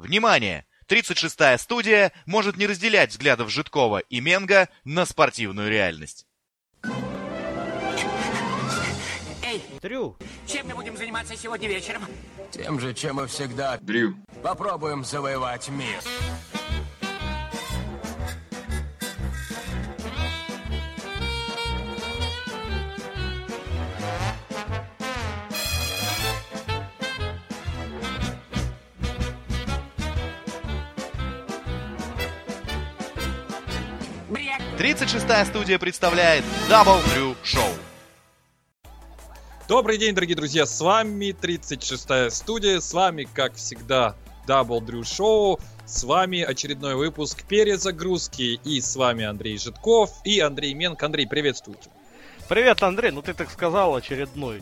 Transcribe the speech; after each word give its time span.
Внимание! 0.00 0.64
36-я 0.88 1.58
студия 1.58 2.12
может 2.24 2.56
не 2.56 2.66
разделять 2.66 3.10
взглядов 3.10 3.50
Житкова 3.50 3.98
и 3.98 4.20
Менга 4.20 4.68
на 4.84 5.04
спортивную 5.04 5.68
реальность. 5.68 6.26
Эй, 9.42 9.62
Дрю, 9.82 10.16
чем 10.46 10.68
мы 10.68 10.74
будем 10.74 10.96
заниматься 10.96 11.36
сегодня 11.36 11.68
вечером? 11.68 12.02
Тем 12.50 12.80
же, 12.80 12.94
чем 12.94 13.20
и 13.20 13.26
всегда. 13.26 13.78
Дрю. 13.82 14.16
Попробуем 14.42 15.04
завоевать 15.04 15.68
мир. 15.68 16.00
36-я 34.90 35.44
студия 35.44 35.78
представляет 35.78 36.44
Double 36.68 37.00
Drew 37.04 37.36
Show. 37.44 37.70
Добрый 39.68 39.98
день, 39.98 40.16
дорогие 40.16 40.34
друзья, 40.34 40.66
с 40.66 40.80
вами 40.80 41.30
36-я 41.30 42.28
студия, 42.30 42.80
с 42.80 42.92
вами, 42.92 43.28
как 43.32 43.54
всегда, 43.54 44.16
Double 44.48 44.80
Drew 44.80 45.02
Show, 45.02 45.60
с 45.86 46.02
вами 46.02 46.40
очередной 46.40 46.96
выпуск 46.96 47.44
перезагрузки, 47.44 48.58
и 48.64 48.80
с 48.80 48.96
вами 48.96 49.24
Андрей 49.24 49.58
Житков 49.58 50.10
и 50.24 50.40
Андрей 50.40 50.74
Менк. 50.74 51.00
Андрей, 51.04 51.28
приветствуйте. 51.28 51.88
привет, 52.48 52.82
Андрей, 52.82 53.12
ну 53.12 53.22
ты 53.22 53.32
так 53.32 53.48
сказал 53.48 53.94
очередной. 53.94 54.60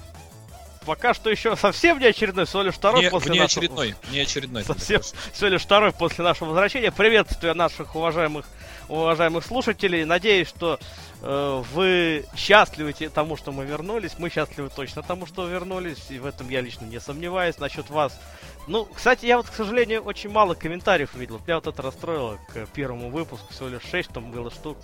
Пока 0.89 1.13
что 1.13 1.29
еще 1.29 1.55
совсем 1.55 1.99
не 1.99 2.07
очередной, 2.07 2.47
всего 2.47 2.63
лишь 2.63 2.73
второй 2.73 3.03
Не, 3.03 3.11
после 3.11 3.33
не 3.33 3.41
нашего... 3.41 3.61
очередной, 3.61 3.95
не 4.11 4.21
очередной. 4.21 4.65
Совсем 4.65 5.03
всего 5.03 5.49
лишь 5.51 5.61
второй 5.61 5.93
после 5.93 6.25
нашего 6.25 6.49
возвращения. 6.49 6.91
Приветствую 6.91 7.55
наших 7.55 7.95
уважаемых 7.95 8.47
уважаемых 8.89 9.45
слушателей. 9.45 10.07
Надеюсь, 10.07 10.49
что 10.49 10.81
э, 11.21 11.63
вы 11.75 12.25
счастливы 12.35 12.95
тому, 12.95 13.37
что 13.37 13.53
мы 13.53 13.67
вернулись. 13.67 14.13
Мы 14.19 14.31
счастливы 14.31 14.71
точно 14.75 15.03
тому, 15.03 15.27
что 15.27 15.47
вернулись. 15.47 16.07
И 16.09 16.19
в 16.19 16.25
этом 16.25 16.49
я 16.49 16.63
лично 16.63 16.87
не 16.87 17.01
сомневаюсь. 17.01 17.59
Насчет 17.59 17.91
вас. 17.91 18.19
Ну, 18.67 18.87
кстати, 18.87 19.27
я 19.27 19.37
вот, 19.37 19.51
к 19.51 19.55
сожалению, 19.55 20.01
очень 20.01 20.31
мало 20.31 20.55
комментариев 20.55 21.15
видел. 21.15 21.39
Меня 21.47 21.57
вот 21.57 21.67
это 21.67 21.83
расстроило 21.83 22.39
к 22.49 22.67
первому 22.69 23.11
выпуску. 23.11 23.53
Всего 23.53 23.69
лишь 23.69 23.83
6 23.91 24.09
там 24.09 24.31
было 24.31 24.51
штук. 24.51 24.79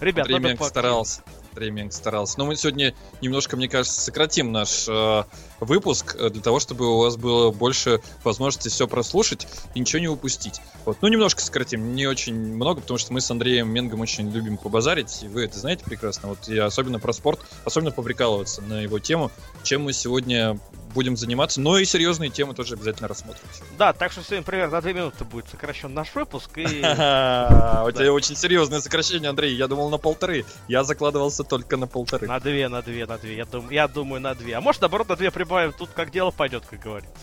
Ребят, 0.00 0.24
Андрей 0.24 0.36
надо 0.36 0.56
поактивнее. 0.56 0.68
старался. 0.70 1.22
Менк 1.56 1.92
старался. 1.92 2.38
Но 2.38 2.46
мы 2.46 2.56
сегодня 2.56 2.94
немножко, 3.20 3.56
мне 3.56 3.68
кажется, 3.68 4.00
сократим 4.00 4.52
наш 4.52 4.86
э, 4.88 5.24
выпуск 5.60 6.16
э, 6.18 6.30
для 6.30 6.40
того, 6.42 6.60
чтобы 6.60 6.86
у 6.86 6.98
вас 6.98 7.16
было 7.16 7.50
больше 7.50 8.00
возможности 8.24 8.68
все 8.68 8.86
прослушать 8.86 9.46
и 9.74 9.80
ничего 9.80 10.00
не 10.00 10.08
упустить. 10.08 10.60
Вот. 10.84 10.98
Ну, 11.00 11.08
немножко 11.08 11.40
сократим, 11.40 11.94
не 11.94 12.06
очень 12.06 12.34
много, 12.34 12.80
потому 12.80 12.98
что 12.98 13.12
мы 13.12 13.20
с 13.20 13.30
Андреем 13.30 13.68
Менгом 13.68 14.00
очень 14.00 14.30
любим 14.30 14.56
побазарить, 14.56 15.22
и 15.22 15.28
вы 15.28 15.44
это 15.44 15.58
знаете 15.58 15.84
прекрасно. 15.84 16.30
Вот 16.30 16.48
и 16.48 16.58
особенно 16.58 16.98
про 16.98 17.12
спорт, 17.12 17.40
особенно 17.64 17.90
поприкалываться 17.90 18.62
на 18.62 18.80
его 18.82 18.98
тему, 18.98 19.30
чем 19.62 19.82
мы 19.82 19.92
сегодня 19.92 20.58
будем 20.94 21.16
заниматься, 21.16 21.60
но 21.60 21.78
и 21.78 21.84
серьезные 21.84 22.30
темы 22.30 22.54
тоже 22.54 22.74
обязательно 22.74 23.08
рассмотрим. 23.08 23.42
Да, 23.78 23.92
так 23.92 24.12
что 24.12 24.22
сегодня 24.22 24.42
примерно 24.42 24.72
на 24.76 24.80
2 24.80 24.92
минуты 24.92 25.24
будет 25.24 25.48
сокращен 25.48 25.92
наш 25.94 26.14
выпуск. 26.14 26.50
И 26.56 26.64
У 26.66 27.90
тебя 27.92 28.12
очень 28.12 28.36
серьезное 28.36 28.80
сокращение, 28.80 29.30
Андрей. 29.30 29.54
Я 29.54 29.68
думал 29.68 29.90
на 29.90 29.98
полторы. 29.98 30.44
Я 30.68 30.84
закладывался 30.84 31.44
только 31.44 31.76
на 31.76 31.86
полторы. 31.86 32.26
на 32.26 32.40
2, 32.40 32.68
на 32.68 32.82
2, 32.82 33.06
на 33.06 33.18
2. 33.18 33.28
Я, 33.30 33.44
дум, 33.46 33.70
я 33.70 33.88
думаю, 33.88 34.20
на 34.20 34.34
2. 34.34 34.56
А 34.56 34.60
может, 34.60 34.80
наоборот, 34.80 35.08
на 35.08 35.16
2 35.16 35.30
прибавим. 35.30 35.72
Тут 35.72 35.90
как 35.94 36.10
дело 36.10 36.30
пойдет, 36.30 36.64
как 36.68 36.80
говорится. 36.80 37.14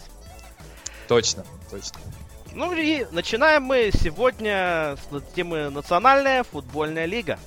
Точно, 1.08 1.45
точно. 1.70 2.00
Ну 2.54 2.73
и 2.73 3.06
начинаем 3.12 3.64
мы 3.64 3.92
сегодня 3.94 4.98
с 5.12 5.34
темы 5.36 5.70
Национальная 5.70 6.44
футбольная 6.44 7.06
лига. 7.06 7.40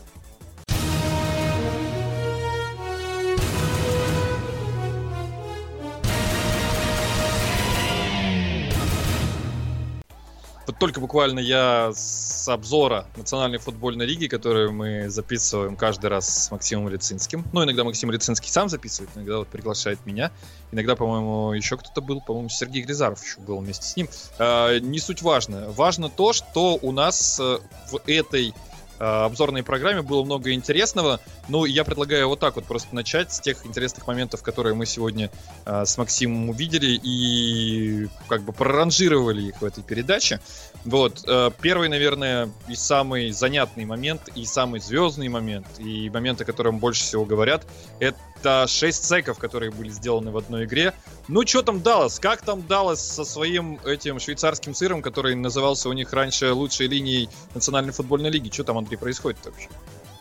Вот 10.71 10.79
только 10.79 11.01
буквально 11.01 11.41
я 11.41 11.91
с 11.93 12.47
обзора 12.47 13.05
Национальной 13.17 13.59
футбольной 13.59 14.07
лиги, 14.07 14.29
которую 14.29 14.73
мы 14.73 15.11
записываем 15.11 15.75
каждый 15.75 16.11
раз 16.11 16.45
с 16.45 16.51
Максимом 16.53 16.89
Лицинским. 16.89 17.45
Ну, 17.53 17.65
иногда 17.65 17.83
Максим 17.83 18.13
Лицинский 18.13 18.49
сам 18.51 18.69
записывает, 18.69 19.11
иногда 19.17 19.39
вот 19.39 19.49
приглашает 19.49 19.99
меня. 20.07 20.31
Иногда, 20.71 20.95
по-моему, 20.95 21.55
еще 21.55 21.77
кто-то 21.77 22.01
был, 22.01 22.21
по-моему, 22.21 22.51
Сергей 22.51 22.85
Гризаров 22.85 23.21
еще 23.21 23.41
был 23.41 23.59
вместе 23.59 23.85
с 23.85 23.97
ним. 23.97 24.09
А, 24.39 24.79
не 24.79 25.01
суть 25.01 25.23
важно. 25.23 25.71
Важно 25.71 26.09
то, 26.09 26.33
что 26.33 26.79
у 26.81 26.93
нас 26.93 27.41
э, 27.41 27.59
в 27.91 27.97
этой 28.07 28.55
э, 29.01 29.05
обзорной 29.05 29.65
программе 29.65 30.03
было 30.03 30.23
много 30.23 30.53
интересного. 30.53 31.19
Ну, 31.51 31.65
я 31.65 31.83
предлагаю 31.83 32.29
вот 32.29 32.39
так 32.39 32.55
вот 32.55 32.65
просто 32.65 32.95
начать 32.95 33.33
с 33.33 33.41
тех 33.41 33.67
интересных 33.67 34.07
моментов, 34.07 34.41
которые 34.41 34.75
мы 34.77 34.87
сегодня 34.87 35.33
э, 35.67 35.85
с 35.85 35.99
Максимом 35.99 36.49
увидели 36.49 36.99
и 37.03 38.09
как 38.29 38.43
бы 38.43 38.53
проранжировали 38.53 39.49
их 39.49 39.61
в 39.61 39.65
этой 39.65 39.83
передаче. 39.83 40.41
Вот, 40.85 41.25
э, 41.27 41.51
первый, 41.61 41.89
наверное, 41.89 42.51
и 42.69 42.77
самый 42.77 43.33
занятный 43.33 43.85
момент, 43.85 44.29
и 44.37 44.45
самый 44.45 44.79
звездный 44.79 45.29
момент, 45.29 45.67
и 45.79 46.09
момент, 46.11 46.41
о 46.41 46.45
котором 46.45 46.79
больше 46.79 47.03
всего 47.03 47.25
говорят, 47.25 47.67
это 47.99 48.69
6 48.69 49.05
секов, 49.05 49.39
которые 49.39 49.73
были 49.73 49.91
сделаны 49.91 50.31
в 50.31 50.37
одной 50.37 50.67
игре. 50.67 50.95
Ну, 51.27 51.45
что 51.45 51.63
там 51.63 51.83
Даллас? 51.83 52.21
Как 52.21 52.43
там 52.43 52.65
Даллас 52.65 53.05
со 53.05 53.25
своим 53.25 53.81
этим 53.85 54.21
швейцарским 54.21 54.73
сыром, 54.73 55.03
который 55.03 55.35
назывался 55.35 55.89
у 55.89 55.93
них 55.95 56.13
раньше 56.13 56.53
лучшей 56.53 56.87
линией 56.87 57.29
Национальной 57.55 57.93
футбольной 57.93 58.31
лиги? 58.31 58.51
Что 58.53 58.63
там, 58.63 58.79
Андрей, 58.79 58.99
происходит 58.99 59.45
вообще? 59.45 59.69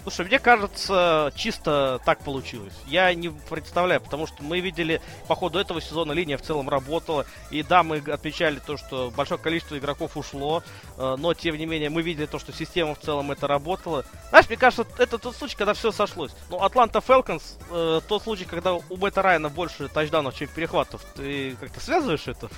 Слушай, 0.03 0.25
мне 0.25 0.39
кажется, 0.39 1.31
чисто 1.35 1.99
так 2.05 2.19
получилось. 2.19 2.73
Я 2.87 3.13
не 3.13 3.29
представляю, 3.29 3.99
потому 3.99 4.27
что 4.27 4.43
мы 4.43 4.59
видели 4.61 5.01
по 5.27 5.35
ходу 5.35 5.59
этого 5.59 5.81
сезона 5.81 6.13
линия 6.13 6.37
в 6.37 6.41
целом 6.41 6.69
работала. 6.69 7.25
И 7.51 7.63
да, 7.63 7.83
мы 7.83 7.97
отмечали 7.97 8.59
то, 8.59 8.77
что 8.77 9.11
большое 9.15 9.39
количество 9.39 9.77
игроков 9.77 10.15
ушло, 10.15 10.63
э, 10.97 11.15
но 11.19 11.33
тем 11.33 11.57
не 11.57 11.65
менее 11.65 11.89
мы 11.89 12.01
видели 12.01 12.25
то, 12.25 12.39
что 12.39 12.53
система 12.53 12.95
в 12.95 12.99
целом 12.99 13.31
это 13.31 13.45
работала. 13.47 14.05
Знаешь, 14.29 14.47
мне 14.47 14.57
кажется, 14.57 14.85
это 14.97 15.17
тот 15.17 15.35
случай, 15.35 15.57
когда 15.57 15.73
все 15.73 15.91
сошлось. 15.91 16.31
Ну, 16.49 16.61
Атланта 16.63 17.01
Фелконс, 17.01 17.57
э, 17.69 17.99
тот 18.07 18.23
случай, 18.23 18.45
когда 18.45 18.75
у 18.75 18.97
Бета 18.97 19.21
Райана 19.21 19.49
больше 19.49 19.89
тачдаунов, 19.89 20.35
чем 20.35 20.47
перехватов. 20.47 21.03
Ты 21.15 21.57
как-то 21.59 21.81
связываешь 21.81 22.27
это? 22.27 22.49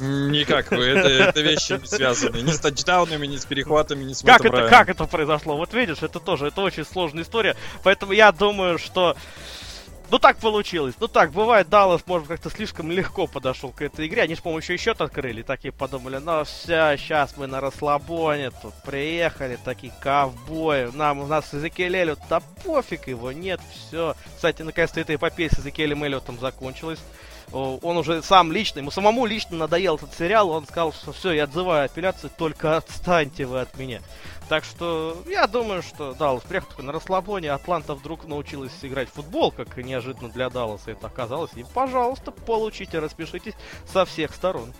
Никак, 0.00 0.70
вы, 0.70 0.84
это, 0.84 1.08
это 1.08 1.40
вещи 1.40 1.78
не 1.80 1.86
связаны. 1.86 2.38
Ни 2.38 2.50
с 2.50 2.58
тачдаунами, 2.58 3.26
ни 3.26 3.36
с 3.36 3.44
перехватами, 3.44 4.04
ни 4.04 4.12
с 4.12 4.22
Как 4.22 4.40
это, 4.40 4.50
Райаном. 4.52 4.70
как 4.70 4.88
это 4.88 5.04
произошло? 5.06 5.56
Вот 5.56 5.74
видишь, 5.74 6.02
это 6.02 6.18
тоже, 6.18 6.46
это 6.46 6.60
очень 6.62 6.84
сложная 6.84 7.22
история. 7.24 7.56
Поэтому 7.82 8.12
я 8.12 8.32
думаю, 8.32 8.78
что... 8.78 9.16
Ну 10.12 10.18
так 10.18 10.36
получилось. 10.36 10.94
Ну 11.00 11.08
так, 11.08 11.32
бывает, 11.32 11.70
Даллас, 11.70 12.02
может, 12.06 12.28
как-то 12.28 12.50
слишком 12.50 12.90
легко 12.90 13.26
подошел 13.26 13.70
к 13.70 13.80
этой 13.80 14.06
игре. 14.06 14.20
Они 14.20 14.34
еще 14.34 14.74
и 14.74 14.76
счет 14.76 15.00
открыли. 15.00 15.40
Такие 15.40 15.72
подумали, 15.72 16.18
ну 16.18 16.44
все, 16.44 16.98
сейчас 16.98 17.34
мы 17.38 17.46
на 17.46 17.60
расслабоне 17.60 18.50
тут 18.50 18.74
приехали, 18.84 19.58
такие 19.64 19.90
ковбои. 20.02 20.90
Нам, 20.92 21.20
у 21.20 21.26
нас 21.26 21.54
Эзекиэль 21.54 21.96
Эллиот, 21.96 22.18
да 22.28 22.40
пофиг 22.62 23.08
его, 23.08 23.32
нет, 23.32 23.58
все. 23.70 24.14
Кстати, 24.36 24.60
наконец-то 24.60 25.00
эта 25.00 25.14
эпопея 25.14 25.48
с 25.48 25.60
Эзекиэлем 25.60 26.04
Эллиотом 26.04 26.38
закончилась. 26.38 27.00
Он 27.50 27.96
уже 27.96 28.22
сам 28.22 28.52
лично, 28.52 28.78
ему 28.78 28.90
самому 28.90 29.26
лично 29.26 29.56
надоел 29.56 29.96
этот 29.96 30.14
сериал, 30.14 30.48
он 30.50 30.64
сказал, 30.66 30.92
что 30.92 31.12
все, 31.12 31.32
я 31.32 31.44
отзываю 31.44 31.84
апелляцию, 31.84 32.30
только 32.36 32.78
отстаньте 32.78 33.44
вы 33.44 33.60
от 33.60 33.76
меня. 33.76 34.00
Так 34.52 34.64
что 34.64 35.16
я 35.30 35.46
думаю, 35.46 35.82
что 35.82 36.12
Даллас 36.12 36.42
приехал 36.42 36.68
такой 36.68 36.84
на 36.84 36.92
расслабоне, 36.92 37.52
Атланта 37.52 37.94
вдруг 37.94 38.26
научилась 38.26 38.72
играть 38.82 39.08
в 39.08 39.14
футбол, 39.14 39.50
как 39.50 39.78
неожиданно 39.78 40.28
для 40.28 40.50
Далласа 40.50 40.90
это 40.90 41.06
оказалось. 41.06 41.52
И, 41.56 41.64
пожалуйста, 41.72 42.32
получите, 42.32 42.98
распишитесь 42.98 43.54
со 43.90 44.04
всех 44.04 44.34
сторон. 44.34 44.74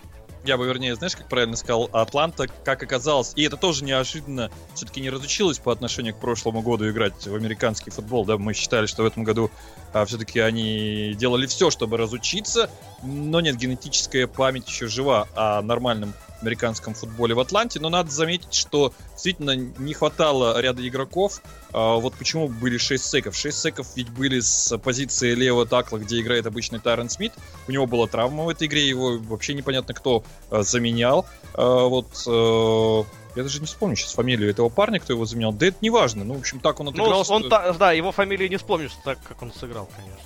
Я 0.45 0.57
бы, 0.57 0.67
вернее, 0.67 0.93
знаешь, 0.93 1.15
как 1.15 1.27
правильно 1.27 1.55
сказал, 1.55 1.89
Атланта, 1.91 2.45
как 2.63 2.83
оказалось, 2.83 3.33
и 3.35 3.41
это 3.41 3.57
тоже 3.57 3.83
неожиданно, 3.83 4.51
все-таки 4.75 5.01
не 5.01 5.09
разучилась 5.09 5.57
по 5.57 5.71
отношению 5.71 6.13
к 6.13 6.19
прошлому 6.19 6.61
году 6.61 6.87
играть 6.87 7.25
в 7.25 7.33
американский 7.33 7.89
футбол, 7.89 8.25
да, 8.25 8.37
мы 8.37 8.53
считали, 8.53 8.85
что 8.85 9.01
в 9.01 9.07
этом 9.07 9.23
году 9.23 9.49
а, 9.91 10.05
все-таки 10.05 10.39
они 10.39 11.15
делали 11.15 11.47
все, 11.47 11.71
чтобы 11.71 11.97
разучиться, 11.97 12.69
но 13.01 13.41
нет, 13.41 13.55
генетическая 13.55 14.27
память 14.27 14.67
еще 14.67 14.85
жива 14.85 15.27
о 15.33 15.63
нормальном 15.63 16.13
американском 16.43 16.93
футболе 16.93 17.33
в 17.33 17.39
Атланте, 17.39 17.79
но 17.79 17.89
надо 17.89 18.11
заметить, 18.11 18.53
что 18.53 18.93
действительно 19.13 19.55
не 19.55 19.93
хватало 19.93 20.59
ряда 20.61 20.87
игроков, 20.87 21.41
а, 21.71 21.95
вот 21.95 22.13
почему 22.13 22.47
были 22.47 22.77
6 22.77 23.03
секов. 23.03 23.35
6 23.35 23.57
секов 23.57 23.87
ведь 23.95 24.09
были 24.09 24.39
с 24.39 24.77
позиции 24.77 25.33
левого 25.33 25.65
такла, 25.65 25.97
где 25.97 26.19
играет 26.19 26.45
обычный 26.45 26.79
Тайрон 26.79 27.09
Смит. 27.09 27.33
У 27.67 27.71
него 27.71 27.87
была 27.87 28.07
травма 28.07 28.43
в 28.43 28.49
этой 28.49 28.67
игре, 28.67 28.87
его 28.87 29.17
вообще 29.17 29.53
непонятно 29.53 29.93
кто 29.93 30.23
а, 30.51 30.61
заменял. 30.63 31.25
А, 31.55 31.85
вот 31.87 32.07
э, 32.27 33.03
я 33.35 33.43
даже 33.43 33.59
не 33.59 33.65
вспомню 33.65 33.95
сейчас 33.95 34.13
фамилию 34.13 34.49
этого 34.49 34.69
парня, 34.69 34.99
кто 34.99 35.13
его 35.13 35.25
заменял. 35.25 35.53
Да 35.53 35.67
это 35.67 35.77
не 35.81 35.89
важно. 35.89 36.23
Ну, 36.23 36.35
в 36.35 36.39
общем, 36.39 36.59
так 36.59 36.79
он 36.79 36.87
Ну, 36.87 36.91
отыгрался. 36.91 37.33
он, 37.33 37.49
та- 37.49 37.73
да, 37.73 37.91
его 37.91 38.11
фамилию 38.11 38.49
не 38.49 38.57
вспомнишь, 38.57 38.91
так 39.03 39.17
как 39.23 39.41
он 39.41 39.51
сыграл, 39.51 39.89
конечно. 39.95 40.23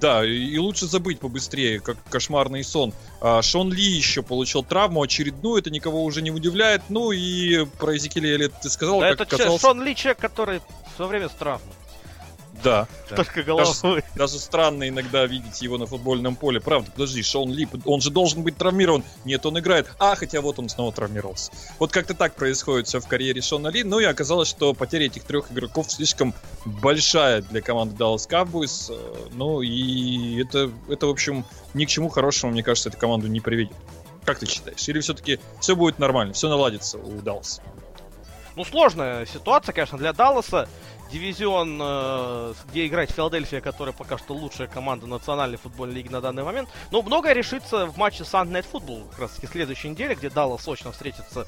Да, 0.00 0.24
и, 0.24 0.56
лучше 0.58 0.86
забыть 0.86 1.18
побыстрее, 1.18 1.80
как 1.80 1.96
кошмарный 2.08 2.62
сон. 2.62 2.92
А, 3.20 3.42
Шон 3.42 3.72
Ли 3.72 3.82
еще 3.82 4.22
получил 4.22 4.62
травму 4.62 5.02
очередную, 5.02 5.58
это 5.58 5.70
никого 5.70 6.04
уже 6.04 6.22
не 6.22 6.30
удивляет. 6.30 6.82
Ну 6.88 7.10
и 7.10 7.64
про 7.64 7.96
Эзекиеля 7.96 8.34
Эллиот 8.34 8.52
ты 8.62 8.70
сказал, 8.70 9.00
Да 9.00 9.10
как 9.10 9.20
это 9.20 9.36
оказалось... 9.36 9.60
Шон 9.60 9.82
Ли 9.82 9.96
человек, 9.96 10.18
который 10.18 10.60
все 10.94 11.06
время 11.06 11.28
с 11.28 11.32
травмой. 11.32 11.74
Да. 12.62 12.88
Да. 13.10 13.16
Только 13.16 13.42
головой. 13.42 14.02
Даже 14.14 14.38
странно 14.38 14.88
иногда 14.88 15.26
видеть 15.26 15.62
его 15.62 15.78
на 15.78 15.86
футбольном 15.86 16.36
поле. 16.36 16.60
Правда, 16.60 16.90
подожди, 16.90 17.22
Шон 17.22 17.52
Ли, 17.52 17.68
он 17.84 18.00
же 18.00 18.10
должен 18.10 18.42
быть 18.42 18.56
травмирован. 18.56 19.04
Нет, 19.24 19.44
он 19.46 19.58
играет. 19.58 19.90
А, 19.98 20.14
хотя 20.16 20.40
вот 20.40 20.58
он 20.58 20.68
снова 20.68 20.92
травмировался. 20.92 21.52
Вот 21.78 21.92
как-то 21.92 22.14
так 22.14 22.34
происходит 22.34 22.86
все 22.86 23.00
в 23.00 23.06
карьере 23.06 23.40
Шона 23.40 23.68
Ли. 23.68 23.84
Ну 23.84 24.00
и 24.00 24.04
оказалось, 24.04 24.48
что 24.48 24.74
потеря 24.74 25.06
этих 25.06 25.24
трех 25.24 25.50
игроков 25.52 25.90
слишком 25.90 26.34
большая 26.64 27.42
для 27.42 27.60
команды 27.60 27.94
Dallas 27.96 28.28
Cowboys. 28.28 28.92
Э, 28.92 29.28
Ну 29.32 29.62
и 29.62 30.42
это, 30.42 30.70
это, 30.88 31.06
в 31.06 31.10
общем, 31.10 31.44
ни 31.74 31.84
к 31.84 31.88
чему 31.88 32.08
хорошему, 32.08 32.52
мне 32.52 32.62
кажется, 32.62 32.88
эту 32.88 32.98
команду 32.98 33.28
не 33.28 33.40
приведет. 33.40 33.76
Как 34.24 34.38
ты 34.38 34.46
считаешь? 34.46 34.86
Или 34.88 35.00
все-таки 35.00 35.40
все 35.60 35.74
будет 35.74 35.98
нормально, 35.98 36.34
все 36.34 36.48
наладится 36.48 36.98
у 36.98 37.20
Далласа? 37.22 37.62
Ну, 38.56 38.64
сложная 38.64 39.24
ситуация, 39.24 39.72
конечно, 39.72 39.96
для 39.96 40.12
Далласа. 40.12 40.68
Дивизион, 41.10 41.78
э, 41.80 42.54
где 42.70 42.86
играет 42.86 43.10
Филадельфия, 43.10 43.60
которая 43.60 43.94
пока 43.94 44.18
что 44.18 44.34
лучшая 44.34 44.68
команда 44.68 45.06
национальной 45.06 45.56
футбольной 45.56 45.96
лиги 45.96 46.08
на 46.08 46.20
данный 46.20 46.44
момент. 46.44 46.68
Но 46.90 47.02
многое 47.02 47.32
решится 47.32 47.86
в 47.86 47.96
матче 47.96 48.24
Sunday 48.24 48.62
Night 48.62 48.66
Football, 48.70 49.08
как 49.10 49.20
раз 49.20 49.30
таки 49.32 49.46
следующей 49.46 49.88
неделе, 49.88 50.14
где 50.14 50.28
Даллас 50.30 50.62
сочно 50.62 50.92
встретится 50.92 51.46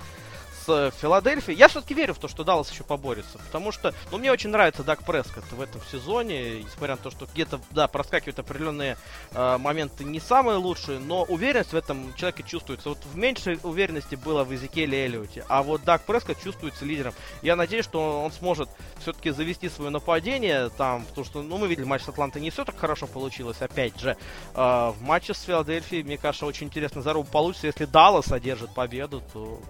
с 0.66 0.92
Филадельфией. 1.00 1.56
Я 1.56 1.68
все-таки 1.68 1.94
верю 1.94 2.14
в 2.14 2.18
то, 2.18 2.28
что 2.28 2.44
Даллас 2.44 2.70
еще 2.70 2.84
поборется, 2.84 3.38
потому 3.38 3.72
что, 3.72 3.94
ну, 4.10 4.18
мне 4.18 4.30
очень 4.30 4.50
нравится 4.50 4.82
Даг 4.82 5.04
Прескотт 5.04 5.50
в 5.52 5.60
этом 5.60 5.80
сезоне, 5.90 6.62
несмотря 6.62 6.96
на 6.96 7.02
то, 7.02 7.10
что 7.10 7.26
где-то, 7.26 7.60
да, 7.70 7.88
проскакивают 7.88 8.38
определенные 8.38 8.96
э, 9.32 9.58
моменты 9.58 10.04
не 10.04 10.20
самые 10.20 10.56
лучшие, 10.58 10.98
но 10.98 11.22
уверенность 11.24 11.72
в 11.72 11.76
этом 11.76 12.14
человеке 12.14 12.44
чувствуется. 12.46 12.90
Вот 12.90 12.98
в 13.04 13.16
меньшей 13.16 13.58
уверенности 13.62 14.14
было 14.14 14.44
в 14.44 14.54
Эзекиэле 14.54 15.04
Эллиоте, 15.04 15.44
а 15.48 15.62
вот 15.62 15.84
Даг 15.84 16.02
Прескотт 16.02 16.42
чувствуется 16.42 16.84
лидером. 16.84 17.14
Я 17.42 17.56
надеюсь, 17.56 17.84
что 17.84 18.22
он 18.22 18.32
сможет 18.32 18.68
все-таки 18.98 19.30
завести 19.30 19.68
свое 19.68 19.90
нападение 19.90 20.70
там, 20.70 21.04
потому 21.06 21.24
что, 21.24 21.42
ну, 21.42 21.58
мы 21.58 21.68
видели 21.68 21.84
матч 21.84 22.02
с 22.02 22.08
Атлантой, 22.08 22.42
не 22.42 22.50
все 22.50 22.64
так 22.64 22.78
хорошо 22.78 23.06
получилось, 23.06 23.60
опять 23.60 23.98
же. 23.98 24.16
Э, 24.54 24.92
в 24.96 25.02
матче 25.02 25.34
с 25.34 25.42
Филадельфией, 25.42 26.02
мне 26.02 26.18
кажется, 26.18 26.46
очень 26.46 26.66
интересно 26.66 27.02
заруб 27.02 27.28
получится, 27.28 27.66
если 27.66 27.84
Даллас 27.84 28.32
одержит 28.32 28.74
победу, 28.74 29.22
то 29.32 29.60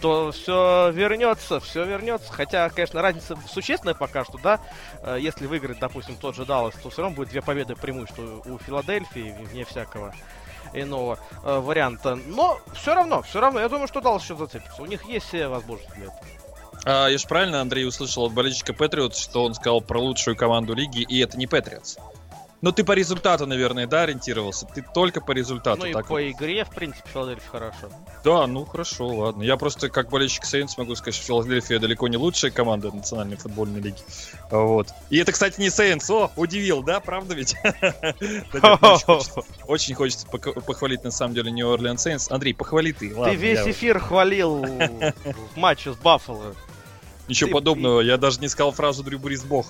то 0.00 0.32
все 0.32 0.90
вернется, 0.92 1.60
все 1.60 1.84
вернется. 1.84 2.32
Хотя, 2.32 2.68
конечно, 2.70 3.02
разница 3.02 3.36
существенная 3.48 3.94
пока 3.94 4.24
что, 4.24 4.38
да. 4.38 4.60
Э, 5.02 5.18
Если 5.20 5.46
выиграть, 5.46 5.78
допустим, 5.78 6.16
тот 6.16 6.34
же 6.34 6.44
Даллас, 6.44 6.74
то 6.74 6.90
все 6.90 7.02
равно 7.02 7.16
будет 7.16 7.28
две 7.28 7.42
победы 7.42 7.76
преимущества 7.76 8.42
у 8.44 8.58
Филадельфии, 8.58 9.34
вне 9.50 9.64
всякого 9.64 10.14
иного 10.72 11.18
э, 11.44 11.58
варианта. 11.58 12.16
Но 12.26 12.60
все 12.74 12.94
равно, 12.94 13.22
все 13.22 13.40
равно, 13.40 13.60
я 13.60 13.68
думаю, 13.68 13.88
что 13.88 14.00
Даллас 14.00 14.22
еще 14.22 14.36
зацепится. 14.36 14.82
У 14.82 14.86
них 14.86 15.04
есть 15.04 15.26
все 15.26 15.48
возможности 15.48 15.92
для 15.94 16.04
этого. 16.06 16.20
А, 16.84 17.08
я 17.08 17.18
же 17.18 17.26
правильно, 17.26 17.60
Андрей, 17.60 17.86
услышал 17.86 18.24
от 18.24 18.32
болельщика 18.32 18.72
Патриотс, 18.72 19.18
что 19.18 19.44
он 19.44 19.54
сказал 19.54 19.80
про 19.80 20.00
лучшую 20.00 20.36
команду 20.36 20.74
лиги, 20.74 21.02
и 21.02 21.18
это 21.20 21.36
не 21.36 21.46
Патриотс. 21.46 21.98
Ну, 22.62 22.72
ты 22.72 22.84
по 22.84 22.92
результату, 22.92 23.46
наверное, 23.46 23.86
да, 23.86 24.02
ориентировался? 24.02 24.66
Ты 24.66 24.84
только 24.94 25.22
по 25.22 25.32
результату. 25.32 25.80
ну 25.80 25.86
и 25.86 25.92
так 25.94 26.06
по 26.06 26.14
вот. 26.14 26.20
игре, 26.20 26.64
в 26.64 26.70
принципе, 26.70 27.08
Филадельфия 27.10 27.48
хорошо. 27.48 27.88
Да, 28.22 28.46
ну 28.46 28.66
хорошо, 28.66 29.06
ладно. 29.06 29.42
Я 29.42 29.56
просто 29.56 29.88
как 29.88 30.10
болельщик 30.10 30.44
Сейнс 30.44 30.76
могу 30.76 30.94
сказать, 30.94 31.14
что 31.14 31.26
Филадельфия 31.26 31.78
далеко 31.78 32.06
не 32.08 32.18
лучшая 32.18 32.50
команда 32.50 32.94
национальной 32.94 33.36
футбольной 33.36 33.80
лиги. 33.80 33.96
Вот. 34.50 34.88
И 35.08 35.16
это, 35.16 35.32
кстати, 35.32 35.58
не 35.58 35.70
Сейнс. 35.70 36.08
О, 36.10 36.30
удивил, 36.36 36.82
да? 36.82 37.00
Правда 37.00 37.34
ведь? 37.34 37.56
Очень 39.66 39.94
хочется- 39.94 40.26
похвалить, 40.26 41.02
на 41.02 41.10
самом 41.10 41.34
деле, 41.34 41.50
Нью 41.50 41.72
Орлеан 41.72 41.96
Сейнс. 41.96 42.30
Андрей, 42.30 42.52
похвали 42.52 42.92
ты. 42.92 43.14
Ты 43.14 43.34
весь 43.36 43.66
эфир 43.66 43.98
хвалил 43.98 44.66
в 44.66 45.56
матче 45.56 45.94
с 45.94 45.96
Баффало. 45.96 46.54
Ничего 47.26 47.52
подобного. 47.52 48.00
Я 48.00 48.18
даже 48.18 48.40
не 48.40 48.48
сказал 48.48 48.72
фразу 48.72 49.02
Дрю 49.02 49.18
Брис 49.18 49.44
Бог. 49.44 49.66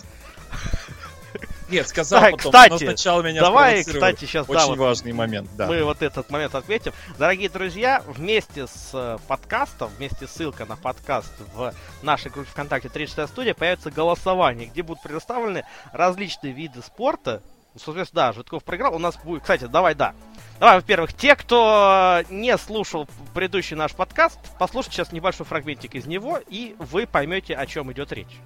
Нет, 1.70 1.88
сказал 1.88 2.20
Так, 2.20 2.32
потом, 2.32 2.52
кстати, 2.52 2.70
но 2.70 2.78
сначала 2.78 3.22
меня 3.22 3.40
Давай, 3.40 3.84
кстати, 3.84 4.24
сейчас 4.24 4.46
да, 4.46 4.52
Очень 4.54 4.68
вот 4.70 4.78
важный 4.78 5.12
момент, 5.12 5.48
да. 5.56 5.66
Мы 5.66 5.84
вот 5.84 6.02
этот 6.02 6.28
момент 6.30 6.54
отметим. 6.54 6.92
Дорогие 7.18 7.48
друзья, 7.48 8.02
вместе 8.06 8.66
с 8.66 8.90
э, 8.92 9.18
подкастом, 9.28 9.90
вместе 9.96 10.26
с 10.26 10.32
ссылкой 10.32 10.66
на 10.66 10.76
подкаст 10.76 11.32
в 11.54 11.72
нашей 12.02 12.30
группе 12.30 12.50
ВКонтакте 12.50 12.88
36 12.88 13.30
студия 13.32 13.54
появится 13.54 13.90
голосование, 13.90 14.66
где 14.68 14.82
будут 14.82 15.02
предоставлены 15.02 15.64
различные 15.92 16.52
виды 16.52 16.82
спорта. 16.82 17.42
Ну, 17.74 17.80
Соответственно, 17.84 18.26
да, 18.26 18.32
Житков 18.32 18.64
проиграл. 18.64 18.96
У 18.96 18.98
нас 18.98 19.16
будет, 19.16 19.42
кстати, 19.42 19.64
давай, 19.64 19.94
да. 19.94 20.14
Давай, 20.58 20.76
во-первых, 20.76 21.14
те, 21.14 21.36
кто 21.36 22.22
не 22.28 22.56
слушал 22.58 23.06
предыдущий 23.32 23.76
наш 23.76 23.92
подкаст, 23.92 24.38
послушайте 24.58 24.96
сейчас 24.96 25.12
небольшой 25.12 25.46
фрагментик 25.46 25.94
из 25.94 26.06
него, 26.06 26.40
и 26.48 26.74
вы 26.78 27.06
поймете, 27.06 27.54
о 27.54 27.64
чем 27.66 27.92
идет 27.92 28.12
речь. 28.12 28.40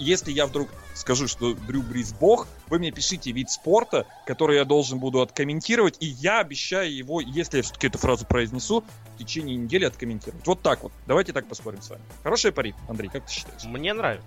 Если 0.00 0.32
я 0.32 0.46
вдруг 0.46 0.70
скажу, 0.94 1.28
что 1.28 1.52
Дрю 1.54 1.82
Брис 1.82 2.14
бог, 2.14 2.48
вы 2.68 2.78
мне 2.78 2.90
пишите 2.90 3.32
вид 3.32 3.50
спорта, 3.50 4.06
который 4.24 4.56
я 4.56 4.64
должен 4.64 4.98
буду 4.98 5.20
откомментировать, 5.20 5.98
и 6.00 6.06
я 6.06 6.40
обещаю 6.40 6.94
его, 6.94 7.20
если 7.20 7.58
я 7.58 7.62
все-таки 7.62 7.88
эту 7.88 7.98
фразу 7.98 8.24
произнесу, 8.24 8.82
в 9.14 9.18
течение 9.18 9.56
недели 9.56 9.84
откомментировать. 9.84 10.46
Вот 10.46 10.62
так 10.62 10.82
вот. 10.82 10.92
Давайте 11.06 11.34
так 11.34 11.46
поспорим 11.46 11.82
с 11.82 11.90
вами. 11.90 12.02
Хорошая 12.22 12.52
пари, 12.52 12.74
Андрей, 12.88 13.10
как 13.10 13.26
ты 13.26 13.32
считаешь? 13.32 13.62
Мне 13.64 13.92
нравится. 13.92 14.26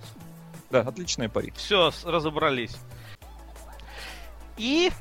Да, 0.70 0.82
отличная 0.82 1.28
пари. 1.28 1.52
Все, 1.56 1.92
разобрались. 2.04 2.76
И 4.58 4.92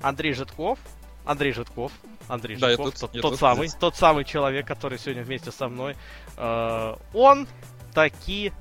Андрей 0.00 0.32
Житков. 0.32 0.78
Андрей 1.26 1.52
Житков. 1.52 1.92
Андрей 2.28 2.56
Да, 2.56 2.70
Житков, 2.70 2.98
тот, 2.98 3.12
тот 3.12 3.22
тут, 3.22 3.38
самый, 3.38 3.68
здесь. 3.68 3.78
тот 3.78 3.96
самый 3.96 4.24
человек, 4.24 4.66
который 4.66 4.98
сегодня 4.98 5.22
вместе 5.22 5.52
со 5.52 5.68
мной. 5.68 5.96
э, 6.38 6.96
он 7.12 7.46
таки 7.92 8.52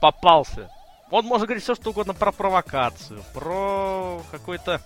попался. 0.00 0.70
Он 1.10 1.24
может 1.24 1.46
говорить 1.46 1.64
все, 1.64 1.74
что 1.74 1.90
угодно 1.90 2.14
про 2.14 2.32
провокацию, 2.32 3.22
про 3.32 4.22
какое-то 4.30 4.80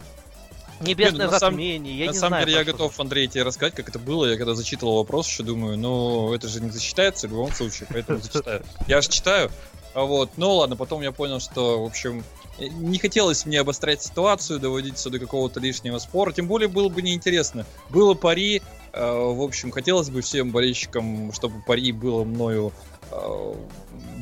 небесное 0.81 1.27
Не, 1.27 1.33
ну, 1.33 1.39
затмение. 1.39 1.99
я 1.99 2.07
На 2.07 2.13
не 2.13 2.19
самом 2.19 2.29
знаю, 2.31 2.47
деле 2.47 2.59
я 2.59 2.65
готов, 2.65 2.99
Андрей, 3.01 3.27
тебе 3.29 3.43
рассказать, 3.43 3.75
как 3.75 3.89
это 3.89 3.99
было. 3.99 4.27
Я 4.27 4.37
когда 4.37 4.55
зачитывал 4.55 4.97
вопрос, 4.99 5.29
еще 5.29 5.43
думаю, 5.43 5.79
ну, 5.79 6.33
это 6.33 6.49
же 6.49 6.61
не 6.61 6.71
засчитается 6.71 7.27
в 7.29 7.31
любом 7.31 7.53
случае, 7.53 7.89
поэтому 7.91 8.21
зачитаю. 8.21 8.63
Я 8.87 9.01
же 9.01 9.09
читаю. 9.09 9.51
А 9.95 10.03
вот, 10.03 10.31
ну 10.37 10.55
ладно, 10.55 10.77
потом 10.77 11.03
я 11.03 11.13
понял, 11.13 11.39
что, 11.39 11.83
в 11.83 11.87
общем, 11.87 12.25
э, 12.59 12.67
не 12.69 12.99
хотелось 12.99 13.45
мне 13.45 13.61
обострять 13.61 14.03
ситуацию, 14.03 14.59
доводить 14.59 14.97
все 14.97 15.11
до 15.11 15.19
какого-то 15.19 15.61
лишнего 15.61 15.99
спора, 15.99 16.33
тем 16.33 16.47
более 16.47 16.69
было 16.69 16.89
бы 16.89 17.03
неинтересно. 17.03 17.67
Было 17.91 18.15
пари, 18.15 18.63
в 19.01 19.43
общем, 19.43 19.71
хотелось 19.71 20.11
бы 20.11 20.21
всем 20.21 20.51
болельщикам, 20.51 21.33
чтобы 21.33 21.61
пари 21.63 21.93
было 21.93 22.25
мною 22.25 22.73
э, 23.11 23.55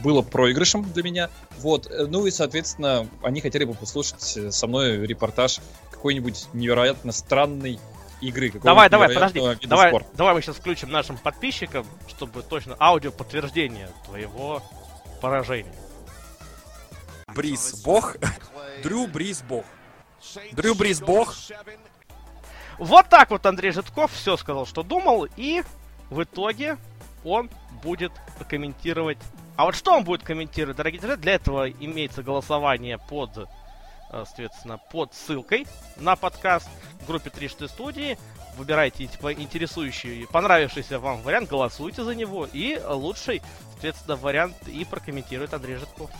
было 0.02 0.22
проигрышем 0.22 0.82
для 0.92 1.02
меня. 1.02 1.30
Вот, 1.58 1.90
э, 1.90 2.06
ну 2.06 2.26
и, 2.26 2.30
соответственно, 2.30 3.06
они 3.22 3.40
хотели 3.40 3.64
бы 3.64 3.74
послушать 3.74 4.36
э, 4.36 4.50
со 4.50 4.66
мной 4.66 5.06
репортаж 5.06 5.60
какой-нибудь 5.90 6.46
невероятно 6.52 7.12
странной 7.12 7.78
игры. 8.20 8.52
Давай, 8.62 8.88
давай, 8.88 9.08
подожди. 9.12 9.40
Давай, 9.66 9.88
спорта. 9.88 10.08
давай 10.14 10.34
мы 10.34 10.42
сейчас 10.42 10.56
включим 10.56 10.90
нашим 10.90 11.18
подписчикам, 11.18 11.86
чтобы 12.08 12.42
точно 12.42 12.76
аудио 12.78 13.10
подтверждение 13.10 13.90
твоего 14.06 14.62
поражения. 15.20 15.74
Брис 17.34 17.82
бог. 17.84 18.16
Дрю 18.82 19.06
Брис 19.06 19.42
бог. 19.42 19.64
Дрю 20.52 20.74
Брис 20.74 21.00
бог. 21.00 21.34
Вот 22.80 23.10
так 23.10 23.30
вот 23.30 23.44
Андрей 23.44 23.72
Житков 23.72 24.10
все 24.10 24.38
сказал, 24.38 24.64
что 24.64 24.82
думал, 24.82 25.26
и 25.36 25.62
в 26.08 26.22
итоге 26.22 26.78
он 27.24 27.50
будет 27.82 28.10
комментировать. 28.48 29.18
А 29.56 29.66
вот 29.66 29.74
что 29.74 29.92
он 29.92 30.02
будет 30.02 30.22
комментировать, 30.22 30.78
дорогие 30.78 30.98
друзья, 30.98 31.18
для 31.18 31.34
этого 31.34 31.68
имеется 31.70 32.22
голосование 32.22 32.96
под, 32.96 33.36
э, 33.36 33.44
соответственно, 34.24 34.78
под 34.78 35.12
ссылкой 35.12 35.66
на 35.98 36.16
подкаст 36.16 36.70
в 37.02 37.06
группе 37.06 37.28
36 37.28 37.70
студии. 37.70 38.18
Выбирайте 38.56 39.06
типа, 39.06 39.34
интересующий, 39.34 40.26
понравившийся 40.26 40.98
вам 40.98 41.20
вариант, 41.20 41.50
голосуйте 41.50 42.02
за 42.02 42.14
него, 42.14 42.48
и 42.50 42.80
лучший, 42.88 43.42
соответственно, 43.72 44.16
вариант 44.16 44.56
и 44.66 44.86
прокомментирует 44.86 45.52
Андрей 45.52 45.76
Житков. 45.76 46.10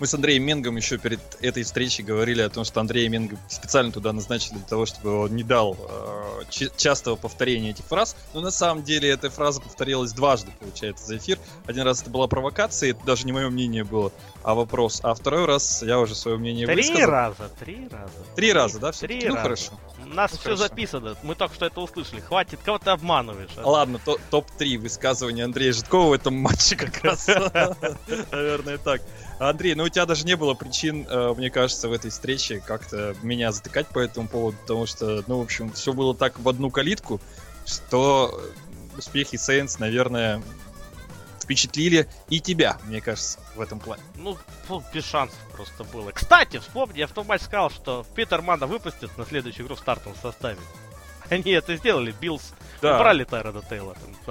Мы 0.00 0.06
с 0.06 0.14
Андреем 0.14 0.44
Менгом 0.44 0.76
еще 0.76 0.96
перед 0.96 1.20
этой 1.40 1.64
встречей 1.64 2.04
говорили 2.04 2.40
о 2.42 2.48
том, 2.48 2.64
что 2.64 2.80
Андрея 2.80 3.08
Менга 3.08 3.36
специально 3.48 3.90
туда 3.90 4.12
назначили 4.12 4.54
для 4.54 4.66
того, 4.66 4.86
чтобы 4.86 5.24
он 5.24 5.34
не 5.34 5.42
дал 5.42 5.76
э, 5.76 6.44
частого 6.76 7.16
повторения 7.16 7.70
этих 7.70 7.84
фраз. 7.84 8.14
Но 8.32 8.40
на 8.40 8.52
самом 8.52 8.84
деле 8.84 9.08
эта 9.10 9.28
фраза 9.28 9.60
повторилась 9.60 10.12
дважды, 10.12 10.52
получается, 10.60 11.04
за 11.06 11.16
эфир. 11.16 11.38
Один 11.66 11.82
раз 11.82 12.02
это 12.02 12.10
была 12.10 12.28
провокация, 12.28 12.90
это 12.90 13.04
даже 13.04 13.26
не 13.26 13.32
мое 13.32 13.48
мнение 13.50 13.82
было, 13.82 14.12
а 14.44 14.54
вопрос. 14.54 15.00
А 15.02 15.14
второй 15.14 15.46
раз 15.46 15.82
я 15.82 15.98
уже 15.98 16.14
свое 16.14 16.36
мнение 16.38 16.66
Три 16.66 16.76
высказал. 16.76 17.10
раза, 17.10 17.50
три 17.58 17.88
раза. 17.90 18.12
Три 18.36 18.52
раза, 18.52 18.78
да? 18.78 18.92
всё-таки? 18.92 19.20
Три 19.20 19.28
ну 19.30 19.34
раза. 19.34 19.42
хорошо. 19.42 19.72
У 20.00 20.10
нас 20.14 20.30
все 20.30 20.40
Хорошо. 20.42 20.62
записано, 20.62 21.16
мы 21.22 21.34
только 21.34 21.54
что 21.54 21.66
это 21.66 21.80
услышали. 21.80 22.20
Хватит, 22.20 22.60
кого 22.64 22.78
ты 22.78 22.90
обманываешь? 22.90 23.50
а? 23.56 23.68
Ладно, 23.68 24.00
то- 24.02 24.18
топ-3 24.30 24.78
высказывания 24.78 25.44
Андрея 25.44 25.72
Житкова 25.72 26.08
в 26.10 26.12
этом 26.12 26.34
матче 26.34 26.76
как 26.76 27.02
раз. 27.04 27.26
Наверное, 28.30 28.78
так. 28.78 29.02
Андрей, 29.38 29.74
ну 29.74 29.84
у 29.84 29.88
тебя 29.88 30.04
даже 30.04 30.24
не 30.24 30.36
было 30.36 30.54
причин, 30.54 31.06
э, 31.08 31.34
мне 31.36 31.50
кажется, 31.50 31.88
в 31.88 31.92
этой 31.92 32.10
встрече 32.10 32.60
как-то 32.60 33.14
меня 33.22 33.52
затыкать 33.52 33.86
по 33.88 34.00
этому 34.00 34.28
поводу, 34.28 34.56
потому 34.62 34.86
что, 34.86 35.22
ну, 35.26 35.38
в 35.38 35.42
общем, 35.42 35.72
все 35.72 35.92
было 35.92 36.14
так 36.14 36.38
в 36.40 36.48
одну 36.48 36.70
калитку, 36.70 37.20
что 37.64 38.40
успехи 38.96 39.36
Saints, 39.36 39.76
наверное, 39.78 40.42
впечатлили 41.40 42.08
и 42.28 42.40
тебя, 42.40 42.78
мне 42.84 43.00
кажется, 43.00 43.38
в 43.54 43.60
этом 43.60 43.78
плане. 43.78 44.02
Ну, 44.16 44.36
без 44.92 45.04
шансов 45.04 45.38
просто 45.52 45.84
было. 45.84 46.10
Кстати, 46.10 46.58
вспомни, 46.58 46.98
я 46.98 47.06
в 47.06 47.12
том 47.12 47.26
матче 47.26 47.44
сказал, 47.44 47.70
что 47.70 48.04
Питермана 48.14 48.66
выпустят 48.66 49.16
на 49.16 49.24
следующую 49.24 49.66
игру 49.66 49.76
в 49.76 49.78
стартовом 49.78 50.16
составе. 50.20 50.58
Они 51.30 51.52
это 51.52 51.76
сделали, 51.76 52.14
Биллс 52.20 52.52
убрали 52.82 53.24
Тайрода 53.24 53.62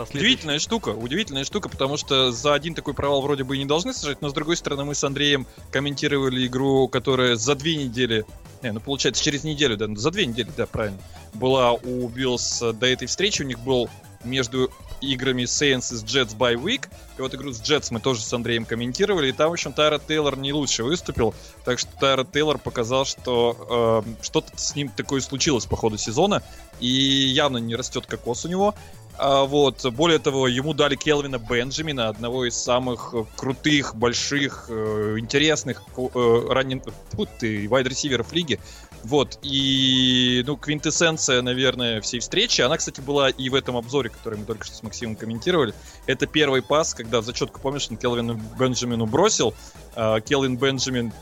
следующий. 0.05 0.17
Удивительная 0.17 0.59
штука, 0.59 0.89
удивительная 0.89 1.43
штука, 1.43 1.69
потому 1.69 1.97
что 1.97 2.31
за 2.31 2.53
один 2.53 2.73
такой 2.73 2.93
провал 2.93 3.21
вроде 3.21 3.43
бы 3.43 3.55
и 3.55 3.59
не 3.59 3.65
должны 3.65 3.93
сажать, 3.93 4.21
но 4.21 4.29
с 4.29 4.33
другой 4.33 4.57
стороны 4.57 4.85
мы 4.85 4.95
с 4.95 5.03
Андреем 5.03 5.47
комментировали 5.71 6.45
игру, 6.47 6.87
которая 6.87 7.35
за 7.35 7.55
две 7.55 7.75
недели, 7.75 8.25
не, 8.63 8.71
ну 8.71 8.79
получается 8.79 9.23
через 9.23 9.43
неделю, 9.43 9.77
да, 9.77 9.87
за 9.95 10.11
две 10.11 10.25
недели, 10.25 10.49
да, 10.55 10.65
правильно, 10.65 10.99
была 11.33 11.73
у 11.73 12.07
Биллс 12.07 12.61
до 12.73 12.87
этой 12.87 13.07
встречи, 13.07 13.41
у 13.41 13.45
них 13.45 13.59
был 13.59 13.89
между 14.23 14.71
играми 15.01 15.43
Saints 15.43 15.93
и 15.93 15.97
с 15.97 16.03
Jets 16.03 16.37
bye 16.37 16.55
week, 16.55 16.87
и 17.17 17.21
вот 17.21 17.33
игру 17.35 17.51
с 17.53 17.61
Jets 17.61 17.87
мы 17.91 17.99
тоже 17.99 18.21
с 18.21 18.33
Андреем 18.33 18.65
комментировали, 18.65 19.29
и 19.29 19.31
там, 19.31 19.49
в 19.49 19.53
общем, 19.53 19.73
Тайрод 19.73 19.99
Тейлор 19.99 20.37
не 20.37 20.53
лучше 20.53 20.83
выступил, 20.83 21.33
так 21.65 21.79
что 21.79 21.89
Тайрод 21.99 22.23
Тейлор 22.23 22.57
показал, 22.57 23.05
что 23.05 24.03
э, 24.05 24.23
что-то 24.23 24.51
с 24.55 24.75
ним 24.75 24.89
такое 24.89 25.21
случилось 25.21 25.65
по 25.65 25.75
ходу 25.75 25.97
сезона, 25.97 26.43
и 26.79 26.87
явно 26.87 27.57
не 27.57 27.75
растет 27.75 28.05
кокос 28.05 28.45
у 28.45 28.47
него, 28.47 28.75
а, 29.19 29.45
вот, 29.45 29.83
более 29.93 30.19
того, 30.19 30.47
ему 30.47 30.73
дали 30.73 30.95
Келвина 30.95 31.39
Бенджамина, 31.39 32.07
одного 32.09 32.45
из 32.45 32.55
самых 32.55 33.15
крутых, 33.35 33.95
больших, 33.95 34.65
э, 34.69 35.15
интересных 35.17 35.81
э, 35.97 36.47
ранен... 36.49 36.83
Фу 37.11 37.27
ты, 37.39 37.67
вайд-ресиверов 37.67 38.31
лиги. 38.31 38.59
Вот, 39.07 39.39
и, 39.41 40.43
ну, 40.45 40.57
квинтэссенция, 40.57 41.41
наверное, 41.41 42.01
всей 42.01 42.19
встречи, 42.19 42.59
она, 42.59 42.75
кстати, 42.75 42.99
была 42.99 43.29
и 43.29 43.47
в 43.47 43.55
этом 43.55 43.77
обзоре, 43.77 44.09
который 44.09 44.37
мы 44.37 44.43
только 44.43 44.65
что 44.65 44.75
с 44.75 44.83
Максимом 44.83 45.15
комментировали. 45.15 45.73
Это 46.07 46.27
первый 46.27 46.61
пас, 46.61 46.93
когда 46.93 47.21
зачетку, 47.21 47.61
помнишь, 47.61 47.87
он 47.89 47.95
Келвину 47.95 48.33
Бенджамину 48.59 49.05
бросил, 49.05 49.53
а 49.95 50.19
Келвин 50.19 50.57
Бенджамин 50.57 51.13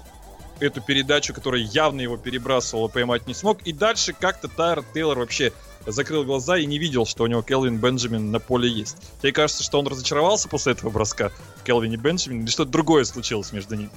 эту 0.60 0.82
передачу, 0.82 1.32
которая 1.32 1.62
явно 1.62 2.02
его 2.02 2.18
перебрасывала, 2.18 2.88
поймать 2.88 3.28
не 3.28 3.36
смог. 3.36 3.62
И 3.68 3.72
дальше 3.72 4.14
как-то 4.14 4.48
Тайр 4.48 4.84
Тейлор 4.96 5.20
вообще 5.20 5.54
закрыл 5.86 6.24
глаза 6.24 6.58
и 6.58 6.66
не 6.66 6.80
видел, 6.80 7.06
что 7.06 7.26
у 7.26 7.28
него 7.28 7.44
Келвин 7.44 7.78
Бенджамин 7.78 8.32
на 8.32 8.40
поле 8.40 8.68
есть. 8.68 8.98
Тебе 9.22 9.32
кажется, 9.32 9.64
что 9.64 9.78
он 9.78 9.86
разочаровался 9.86 10.50
после 10.50 10.72
этого 10.72 10.90
броска 10.90 11.32
в 11.58 11.64
Келвине 11.64 11.98
Бенджамине, 11.98 12.46
или 12.46 12.50
что-то 12.50 12.72
другое 12.72 13.04
случилось 13.04 13.52
между 13.52 13.76
ними? 13.76 13.92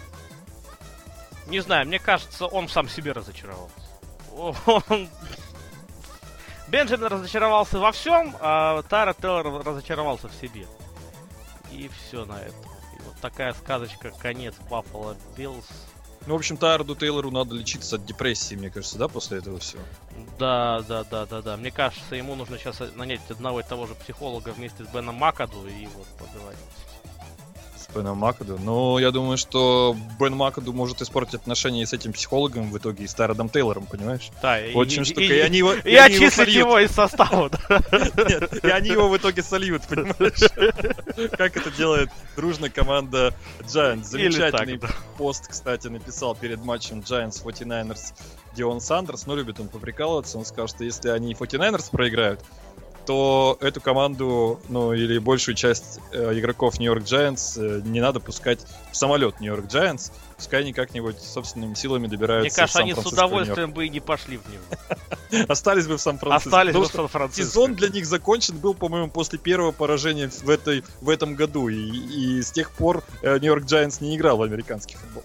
Не 1.48 1.60
знаю, 1.60 1.86
мне 1.86 1.98
кажется, 1.98 2.46
он 2.46 2.68
сам 2.68 2.88
себе 2.88 3.12
разочаровался. 3.12 3.74
Он... 4.36 5.08
Бенджамин 6.68 7.06
разочаровался 7.06 7.78
во 7.78 7.92
всем, 7.92 8.36
а 8.40 8.82
Тайрод 8.82 9.14
Тейлор 9.14 9.64
разочаровался 9.64 10.28
в 10.28 10.34
себе. 10.34 10.66
И 11.72 11.88
все 11.88 12.26
на 12.26 12.38
этом. 12.40 12.60
И 12.98 13.02
вот 13.02 13.16
такая 13.22 13.54
сказочка, 13.54 14.10
конец 14.10 14.54
Баффало 14.68 15.16
Биллс. 15.36 15.66
Ну, 16.26 16.34
в 16.34 16.36
общем, 16.36 16.58
Тайроду 16.58 16.94
Тейлору 16.94 17.30
надо 17.30 17.54
лечиться 17.54 17.96
от 17.96 18.04
депрессии, 18.04 18.54
мне 18.54 18.68
кажется, 18.68 18.98
да, 18.98 19.08
после 19.08 19.38
этого 19.38 19.58
всего? 19.60 19.80
Да, 20.38 20.82
да, 20.82 21.04
да, 21.04 21.24
да, 21.24 21.40
да. 21.40 21.56
Мне 21.56 21.70
кажется, 21.70 22.16
ему 22.16 22.34
нужно 22.34 22.58
сейчас 22.58 22.82
нанять 22.96 23.22
одного 23.30 23.60
и 23.60 23.62
того 23.62 23.86
же 23.86 23.94
психолога 23.94 24.50
вместе 24.50 24.84
с 24.84 24.88
Беном 24.88 25.14
Макаду 25.14 25.66
и 25.66 25.86
вот 25.86 26.06
поговорить. 26.18 26.58
С 27.90 27.94
Беном 27.94 28.18
Макаду. 28.18 28.58
Ну, 28.62 28.98
я 28.98 29.10
думаю, 29.10 29.38
что 29.38 29.96
Бен 30.20 30.34
Макаду 30.36 30.74
может 30.74 31.00
испортить 31.00 31.34
отношения 31.36 31.82
и 31.82 31.86
с 31.86 31.94
этим 31.94 32.12
психологом 32.12 32.70
в 32.70 32.76
итоге, 32.76 33.04
и 33.04 33.06
с 33.06 33.14
Тайродом 33.14 33.48
Тейлором, 33.48 33.86
понимаешь? 33.86 34.30
Да, 34.42 34.58
Очень 34.74 35.06
штука, 35.06 35.22
и 35.22 35.38
они 35.40 35.58
его- 35.58 35.72
и 35.72 35.92
И 35.92 35.94
они 35.96 36.16
его 36.16 36.26
отчислить 36.26 36.32
сольют. 36.34 36.56
его 36.66 36.78
из 36.80 36.90
состава. 36.90 37.50
Нет, 38.28 38.62
и 38.64 38.68
они 38.68 38.90
его 38.90 39.08
в 39.08 39.16
итоге 39.16 39.42
сольют, 39.42 39.82
понимаешь? 39.88 41.30
Как 41.38 41.56
это 41.56 41.70
делает 41.70 42.10
дружно 42.36 42.68
команда 42.68 43.32
Giants. 43.60 44.04
Замечательный 44.04 44.80
пост, 45.16 45.48
кстати, 45.48 45.88
написал 45.88 46.34
перед 46.34 46.62
матчем 46.62 46.98
Giants 47.00 47.42
49ers 47.42 48.12
Дион 48.54 48.82
Сандерс. 48.82 49.26
Ну, 49.26 49.34
любит 49.34 49.60
он 49.60 49.68
поприкалываться. 49.68 50.36
Он 50.36 50.44
сказал, 50.44 50.68
что 50.68 50.84
если 50.84 51.08
они 51.08 51.32
49ers 51.34 51.90
проиграют, 51.90 52.40
то 53.08 53.56
эту 53.62 53.80
команду, 53.80 54.60
ну, 54.68 54.92
или 54.92 55.16
большую 55.16 55.54
часть 55.54 55.98
э, 56.12 56.38
игроков 56.38 56.78
Нью-Йорк 56.78 57.04
Giants 57.04 57.58
э, 57.58 57.80
не 57.82 58.02
надо 58.02 58.20
пускать 58.20 58.58
в 58.92 58.96
самолет 58.98 59.40
Нью-Йорк 59.40 59.64
Giants. 59.64 60.12
Пускай 60.36 60.60
они 60.60 60.74
как-нибудь 60.74 61.18
собственными 61.18 61.72
силами 61.72 62.06
добираются 62.06 62.42
Мне 62.42 62.54
кажется, 62.54 62.80
они 62.80 62.92
с 62.92 63.06
удовольствием 63.06 63.72
бы 63.72 63.86
и 63.86 63.88
не 63.88 64.00
пошли 64.00 64.36
в 64.36 64.42
него. 64.52 65.44
Остались 65.48 65.86
бы 65.86 65.96
в 65.96 66.02
Сан-Франциско. 66.02 66.50
Остались 66.50 66.74
бы 66.74 66.82
в 66.82 66.92
Сан-Франциско. 66.92 67.44
Сезон 67.44 67.74
для 67.76 67.88
них 67.88 68.04
закончен 68.04 68.58
был, 68.58 68.74
по-моему, 68.74 69.08
после 69.08 69.38
первого 69.38 69.72
поражения 69.72 70.28
в, 70.28 70.50
этой, 70.50 70.84
в 71.00 71.08
этом 71.08 71.34
году. 71.34 71.70
И, 71.70 71.78
и 71.78 72.42
с 72.42 72.52
тех 72.52 72.70
пор 72.72 73.02
э, 73.22 73.38
Нью-Йорк 73.38 73.64
Giants 73.64 74.02
не 74.02 74.16
играл 74.16 74.36
в 74.36 74.42
американский 74.42 74.96
футбол. 74.96 75.24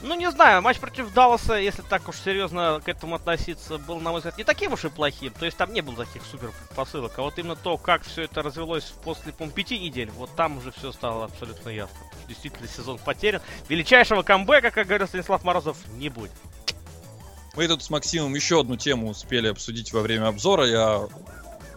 Ну, 0.00 0.14
не 0.14 0.30
знаю, 0.30 0.62
матч 0.62 0.78
против 0.78 1.12
Далласа, 1.12 1.54
если 1.54 1.82
так 1.82 2.08
уж 2.08 2.16
серьезно 2.16 2.80
к 2.84 2.88
этому 2.88 3.16
относиться, 3.16 3.78
был, 3.78 3.98
на 4.00 4.10
мой 4.10 4.20
взгляд, 4.20 4.38
не 4.38 4.44
таким 4.44 4.72
уж 4.72 4.84
и 4.84 4.88
плохим. 4.88 5.32
То 5.32 5.44
есть 5.44 5.56
там 5.56 5.72
не 5.72 5.80
было 5.80 6.04
таких 6.04 6.22
супер 6.24 6.52
посылок. 6.76 7.12
А 7.16 7.22
вот 7.22 7.36
именно 7.38 7.56
то, 7.56 7.76
как 7.76 8.04
все 8.04 8.22
это 8.22 8.42
развелось 8.42 8.92
после, 9.02 9.32
по 9.32 9.48
пяти 9.48 9.78
недель, 9.78 10.10
вот 10.10 10.30
там 10.36 10.58
уже 10.58 10.70
все 10.70 10.92
стало 10.92 11.24
абсолютно 11.24 11.70
ясно. 11.70 11.96
Действительно 12.28 12.68
сезон 12.68 12.98
потерян. 12.98 13.42
Величайшего 13.68 14.22
камбэка, 14.22 14.70
как 14.70 14.86
говорил 14.86 15.08
Станислав 15.08 15.42
Морозов, 15.42 15.76
не 15.94 16.08
будет. 16.08 16.30
Мы 17.56 17.66
тут 17.66 17.82
с 17.82 17.90
Максимом 17.90 18.34
еще 18.36 18.60
одну 18.60 18.76
тему 18.76 19.08
успели 19.08 19.48
обсудить 19.48 19.92
во 19.92 20.00
время 20.00 20.28
обзора. 20.28 20.64
Я 20.64 21.08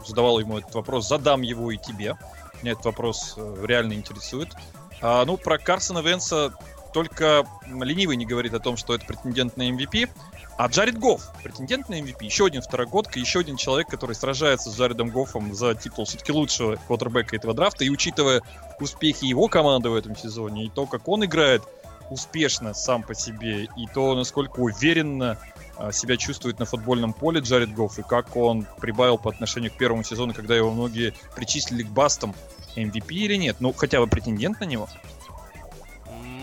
задавал 0.06 0.40
ему 0.40 0.60
этот 0.60 0.76
вопрос, 0.76 1.08
задам 1.08 1.42
его 1.42 1.72
и 1.72 1.78
тебе. 1.78 2.18
Меня 2.62 2.74
этот 2.74 2.86
вопрос 2.86 3.34
э, 3.38 3.66
реально 3.66 3.94
интересует. 3.94 4.50
А, 5.02 5.26
ну, 5.26 5.38
про 5.38 5.58
Карсона 5.58 6.00
Венса 6.00 6.54
только 6.94 7.46
ленивый 7.66 8.18
не 8.18 8.26
говорит 8.26 8.54
о 8.54 8.60
том, 8.60 8.78
что 8.78 8.94
это 8.96 9.06
претендент 9.06 9.58
на 9.58 9.70
MVP. 9.70 10.10
А 10.58 10.68
Джаред 10.68 11.00
Гофф, 11.00 11.24
претендент 11.44 11.90
на 11.90 12.00
MVP, 12.00 12.26
еще 12.26 12.46
один 12.46 12.62
второгодка, 12.62 13.20
еще 13.20 13.40
один 13.40 13.56
человек, 13.56 13.88
который 13.88 14.16
сражается 14.16 14.70
с 14.70 14.78
Джаредом 14.78 15.10
Гоффом 15.10 15.54
за 15.56 15.74
титул 15.74 16.06
все-таки 16.06 16.32
лучшего 16.32 16.76
квотербека 16.76 17.36
этого 17.36 17.54
драфта. 17.54 17.84
И 17.84 17.90
учитывая 17.90 18.42
успехи 18.80 19.26
его 19.26 19.48
команды 19.48 19.90
в 19.90 19.96
этом 19.96 20.16
сезоне, 20.16 20.66
и 20.66 20.70
то, 20.70 20.86
как 20.86 21.08
он 21.08 21.26
играет 21.26 21.64
успешно 22.12 22.74
сам 22.74 23.04
по 23.04 23.16
себе, 23.16 23.64
и 23.64 23.88
то, 23.94 24.14
насколько 24.16 24.60
уверенно 24.60 25.38
а, 25.78 25.92
себя 25.92 26.18
чувствует 26.18 26.60
на 26.60 26.66
футбольном 26.66 27.14
поле 27.14 27.40
Джаред 27.40 27.74
Гофф, 27.74 28.00
и 28.00 28.04
как 28.04 28.36
он 28.36 28.68
прибавил 28.80 29.18
по 29.18 29.32
отношению 29.32 29.72
к 29.72 29.78
первому 29.78 30.04
сезону, 30.04 30.34
когда 30.34 30.56
его 30.56 30.72
многие 30.72 31.14
причислили 31.36 31.84
к 31.84 31.88
бастам 31.88 32.36
MVP 32.76 33.12
или 33.12 33.36
нет? 33.36 33.58
Ну, 33.62 33.74
хотя 33.74 34.00
бы 34.00 34.08
претендент 34.08 34.60
на 34.60 34.66
него. 34.66 34.88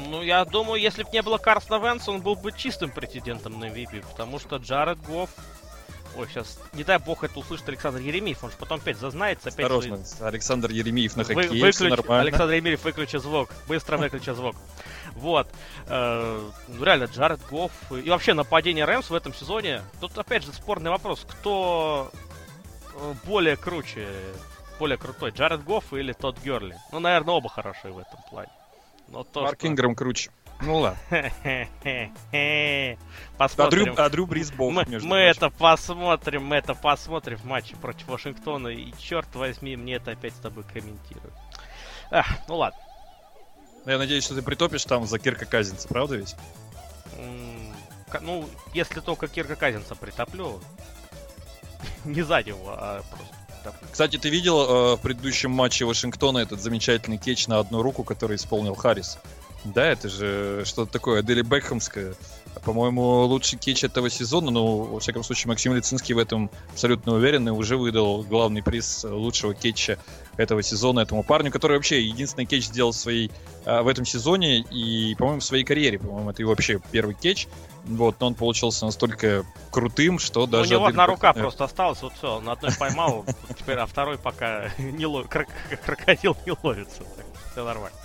Ну, 0.08 0.22
я 0.22 0.44
думаю, 0.44 0.80
если 0.80 1.02
бы 1.02 1.10
не 1.12 1.22
было 1.22 1.38
Карсона 1.38 1.84
Венса, 1.84 2.10
он 2.10 2.22
был 2.22 2.34
бы 2.34 2.50
чистым 2.52 2.90
претендентом 2.90 3.58
на 3.60 3.66
MVP, 3.66 4.04
потому 4.10 4.38
что 4.38 4.56
Джаред 4.56 4.98
Гофф... 5.02 5.30
Ой, 6.16 6.26
сейчас, 6.28 6.58
не 6.72 6.82
дай 6.82 6.98
бог 6.98 7.22
это 7.22 7.38
услышит 7.38 7.68
Александр 7.68 8.00
Еремеев, 8.00 8.42
он 8.42 8.50
же 8.50 8.56
потом 8.58 8.80
опять 8.80 8.96
зазнается, 8.96 9.50
опять... 9.50 9.66
Осторожно, 9.66 10.02
Александр 10.20 10.70
Еремеев 10.70 11.16
на 11.16 11.22
Вы- 11.22 11.34
хоккее, 11.34 11.70
всё 11.70 11.86
выключи- 11.86 11.90
нормально. 11.90 12.22
Александр 12.22 12.54
Емельев, 12.54 12.84
выключи 12.84 13.18
звук. 13.18 13.50
Быстро 13.68 13.98
выключи 13.98 14.30
звук. 14.32 14.56
Вот. 15.12 15.48
Э, 15.86 16.50
ну, 16.68 16.84
реально, 16.84 17.04
Джаред 17.04 17.40
Гофф 17.50 17.72
и 17.92 18.08
вообще 18.08 18.34
нападение 18.34 18.84
Рэмс 18.84 19.10
в 19.10 19.14
этом 19.14 19.34
сезоне. 19.34 19.82
Тут 20.00 20.16
опять 20.16 20.44
же 20.44 20.52
спорный 20.52 20.90
вопрос, 20.90 21.24
кто 21.28 22.10
э, 22.94 23.14
более 23.24 23.56
круче, 23.56 24.08
более 24.78 24.96
крутой, 24.96 25.30
Джаред 25.30 25.62
Гофф 25.62 25.92
или 25.92 26.14
тот 26.14 26.38
Герли? 26.40 26.76
Ну, 26.90 27.00
наверное, 27.00 27.34
оба 27.34 27.48
хорошие 27.48 27.92
в 27.92 27.98
этом 27.98 28.18
плане. 28.30 28.50
Но 29.08 29.24
то, 29.24 29.42
Марк 29.42 29.58
что- 29.58 29.68
Инграм 29.68 29.94
круче. 29.94 30.30
Ну 30.60 30.78
ладно. 30.78 30.98
А 31.10 32.96
Посмотрим. 33.38 33.84
Дрю, 33.84 33.94
а 33.96 34.08
Дрю 34.10 34.26
Брис 34.26 34.50
бог, 34.50 34.72
Мы, 34.72 34.84
между 34.86 35.06
мы 35.06 35.16
прочим. 35.22 35.30
это 35.30 35.50
посмотрим, 35.50 36.44
мы 36.46 36.56
это 36.56 36.74
посмотрим 36.74 37.38
в 37.38 37.44
матче 37.44 37.76
против 37.76 38.08
Вашингтона. 38.08 38.68
И 38.68 38.92
черт 38.98 39.32
возьми, 39.36 39.76
мне 39.76 39.94
это 39.94 40.10
опять 40.12 40.34
с 40.34 40.38
тобой 40.38 40.64
комментируют. 40.64 41.32
Ах, 42.10 42.26
ну 42.48 42.56
ладно. 42.56 42.78
Я 43.86 43.98
надеюсь, 43.98 44.24
что 44.24 44.34
ты 44.34 44.42
притопишь 44.42 44.84
там 44.84 45.06
за 45.06 45.18
Кирка 45.20 45.46
Казинца, 45.46 45.86
правда 45.88 46.16
ведь? 46.16 46.34
Ну, 48.20 48.48
если 48.74 49.00
только 49.00 49.28
Кирка 49.28 49.54
Казинца 49.54 49.94
притоплю. 49.94 50.60
Не 52.04 52.22
за 52.22 52.42
него, 52.42 52.70
а 52.76 53.02
просто. 53.10 53.34
Кстати, 53.90 54.16
ты 54.16 54.28
видел 54.28 54.60
э, 54.60 54.96
в 54.96 55.00
предыдущем 55.00 55.50
матче 55.50 55.84
Вашингтона 55.84 56.38
этот 56.38 56.60
замечательный 56.60 57.18
кетч 57.18 57.46
на 57.46 57.58
одну 57.58 57.82
руку, 57.82 58.04
который 58.04 58.36
исполнил 58.36 58.74
Харрис? 58.74 59.18
Да, 59.64 59.86
это 59.86 60.08
же 60.08 60.62
что-то 60.64 60.92
такое 60.92 61.22
Дели 61.22 61.42
Бекхэмское. 61.42 62.14
По-моему, 62.64 63.24
лучший 63.24 63.58
кетч 63.58 63.84
этого 63.84 64.08
сезона, 64.08 64.50
ну, 64.50 64.82
во 64.84 65.00
всяком 65.00 65.22
случае, 65.24 65.48
Максим 65.48 65.74
Лицинский 65.74 66.14
в 66.14 66.18
этом 66.18 66.50
абсолютно 66.72 67.14
уверен 67.14 67.48
и 67.48 67.50
уже 67.50 67.76
выдал 67.76 68.22
главный 68.22 68.62
приз 68.62 69.04
лучшего 69.04 69.54
кетча 69.54 69.98
этого 70.38 70.62
сезона 70.62 71.00
этому 71.00 71.22
парню, 71.22 71.50
который 71.50 71.76
вообще 71.76 72.00
единственный 72.02 72.46
кетч 72.46 72.66
сделал 72.66 72.92
своей, 72.92 73.30
а, 73.66 73.82
в 73.82 73.88
этом 73.88 74.04
сезоне 74.06 74.60
и, 74.60 75.14
по-моему, 75.16 75.40
в 75.40 75.44
своей 75.44 75.64
карьере. 75.64 75.98
По-моему, 75.98 76.30
это 76.30 76.42
его 76.42 76.50
вообще 76.50 76.80
первый 76.90 77.14
кетч. 77.14 77.46
Вот, 77.84 78.16
но 78.20 78.28
он 78.28 78.34
получился 78.34 78.86
настолько 78.86 79.44
крутым, 79.70 80.18
что 80.18 80.40
Ну, 80.40 80.46
даже... 80.46 80.74
У 80.74 80.78
него 80.78 80.86
одна 80.86 81.06
рука 81.06 81.32
Бекхэм- 81.32 81.40
просто 81.40 81.64
осталась, 81.64 82.02
вот 82.02 82.12
все, 82.18 82.40
на 82.40 82.52
одной 82.52 82.72
поймал, 82.78 83.24
теперь, 83.58 83.78
а 83.78 83.86
второй 83.86 84.18
пока 84.18 84.70
не 84.78 85.06
ловит, 85.06 85.28
крокодил 85.84 86.36
не 86.46 86.52
ловится. 86.62 87.02
Все 87.52 87.64
нормально. 87.64 87.96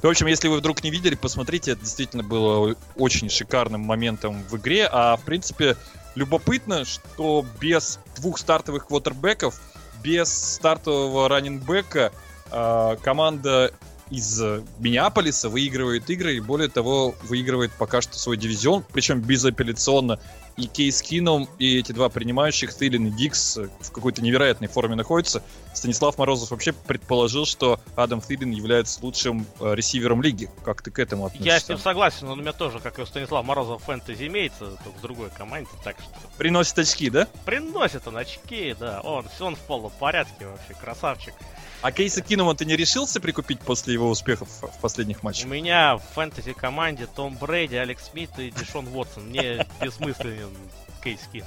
В 0.00 0.06
общем, 0.06 0.26
если 0.26 0.48
вы 0.48 0.58
вдруг 0.58 0.82
не 0.82 0.90
видели, 0.90 1.14
посмотрите, 1.14 1.72
это 1.72 1.82
действительно 1.82 2.22
было 2.22 2.74
очень 2.96 3.28
шикарным 3.28 3.82
моментом 3.82 4.42
в 4.44 4.56
игре. 4.56 4.88
А 4.90 5.16
в 5.16 5.22
принципе, 5.22 5.76
любопытно, 6.14 6.84
что 6.84 7.44
без 7.60 7.98
двух 8.16 8.38
стартовых 8.38 8.86
квотербеков, 8.86 9.60
без 10.02 10.54
стартового 10.54 11.28
раннинбека 11.28 12.12
а, 12.50 12.96
команда 12.96 13.72
из 14.10 14.40
э, 14.42 14.62
Миннеаполиса 14.78 15.48
выигрывает 15.48 16.10
игры 16.10 16.36
и 16.36 16.40
более 16.40 16.68
того 16.68 17.14
выигрывает 17.22 17.72
пока 17.72 18.02
что 18.02 18.18
свой 18.18 18.36
дивизион, 18.36 18.84
причем 18.92 19.20
безапелляционно. 19.20 20.20
И 20.56 20.66
Кейс 20.66 21.02
Кином, 21.02 21.48
и 21.58 21.78
эти 21.78 21.92
два 21.92 22.08
принимающих, 22.08 22.74
Тылин 22.74 23.06
и 23.06 23.10
Дикс, 23.10 23.56
в 23.56 23.90
какой-то 23.90 24.22
невероятной 24.22 24.68
форме 24.68 24.94
находятся. 24.94 25.42
Станислав 25.72 26.18
Морозов 26.18 26.50
вообще 26.50 26.72
предположил, 26.72 27.46
что 27.46 27.80
Адам 27.96 28.20
Тылин 28.20 28.50
является 28.50 29.02
лучшим 29.02 29.46
э, 29.60 29.74
ресивером 29.74 30.22
лиги. 30.22 30.50
Как 30.64 30.82
ты 30.82 30.90
к 30.90 30.98
этому 30.98 31.26
относишься? 31.26 31.54
Я 31.54 31.60
с 31.60 31.68
ним 31.68 31.78
согласен, 31.78 32.28
он 32.28 32.38
у 32.38 32.42
меня 32.42 32.52
тоже, 32.52 32.78
как 32.80 32.98
и 32.98 33.02
у 33.02 33.06
Станислава 33.06 33.42
Морозова, 33.42 33.78
фэнтези 33.78 34.26
имеется, 34.26 34.78
только 34.84 34.98
в 34.98 35.00
другой 35.00 35.30
команде, 35.30 35.70
так 35.82 35.96
что 35.98 36.12
Приносит 36.36 36.78
очки, 36.78 37.08
да? 37.08 37.26
приносит 37.44 38.06
он 38.06 38.16
очки, 38.16 38.74
да, 38.78 39.00
он, 39.00 39.26
он 39.40 39.56
в 39.56 39.60
полном 39.60 39.92
порядке 39.98 40.46
вообще, 40.46 40.74
красавчик. 40.74 41.34
А 41.82 41.90
Кейса 41.90 42.22
Кинума 42.22 42.54
ты 42.54 42.64
не 42.64 42.76
решился 42.76 43.20
прикупить 43.20 43.58
после 43.60 43.94
его 43.94 44.08
успехов 44.08 44.48
в 44.60 44.80
последних 44.80 45.22
У 45.22 45.26
матчах? 45.26 45.46
меня 45.48 45.96
в 45.96 46.02
фэнтези 46.14 46.52
команде 46.52 47.06
Том 47.06 47.36
Брейди, 47.36 47.74
Алекс 47.76 48.08
Смит 48.10 48.30
и 48.38 48.50
Дишон 48.52 48.86
Уотсон. 48.88 49.28
Мне 49.30 49.66
бессмысленен 49.80 50.56
кейс 51.02 51.20
Кин. 51.32 51.44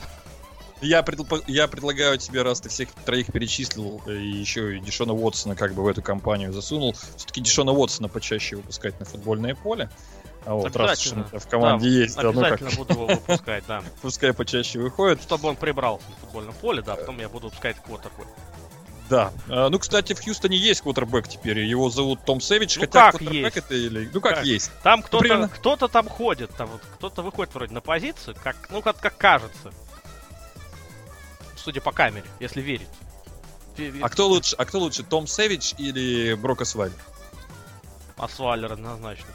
Я, 0.82 1.00
предл- 1.02 1.42
я 1.48 1.70
предлагаю 1.70 2.18
тебе, 2.18 2.42
раз 2.42 2.60
ты 2.60 2.68
всех 2.68 2.90
троих 3.06 3.28
перечислил, 3.32 4.02
э, 4.08 4.14
и 4.14 4.28
еще 4.28 4.76
и 4.76 4.82
Дишона 4.82 5.14
Уотсона 5.14 5.56
как 5.56 5.74
бы 5.74 5.84
в 5.84 5.88
эту 5.88 6.02
компанию 6.02 6.52
засунул, 6.52 6.94
все-таки 7.16 7.40
Дишона 7.40 7.72
Уотсона 7.72 8.10
почаще 8.10 8.58
выпускать 8.58 9.00
на 9.00 9.06
футбольное 9.06 9.56
поле. 9.56 9.90
А 10.46 10.54
вот 10.54 10.76
раз 10.76 11.00
Обязательно. 11.00 11.28
у 11.32 11.40
в 11.40 11.48
команде 11.48 11.90
Да, 11.90 11.96
есть, 11.96 12.16
да, 12.18 12.24
ну 12.24 12.34
как, 12.42 12.52
Обязательно 12.62 12.72
буду 12.84 12.94
его 12.94 13.08
выпускать, 13.08 13.64
да. 13.68 13.84
пускай 14.02 14.34
почаще 14.34 14.80
выходит. 14.80 15.22
Чтобы 15.24 15.48
он 15.48 15.56
прибрался 15.56 16.06
на 16.10 16.16
футбольном 16.18 16.54
поле, 16.56 16.82
да, 16.82 16.98
потом 16.98 17.20
я 17.20 17.30
буду 17.30 17.48
выпускать 17.48 17.78
квотербэк. 17.78 18.28
Да. 19.10 19.32
А, 19.50 19.70
ну, 19.70 19.78
кстати, 19.80 20.14
в 20.14 20.24
Хьюстоне 20.24 20.58
есть 20.58 20.82
квотербек 20.82 21.28
теперь. 21.28 21.60
Его 21.60 21.90
зовут 21.90 22.26
Том 22.26 22.42
Сэвидж. 22.42 22.76
Ну 22.78 22.82
хотя 22.82 23.12
как 23.12 23.20
квотербек 23.20 23.56
есть? 23.56 23.58
это 23.58 23.76
или. 23.76 24.10
Ну 24.14 24.22
как, 24.22 24.36
Как? 24.38 24.46
есть. 24.46 24.72
Там 24.84 25.02
кто-то, 25.04 25.22
примерно. 25.22 25.50
кто-то 25.50 25.88
там 25.88 26.10
ходит, 26.10 26.50
там 26.56 26.68
вот 26.70 26.82
кто-то 26.96 27.22
выходит 27.22 27.54
вроде 27.54 27.74
на 27.74 27.82
позицию, 27.82 28.36
как, 28.44 28.56
ну 28.72 28.82
как, 28.82 28.98
как 28.98 29.16
кажется. 29.18 29.72
Судя 31.56 31.82
по 31.82 31.92
камере, 31.92 32.26
если 32.40 32.62
верить. 32.62 32.88
Ве- 33.78 33.92
ве- 33.92 34.00
А 34.02 34.10
кто 34.10 34.28
лучше, 34.28 34.56
а 34.58 34.66
кто 34.66 34.80
лучше, 34.80 35.04
Том 35.04 35.28
Сэвидж 35.28 35.74
или 35.78 36.34
Брок 36.36 36.62
Освальд? 36.62 36.94
Асвалер 38.18 38.72
однозначно. 38.74 39.28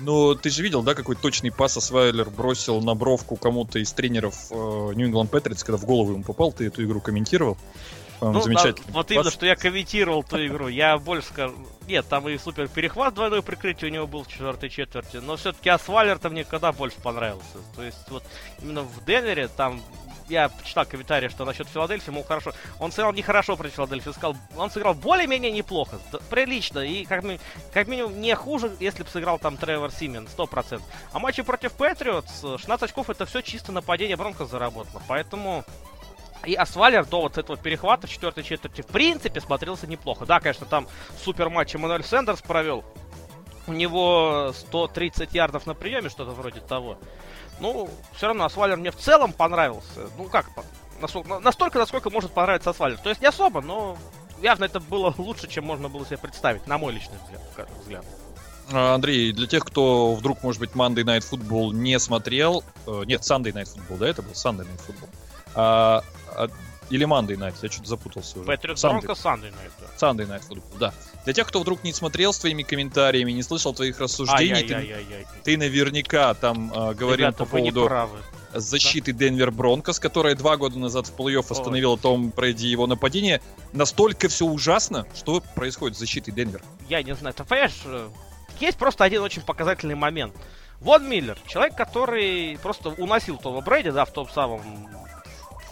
Ну, 0.00 0.34
ты 0.34 0.50
же 0.50 0.62
видел, 0.62 0.82
да, 0.82 0.94
какой 0.94 1.16
точный 1.16 1.50
пас 1.52 1.76
Освайлер 1.76 2.28
бросил 2.28 2.80
на 2.80 2.94
бровку 2.94 3.36
кому-то 3.36 3.78
из 3.78 3.92
тренеров 3.92 4.50
Нью 4.50 5.08
England 5.10 5.30
Patriots, 5.30 5.64
когда 5.64 5.76
в 5.78 5.84
голову 5.84 6.12
ему 6.12 6.22
попал, 6.24 6.52
ты 6.52 6.66
эту 6.66 6.82
игру 6.84 7.00
комментировал. 7.00 7.56
По-моему, 8.32 8.38
Ну, 8.38 8.44
замечательно. 8.44 8.86
да, 8.86 8.92
вот 8.92 9.10
именно, 9.10 9.30
что 9.30 9.46
я 9.46 9.56
комментировал 9.56 10.22
ту 10.22 10.44
игру. 10.46 10.68
Я 10.68 10.98
больше 10.98 11.28
скажу... 11.28 11.54
Нет, 11.86 12.06
там 12.08 12.26
и 12.28 12.38
супер 12.38 12.68
перехват 12.68 13.14
двойное 13.14 13.42
прикрытие 13.42 13.90
у 13.90 13.94
него 13.94 14.06
был 14.06 14.24
в 14.24 14.28
четвертой 14.28 14.70
четверти. 14.70 15.18
Но 15.18 15.36
все-таки 15.36 15.68
Асвалер-то 15.68 16.30
мне 16.30 16.44
когда 16.44 16.72
больше 16.72 16.96
понравился. 17.02 17.58
То 17.76 17.82
есть 17.82 17.98
вот 18.08 18.24
именно 18.62 18.82
в 18.82 19.04
Денвере 19.04 19.48
там 19.48 19.82
я 20.30 20.48
почитал 20.48 20.86
комментарии, 20.86 21.28
что 21.28 21.44
насчет 21.44 21.68
Филадельфии, 21.68 22.10
мол, 22.10 22.24
хорошо. 22.24 22.52
Он 22.80 22.90
сыграл 22.90 23.12
нехорошо 23.12 23.56
против 23.56 23.74
Филадельфии, 23.74 24.08
сказал, 24.12 24.34
он 24.56 24.70
сыграл 24.70 24.94
более-менее 24.94 25.50
неплохо, 25.52 25.98
прилично, 26.30 26.78
и 26.78 27.04
как, 27.04 27.22
ми- 27.24 27.38
как 27.74 27.88
минимум 27.88 28.18
не 28.18 28.34
хуже, 28.34 28.72
если 28.80 29.02
бы 29.02 29.08
сыграл 29.10 29.38
там 29.38 29.58
Тревор 29.58 29.90
Симен, 29.92 30.26
100%. 30.34 30.80
А 31.12 31.18
матчи 31.18 31.42
против 31.42 31.72
Патриотс, 31.72 32.42
э, 32.42 32.56
16 32.58 32.84
очков, 32.84 33.10
это 33.10 33.26
все 33.26 33.42
чисто 33.42 33.70
нападение 33.70 34.16
Бронко 34.16 34.46
заработало. 34.46 35.02
Поэтому 35.08 35.62
и 36.46 36.54
Асвалер 36.54 37.04
до 37.04 37.22
вот 37.22 37.38
этого 37.38 37.58
перехвата 37.58 38.06
в 38.06 38.10
четвертой 38.10 38.44
четверти 38.44 38.82
в 38.82 38.86
принципе 38.86 39.40
смотрелся 39.40 39.86
неплохо. 39.86 40.26
Да, 40.26 40.40
конечно, 40.40 40.66
там 40.66 40.86
супер 41.22 41.50
матч 41.50 41.74
Эммануэль 41.74 42.04
Сендерс 42.04 42.42
провел. 42.42 42.84
У 43.66 43.72
него 43.72 44.52
130 44.54 45.32
ярдов 45.34 45.66
на 45.66 45.74
приеме, 45.74 46.10
что-то 46.10 46.32
вроде 46.32 46.60
того. 46.60 46.98
Ну, 47.60 47.88
все 48.14 48.26
равно 48.26 48.44
Асвалер 48.44 48.76
мне 48.76 48.90
в 48.90 48.96
целом 48.96 49.32
понравился. 49.32 50.08
Ну 50.18 50.24
как, 50.24 50.46
настолько, 51.42 51.78
насколько 51.78 52.10
может 52.10 52.32
понравиться 52.32 52.70
Асвалер. 52.70 52.98
То 52.98 53.08
есть 53.08 53.20
не 53.20 53.26
особо, 53.26 53.60
но 53.60 53.96
явно 54.42 54.64
это 54.64 54.80
было 54.80 55.14
лучше, 55.16 55.48
чем 55.48 55.64
можно 55.64 55.88
было 55.88 56.04
себе 56.04 56.18
представить, 56.18 56.66
на 56.66 56.78
мой 56.78 56.92
личный 56.92 57.16
взгляд. 57.80 58.04
А, 58.72 58.94
Андрей, 58.94 59.32
для 59.32 59.46
тех, 59.46 59.64
кто 59.64 60.14
вдруг, 60.14 60.42
может 60.42 60.60
быть, 60.60 60.70
Monday 60.70 61.04
Night 61.04 61.24
Football 61.30 61.72
не 61.72 61.98
смотрел, 61.98 62.64
э, 62.86 63.02
нет, 63.06 63.20
Sunday 63.20 63.52
Night 63.52 63.68
Football, 63.74 63.98
да, 63.98 64.08
это 64.08 64.22
был 64.22 64.32
Sunday 64.32 64.66
Night 64.66 64.80
Football. 64.86 65.08
А, 65.54 66.02
а, 66.36 66.48
или 66.90 67.06
Monday 67.06 67.36
Night, 67.36 67.54
я 67.62 67.70
что-то 67.70 67.88
запутался 67.88 68.38
уже. 68.38 68.46
Патриот 68.46 68.76
Sunday. 68.76 68.90
Бронко 68.90 69.14
Сандей 69.14 69.50
на 69.50 69.60
это. 69.64 69.94
Sunday 69.98 70.28
Night 70.28 70.42
Football, 70.48 70.78
да. 70.78 70.94
Для 71.24 71.32
тех, 71.32 71.46
кто 71.46 71.60
вдруг 71.60 71.82
не 71.84 71.92
смотрел 71.92 72.32
с 72.32 72.38
твоими 72.38 72.62
комментариями, 72.62 73.32
не 73.32 73.42
слышал 73.42 73.72
твоих 73.74 73.98
рассуждений, 74.00 74.62
ты, 74.62 75.26
ты 75.42 75.56
наверняка 75.56 76.34
там 76.34 76.72
э, 76.72 76.94
говорил 76.94 77.28
Ребята, 77.28 77.44
по 77.44 77.46
поводу 77.46 77.90
защиты 78.52 79.12
Денвер 79.12 79.50
Бронкос, 79.50 79.98
которая 79.98 80.34
два 80.36 80.56
года 80.56 80.78
назад 80.78 81.06
в 81.06 81.16
плей-офф 81.16 81.46
остановила 81.50 81.98
Том 81.98 82.30
Брэди 82.30 82.66
его 82.66 82.86
нападение. 82.86 83.40
Настолько 83.72 84.28
все 84.28 84.46
ужасно, 84.46 85.06
что 85.14 85.42
происходит 85.54 85.96
с 85.96 86.00
защитой 86.00 86.30
Денвер. 86.30 86.62
я 86.88 87.02
не 87.02 87.14
знаю, 87.14 87.34
ты 87.34 87.44
понимаешь, 87.44 87.80
э, 87.86 88.08
есть 88.60 88.78
просто 88.78 89.04
один 89.04 89.22
очень 89.22 89.42
показательный 89.42 89.94
момент. 89.94 90.34
Вон 90.80 91.08
Миллер, 91.08 91.38
человек, 91.46 91.76
который 91.76 92.58
просто 92.62 92.90
уносил 92.90 93.38
Тома 93.38 93.62
Брэди, 93.62 93.90
да, 93.90 94.04
в 94.04 94.12
том 94.12 94.28
самом 94.28 94.60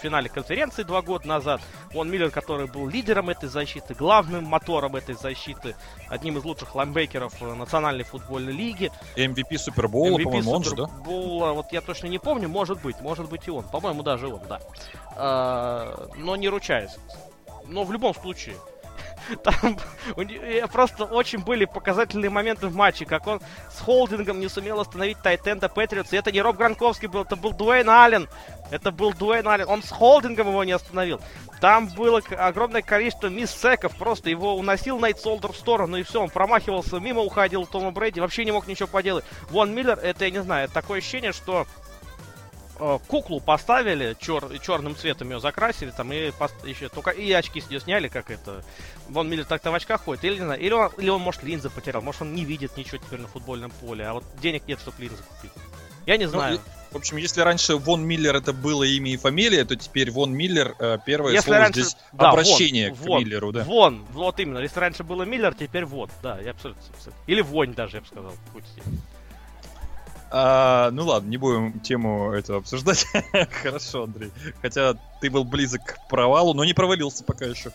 финале 0.03 0.29
конференции 0.29 0.83
два 0.83 1.03
года 1.03 1.27
назад. 1.29 1.61
Вон 1.93 2.11
Миллер, 2.11 2.31
который 2.31 2.67
был 2.67 2.89
лидером 2.89 3.31
этой 3.31 3.49
защиты, 3.49 3.95
главным 3.95 4.45
мотором 4.45 4.97
этой 4.97 5.15
защиты, 5.15 5.77
одним 6.09 6.39
из 6.39 6.45
лучших 6.45 6.75
лайнбекеров 6.75 7.41
э, 7.41 7.55
Национальной 7.55 8.05
футбольной 8.05 8.53
лиги. 8.53 8.91
MVP 9.17 9.59
Супербоула, 9.59 10.19
MVP 10.19 10.25
по-моему, 10.25 10.51
он 10.51 10.65
же, 10.65 10.77
да? 10.77 10.87
Супербоула, 10.87 11.53
вот 11.53 11.73
я 11.73 11.81
точно 11.81 12.09
не 12.09 12.19
помню, 12.19 12.49
может 12.49 12.83
быть, 12.83 13.01
может 13.01 13.29
быть 13.29 13.47
и 13.47 13.51
он. 13.51 13.65
По-моему, 13.65 14.03
даже 14.03 14.29
он, 14.29 14.41
да. 14.49 14.61
А, 15.17 16.09
но 16.17 16.37
не 16.37 16.49
ручаюсь. 16.49 16.97
Но 17.67 17.85
в 17.85 17.93
любом 17.93 18.15
случае. 18.15 18.57
Там 19.43 19.79
не- 20.17 20.35
э, 20.35 20.67
просто 20.69 21.05
очень 21.05 21.41
были 21.41 21.65
показательные 21.65 22.31
моменты 22.31 22.67
в 22.67 22.75
матче, 22.75 23.05
как 23.05 23.27
он 23.27 23.41
с 23.71 23.81
холдингом 23.81 24.41
не 24.41 24.49
сумел 24.49 24.81
остановить 24.81 25.19
тайт-энда 25.23 25.69
Патриотс. 25.69 26.13
И 26.13 26.17
это 26.17 26.33
не 26.33 26.41
Роб 26.41 26.57
Гранковский 26.57 27.09
был, 27.09 27.23
это 27.23 27.37
был 27.37 27.53
Дуэйн 27.53 27.89
Аллен. 27.89 28.29
Это 28.71 28.91
был 28.91 29.13
Дуэйн 29.13 29.47
Аллен. 29.47 29.69
Он 29.69 29.83
с 29.83 29.91
холдингом 29.91 30.49
его 30.49 30.65
не 30.65 30.73
остановил. 30.73 31.21
Там 31.61 31.89
было 31.89 32.21
огромное 32.39 32.83
количество 32.83 33.29
мисс-секов. 33.29 33.97
Просто 33.97 34.31
его 34.31 34.57
уносил 34.57 34.99
Найт 34.99 35.21
Солдер 35.21 35.53
в 35.53 35.57
сторону, 35.57 35.97
и 35.97 36.03
все, 36.03 36.23
он 36.23 36.31
промахивался, 36.31 36.99
мимо 36.99 37.21
уходил 37.21 37.67
Тома 37.67 37.91
Брэди, 37.91 38.21
вообще 38.21 38.45
не 38.45 38.53
мог 38.53 38.67
ничего 38.67 38.89
поделать. 38.89 39.25
Вон 39.51 39.75
Миллер, 39.75 39.99
это, 39.99 40.25
я 40.25 40.31
не 40.31 40.43
знаю, 40.43 40.69
такое 40.69 40.99
ощущение, 40.99 41.33
что 41.33 41.67
куклу 43.09 43.41
поставили, 43.41 44.17
чер- 44.21 44.59
черным 44.65 44.97
цветом 44.97 45.31
ее 45.31 45.41
закрасили, 45.41 45.91
там, 45.91 46.13
и 46.13 46.31
еще 46.65 46.89
только 46.89 47.11
и 47.11 47.31
очки 47.33 47.61
с 47.61 47.69
нее 47.71 47.81
сняли, 47.81 48.09
как 48.09 48.31
это. 48.31 48.65
Вон 49.09 49.29
Миллер 49.29 49.45
так-то 49.45 49.71
в 49.71 49.75
очках 49.75 50.03
ходит, 50.03 50.25
или, 50.25 50.35
или, 50.59 50.73
он, 50.73 50.91
или 50.99 51.09
он, 51.11 51.21
может, 51.21 51.43
линзы 51.43 51.71
потерял, 51.71 52.03
может, 52.03 52.23
он 52.23 52.35
не 52.35 52.45
видит 52.45 52.77
ничего 52.77 52.99
теперь 52.99 53.21
на 53.21 53.29
футбольном 53.29 53.71
поле, 53.71 54.05
а 54.07 54.15
вот 54.15 54.25
денег 54.41 54.63
нет, 54.67 54.81
чтобы 54.81 54.97
линзы 55.03 55.23
купить. 55.23 55.53
Я 56.07 56.17
не 56.17 56.25
Ну, 56.25 56.31
знаю. 56.33 56.61
В 56.91 56.97
общем, 56.97 57.17
если 57.17 57.41
раньше 57.41 57.77
Вон 57.77 58.05
Миллер 58.05 58.37
это 58.37 58.53
было 58.53 58.83
имя 58.83 59.13
и 59.13 59.17
фамилия, 59.17 59.65
то 59.65 59.77
теперь 59.77 60.11
Вон 60.11 60.35
Миллер 60.35 60.75
э, 60.79 60.99
первое 61.07 61.33
Если 61.33 61.47
слово 61.47 61.61
раньше- 61.61 61.81
здесь 61.83 61.97
да, 62.13 62.31
обращение 62.31 62.89
вон, 62.91 62.99
к 62.99 63.01
вон, 63.03 63.21
Миллеру, 63.25 63.53
да. 63.53 63.65
Вон, 63.65 64.05
вот 64.13 64.39
именно. 64.41 64.59
Если 64.59 64.79
раньше 64.79 65.03
было 65.05 65.23
Миллер, 65.23 65.55
теперь 65.55 65.85
вот. 65.87 66.11
Да, 66.23 66.39
я 66.41 66.51
абсолютно. 66.51 66.83
Или 67.27 67.41
вонь 67.41 67.73
даже, 67.73 67.97
я 67.97 68.01
бы 68.03 68.07
сказал. 68.09 68.33
Будь 68.53 68.65
здесь. 68.67 68.85
А, 70.35 70.91
ну 70.93 71.05
ладно, 71.05 71.29
не 71.29 71.37
будем 71.37 71.79
тему 71.81 72.33
эту 72.33 72.57
обсуждать. 72.57 73.07
Хорошо, 73.63 74.05
Андрей. 74.05 74.33
Хотя 74.63 74.95
ты 75.21 75.29
был 75.29 75.45
близок 75.45 75.85
к 75.85 76.09
провалу, 76.09 76.55
но 76.55 76.65
не 76.65 76.73
провалился 76.73 77.23
пока 77.23 77.45
еще. 77.45 77.71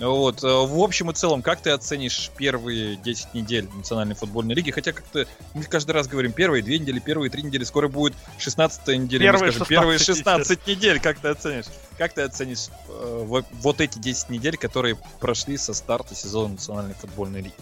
Вот, 0.00 0.42
э, 0.42 0.48
в 0.48 0.82
общем 0.82 1.12
и 1.12 1.14
целом, 1.14 1.42
как 1.42 1.60
ты 1.60 1.70
оценишь 1.70 2.32
первые 2.36 2.96
10 2.96 3.34
недель 3.34 3.68
Национальной 3.72 4.16
футбольной 4.16 4.52
лиги? 4.56 4.72
Хотя 4.72 4.92
как-то 4.92 5.28
мы 5.54 5.62
каждый 5.62 5.92
раз 5.92 6.08
говорим, 6.08 6.32
первые 6.32 6.64
две 6.64 6.80
недели, 6.80 6.98
первые 6.98 7.30
три 7.30 7.44
недели, 7.44 7.62
скоро 7.62 7.86
будет 7.86 8.14
16 8.38 8.88
неделя. 8.98 9.22
Первые 9.22 9.52
скажем, 9.52 9.66
первые 9.68 9.98
16 9.98 10.24
16 10.24 10.66
недель, 10.66 10.98
как 10.98 11.20
ты 11.20 11.28
оценишь? 11.28 11.66
Как 11.98 12.14
ты 12.14 12.22
оценишь 12.22 12.66
э, 12.88 13.24
вот, 13.24 13.44
вот 13.52 13.80
эти 13.80 14.00
10 14.00 14.30
недель, 14.30 14.56
которые 14.56 14.98
прошли 15.20 15.56
со 15.56 15.72
старта 15.72 16.16
сезона 16.16 16.54
Национальной 16.54 16.94
футбольной 16.94 17.42
лиги? 17.42 17.54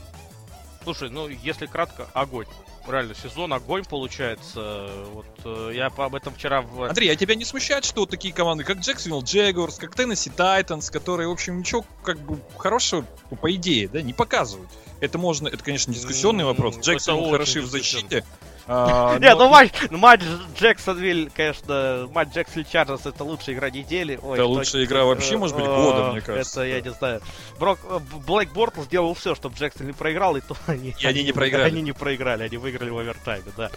Слушай, 0.83 1.11
ну 1.11 1.29
если 1.29 1.67
кратко, 1.67 2.07
огонь. 2.15 2.47
Реально, 2.91 3.15
сезон 3.15 3.53
огонь 3.53 3.85
получается. 3.85 4.91
Вот 5.13 5.27
э, 5.45 5.73
я 5.75 5.87
об 5.87 6.15
этом 6.15 6.35
вчера 6.35 6.63
в... 6.63 6.85
Андрей, 6.85 7.11
а 7.11 7.17
тебя 7.17 7.35
не 7.35 7.45
смущает, 7.45 7.85
что 7.85 8.01
вот 8.01 8.11
такие 8.11 8.35
команды, 8.35 8.65
как 8.65 8.79
Джексонвилл 8.79 9.23
Джагуарс, 9.23 9.77
как 9.77 9.95
Теннесси 9.95 10.31
Тайтанс, 10.31 10.91
которые, 10.91 11.29
в 11.29 11.33
общем, 11.33 11.59
ничего 11.59 11.85
как 12.03 12.19
бы 12.19 12.41
хорошего, 12.57 13.05
по 13.41 13.53
идее, 13.55 13.89
да, 13.89 14.03
не 14.03 14.13
показывают? 14.13 14.71
Это 15.01 15.19
можно, 15.19 15.49
это, 15.49 15.63
конечно, 15.63 15.93
дискуссионный 15.93 16.45
вопрос. 16.45 16.77
это 16.77 16.85
Джексон 16.85 17.19
очень 17.19 17.31
хороши 17.31 17.63
в 17.63 17.67
защите. 17.67 18.25
а, 18.25 18.50
Не, 19.21 19.35
но- 19.35 19.39
ну 19.39 19.49
матч, 19.49 19.73
ну, 19.91 19.99
матч 19.99 20.21
Джексонвилл, 20.57 21.29
конечно, 21.35 22.09
матч 22.13 22.29
Джексонвилл 22.29 22.71
Чарджерс 22.71 23.05
это 23.05 23.25
лучшая 23.25 23.57
игра 23.57 23.69
недели. 23.69 24.15
Это 24.15 24.47
лучшая 24.47 24.85
игра 24.85 25.05
вообще, 25.05 25.37
может 25.37 25.57
быть, 25.57 25.67
года, 25.67 26.13
мне 26.13 26.21
кажется. 26.21 26.61
Это 26.61 26.77
я 26.77 26.81
не 26.81 26.93
знаю. 26.93 27.21
Брок, 27.59 27.81
э, 27.83 27.99
Блэк 28.27 28.53
Бортл 28.53 28.83
сделал 28.83 29.15
все, 29.15 29.35
чтобы 29.35 29.57
Джексон 29.57 29.89
не 29.89 29.93
проиграл, 29.93 30.37
и 30.37 30.41
то 30.41 30.57
они... 30.67 30.95
И 30.97 31.07
они 31.07 31.25
не 31.25 31.33
проиграли. 31.33 31.65
Они 31.65 31.83
не 31.83 31.93
проиграли, 31.93 32.45
они 32.45 32.59
выиграли 32.59 32.91
в 32.91 32.99
овертайме, 32.99 33.51
да. 33.57 33.71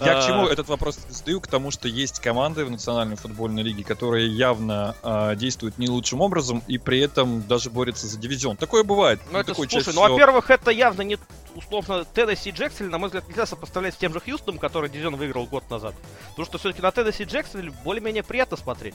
Я 0.00 0.18
А, 0.18 0.22
к 0.22 0.26
чему 0.26 0.48
этот 0.48 0.68
вопрос 0.68 0.98
задаю? 1.08 1.40
К 1.40 1.46
тому, 1.46 1.70
что 1.70 1.86
есть 1.86 2.18
команды 2.18 2.64
в 2.64 2.70
Национальной 2.72 3.16
футбольной 3.16 3.62
лиге, 3.62 3.84
которые 3.84 4.28
явно 4.28 4.96
а, 5.04 5.36
действуют 5.36 5.78
не 5.78 5.88
лучшим 5.88 6.20
образом 6.22 6.64
и 6.66 6.76
при 6.76 6.98
этом 6.98 7.46
даже 7.46 7.70
борются 7.70 8.08
за 8.08 8.18
дивизион. 8.18 8.56
Такое 8.56 8.82
бывает. 8.82 9.20
Ну, 9.30 9.38
это, 9.38 9.52
Такое 9.52 9.68
слушай, 9.68 9.94
ну, 9.94 10.00
во-первых, 10.00 10.50
это 10.50 10.72
явно 10.72 11.02
не 11.02 11.18
условно 11.54 12.04
Теннесси 12.04 12.50
и 12.50 12.52
Джексон, 12.52 12.90
на 12.90 12.98
мой 12.98 13.08
взгляд, 13.08 13.28
нельзя 13.28 13.46
сопоставлять 13.46 13.94
с 13.94 13.96
тем 13.96 14.12
же 14.12 14.20
Хьюстоном, 14.20 14.39
который 14.58 14.90
дивизион 14.90 15.16
выиграл 15.16 15.46
год 15.46 15.68
назад. 15.70 15.94
Потому 16.30 16.46
что 16.46 16.58
все-таки 16.58 16.82
на 16.82 16.90
Теннесси 16.90 17.22
и 17.22 17.26
Джексон 17.26 17.72
более-менее 17.84 18.22
приятно 18.22 18.56
смотреть. 18.56 18.94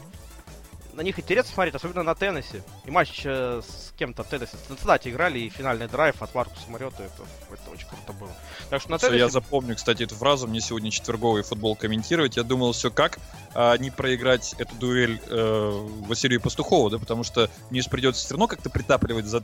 На 0.96 1.02
них 1.02 1.20
интересно 1.20 1.52
смотреть, 1.54 1.76
особенно 1.76 2.04
на 2.04 2.16
Теннесси. 2.16 2.62
И 2.86 2.92
матч 2.92 3.22
э, 3.26 3.62
с 3.62 3.92
кем-то 3.98 4.24
Теннесси, 4.24 4.56
с 4.56 4.68
Цинциннати 4.68 5.10
играли, 5.10 5.40
и 5.40 5.50
финальный 5.50 5.90
драйв 5.90 6.22
от 6.22 6.34
Маркуса 6.34 6.70
Мариота, 6.70 7.04
это, 7.04 7.24
это 7.52 7.70
очень 7.70 7.88
круто 7.88 8.14
было. 8.14 8.32
Так 8.70 8.80
что 8.80 8.92
на 8.92 8.98
Теннесси... 8.98 9.18
Я 9.18 9.28
запомню, 9.28 9.76
кстати, 9.76 10.04
эту 10.04 10.16
фразу. 10.16 10.48
Мне 10.48 10.62
сегодня 10.62 10.92
четверговый 10.92 11.44
футбол 11.44 11.76
комментировать. 11.76 12.38
Я 12.38 12.44
думал, 12.44 12.72
все 12.72 12.92
как 12.92 13.20
а, 13.54 13.78
не 13.78 13.92
проиграть 13.92 14.56
эту 14.58 14.74
дуэль 14.76 15.20
э, 15.28 15.88
Василию 16.08 16.40
Пастухову, 16.40 16.90
да, 16.90 16.98
потому 16.98 17.26
что 17.26 17.50
мне 17.72 17.82
же 17.82 17.90
придется 17.90 18.24
все 18.24 18.36
равно 18.36 18.48
как-то 18.48 18.70
притапливать 18.70 19.26
за 19.26 19.44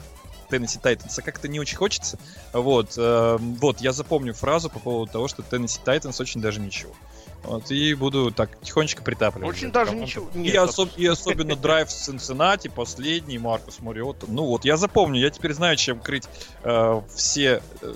Теннесси 0.52 0.80
Тайтанс, 0.80 1.18
а 1.18 1.22
как-то 1.22 1.48
не 1.48 1.60
очень 1.60 1.78
хочется. 1.78 2.20
Вот, 2.54 2.94
э, 2.98 3.38
вот, 3.40 3.82
я 3.82 3.94
запомню 3.94 4.34
фразу 4.34 4.70
по 4.70 4.80
поводу 4.80 5.12
того, 5.12 5.28
что 5.28 5.42
Теннесси 5.42 5.80
Тайтанс 5.84 6.20
очень 6.20 6.42
даже 6.42 6.60
ничего. 6.60 6.94
Вот, 7.44 7.72
и 7.72 7.94
буду 7.96 8.32
так 8.32 8.60
тихонечко 8.62 9.02
притапливать. 9.02 9.50
Очень 9.50 9.72
даже 9.72 9.92
команду. 9.92 10.06
ничего. 10.06 10.30
И, 10.36 10.38
Нет, 10.38 10.56
особ- 10.56 10.92
и 10.96 11.08
особенно 11.08 11.56
драйв 11.56 11.90
с 11.90 12.06
Цинциннати, 12.06 12.68
последний, 12.68 13.40
Маркус 13.40 13.80
Мариотта. 13.80 14.28
Ну 14.30 14.46
вот, 14.46 14.64
я 14.64 14.78
запомню, 14.78 15.20
я 15.20 15.32
теперь 15.32 15.54
знаю, 15.54 15.76
чем 15.76 16.00
крыть 16.00 16.26
э, 16.64 17.02
все 17.16 17.64
э, 17.82 17.94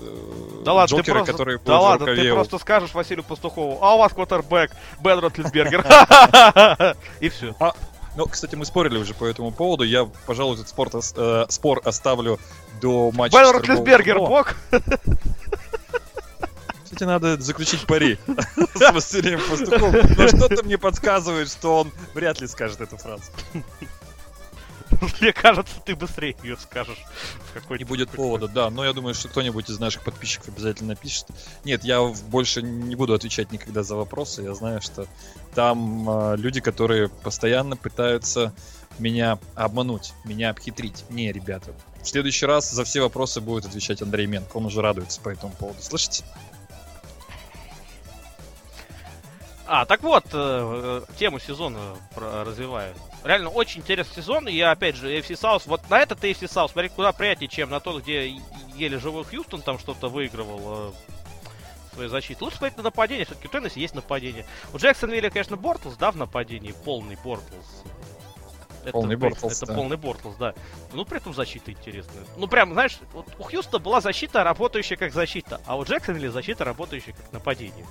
Да 0.64 0.72
ладно, 0.72 0.96
джокеры, 0.96 1.18
просто, 1.18 1.32
которые 1.32 1.58
да 1.58 1.62
будут 1.62 1.78
в 1.78 1.82
ладно, 1.82 2.06
ты 2.06 2.32
просто 2.32 2.58
скажешь 2.58 2.94
Василию 2.94 3.22
Пастухову, 3.22 3.78
а 3.82 3.94
у 3.94 3.98
вас 3.98 4.12
квотербек 4.12 4.72
Бен 5.00 5.18
Ротлисбергер. 5.20 5.86
И 7.20 7.28
все. 7.28 7.54
Ну, 8.16 8.26
кстати, 8.26 8.54
мы 8.54 8.64
спорили 8.64 8.98
уже 8.98 9.14
по 9.14 9.24
этому 9.26 9.52
поводу. 9.52 9.84
Я, 9.84 10.06
пожалуй, 10.26 10.54
этот 10.54 10.68
спорт, 10.68 10.94
ос- 10.94 11.12
э, 11.16 11.44
спор 11.50 11.82
оставлю 11.84 12.38
до 12.80 13.10
матча. 13.12 13.36
Ротлисбергер 13.52 14.16
футбола. 14.18 14.28
бог. 14.44 14.54
Кстати, 16.84 17.04
надо 17.04 17.36
заключить 17.40 17.86
пари 17.86 18.18
с 18.74 18.92
Василием 18.92 19.40
Пастуховым. 19.50 20.06
Но 20.16 20.28
что-то 20.28 20.62
мне 20.62 20.78
подсказывает, 20.78 21.48
что 21.50 21.80
он 21.80 21.92
вряд 22.14 22.40
ли 22.40 22.46
скажет 22.46 22.80
эту 22.80 22.96
фразу. 22.96 23.24
Мне 25.20 25.32
кажется, 25.32 25.74
ты 25.84 25.94
быстрее 25.96 26.36
ее 26.42 26.56
скажешь. 26.56 27.02
в 27.50 27.52
какой-то- 27.54 27.84
Не 27.84 27.88
будет 27.88 28.10
повода, 28.10 28.48
да. 28.48 28.70
Но 28.70 28.84
я 28.84 28.92
думаю, 28.92 29.14
что 29.14 29.28
кто-нибудь 29.28 29.68
из 29.70 29.78
наших 29.78 30.02
подписчиков 30.04 30.48
обязательно 30.48 30.90
напишет. 30.90 31.26
Нет, 31.64 31.84
я 31.84 32.02
больше 32.02 32.62
не 32.62 32.94
буду 32.96 33.14
отвечать 33.14 33.52
никогда 33.52 33.82
за 33.82 33.96
вопросы. 33.96 34.42
Я 34.42 34.54
знаю, 34.54 34.80
что 34.80 35.06
там 35.54 36.08
э, 36.08 36.36
люди, 36.36 36.60
которые 36.60 37.08
постоянно 37.08 37.76
пытаются 37.76 38.52
меня 38.98 39.38
обмануть, 39.54 40.12
меня 40.24 40.50
обхитрить. 40.50 41.04
Не, 41.10 41.30
ребята. 41.32 41.72
В 42.02 42.08
следующий 42.08 42.46
раз 42.46 42.70
за 42.70 42.84
все 42.84 43.00
вопросы 43.02 43.40
будет 43.40 43.66
отвечать 43.66 44.00
Андрей 44.00 44.26
Менко. 44.26 44.56
Он 44.56 44.66
уже 44.66 44.80
радуется 44.80 45.20
по 45.20 45.28
этому 45.28 45.52
поводу. 45.52 45.82
Слышите? 45.82 46.24
А, 49.68 49.84
так 49.84 50.02
вот, 50.04 50.24
э, 50.26 50.30
э, 50.32 51.02
тему 51.18 51.40
сезона 51.40 51.96
про- 52.14 52.44
развиваю. 52.44 52.94
Реально 53.26 53.50
очень 53.50 53.80
интересный 53.80 54.22
сезон, 54.22 54.46
и 54.46 54.52
я 54.52 54.70
опять 54.70 54.94
же, 54.94 55.12
AFC 55.12 55.30
South, 55.30 55.62
вот 55.66 55.90
на 55.90 55.98
этот 55.98 56.22
AFC 56.22 56.42
South 56.42 56.70
смотреть 56.70 56.92
куда 56.92 57.10
приятнее, 57.10 57.48
чем 57.48 57.70
на 57.70 57.80
тот, 57.80 58.04
где 58.04 58.40
еле 58.76 59.00
живой 59.00 59.24
Хьюстон 59.24 59.62
там 59.62 59.80
что-то 59.80 60.06
выигрывал 60.08 60.60
э, 60.62 60.92
свою 61.92 62.08
защиту. 62.08 62.44
Лучше 62.44 62.58
смотреть 62.58 62.76
на 62.76 62.84
нападение, 62.84 63.24
все-таки 63.24 63.48
у 63.48 63.50
Теннесси 63.50 63.80
есть 63.80 63.96
нападение. 63.96 64.46
У 64.72 64.76
Джексонвилля, 64.76 65.30
конечно, 65.30 65.56
Бортлс, 65.56 65.96
да, 65.96 66.12
в 66.12 66.16
нападении, 66.16 66.72
полный 66.84 67.16
Бортлс. 67.24 67.82
Это, 68.84 68.92
Полный 68.92 69.16
Бортлс, 69.16 69.56
Это 69.56 69.66
да. 69.66 69.74
полный 69.74 69.96
Бортлс, 69.96 70.36
да. 70.36 70.54
Ну, 70.92 71.04
при 71.04 71.16
этом 71.16 71.34
защита 71.34 71.72
интересная. 71.72 72.22
Ну, 72.36 72.46
прям, 72.46 72.74
знаешь, 72.74 72.96
вот 73.12 73.26
у 73.40 73.42
Хьюстона 73.42 73.82
была 73.82 74.00
защита, 74.00 74.44
работающая 74.44 74.96
как 74.96 75.12
защита, 75.12 75.60
а 75.66 75.76
у 75.76 75.82
Джексонвилля 75.82 76.30
защита, 76.30 76.62
работающая 76.62 77.12
как 77.12 77.32
нападение. 77.32 77.86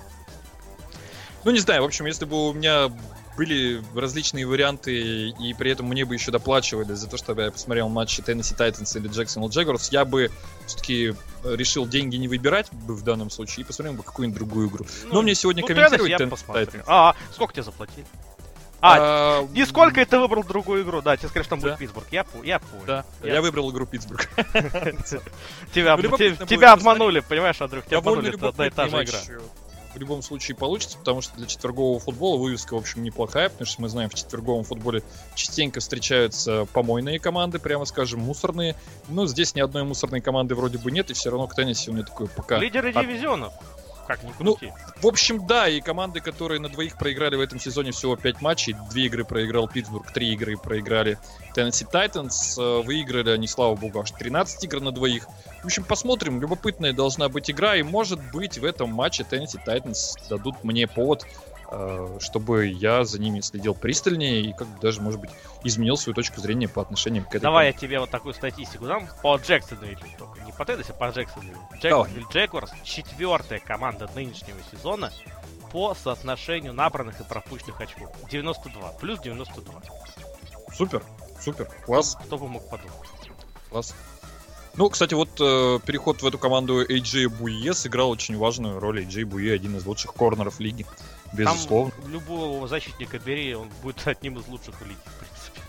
Ну, 1.44 1.50
не 1.50 1.58
знаю, 1.58 1.82
в 1.82 1.84
общем, 1.84 2.06
если 2.06 2.24
бы 2.24 2.48
у 2.48 2.54
меня 2.54 2.90
были 3.36 3.82
различные 3.94 4.46
варианты, 4.46 5.28
и 5.30 5.54
при 5.54 5.70
этом 5.70 5.86
мне 5.86 6.04
бы 6.04 6.14
еще 6.14 6.30
доплачивали 6.30 6.94
за 6.94 7.06
то, 7.08 7.16
чтобы 7.16 7.42
я 7.42 7.50
посмотрел 7.50 7.88
матчи 7.88 8.22
Теннесси 8.22 8.54
Тайтанс 8.54 8.96
или 8.96 9.08
Джексонвилл 9.08 9.50
Джегорс, 9.50 9.90
я 9.90 10.04
бы 10.04 10.30
все-таки 10.66 11.14
решил 11.44 11.86
деньги 11.86 12.16
не 12.16 12.28
выбирать 12.28 12.72
бы 12.72 12.94
в 12.94 13.02
данном 13.02 13.30
случае 13.30 13.62
и 13.62 13.64
посмотрел 13.64 13.94
бы 13.96 14.02
какую-нибудь 14.02 14.38
другую 14.38 14.68
игру. 14.68 14.86
Но 15.12 15.22
мне 15.22 15.34
сегодня 15.34 15.62
ну, 15.62 15.68
комментировать 15.68 16.16
Теннесси. 16.16 16.44
Тайтанс. 16.52 16.84
А, 16.86 17.14
сколько 17.32 17.52
тебе 17.52 17.62
заплатили? 17.62 18.06
А, 18.80 19.40
А, 19.40 19.48
и 19.54 19.64
сколько 19.64 20.00
это 20.00 20.20
выбрал 20.20 20.44
другую 20.44 20.82
игру? 20.84 21.00
Да, 21.00 21.16
тебе 21.16 21.28
скажешь, 21.28 21.48
там 21.48 21.60
Да. 21.60 21.68
будет 21.68 21.78
Питтсбург. 21.78 22.06
Я, 22.10 22.26
я 22.44 22.58
понял. 22.58 22.84
Да, 22.86 23.04
Я- 23.22 23.34
я 23.34 23.42
выбрал 23.42 23.70
игру 23.70 23.86
Питтсбург. 23.86 24.28
Тебя, 25.74 25.96
Ну, 25.96 26.72
обманули, 26.72 27.20
понимаешь, 27.20 27.60
Андрюх? 27.60 27.86
Тебя 27.86 27.98
обманули, 27.98 28.34
это 28.34 28.48
одна 28.48 28.66
и 28.66 28.70
та 28.70 28.88
же 28.88 28.96
игра. 29.02 29.18
В 29.96 29.98
любом 29.98 30.20
случае 30.20 30.54
получится, 30.54 30.98
потому 30.98 31.22
что 31.22 31.34
для 31.36 31.46
четвергового 31.46 31.98
футбола 31.98 32.36
вывеска, 32.36 32.74
в 32.74 32.76
общем, 32.76 33.02
неплохая, 33.02 33.48
потому 33.48 33.64
что 33.64 33.80
мы 33.80 33.88
знаем, 33.88 34.10
в 34.10 34.14
четверговом 34.14 34.62
футболе 34.62 35.02
частенько 35.34 35.80
встречаются 35.80 36.66
помойные 36.74 37.18
команды, 37.18 37.58
прямо 37.58 37.86
скажем, 37.86 38.20
мусорные. 38.20 38.76
Но 39.08 39.26
здесь 39.26 39.54
ни 39.54 39.60
одной 39.60 39.84
мусорной 39.84 40.20
команды 40.20 40.54
вроде 40.54 40.76
бы 40.76 40.90
нет, 40.90 41.08
и 41.08 41.14
все 41.14 41.30
равно 41.30 41.46
к 41.46 41.54
теннисе 41.54 41.92
у 41.92 41.94
меня 41.94 42.04
такой 42.04 42.28
пока... 42.28 42.58
Лидеры 42.58 42.92
дивизионов. 42.92 43.54
Как 44.06 44.22
ни 44.22 44.32
Ну, 44.38 44.54
крути. 44.54 44.72
В 45.00 45.06
общем, 45.06 45.46
да, 45.46 45.68
и 45.68 45.80
команды, 45.80 46.20
которые 46.20 46.60
на 46.60 46.68
двоих 46.68 46.96
проиграли 46.96 47.36
в 47.36 47.40
этом 47.40 47.58
сезоне 47.58 47.90
всего 47.90 48.16
5 48.16 48.40
матчей, 48.40 48.76
две 48.90 49.06
игры 49.06 49.24
проиграл 49.24 49.68
Питтсбург, 49.68 50.10
три 50.12 50.32
игры 50.32 50.56
проиграли 50.56 51.18
Теннесси 51.54 51.84
Тайтанс, 51.84 52.56
э, 52.58 52.82
выиграли 52.82 53.30
они, 53.30 53.48
слава 53.48 53.74
богу, 53.74 54.00
аж 54.00 54.10
13 54.12 54.64
игр 54.64 54.80
на 54.80 54.92
двоих. 54.92 55.26
В 55.62 55.66
общем, 55.66 55.84
посмотрим, 55.84 56.40
любопытная 56.40 56.92
должна 56.92 57.28
быть 57.28 57.50
игра, 57.50 57.76
и 57.76 57.82
может 57.82 58.20
быть 58.32 58.58
в 58.58 58.64
этом 58.64 58.90
матче 58.90 59.24
Теннесси 59.24 59.58
Тайтанс 59.64 60.16
дадут 60.28 60.62
мне 60.62 60.86
повод, 60.86 61.26
чтобы 62.20 62.66
я 62.66 63.04
за 63.04 63.20
ними 63.20 63.40
следил 63.40 63.74
пристальнее 63.74 64.40
и 64.42 64.52
как 64.52 64.68
бы 64.68 64.80
даже, 64.80 65.00
может 65.00 65.20
быть, 65.20 65.30
изменил 65.64 65.96
свою 65.96 66.14
точку 66.14 66.40
зрения 66.40 66.68
по 66.68 66.82
отношению 66.82 67.24
к 67.24 67.28
этой 67.28 67.40
Давай 67.40 67.68
я 67.68 67.72
тебе 67.72 67.98
вот 67.98 68.10
такую 68.10 68.34
статистику 68.34 68.86
дам 68.86 69.08
по 69.22 69.36
Джексонвиллю 69.36 69.98
только. 70.18 70.40
Не 70.40 70.52
по 70.52 70.64
Теннесси, 70.64 70.92
а 70.92 70.94
по 70.94 71.10
Джексонвиллю. 71.10 71.58
Джексонвилл 71.74 72.28
Джекорс 72.30 72.70
четвертая 72.84 73.58
команда 73.58 74.08
нынешнего 74.14 74.58
сезона 74.70 75.10
по 75.72 75.94
соотношению 75.94 76.72
набранных 76.72 77.20
и 77.20 77.24
пропущенных 77.24 77.80
очков. 77.80 78.10
92. 78.30 78.88
Плюс 79.00 79.20
92. 79.20 79.74
Супер, 80.74 81.02
супер, 81.40 81.68
класс. 81.84 82.16
Кто 82.26 82.38
бы 82.38 82.48
мог 82.48 82.68
подумать. 82.68 82.94
Класс. 83.70 83.94
Ну, 84.76 84.90
кстати, 84.90 85.14
вот 85.14 85.30
э, 85.40 85.78
переход 85.86 86.20
в 86.22 86.26
эту 86.26 86.38
команду 86.38 86.84
AJ 86.84 87.28
Буе 87.30 87.72
сыграл 87.72 88.10
очень 88.10 88.36
важную 88.36 88.78
роль. 88.78 89.02
AJ 89.02 89.24
Буе 89.24 89.54
один 89.54 89.76
из 89.76 89.86
лучших 89.86 90.12
корнеров 90.12 90.60
лиги. 90.60 90.84
Безусловно. 91.36 91.92
Там 91.92 92.10
любого 92.10 92.66
защитника 92.68 93.18
бери, 93.18 93.54
он 93.54 93.68
будет 93.82 94.00
одним 94.06 94.38
из 94.38 94.46
лучших 94.48 94.74
в 94.80 94.84
лиге, 94.84 95.00
в 95.04 95.18
принципе. 95.18 95.60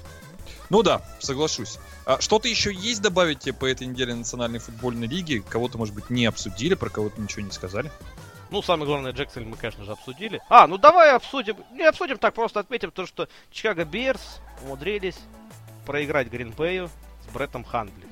Ну 0.69 0.83
да, 0.83 1.01
соглашусь. 1.19 1.77
А 2.05 2.19
что-то 2.19 2.47
еще 2.47 2.73
есть 2.73 3.01
добавить 3.01 3.39
тебе 3.39 3.53
по 3.53 3.65
этой 3.65 3.87
неделе 3.87 4.13
Национальной 4.15 4.59
футбольной 4.59 5.07
лиги? 5.07 5.43
Кого-то, 5.47 5.77
может 5.77 5.95
быть, 5.95 6.09
не 6.09 6.25
обсудили, 6.25 6.73
про 6.73 6.89
кого-то 6.89 7.21
ничего 7.21 7.41
не 7.41 7.51
сказали? 7.51 7.91
Ну, 8.49 8.61
самое 8.61 8.85
главное, 8.85 9.11
Джексон 9.11 9.49
мы, 9.49 9.57
конечно 9.57 9.83
же, 9.83 9.91
обсудили. 9.91 10.41
А, 10.49 10.67
ну 10.67 10.77
давай 10.77 11.11
обсудим. 11.11 11.57
Не 11.71 11.83
обсудим, 11.83 12.17
так 12.17 12.33
просто 12.33 12.59
отметим 12.59 12.91
то, 12.91 13.05
что 13.05 13.27
Чикаго 13.51 13.83
Берс 13.83 14.39
умудрились 14.63 15.17
проиграть 15.85 16.27
Гринбею 16.27 16.89
с 17.25 17.33
Бреттом 17.33 17.63
Хандли. 17.63 18.06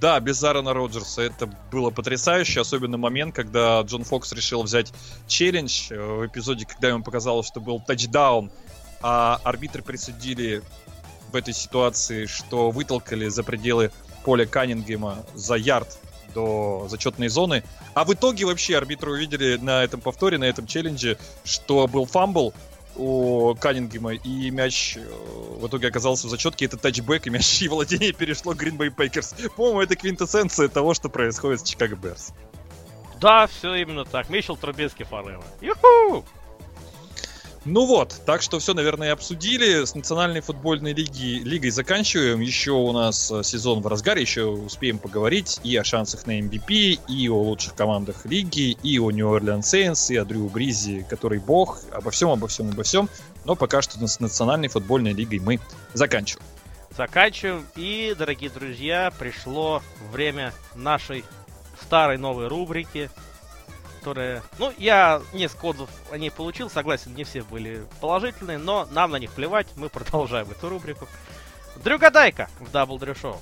Да, 0.00 0.20
без 0.20 0.42
Аарона 0.44 0.74
Роджерса 0.74 1.22
это 1.22 1.46
было 1.72 1.90
потрясающе, 1.90 2.60
особенно 2.60 2.96
момент, 2.98 3.34
когда 3.34 3.80
Джон 3.80 4.04
Фокс 4.04 4.32
решил 4.32 4.62
взять 4.62 4.92
челлендж 5.26 5.90
э, 5.90 6.00
в 6.00 6.26
эпизоде, 6.26 6.66
когда 6.66 6.88
ему 6.88 7.02
показалось, 7.02 7.48
что 7.48 7.60
был 7.60 7.80
тачдаун, 7.80 8.52
а 9.00 9.40
арбитры 9.42 9.82
присудили 9.82 10.62
в 11.32 11.36
этой 11.36 11.52
ситуации, 11.52 12.26
что 12.26 12.70
вытолкали 12.70 13.28
за 13.28 13.42
пределы 13.42 13.90
поля 14.24 14.46
Каннингема 14.46 15.24
за 15.34 15.56
ярд 15.56 15.98
до 16.32 16.86
зачетной 16.88 17.28
зоны. 17.28 17.64
А 17.94 18.04
в 18.04 18.12
итоге 18.12 18.44
вообще 18.44 18.76
арбитры 18.76 19.10
увидели 19.10 19.56
на 19.56 19.82
этом 19.82 20.00
повторе, 20.00 20.38
на 20.38 20.44
этом 20.44 20.66
челлендже, 20.66 21.18
что 21.44 21.88
был 21.88 22.06
фамбл 22.06 22.54
у 22.98 23.54
Каннингема, 23.54 24.14
и 24.14 24.50
мяч 24.50 24.96
э, 24.96 25.00
в 25.60 25.66
итоге 25.66 25.88
оказался 25.88 26.26
в 26.26 26.30
зачетке. 26.30 26.66
Это 26.66 26.76
тачбэк, 26.76 27.26
и 27.26 27.30
мяч 27.30 27.62
и 27.62 27.68
владение 27.68 28.12
перешло 28.12 28.52
Green 28.52 28.76
Bay 28.76 28.94
Packers. 28.94 29.50
По-моему, 29.50 29.80
это 29.80 29.96
квинтэссенция 29.96 30.68
того, 30.68 30.94
что 30.94 31.08
происходит 31.08 31.60
с 31.60 31.62
Чикаго 31.62 31.96
Берс. 31.96 32.32
Да, 33.20 33.46
все 33.46 33.74
именно 33.74 34.04
так. 34.04 34.28
Мишел 34.28 34.56
Трубецкий 34.56 35.04
forever. 35.04 35.44
Юху! 35.60 36.24
Ну 37.70 37.84
вот, 37.84 38.22
так 38.24 38.40
что 38.40 38.58
все, 38.58 38.72
наверное, 38.72 39.12
обсудили. 39.12 39.84
С 39.84 39.94
Национальной 39.94 40.40
футбольной 40.40 40.94
лиги, 40.94 41.42
лигой 41.44 41.68
заканчиваем. 41.68 42.40
Еще 42.40 42.70
у 42.70 42.92
нас 42.92 43.30
э, 43.30 43.42
сезон 43.42 43.82
в 43.82 43.86
разгаре, 43.86 44.22
еще 44.22 44.44
успеем 44.44 44.98
поговорить 44.98 45.60
и 45.62 45.76
о 45.76 45.84
шансах 45.84 46.26
на 46.26 46.40
MVP, 46.40 47.00
и 47.06 47.28
о 47.28 47.36
лучших 47.36 47.74
командах 47.74 48.24
лиги, 48.24 48.70
и 48.82 48.98
о 48.98 49.10
New 49.10 49.28
Orleans 49.28 49.60
Saints, 49.60 50.10
и 50.10 50.16
о 50.16 50.24
Дрю 50.24 50.48
Бризе, 50.48 51.04
который 51.10 51.40
бог. 51.40 51.82
Обо 51.92 52.10
всем, 52.10 52.30
обо 52.30 52.48
всем, 52.48 52.70
обо 52.70 52.84
всем. 52.84 53.10
Но 53.44 53.54
пока 53.54 53.82
что 53.82 53.98
с 54.06 54.18
Национальной 54.18 54.68
футбольной 54.68 55.12
лигой 55.12 55.38
мы 55.38 55.60
заканчиваем. 55.92 56.46
Заканчиваем. 56.96 57.66
И, 57.76 58.14
дорогие 58.18 58.48
друзья, 58.48 59.12
пришло 59.18 59.82
время 60.10 60.54
нашей 60.74 61.22
старой 61.82 62.16
новой 62.16 62.48
рубрики 62.48 63.10
которые... 64.08 64.42
Ну, 64.58 64.72
я 64.78 65.20
несколько 65.32 65.66
отзывов 65.66 65.90
о 66.10 66.18
ней 66.18 66.30
получил, 66.30 66.70
согласен, 66.70 67.14
не 67.14 67.24
все 67.24 67.42
были 67.42 67.84
положительные, 68.00 68.58
но 68.58 68.88
нам 68.90 69.10
на 69.10 69.16
них 69.16 69.30
плевать, 69.32 69.66
мы 69.76 69.88
продолжаем 69.88 70.50
эту 70.50 70.68
рубрику. 70.68 71.06
Дрю 71.84 71.98
Гадайка 71.98 72.48
в 72.58 72.70
Дабл 72.70 72.98
Дрю 72.98 73.14
Шоу. 73.14 73.40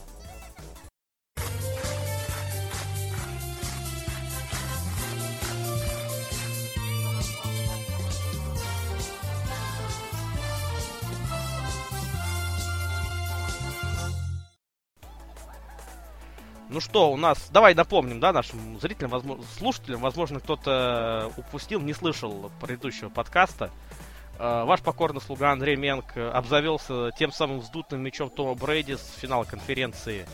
Ну 16.77 16.81
что, 16.81 17.11
у 17.11 17.17
нас... 17.17 17.49
Давай 17.51 17.75
напомним, 17.75 18.21
да, 18.21 18.35
нашим 18.35 18.79
зрителям, 18.79 19.11
возможно, 19.11 19.43
слушателям, 19.57 20.03
возможно, 20.03 20.41
кто-то 20.41 21.33
упустил, 21.39 21.81
не 21.81 21.95
слышал 21.95 22.51
предыдущего 22.61 23.09
подкаста. 23.09 23.71
Uh, 24.39 24.67
ваш 24.67 24.83
покорный 24.83 25.23
слуга 25.23 25.53
Андрей 25.53 25.77
Менк 25.77 26.15
обзавелся 26.19 27.13
тем 27.19 27.33
самым 27.33 27.61
вздутым 27.61 28.03
мячом 28.03 28.29
Тома 28.29 28.55
Брейди 28.55 28.97
с 28.97 29.15
финала 29.19 29.45
конференции 29.45 30.27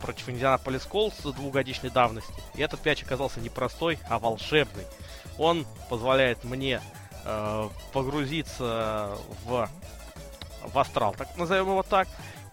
против 0.00 0.28
Индианаполис 0.28 0.84
Колс 0.84 1.16
двухгодичной 1.16 1.90
давности. 1.90 2.32
И 2.54 2.62
этот 2.62 2.84
мяч 2.84 3.02
оказался 3.02 3.40
не 3.40 3.48
простой, 3.48 3.98
а 4.08 4.20
волшебный. 4.20 4.84
Он 5.36 5.66
позволяет 5.90 6.44
мне 6.44 6.80
uh, 7.24 7.72
погрузиться 7.92 9.18
в, 9.44 9.68
в 10.62 10.78
астрал, 10.78 11.12
так 11.18 11.36
назовем 11.36 11.70
его 11.70 11.82
так, 11.82 12.06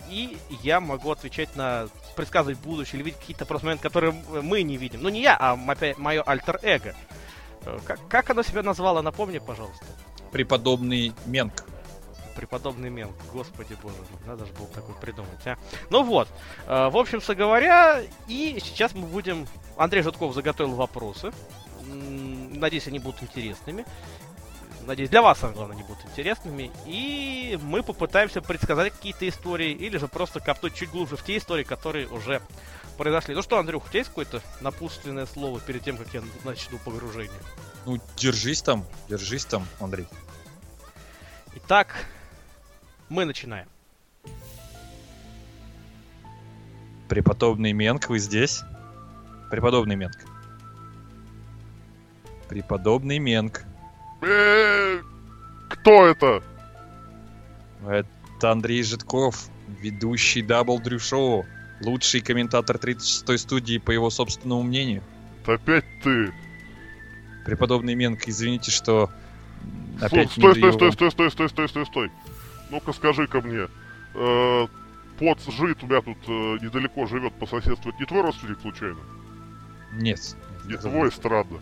и 0.10 0.36
я 0.63 0.80
могу 0.80 1.12
отвечать 1.12 1.56
на 1.56 1.89
предсказывать 2.19 2.60
будущее 2.60 2.99
или 2.99 3.05
видеть 3.05 3.21
какие-то 3.21 3.45
просто 3.45 3.65
моменты, 3.65 3.84
которые 3.84 4.12
мы 4.12 4.62
не 4.63 4.75
видим. 4.75 5.01
Ну, 5.01 5.08
не 5.08 5.21
я, 5.21 5.38
а 5.39 5.55
мое 5.55 6.21
альтер-эго. 6.21 6.93
Э, 7.63 7.79
как, 7.86 8.05
как 8.10 8.29
оно 8.29 8.43
себя 8.43 8.62
назвало, 8.62 9.01
напомни, 9.01 9.38
пожалуйста. 9.38 9.86
Преподобный 10.29 11.13
Менк. 11.25 11.53
Преподобный 12.36 12.89
Менк, 12.89 13.15
господи 13.32 13.77
боже, 13.82 13.95
надо 14.25 14.45
же 14.45 14.51
было 14.51 14.67
такой 14.67 14.95
придумать, 14.95 15.47
а. 15.47 15.58
Ну 15.89 16.03
вот, 16.03 16.27
э, 16.67 16.89
в 16.89 16.97
общем-то 16.97 17.36
говоря, 17.36 18.01
и 18.27 18.60
сейчас 18.62 18.93
мы 18.93 19.08
будем... 19.08 19.47
Андрей 19.77 20.01
Житков 20.01 20.34
заготовил 20.34 20.75
вопросы. 20.75 21.32
Надеюсь, 21.86 22.88
они 22.88 22.99
будут 22.99 23.23
интересными. 23.23 23.86
Надеюсь, 24.89 25.12
для 25.12 25.21
вас, 25.21 25.38
самое 25.38 25.56
главное, 25.56 25.75
они 25.78 25.86
будут 25.86 26.04
интересными. 26.04 26.71
И 26.88 27.60
мы 27.62 27.84
попытаемся 27.84 28.41
предсказать 28.41 28.91
какие-то 28.91 29.30
истории, 29.30 29.71
или 29.71 29.99
же 29.99 30.08
просто 30.08 30.39
копнуть 30.39 30.73
чуть 30.73 30.89
глубже 30.89 31.15
в 31.15 31.23
те 31.23 31.38
истории, 31.38 31.63
которые 31.63 32.08
уже 32.08 32.41
произошли. 32.97 33.36
Ну 33.36 33.43
что, 33.43 33.60
Андрюх, 33.60 33.86
у 33.86 33.89
тебя 33.89 33.99
есть 33.99 34.10
какое-то 34.10 34.41
напутственное 34.62 35.28
слово 35.28 35.60
перед 35.60 35.84
тем, 35.84 35.95
как 35.95 36.12
я 36.12 36.23
начну 36.43 36.80
погружение? 36.80 37.39
Ну, 37.86 37.99
держись 38.17 38.63
там, 38.63 38.84
держись 39.08 39.45
там, 39.45 39.63
Андрей. 39.80 40.08
Итак, 41.54 42.08
мы 43.10 43.25
начинаем. 43.25 43.67
Преподобный 47.10 47.73
Менк, 47.73 48.10
вы 48.10 48.17
здесь? 48.17 48.63
Преподобный 49.52 49.95
Менк. 49.95 50.17
Преподобный 52.47 53.19
Менк. 53.19 53.68
Э, 54.21 55.01
кто 55.69 56.08
это? 56.08 56.43
Это 57.88 58.51
Андрей 58.51 58.84
Житков, 58.84 59.49
ведущий 59.67 60.41
Double 60.41 60.80
Drew 60.80 60.99
Show, 60.99 61.45
лучший 61.82 62.21
комментатор 62.21 62.75
36-й 62.75 63.38
студии, 63.38 63.77
по 63.77 63.91
его 63.91 64.10
собственному 64.10 64.63
мнению. 64.63 65.03
Опять 65.45 65.86
ты. 66.03 66.34
Преподобный 67.45 67.95
Менк, 67.95 68.27
извините, 68.27 68.71
что 68.71 69.10
опять 70.01 70.32
стой, 70.32 70.55
стой, 70.55 70.73
стой, 70.73 70.91
стой, 70.91 71.12
стой, 71.12 71.32
стой, 71.32 71.49
стой, 71.49 71.69
стой, 71.69 71.86
стой. 71.86 72.12
Ну-ка 72.69 72.93
скажи 72.93 73.25
ко 73.27 73.41
мне, 73.41 73.67
э, 74.15 74.67
Пот 75.17 75.39
жит 75.41 75.84
у 75.84 75.88
меня 75.88 76.01
тут 76.01 76.17
э, 76.27 76.32
недалеко 76.62 77.05
живет 77.08 77.34
по 77.34 77.45
соседству. 77.45 77.89
Это 77.89 77.99
не 77.99 78.05
твой 78.05 78.21
родственник 78.21 78.60
случайно? 78.62 78.99
Нет. 79.93 80.36
Не 80.65 80.77
твой, 80.77 81.12
странно 81.12 81.60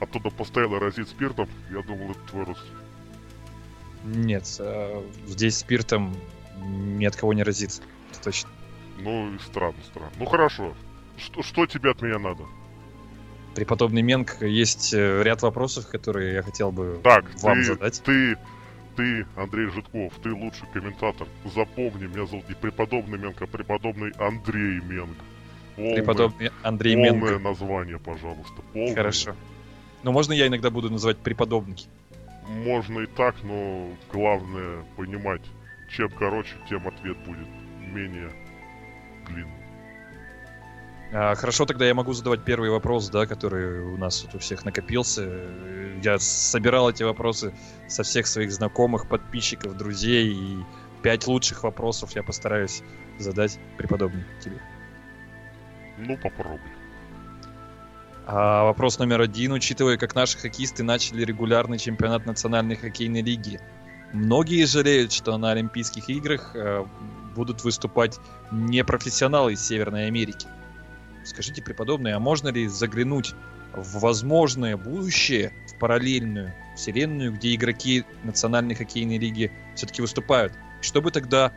оттуда 0.00 0.30
постоянно 0.30 0.78
разит 0.78 1.08
спиртом. 1.08 1.48
Я 1.70 1.82
думал, 1.82 2.10
это 2.10 2.20
твой 2.30 2.44
родственник. 2.44 2.76
Нет, 4.04 4.56
э, 4.60 5.02
здесь 5.26 5.58
спиртом 5.58 6.14
ни 6.60 7.04
от 7.04 7.16
кого 7.16 7.32
не 7.32 7.42
разит. 7.42 7.82
Это 8.10 8.22
точно. 8.22 8.50
Ну, 8.98 9.38
странно, 9.40 9.78
странно. 9.90 10.12
Ну, 10.18 10.26
хорошо. 10.26 10.74
Что, 11.16 11.42
что 11.42 11.66
тебе 11.66 11.90
от 11.90 12.02
меня 12.02 12.18
надо? 12.18 12.44
Преподобный 13.54 14.02
Менк, 14.02 14.42
есть 14.42 14.92
э, 14.92 15.22
ряд 15.22 15.42
вопросов, 15.42 15.88
которые 15.88 16.34
я 16.34 16.42
хотел 16.42 16.70
бы 16.70 17.00
так, 17.02 17.24
вам 17.42 17.58
ты, 17.58 17.64
задать. 17.64 18.02
Ты, 18.04 18.36
ты, 18.96 19.26
Андрей 19.34 19.70
Житков, 19.70 20.12
ты 20.22 20.30
лучший 20.32 20.68
комментатор. 20.72 21.26
Запомни, 21.54 22.06
меня 22.06 22.26
зовут 22.26 22.48
не 22.48 22.54
преподобный 22.54 23.18
Менк, 23.18 23.40
а 23.40 23.46
преподобный 23.46 24.12
Андрей 24.18 24.80
Менк. 24.80 25.16
Полное, 25.74 25.94
преподобный 25.94 26.50
Андрей 26.62 26.94
полное 26.94 27.10
Менк. 27.12 27.24
Полное 27.24 27.38
название, 27.38 27.98
пожалуйста. 27.98 28.62
Полное. 28.72 28.94
Хорошо. 28.94 29.34
Но 30.02 30.12
можно 30.12 30.32
я 30.32 30.46
иногда 30.46 30.70
буду 30.70 30.90
называть 30.90 31.18
преподобный? 31.18 31.76
Можно 32.48 33.00
и 33.00 33.06
так, 33.06 33.34
но 33.42 33.90
главное 34.12 34.84
понимать, 34.96 35.42
чем 35.90 36.10
короче, 36.10 36.54
тем 36.68 36.86
ответ 36.86 37.16
будет 37.26 37.48
менее 37.78 38.30
длинный. 39.26 39.66
А, 41.12 41.34
хорошо, 41.34 41.66
тогда 41.66 41.86
я 41.86 41.94
могу 41.94 42.12
задавать 42.12 42.44
первый 42.44 42.70
вопрос, 42.70 43.08
да, 43.08 43.26
который 43.26 43.80
у 43.80 43.96
нас 43.96 44.20
тут 44.20 44.34
у 44.36 44.38
всех 44.38 44.64
накопился. 44.64 45.22
Я 46.02 46.18
собирал 46.18 46.90
эти 46.90 47.02
вопросы 47.02 47.54
со 47.88 48.02
всех 48.02 48.26
своих 48.26 48.52
знакомых, 48.52 49.08
подписчиков, 49.08 49.76
друзей, 49.76 50.32
и 50.32 50.58
пять 51.02 51.26
лучших 51.26 51.62
вопросов 51.62 52.10
я 52.16 52.22
постараюсь 52.22 52.82
задать 53.18 53.58
преподобный 53.78 54.24
тебе. 54.40 54.60
Ну, 55.98 56.16
попробуй. 56.16 56.75
А 58.28 58.64
вопрос 58.64 58.98
номер 58.98 59.20
один, 59.20 59.52
учитывая, 59.52 59.96
как 59.96 60.16
наши 60.16 60.36
хоккеисты 60.36 60.82
начали 60.82 61.24
регулярный 61.24 61.78
чемпионат 61.78 62.26
национальной 62.26 62.74
хоккейной 62.74 63.22
лиги. 63.22 63.60
Многие 64.12 64.64
жалеют, 64.66 65.12
что 65.12 65.38
на 65.38 65.52
Олимпийских 65.52 66.08
играх 66.10 66.50
э, 66.54 66.84
будут 67.36 67.62
выступать 67.62 68.18
непрофессионалы 68.50 69.52
из 69.52 69.64
Северной 69.64 70.08
Америки. 70.08 70.48
Скажите, 71.24 71.62
преподобный, 71.62 72.14
а 72.14 72.18
можно 72.18 72.48
ли 72.48 72.66
заглянуть 72.66 73.32
в 73.72 74.00
возможное 74.00 74.76
будущее, 74.76 75.52
в 75.68 75.78
параллельную 75.78 76.52
вселенную, 76.74 77.32
где 77.32 77.54
игроки 77.54 78.04
национальной 78.24 78.74
хоккейной 78.74 79.18
лиги 79.18 79.52
все-таки 79.76 80.02
выступают? 80.02 80.52
Что 80.80 81.00
бы 81.00 81.12
тогда 81.12 81.52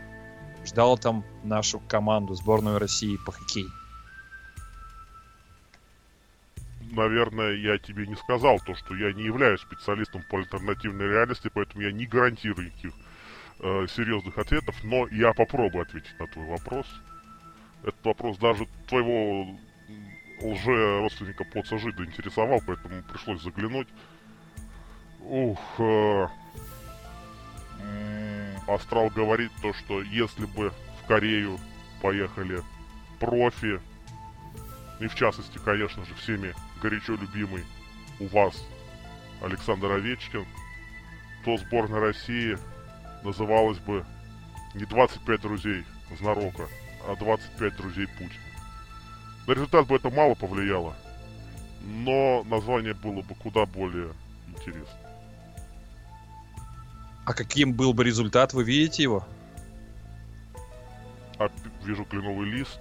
ждало 0.65 0.99
там 0.99 1.25
нашу 1.43 1.82
команду, 1.88 2.36
сборную 2.36 2.77
России 2.77 3.17
по 3.25 3.32
хоккею? 3.32 3.71
Наверное, 6.91 7.54
я 7.56 7.78
тебе 7.78 8.08
не 8.08 8.15
сказал 8.15 8.60
то, 8.60 8.75
что 8.75 8.95
я 8.95 9.13
не 9.13 9.23
являюсь 9.23 9.62
специалистом 9.62 10.23
по 10.23 10.38
альтернативной 10.38 11.08
реальности, 11.08 11.49
поэтому 11.54 11.84
я 11.84 11.91
не 11.91 12.06
гарантирую 12.06 12.67
никаких 12.67 12.93
э, 13.60 13.88
серьезных 13.88 14.38
ответов, 14.38 14.75
но 14.84 15.08
я 15.08 15.34
попробую 15.34 15.84
ответить 15.84 16.17
на 16.19 16.28
твой 16.28 16.45
вопрос. 16.47 16.86
Этот 17.84 18.04
вопрос 18.04 18.38
даже 18.38 18.67
твоего 18.88 19.58
лже-родственника 20.41 21.43
Поца 21.45 21.78
Жида 21.78 22.06
интересовал, 22.06 22.62
поэтому 22.65 23.02
пришлось 23.04 23.41
заглянуть. 23.41 23.88
Ух, 25.21 25.60
э, 25.80 26.28
Астрал 28.67 29.10
говорит 29.10 29.52
то, 29.62 29.73
что 29.73 30.02
если 30.02 30.45
бы 30.45 30.71
в 31.02 31.08
Корею 31.08 31.60
поехали 32.02 32.62
профи, 33.19 33.80
и 34.99 35.08
в 35.08 35.15
частности, 35.15 35.60
конечно 35.63 36.06
же, 36.06 36.13
всеми 36.15 36.54
горячо 36.81 37.15
любимый 37.15 37.63
у 38.19 38.27
вас 38.27 38.63
Александр 39.41 39.91
Овечкин, 39.91 40.45
то 41.45 41.57
сборная 41.57 41.99
России 41.99 42.57
называлась 43.23 43.79
бы 43.79 44.05
не 44.73 44.85
25 44.85 45.41
друзей 45.41 45.85
Знарока, 46.17 46.67
а 47.07 47.15
25 47.15 47.75
друзей 47.77 48.07
Путина. 48.07 48.43
На 49.47 49.53
результат 49.53 49.87
бы 49.87 49.95
это 49.95 50.09
мало 50.09 50.35
повлияло, 50.35 50.95
но 51.81 52.43
название 52.43 52.93
было 52.93 53.21
бы 53.21 53.35
куда 53.35 53.65
более 53.65 54.13
интересно. 54.47 54.99
А 57.25 57.33
каким 57.33 57.73
был 57.73 57.93
бы 57.93 58.03
результат, 58.03 58.53
вы 58.53 58.63
видите 58.63 59.03
его? 59.03 59.25
А, 61.37 61.49
вижу 61.83 62.03
кленовый 62.05 62.49
лист. 62.49 62.79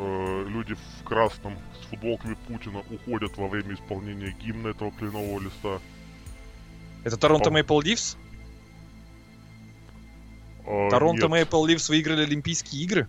Э, 0.00 0.44
люди 0.46 0.74
в 0.74 1.04
красном 1.04 1.58
с 1.80 1.86
футболками 1.86 2.36
Путина 2.46 2.84
уходят 2.90 3.36
во 3.36 3.48
время 3.48 3.74
исполнения 3.74 4.30
гимна 4.30 4.68
этого 4.68 4.92
кленового 4.92 5.40
листа. 5.40 5.80
Это 7.02 7.16
Торонто 7.16 7.50
Мейпл 7.50 7.80
Ливс? 7.80 8.16
Э, 10.64 10.88
Торонто 10.88 11.22
нет, 11.22 11.30
Мейпл 11.30 11.66
Ливс 11.66 11.88
выиграли 11.88 12.22
Олимпийские 12.22 12.84
игры? 12.84 13.08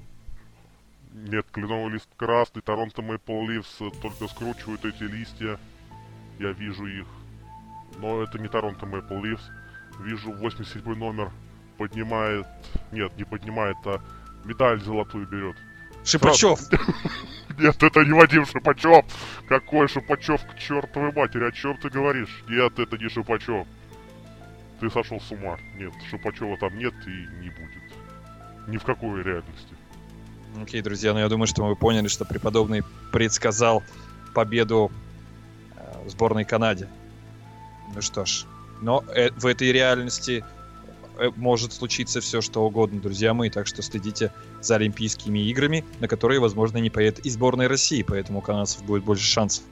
Нет, 1.13 1.45
кленовый 1.51 1.91
лист 1.91 2.09
красный, 2.17 2.63
Торонто 2.63 3.03
Мэйпл 3.03 3.47
Ливс 3.47 3.79
только 4.01 4.27
скручивают 4.27 4.83
эти 4.85 5.03
листья. 5.03 5.59
Я 6.39 6.51
вижу 6.53 6.87
их. 6.87 7.07
Но 7.97 8.23
это 8.23 8.39
не 8.39 8.47
Торонто 8.47 8.87
Мэйпл 8.87 9.21
Ливс. 9.21 9.43
Вижу 9.99 10.31
87 10.31 10.81
номер 10.95 11.31
поднимает... 11.77 12.47
Нет, 12.91 13.15
не 13.15 13.25
поднимает, 13.25 13.77
а 13.85 14.01
медаль 14.45 14.81
золотую 14.81 15.27
берет. 15.27 15.55
Шипачев! 16.09 16.59
Нет, 17.59 17.83
это 17.83 18.03
не 18.05 18.13
Вадим 18.13 18.45
Шипачев. 18.45 19.05
Какой 19.47 19.87
Шипачев 19.87 20.41
к 20.45 20.57
чертовой 20.57 21.11
матери? 21.11 21.47
О 21.47 21.51
чем 21.51 21.77
ты 21.77 21.89
говоришь? 21.89 22.43
Нет, 22.47 22.79
это 22.79 22.97
не 22.97 23.09
Шипачев. 23.09 23.67
Ты 24.79 24.89
сошел 24.89 25.19
с 25.19 25.29
ума. 25.31 25.57
Нет, 25.75 25.91
Шипачева 26.09 26.57
там 26.57 26.77
нет 26.77 26.93
и 27.05 27.43
не 27.43 27.49
будет. 27.49 27.83
Ни 28.67 28.77
в 28.77 28.83
какой 28.83 29.21
реальности. 29.23 29.75
Окей, 30.61 30.81
друзья, 30.81 31.13
ну 31.13 31.19
я 31.19 31.27
думаю, 31.27 31.47
что 31.47 31.65
мы 31.65 31.75
поняли, 31.75 32.07
что 32.07 32.23
преподобный 32.23 32.83
предсказал 33.11 33.83
победу 34.33 34.91
э, 35.75 36.09
сборной 36.09 36.45
Канады. 36.45 36.87
Ну 37.93 38.01
что 38.01 38.25
ж, 38.25 38.45
но 38.81 39.03
э, 39.13 39.31
в 39.31 39.45
этой 39.45 39.71
реальности 39.71 40.45
может 41.35 41.73
случиться 41.73 42.21
все, 42.21 42.41
что 42.41 42.63
угодно, 42.63 43.01
друзья 43.01 43.33
мои, 43.33 43.49
так 43.49 43.67
что 43.67 43.81
следите 43.81 44.31
за 44.61 44.75
Олимпийскими 44.75 45.39
играми, 45.49 45.85
на 45.99 46.07
которые, 46.07 46.39
возможно, 46.39 46.77
не 46.77 46.89
поедет 46.89 47.19
и 47.25 47.29
сборная 47.29 47.67
России, 47.67 48.03
поэтому 48.03 48.39
у 48.39 48.41
канадцев 48.41 48.83
будет 48.83 49.03
больше 49.03 49.25
шансов. 49.25 49.63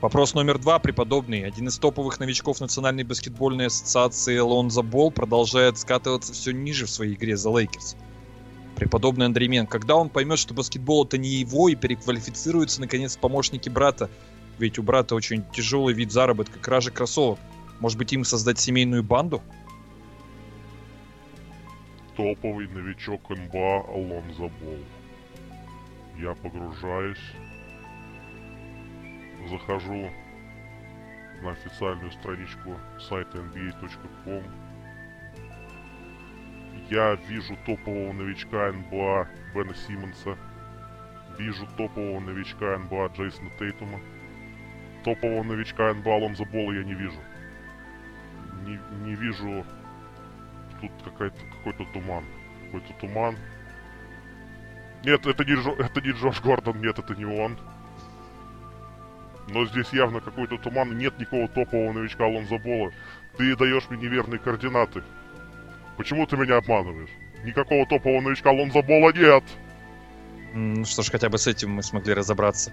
Вопрос 0.00 0.34
номер 0.34 0.58
два, 0.58 0.80
преподобный. 0.80 1.44
Один 1.44 1.68
из 1.68 1.78
топовых 1.78 2.18
новичков 2.18 2.60
Национальной 2.60 3.04
баскетбольной 3.04 3.66
ассоциации 3.66 4.36
Лонзо 4.38 4.82
Болл 4.82 5.12
продолжает 5.12 5.78
скатываться 5.78 6.32
все 6.32 6.50
ниже 6.50 6.86
в 6.86 6.90
своей 6.90 7.14
игре 7.14 7.36
за 7.36 7.50
Лейкерс. 7.50 7.94
Преподобный 8.74 9.26
Андрей 9.26 9.46
Мен, 9.46 9.68
когда 9.68 9.94
он 9.94 10.08
поймет, 10.08 10.40
что 10.40 10.54
баскетбол 10.54 11.04
это 11.04 11.18
не 11.18 11.28
его 11.28 11.68
и 11.68 11.76
переквалифицируется 11.76 12.80
наконец 12.80 13.16
помощники 13.16 13.68
брата, 13.68 14.10
ведь 14.58 14.76
у 14.78 14.82
брата 14.82 15.14
очень 15.14 15.44
тяжелый 15.52 15.94
вид 15.94 16.10
заработка, 16.10 16.58
кражи 16.58 16.90
кроссовок. 16.90 17.38
Может 17.78 17.96
быть 17.96 18.12
им 18.12 18.24
создать 18.24 18.58
семейную 18.58 19.04
банду? 19.04 19.40
Топовый 22.16 22.68
новичок 22.68 23.30
НБА 23.30 23.84
Алонзо 23.88 24.48
Бол. 24.60 24.84
Я 26.16 26.34
погружаюсь, 26.34 27.32
захожу 29.48 30.10
на 31.42 31.50
официальную 31.52 32.12
страничку 32.12 32.76
сайта 33.00 33.38
nba.com. 33.38 34.42
Я 36.90 37.14
вижу 37.28 37.56
топового 37.64 38.12
новичка 38.12 38.72
НБА 38.72 39.28
Бена 39.54 39.74
Симмонса. 39.74 40.36
Вижу 41.38 41.66
топового 41.76 42.20
новичка 42.20 42.78
НБА 42.78 43.06
Джейсона 43.16 43.50
Тейтума. 43.58 43.98
Топового 45.02 45.42
новичка 45.44 45.94
НБА 45.94 46.14
Алонзо 46.14 46.44
Бола 46.44 46.72
я 46.72 46.84
не 46.84 46.94
вижу. 46.94 47.18
Не, 48.66 48.78
не 49.04 49.14
вижу 49.14 49.64
тут 50.82 50.90
какая-то, 51.04 51.40
какой-то 51.62 51.84
туман. 51.92 52.24
Какой-то 52.66 52.92
туман. 53.00 53.36
Нет, 55.04 55.26
это 55.26 55.44
не, 55.44 55.52
Джо- 55.52 55.76
это 55.78 56.00
не 56.00 56.10
Джош 56.12 56.40
Гордон, 56.40 56.80
нет, 56.80 56.98
это 56.98 57.14
не 57.14 57.24
он. 57.24 57.56
Но 59.48 59.66
здесь 59.66 59.92
явно 59.92 60.20
какой-то 60.20 60.58
туман, 60.58 60.96
нет 60.96 61.18
никакого 61.18 61.48
топового 61.48 61.92
новичка 61.92 62.24
Алонзо 62.24 62.58
Бола. 62.58 62.92
Ты 63.36 63.56
даешь 63.56 63.88
мне 63.90 64.02
неверные 64.02 64.38
координаты. 64.38 65.02
Почему 65.96 66.26
ты 66.26 66.36
меня 66.36 66.58
обманываешь? 66.58 67.10
Никакого 67.44 67.86
топового 67.86 68.20
новичка 68.20 68.50
Алонзо 68.50 68.82
Бола 68.82 69.12
нет! 69.12 69.44
Ну 70.54 70.84
что 70.84 71.02
ж, 71.02 71.10
хотя 71.10 71.28
бы 71.28 71.38
с 71.38 71.46
этим 71.46 71.70
мы 71.70 71.82
смогли 71.82 72.14
разобраться. 72.14 72.72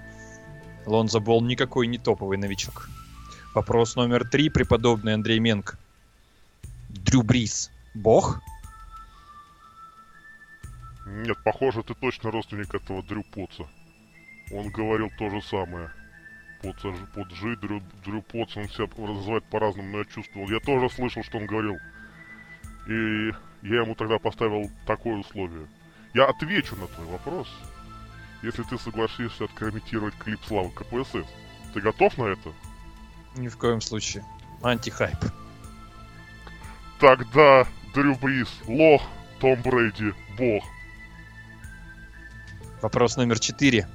Лонзо 0.86 1.19
Бол 1.19 1.41
никакой 1.41 1.88
не 1.88 1.97
топовый 1.97 2.38
новичок. 2.38 2.89
Вопрос 3.56 3.95
номер 3.95 4.28
три, 4.28 4.49
преподобный 4.49 5.13
Андрей 5.13 5.39
Менк. 5.39 5.78
Дрю 6.89 7.23
Брис. 7.23 7.71
Бог? 7.93 8.41
Нет, 11.09 11.37
похоже, 11.43 11.81
ты 11.83 11.95
точно 11.95 12.31
родственник 12.31 12.73
этого 12.73 13.01
Дрю 13.03 13.23
Потца. 13.23 13.63
Он 14.51 14.69
говорил 14.69 15.09
то 15.17 15.29
же 15.29 15.41
самое. 15.41 15.91
Потца, 16.61 16.91
Ж- 16.93 17.07
Поджи, 17.15 17.55
Дрю, 17.57 17.81
Дрю 18.05 18.21
Потц, 18.21 18.55
он 18.57 18.69
себя 18.69 18.87
называет 18.97 19.43
по-разному, 19.45 19.89
но 19.91 19.97
я 19.99 20.05
чувствовал. 20.05 20.49
Я 20.49 20.59
тоже 20.59 20.89
слышал, 20.93 21.23
что 21.23 21.37
он 21.37 21.45
говорил. 21.47 21.77
И 22.87 23.31
я 23.63 23.81
ему 23.81 23.95
тогда 23.95 24.19
поставил 24.19 24.69
такое 24.85 25.17
условие. 25.17 25.67
Я 26.13 26.25
отвечу 26.25 26.75
на 26.75 26.87
твой 26.87 27.07
вопрос, 27.07 27.47
если 28.41 28.63
ты 28.63 28.77
согласишься 28.77 29.45
откомментировать 29.45 30.15
клип 30.15 30.39
Славы 30.45 30.71
КПСС. 30.71 31.27
Ты 31.73 31.81
готов 31.81 32.17
на 32.17 32.25
это? 32.25 32.51
Ни 33.35 33.47
в 33.47 33.57
коем 33.57 33.81
случае. 33.81 34.23
Антихайп. 34.61 35.17
Тогда 36.99 37.65
Дрю 37.93 38.15
Брис, 38.15 38.49
лох, 38.67 39.01
Том 39.39 39.61
Брейди, 39.61 40.13
бог. 40.37 40.63
Вопрос 42.81 43.17
номер 43.17 43.39
четыре. 43.39 43.87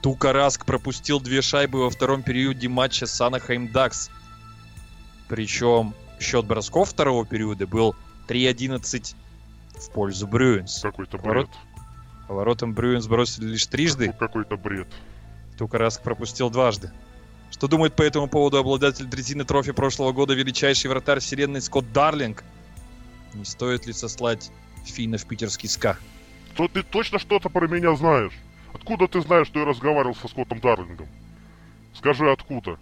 Тука 0.00 0.32
Раск 0.32 0.64
пропустил 0.64 1.20
две 1.20 1.42
шайбы 1.42 1.80
во 1.80 1.90
втором 1.90 2.22
периоде 2.22 2.68
матча 2.68 3.06
с 3.06 3.20
Анахайм 3.20 3.70
Дакс. 3.70 4.10
Причем 5.28 5.94
счет 6.18 6.46
бросков 6.46 6.88
второго 6.88 7.26
периода 7.26 7.66
был 7.66 7.94
3-11 8.28 9.14
в 9.74 9.90
пользу 9.90 10.26
Брюинс. 10.26 10.80
Какой-то 10.80 11.18
Поворот. 11.18 11.48
бред. 11.48 11.58
Поворотом 12.28 12.72
Брюинс 12.72 13.06
бросили 13.06 13.46
лишь 13.46 13.66
трижды. 13.66 14.14
Какой-то 14.18 14.56
бред. 14.56 14.88
Тука 15.58 15.76
Раск 15.76 16.02
пропустил 16.02 16.48
дважды. 16.48 16.90
Что 17.50 17.68
думает 17.68 17.94
по 17.94 18.02
этому 18.02 18.26
поводу 18.26 18.56
обладатель 18.56 19.04
дрезины 19.04 19.44
трофи 19.44 19.72
прошлого 19.72 20.12
года 20.12 20.32
величайший 20.32 20.88
вратарь 20.88 21.20
вселенной 21.20 21.60
Скотт 21.60 21.92
Дарлинг? 21.92 22.42
Не 23.34 23.44
стоит 23.44 23.86
ли 23.86 23.92
сослать 23.92 24.50
Финна 24.86 25.18
в 25.18 25.26
питерский 25.26 25.68
СКА? 25.68 25.98
То 26.56 26.68
ты 26.68 26.82
точно 26.82 27.18
что-то 27.18 27.48
про 27.48 27.66
меня 27.66 27.94
знаешь? 27.96 28.32
Откуда 28.74 29.06
ты 29.06 29.20
знаешь, 29.20 29.46
что 29.46 29.60
я 29.60 29.64
разговаривал 29.64 30.14
со 30.14 30.28
Скоттом 30.28 30.60
Дарлингом? 30.60 31.08
Скажи, 31.94 32.30
откуда? 32.30 32.78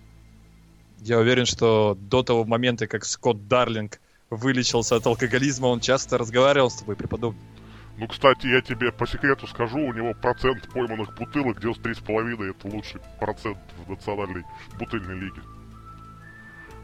Я 0.98 1.18
уверен, 1.18 1.46
что 1.46 1.96
до 1.98 2.22
того 2.22 2.44
момента, 2.44 2.86
как 2.86 3.04
Скотт 3.04 3.48
Дарлинг 3.48 4.00
вылечился 4.28 4.96
от 4.96 5.06
алкоголизма, 5.06 5.66
он 5.66 5.80
часто 5.80 6.18
разговаривал 6.18 6.70
с 6.70 6.76
тобой, 6.76 6.96
преподобный. 6.96 7.42
Ну, 7.96 8.06
кстати, 8.06 8.46
я 8.46 8.60
тебе 8.60 8.92
по 8.92 9.06
секрету 9.06 9.46
скажу, 9.46 9.78
у 9.78 9.92
него 9.92 10.14
процент 10.14 10.68
пойманных 10.72 11.14
бутылок 11.16 11.58
93,5, 11.62 12.50
это 12.50 12.68
лучший 12.68 13.00
процент 13.18 13.58
в 13.84 13.90
национальной 13.90 14.44
бутыльной 14.78 15.16
лиге. 15.16 15.42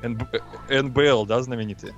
НБ- 0.02 0.42
НБЛ, 0.68 1.26
да, 1.26 1.42
знаменитые? 1.42 1.94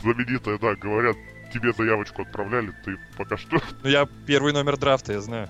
Знаменитая, 0.00 0.58
да, 0.58 0.74
говорят, 0.74 1.16
тебе 1.52 1.72
заявочку 1.72 2.22
отправляли, 2.22 2.72
ты 2.84 2.98
пока 3.16 3.36
что... 3.36 3.60
Ну, 3.82 3.88
я 3.88 4.08
первый 4.26 4.52
номер 4.52 4.76
драфта, 4.76 5.12
я 5.12 5.20
знаю. 5.20 5.48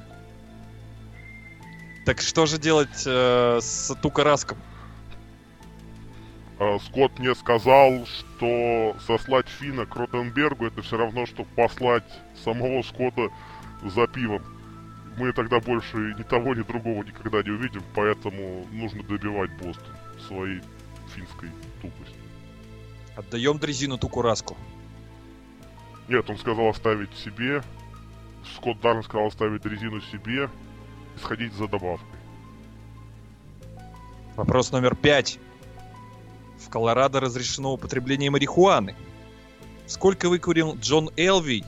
Так 2.05 2.21
что 2.21 2.47
же 2.47 2.59
делать 2.59 3.05
э, 3.07 3.59
с 3.61 3.95
Тука 4.03 4.25
Раском? 4.25 4.59
э, 6.59 6.79
Скотт 6.87 7.19
мне 7.19 7.35
сказал, 7.35 8.07
что 8.07 8.97
сослать 9.07 9.49
Фина 9.49 9.87
к 9.87 9.95
Ротенбергу 9.97 10.67
это 10.67 10.83
все 10.83 10.97
равно, 10.97 11.27
что 11.27 11.45
послать 11.57 12.05
самого 12.45 12.83
Скотта 12.83 13.29
за 13.85 14.07
пивом. 14.07 14.43
Мы 15.17 15.33
тогда 15.33 15.61
больше 15.61 15.97
ни 16.19 16.23
того, 16.23 16.55
ни 16.55 16.63
другого 16.63 17.03
никогда 17.03 17.43
не 17.43 17.51
увидим, 17.51 17.83
поэтому 17.95 18.67
нужно 18.73 19.03
добивать 19.03 19.51
Бостон 19.59 19.95
своей 20.27 20.61
финской 21.15 21.51
тупостью. 21.83 22.17
Отдаем 23.17 23.59
дрезину 23.59 23.99
Тукураску. 23.99 24.57
Нет, 26.13 26.29
он 26.29 26.37
сказал 26.37 26.69
оставить 26.69 27.17
себе. 27.17 27.63
Скотт 28.55 28.79
Дарн 28.83 29.03
сказал 29.03 29.29
оставить 29.29 29.65
резину 29.65 30.03
себе 30.03 30.51
и 31.17 31.19
сходить 31.19 31.55
за 31.55 31.67
добавкой. 31.67 32.19
Вопрос 34.37 34.73
номер 34.73 34.95
пять. 34.95 35.39
В 36.59 36.69
Колорадо 36.69 37.19
разрешено 37.19 37.73
употребление 37.73 38.31
марихуаны. 38.31 38.95
Сколько 39.87 40.29
выкурил 40.29 40.77
Джон 40.77 41.09
Элви, 41.17 41.65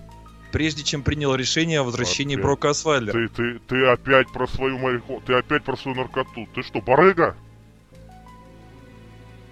прежде 0.52 0.84
чем 0.84 1.02
принял 1.02 1.34
решение 1.34 1.80
о 1.80 1.84
возвращении 1.84 2.34
Опять. 2.34 2.44
Брока 2.44 2.70
Асвайлера? 2.70 3.12
Ты, 3.12 3.28
ты, 3.28 3.58
ты 3.60 3.86
опять 3.86 4.30
про 4.30 4.46
свою 4.46 4.76
мариху... 4.78 5.22
Ты 5.24 5.32
опять 5.32 5.64
про 5.64 5.74
свою 5.74 5.96
наркоту. 5.96 6.46
Ты 6.54 6.62
что, 6.62 6.82
барыга? 6.82 7.34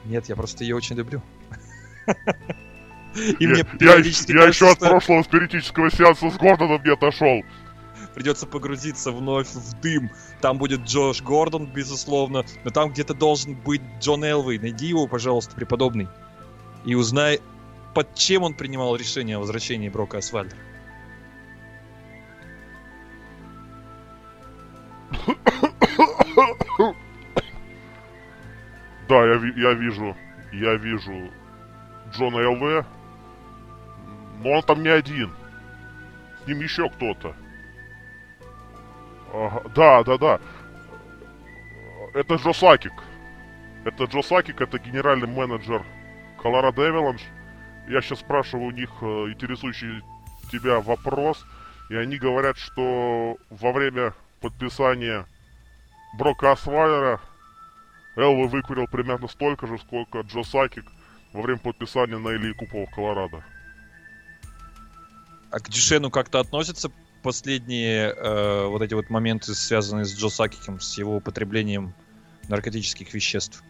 Нет, 0.05 0.29
я 0.29 0.37
просто 0.37 0.65
ее 0.65 0.77
очень 0.77 0.97
люблю. 0.97 1.23
И 3.15 3.47
мне 3.47 3.65
я, 3.81 3.97
еще 3.97 4.71
от 4.71 4.79
прошлого 4.79 5.23
спиритического 5.23 5.91
сеанса 5.91 6.31
с 6.31 6.37
Гордоном 6.37 6.83
не 6.83 6.93
отошел. 6.93 7.43
придется 8.15 8.47
погрузиться 8.47 9.13
вновь 9.13 9.49
в 9.49 9.81
дым. 9.81 10.11
Там 10.41 10.59
будет 10.59 10.83
Джош 10.83 11.23
Гордон, 11.23 11.67
безусловно, 11.67 12.45
но 12.65 12.71
там 12.71 12.91
где-то 12.91 13.15
должен 13.15 13.55
быть 13.55 13.83
Джон 14.01 14.25
Элвей. 14.25 14.59
Найди 14.59 14.87
его, 14.87 15.07
пожалуйста, 15.07 15.55
преподобный. 15.55 16.09
И 16.85 16.95
узнай, 16.95 17.41
под 17.95 18.15
чем 18.15 18.43
он 18.43 18.55
принимал 18.55 18.97
решение 18.97 19.37
о 19.37 19.41
возвращении 19.41 19.89
Брока 19.89 20.19
Асвальда. 20.19 20.57
Да, 29.09 29.27
я, 29.27 29.35
я 29.57 29.75
вижу, 29.75 30.17
я 30.53 30.75
вижу 30.77 31.31
Джона 32.13 32.51
ЛВ. 32.51 32.87
Но 34.43 34.51
он 34.51 34.63
там 34.63 34.83
не 34.83 34.89
один. 34.89 35.33
С 36.43 36.47
ним 36.47 36.61
еще 36.61 36.89
кто-то. 36.91 37.35
Ага, 39.33 39.63
да, 39.75 40.03
да, 40.05 40.19
да. 40.19 40.41
Это 42.15 42.35
Джо 42.35 42.53
Сакик. 42.53 42.93
Это 43.85 44.05
Джо 44.05 44.23
Сакик, 44.23 44.61
это 44.61 44.79
генеральный 44.79 45.29
менеджер 45.29 45.83
Colorado 46.43 46.75
Avalanche. 46.75 47.23
Я 47.89 48.01
сейчас 48.01 48.21
спрашиваю 48.21 48.69
у 48.69 48.71
них 48.71 48.91
э, 49.01 49.05
интересующий 49.31 50.03
тебя 50.51 50.81
вопрос. 50.81 51.45
И 51.89 51.97
они 51.97 52.19
говорят, 52.19 52.59
что 52.59 53.37
во 53.51 53.73
время 53.73 54.15
подписания 54.41 55.27
Брока 56.19 56.53
Асвайера 56.53 57.21
Элвы 58.17 58.49
выкурил 58.49 58.87
примерно 58.87 59.29
столько 59.29 59.67
же, 59.67 59.79
сколько 59.79 60.21
Джо 60.21 60.43
Сакик 60.43 60.85
во 61.33 61.43
время 61.43 61.61
подписания 61.61 62.19
на 62.19 62.31
Ильи 62.31 62.53
Купова 62.53 62.87
Колорадо. 62.87 63.43
А 65.53 65.61
к 65.61 65.69
Дюшену 65.69 66.11
как-то 66.11 66.41
относятся 66.41 66.91
последние 67.23 68.15
э, 68.17 68.67
вот 68.67 68.81
эти 68.81 68.95
вот 68.95 69.11
моменты, 69.11 69.55
связанные 69.55 70.07
с 70.07 70.17
Джо 70.17 70.31
Сакиком, 70.31 70.81
с 70.81 70.97
его 70.97 71.17
употреблением 71.17 71.93
наркотических 72.49 73.13
веществ? 73.13 73.63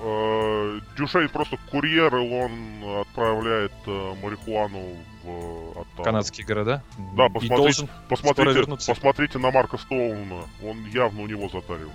Э, 0.00 0.80
Дюшейн 0.98 1.28
просто 1.28 1.56
курьер, 1.70 2.16
и 2.16 2.18
он 2.18 3.00
отправляет 3.00 3.72
э, 3.86 4.14
марихуану 4.20 4.96
в 5.22 5.70
Оттаву. 5.82 6.02
Канадские 6.02 6.44
города? 6.44 6.82
Да, 7.16 7.28
посмотрите, 7.28 7.88
посмотрите, 8.08 8.76
посмотрите 8.88 9.38
на 9.38 9.52
Марка 9.52 9.78
Стоуна. 9.78 10.48
Он 10.64 10.84
явно 10.86 11.22
у 11.22 11.26
него 11.28 11.48
затаривается. 11.48 11.94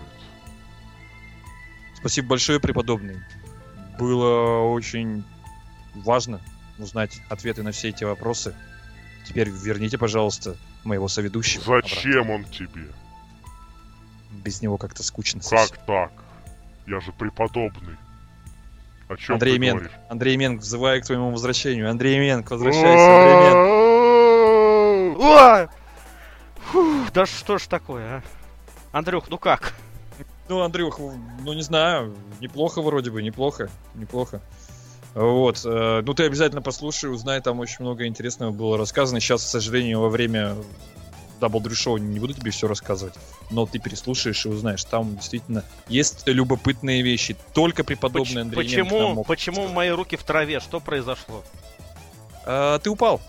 Спасибо 1.98 2.30
большое, 2.30 2.62
преподобный. 2.62 3.18
Было 4.00 4.62
очень 4.62 5.26
важно 5.94 6.40
узнать 6.78 7.22
ответы 7.30 7.64
на 7.64 7.72
все 7.72 7.90
эти 7.90 8.04
вопросы. 8.04 8.56
Теперь 9.28 9.50
верните, 9.50 9.98
пожалуйста, 9.98 10.56
моего 10.84 11.08
соведущего. 11.08 11.64
обратно. 11.64 11.90
Зачем 11.90 12.30
он 12.30 12.44
тебе? 12.46 12.88
Без 14.32 14.62
него 14.62 14.78
как-то 14.78 15.04
скучно. 15.04 15.40
Как 15.42 15.50
совсем. 15.50 15.78
так? 15.88 16.12
Я 16.86 17.00
же 17.00 17.12
преподобный. 17.12 17.96
О 19.08 19.16
чем 19.18 19.36
Андрей 19.36 19.54
ты 19.54 19.60
Менг, 19.60 19.80
говоришь? 19.82 19.98
Андрей 20.10 20.38
Менг, 20.38 20.62
взываю 20.62 21.02
к 21.02 21.06
твоему 21.06 21.32
возвращению. 21.32 21.90
Андрей 21.90 22.20
Менг, 22.20 22.50
возвращайся, 22.50 23.18
Андрей 23.18 23.36
Менг. 25.14 25.72
Да 27.14 27.26
что 27.26 27.58
ж 27.58 27.68
такое, 27.68 28.18
а? 28.18 28.24
Андрюх, 28.92 29.30
ну 29.30 29.38
как? 29.38 29.74
Ну, 30.50 30.62
Андрюх, 30.62 31.00
ну 31.00 31.54
не 31.54 31.62
знаю, 31.62 32.14
неплохо 32.40 32.82
вроде 32.82 33.10
бы, 33.10 33.24
неплохо, 33.24 33.70
неплохо. 33.96 34.42
Вот, 35.16 35.62
э, 35.64 36.02
ну 36.06 36.14
ты 36.14 36.26
обязательно 36.26 36.62
послушай, 36.62 37.10
узнай, 37.10 37.42
там 37.42 37.62
очень 37.62 37.78
много 37.80 38.06
интересного 38.06 38.52
было 38.52 38.78
рассказано. 38.78 39.22
Сейчас, 39.22 39.44
к 39.46 39.48
сожалению, 39.48 40.02
во 40.02 40.10
время 40.10 40.56
Double 41.40 41.62
Drew 41.62 41.72
Show 41.72 41.98
не 41.98 42.20
буду 42.20 42.34
тебе 42.34 42.52
все 42.52 42.68
рассказывать, 42.68 43.14
но 43.50 43.66
ты 43.66 43.80
переслушаешь 43.80 44.46
и 44.46 44.50
узнаешь. 44.50 44.84
Там 44.84 45.16
действительно 45.16 45.64
есть 45.88 46.28
любопытные 46.28 47.02
вещи. 47.02 47.38
Только 47.54 47.86
преподобный 47.86 48.34
Поч- 48.34 48.42
Андрей 48.42 48.64
почему, 48.64 49.14
мог 49.14 49.28
почему 49.28 49.68
мои 49.70 49.90
руки 49.90 50.18
в 50.18 50.24
траве? 50.24 50.60
Что 50.60 50.82
произошло? 50.82 51.46
А, 52.46 52.80
ты 52.80 52.90
упал. 52.90 53.22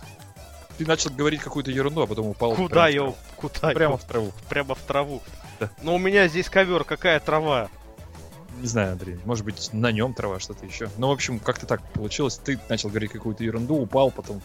Ты 0.79 0.87
начал 0.87 1.11
говорить 1.11 1.41
какую-то 1.41 1.71
ерунду, 1.71 2.03
а 2.03 2.07
потом 2.09 2.27
упал. 2.27 2.55
Куда 2.55 2.89
я? 2.89 3.15
Куда? 3.37 3.71
Прямо 3.71 3.97
в 3.97 4.05
траву. 4.05 4.33
Прямо 4.49 4.75
в 4.75 4.81
траву. 4.81 5.23
Да. 5.61 5.71
Но 5.83 5.95
у 5.95 5.99
меня 5.99 6.27
здесь 6.27 6.49
ковер, 6.51 6.83
какая 6.83 7.21
трава? 7.21 7.71
Не 8.61 8.67
знаю, 8.67 8.93
Андрей, 8.93 9.19
может 9.25 9.45
быть, 9.45 9.71
на 9.73 9.93
нем 9.93 10.15
трава, 10.15 10.41
что-то 10.41 10.65
еще. 10.65 10.89
Ну, 10.97 11.09
в 11.09 11.13
общем, 11.13 11.39
как-то 11.39 11.67
так 11.67 11.83
получилось. 11.93 12.41
Ты 12.43 12.59
начал 12.69 12.89
говорить 12.89 13.13
какую-то 13.13 13.45
ерунду, 13.45 13.75
упал, 13.75 14.11
потом 14.11 14.41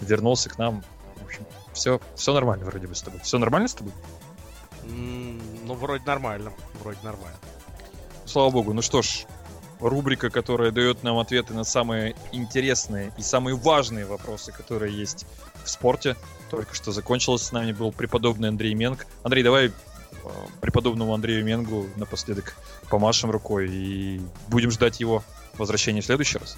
вернулся 0.00 0.48
к 0.48 0.58
нам. 0.58 0.82
В 1.20 1.24
общем, 1.24 1.46
все, 1.72 2.00
все 2.16 2.34
нормально 2.34 2.64
вроде 2.64 2.86
бы 2.86 2.94
с 2.94 3.02
тобой. 3.02 3.20
Все 3.20 3.38
нормально 3.38 3.68
с 3.68 3.74
тобой? 3.74 3.92
Ну, 4.84 5.74
вроде 5.74 6.04
нормально. 6.04 6.52
Вроде 6.82 6.98
нормально. 7.04 7.38
Слава 8.24 8.50
богу. 8.50 8.72
Ну 8.72 8.82
что 8.82 9.02
ж, 9.02 9.26
рубрика, 9.80 10.30
которая 10.30 10.70
дает 10.70 11.02
нам 11.02 11.18
ответы 11.18 11.54
на 11.54 11.64
самые 11.64 12.16
интересные 12.32 13.12
и 13.16 13.22
самые 13.22 13.56
важные 13.56 14.06
вопросы, 14.06 14.52
которые 14.52 14.96
есть 14.96 15.26
в 15.64 15.70
спорте. 15.70 16.16
Только 16.50 16.74
что 16.74 16.92
закончилась 16.92 17.42
с 17.42 17.52
нами 17.52 17.72
был 17.72 17.92
преподобный 17.92 18.48
Андрей 18.48 18.74
Менг. 18.74 19.06
Андрей, 19.22 19.42
давай 19.42 19.72
преподобному 20.60 21.14
Андрею 21.14 21.44
Менгу 21.44 21.88
напоследок 21.96 22.54
помашем 22.88 23.30
рукой 23.30 23.68
и 23.70 24.20
будем 24.48 24.70
ждать 24.70 25.00
его 25.00 25.22
возвращения 25.54 26.00
в 26.00 26.06
следующий 26.06 26.38
раз. 26.38 26.56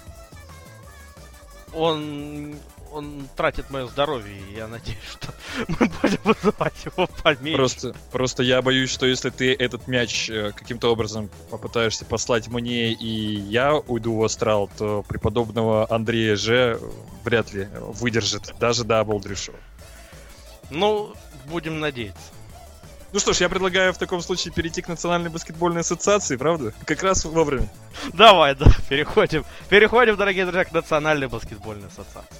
Он, 1.73 2.55
он 2.91 3.27
тратит 3.35 3.69
мое 3.69 3.87
здоровье, 3.87 4.33
и 4.49 4.55
я 4.55 4.67
надеюсь, 4.67 4.97
что 5.11 5.33
мы 5.67 5.89
будем 6.01 6.19
вызывать 6.23 6.85
его 6.85 7.07
поменьше. 7.21 7.57
Просто, 7.57 7.95
просто 8.11 8.43
я 8.43 8.61
боюсь, 8.61 8.89
что 8.89 9.05
если 9.05 9.29
ты 9.29 9.53
этот 9.53 9.87
мяч 9.87 10.29
э, 10.29 10.51
каким-то 10.55 10.91
образом 10.91 11.29
попытаешься 11.49 12.05
послать 12.05 12.47
мне 12.47 12.93
и 12.93 13.07
я 13.07 13.75
уйду 13.75 14.15
в 14.15 14.23
астрал, 14.23 14.69
то 14.77 15.03
преподобного 15.03 15.85
Андрея 15.89 16.37
же 16.37 16.79
вряд 17.23 17.53
ли 17.53 17.67
выдержит 17.73 18.53
даже 18.59 18.85
Double 18.85 19.19
Show. 19.19 19.55
Ну, 20.69 21.13
будем 21.47 21.79
надеяться. 21.79 22.34
Ну 23.15 23.21
что 23.21 23.31
ж, 23.31 23.37
я 23.39 23.47
предлагаю 23.47 23.93
в 23.93 23.97
таком 23.97 24.19
случае 24.19 24.53
перейти 24.53 24.81
к 24.81 24.89
Национальной 24.89 25.29
баскетбольной 25.29 25.79
ассоциации, 25.79 26.35
правда? 26.35 26.73
Как 26.85 27.01
раз 27.01 27.23
вовремя. 27.23 27.69
Давай, 28.11 28.55
да, 28.55 28.65
переходим. 28.89 29.45
Переходим, 29.69 30.17
дорогие 30.17 30.43
друзья, 30.43 30.65
к 30.65 30.73
Национальной 30.73 31.29
баскетбольной 31.29 31.87
ассоциации. 31.87 32.35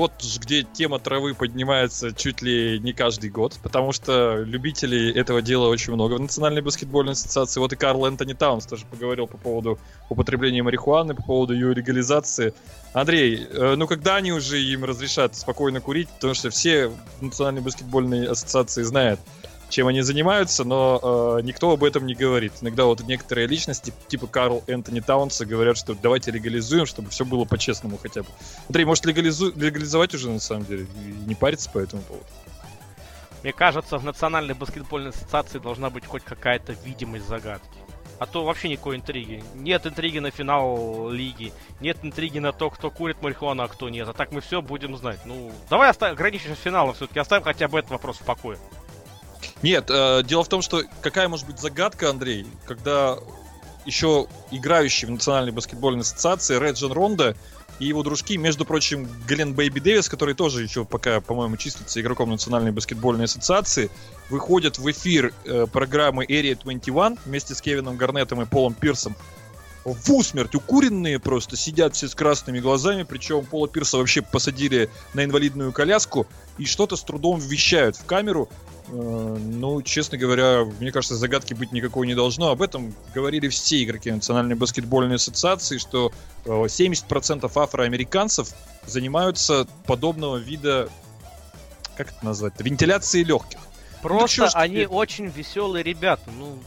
Вот 0.00 0.12
где 0.38 0.62
тема 0.62 0.98
травы 0.98 1.34
поднимается 1.34 2.14
чуть 2.14 2.40
ли 2.40 2.80
не 2.80 2.94
каждый 2.94 3.28
год, 3.28 3.58
потому 3.62 3.92
что 3.92 4.36
любителей 4.46 5.12
этого 5.12 5.42
дела 5.42 5.68
очень 5.68 5.92
много 5.92 6.14
в 6.14 6.20
Национальной 6.20 6.62
баскетбольной 6.62 7.12
ассоциации. 7.12 7.60
Вот 7.60 7.74
и 7.74 7.76
Карл 7.76 8.06
Энтони 8.06 8.32
Таунс 8.32 8.64
тоже 8.64 8.86
поговорил 8.86 9.26
по 9.26 9.36
поводу 9.36 9.78
употребления 10.08 10.62
марихуаны, 10.62 11.14
по 11.14 11.22
поводу 11.22 11.52
ее 11.52 11.74
легализации. 11.74 12.54
Андрей, 12.94 13.46
э, 13.46 13.74
ну 13.76 13.86
когда 13.86 14.16
они 14.16 14.32
уже 14.32 14.58
им 14.58 14.86
разрешат 14.86 15.36
спокойно 15.36 15.82
курить, 15.82 16.08
потому 16.08 16.32
что 16.32 16.48
все 16.48 16.88
в 16.88 17.22
Национальной 17.22 17.60
баскетбольной 17.60 18.26
ассоциации 18.26 18.84
знают, 18.84 19.20
чем 19.70 19.86
они 19.86 20.02
занимаются, 20.02 20.64
но 20.64 21.38
э, 21.38 21.42
никто 21.42 21.70
об 21.70 21.84
этом 21.84 22.06
не 22.06 22.14
говорит. 22.14 22.52
Иногда 22.60 22.84
вот 22.84 23.00
некоторые 23.02 23.46
личности, 23.46 23.92
типа 24.08 24.26
Карл 24.26 24.62
Энтони 24.66 25.00
Таунса, 25.00 25.46
говорят, 25.46 25.78
что 25.78 25.94
давайте 25.94 26.30
легализуем, 26.30 26.86
чтобы 26.86 27.10
все 27.10 27.24
было 27.24 27.44
по-честному 27.44 27.96
хотя 27.96 28.22
бы. 28.22 28.28
Андрей, 28.68 28.84
может 28.84 29.06
легализу... 29.06 29.52
легализовать 29.56 30.14
уже 30.14 30.30
на 30.30 30.40
самом 30.40 30.66
деле 30.66 30.84
и 30.84 31.28
не 31.28 31.34
париться 31.34 31.70
по 31.70 31.78
этому 31.78 32.02
поводу? 32.02 32.26
Мне 33.42 33.52
кажется, 33.52 33.96
в 33.96 34.04
Национальной 34.04 34.54
баскетбольной 34.54 35.10
ассоциации 35.10 35.58
должна 35.58 35.88
быть 35.88 36.04
хоть 36.04 36.22
какая-то 36.24 36.74
видимость 36.84 37.26
загадки. 37.26 37.78
А 38.18 38.26
то 38.26 38.44
вообще 38.44 38.68
никакой 38.68 38.96
интриги. 38.96 39.42
Нет 39.54 39.86
интриги 39.86 40.18
на 40.18 40.30
финал 40.30 41.08
лиги. 41.08 41.54
Нет 41.80 41.96
интриги 42.02 42.38
на 42.38 42.52
то, 42.52 42.68
кто 42.68 42.90
курит 42.90 43.22
марихуану, 43.22 43.62
а 43.62 43.68
кто 43.68 43.88
нет. 43.88 44.06
А 44.06 44.12
так 44.12 44.30
мы 44.30 44.42
все 44.42 44.60
будем 44.60 44.94
знать. 44.98 45.20
Ну, 45.24 45.50
давай 45.70 45.88
оставим, 45.88 46.12
ограничимся 46.12 46.54
финалом 46.54 46.92
все-таки. 46.92 47.18
Оставим 47.18 47.44
хотя 47.44 47.66
бы 47.66 47.78
этот 47.78 47.92
вопрос 47.92 48.18
в 48.18 48.24
покое. 48.24 48.58
Нет, 49.62 49.90
э, 49.90 50.22
дело 50.24 50.44
в 50.44 50.48
том, 50.48 50.62
что 50.62 50.82
какая 51.02 51.28
может 51.28 51.46
быть 51.46 51.58
загадка, 51.58 52.10
Андрей, 52.10 52.46
когда 52.66 53.18
еще 53.84 54.26
играющий 54.50 55.06
в 55.06 55.10
Национальной 55.10 55.52
баскетбольной 55.52 56.02
ассоциации 56.02 56.58
Реджин 56.58 56.92
Ронда 56.92 57.36
и 57.78 57.86
его 57.86 58.02
дружки, 58.02 58.36
между 58.36 58.64
прочим, 58.64 59.08
Глен 59.26 59.54
Бэйби 59.54 59.80
Дэвис, 59.80 60.08
который 60.08 60.34
тоже 60.34 60.62
еще 60.62 60.84
пока, 60.84 61.20
по-моему, 61.20 61.56
числится 61.56 62.00
игроком 62.00 62.30
Национальной 62.30 62.72
баскетбольной 62.72 63.24
ассоциации, 63.24 63.90
выходят 64.28 64.78
в 64.78 64.90
эфир 64.90 65.32
э, 65.44 65.66
программы 65.66 66.24
Area 66.24 66.58
21 66.62 67.18
вместе 67.24 67.54
с 67.54 67.60
Кевином 67.60 67.96
Гарнетом 67.96 68.42
и 68.42 68.46
Полом 68.46 68.74
Пирсом. 68.74 69.16
В 69.84 70.12
усмерть 70.12 70.54
укуренные 70.54 71.18
просто, 71.18 71.56
сидят 71.56 71.94
все 71.94 72.06
с 72.06 72.14
красными 72.14 72.60
глазами, 72.60 73.02
причем 73.02 73.46
Пола 73.46 73.66
Пирса 73.66 73.96
вообще 73.96 74.20
посадили 74.20 74.90
на 75.14 75.24
инвалидную 75.24 75.72
коляску 75.72 76.26
и 76.58 76.66
что-то 76.66 76.96
с 76.96 77.02
трудом 77.02 77.40
вещают 77.40 77.96
в 77.96 78.04
камеру, 78.04 78.50
ну, 78.92 79.82
честно 79.82 80.18
говоря, 80.18 80.64
мне 80.80 80.90
кажется, 80.90 81.16
загадки 81.16 81.54
быть 81.54 81.72
никакой 81.72 82.06
не 82.06 82.14
должно. 82.14 82.50
Об 82.50 82.62
этом 82.62 82.94
говорили 83.14 83.48
все 83.48 83.82
игроки 83.84 84.10
Национальной 84.10 84.56
баскетбольной 84.56 85.16
ассоциации, 85.16 85.78
что 85.78 86.12
70% 86.44 87.44
э, 87.44 87.60
афроамериканцев 87.60 88.48
занимаются 88.86 89.66
подобного 89.86 90.36
вида, 90.36 90.88
как 91.96 92.10
это 92.10 92.24
назвать, 92.24 92.54
вентиляцией 92.58 93.24
легких. 93.24 93.58
Просто 94.02 94.42
ну, 94.42 94.48
они 94.54 94.86
очень 94.86 95.26
веселые 95.26 95.82
ребята. 95.82 96.30
Ну, 96.38 96.58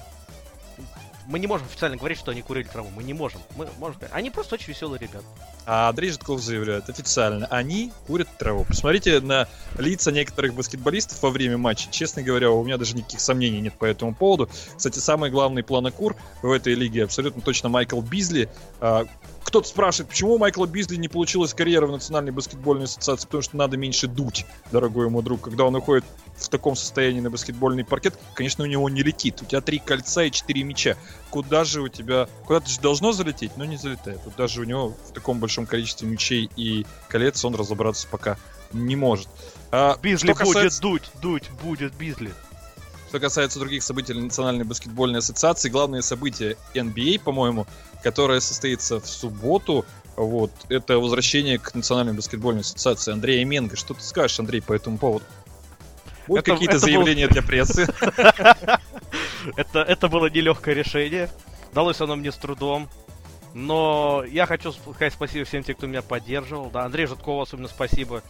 мы 1.27 1.39
не 1.39 1.47
можем 1.47 1.67
официально 1.67 1.97
говорить, 1.97 2.17
что 2.17 2.31
они 2.31 2.41
курили 2.41 2.67
траву. 2.67 2.89
Мы 2.95 3.03
не 3.03 3.13
можем. 3.13 3.41
Мы 3.55 3.67
можем. 3.79 4.01
Они 4.11 4.29
просто 4.29 4.55
очень 4.55 4.69
веселые 4.69 4.99
ребята. 4.99 5.25
А 5.65 5.89
Андрей 5.89 6.11
Житков 6.11 6.41
заявляет 6.41 6.89
официально, 6.89 7.47
они 7.47 7.91
курят 8.05 8.27
траву. 8.37 8.65
Посмотрите 8.65 9.21
на 9.21 9.47
лица 9.77 10.11
некоторых 10.11 10.53
баскетболистов 10.53 11.21
во 11.21 11.29
время 11.29 11.57
матча. 11.57 11.89
Честно 11.89 12.21
говоря, 12.21 12.51
у 12.51 12.63
меня 12.63 12.77
даже 12.77 12.95
никаких 12.95 13.21
сомнений 13.21 13.61
нет 13.61 13.73
по 13.77 13.85
этому 13.85 14.13
поводу. 14.13 14.49
Кстати, 14.75 14.99
самый 14.99 15.31
главный 15.31 15.63
планокур 15.63 16.15
в 16.41 16.51
этой 16.51 16.73
лиге 16.73 17.05
абсолютно 17.05 17.41
точно 17.41 17.69
Майкл 17.69 18.01
Бизли. 18.01 18.49
А, 18.81 19.05
кто-то 19.43 19.67
спрашивает, 19.67 20.09
почему 20.09 20.33
у 20.33 20.37
Майкла 20.37 20.65
Бизли 20.65 20.95
не 20.95 21.07
получилась 21.07 21.53
карьера 21.53 21.85
в 21.85 21.91
Национальной 21.91 22.31
баскетбольной 22.31 22.85
ассоциации, 22.85 23.25
потому 23.25 23.43
что 23.43 23.55
надо 23.55 23.77
меньше 23.77 24.07
дуть, 24.07 24.45
дорогой 24.71 25.07
ему 25.07 25.21
друг. 25.21 25.41
Когда 25.41 25.63
он 25.65 25.75
уходит 25.75 26.03
в 26.37 26.49
таком 26.49 26.75
состоянии 26.75 27.21
на 27.21 27.29
баскетбольный 27.29 27.85
паркет, 27.85 28.17
конечно, 28.33 28.63
у 28.63 28.67
него 28.67 28.89
не 28.89 29.03
летит. 29.03 29.41
У 29.41 29.45
тебя 29.45 29.61
три 29.61 29.79
кольца 29.79 30.23
и 30.23 30.31
четыре 30.31 30.63
мяча. 30.63 30.97
Куда 31.29 31.63
же 31.63 31.81
у 31.81 31.87
тебя... 31.87 32.27
Куда-то 32.45 32.69
же 32.69 32.79
должно 32.79 33.11
залететь, 33.11 33.55
но 33.57 33.65
не 33.65 33.77
залетает. 33.77 34.19
Вот 34.25 34.35
даже 34.35 34.61
у 34.61 34.63
него 34.63 34.89
в 34.89 35.13
таком 35.13 35.39
большом 35.39 35.65
количестве 35.65 36.07
мячей 36.07 36.49
и 36.55 36.85
колец 37.07 37.43
он 37.45 37.55
разобраться 37.55 38.07
пока 38.09 38.37
не 38.73 38.95
может. 38.95 39.27
А, 39.71 39.97
Бизли 40.01 40.33
касается... 40.33 40.81
будет 40.81 41.11
дуть, 41.21 41.21
дуть 41.21 41.49
будет 41.63 41.93
Бизли. 41.95 42.33
Что 43.09 43.19
касается 43.19 43.59
других 43.59 43.83
событий 43.83 44.13
Национальной 44.13 44.65
баскетбольной 44.65 45.19
ассоциации, 45.19 45.69
главное 45.69 46.01
событие 46.01 46.57
NBA, 46.73 47.19
по-моему, 47.19 47.67
которое 48.01 48.39
состоится 48.39 48.99
в 48.99 49.07
субботу, 49.07 49.85
вот, 50.15 50.51
это 50.69 50.97
возвращение 50.97 51.59
к 51.59 51.73
Национальной 51.75 52.13
баскетбольной 52.13 52.61
ассоциации 52.61 53.13
Андрея 53.13 53.45
Менга. 53.45 53.75
Что 53.75 53.93
ты 53.93 54.01
скажешь, 54.01 54.39
Андрей, 54.39 54.61
по 54.61 54.73
этому 54.73 54.97
поводу? 54.97 55.25
Будут 56.27 56.45
какие-то 56.45 56.79
заявления 56.79 57.27
был... 57.27 57.33
для 57.33 57.41
прессы? 57.41 57.87
это, 59.57 59.79
это 59.79 60.07
было 60.07 60.29
нелегкое 60.29 60.75
решение. 60.75 61.29
Далось 61.73 61.99
оно 62.01 62.15
мне 62.15 62.31
с 62.31 62.35
трудом. 62.35 62.89
Но 63.53 64.23
я 64.27 64.47
хочу 64.47 64.71
сказать 64.71 65.13
спасибо 65.13 65.45
всем 65.45 65.63
тем, 65.63 65.75
кто 65.75 65.85
меня 65.85 66.01
поддерживал. 66.01 66.71
Да, 66.71 66.85
Андрей 66.85 67.05
Житкову 67.05 67.41
особенно 67.41 67.67
спасибо. 67.67 68.23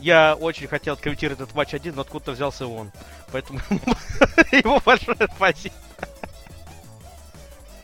Я 0.00 0.36
очень 0.38 0.66
хотел 0.66 0.94
откомментировать 0.94 1.40
этот 1.40 1.54
матч 1.54 1.72
один, 1.72 1.94
но 1.94 2.02
откуда-то 2.02 2.32
взялся 2.32 2.66
он. 2.66 2.92
Поэтому 3.32 3.60
ему 4.52 4.80
большое 4.84 5.16
спасибо. 5.34 5.74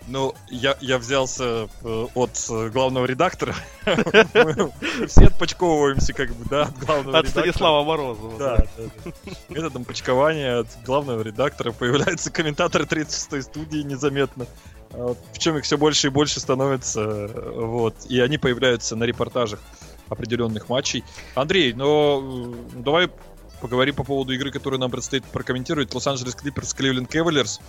Ну, 0.09 0.34
я, 0.48 0.76
я 0.80 0.98
взялся 0.98 1.68
э, 1.82 2.07
от 2.14 2.46
э, 2.50 2.68
главного 2.70 3.07
редактора. 3.07 3.55
Все 5.07 5.26
отпочковываемся, 5.26 6.12
как 6.12 6.34
бы, 6.34 6.44
да, 6.48 6.62
от 6.64 6.78
главного 6.78 7.16
редактора. 7.16 7.20
От 7.20 7.28
Станислава 7.28 7.84
Морозова. 7.84 8.38
Да, 8.38 8.57
да. 8.76 9.12
Методом 9.48 9.84
почкования 9.84 10.61
от 10.61 10.68
главного 10.84 11.22
редактора 11.22 11.72
появляются 11.72 12.30
комментаторы 12.30 12.84
36-й 12.84 13.42
студии 13.42 13.78
незаметно. 13.78 14.46
А 14.92 15.14
Причем 15.32 15.57
их 15.57 15.64
все 15.64 15.78
больше 15.78 16.09
и 16.09 16.11
больше 16.11 16.40
становится, 16.40 17.28
вот. 17.55 17.94
И 18.09 18.20
они 18.20 18.38
появляются 18.38 18.96
на 18.96 19.05
репортажах 19.05 19.61
определенных 20.09 20.68
матчей. 20.68 21.05
Андрей, 21.34 21.72
но 21.72 22.55
давай 22.74 23.09
поговорим 23.62 23.94
по 23.94 24.05
поводу 24.05 24.32
игры, 24.34 24.50
которую 24.50 24.80
нам 24.80 24.90
предстоит 24.90 25.24
прокомментировать. 25.24 25.94
Лос-Анджелес 25.94 26.34
Клиперс, 26.34 26.74
Кливленд 26.74 27.11
Кавалерс. 27.11 27.61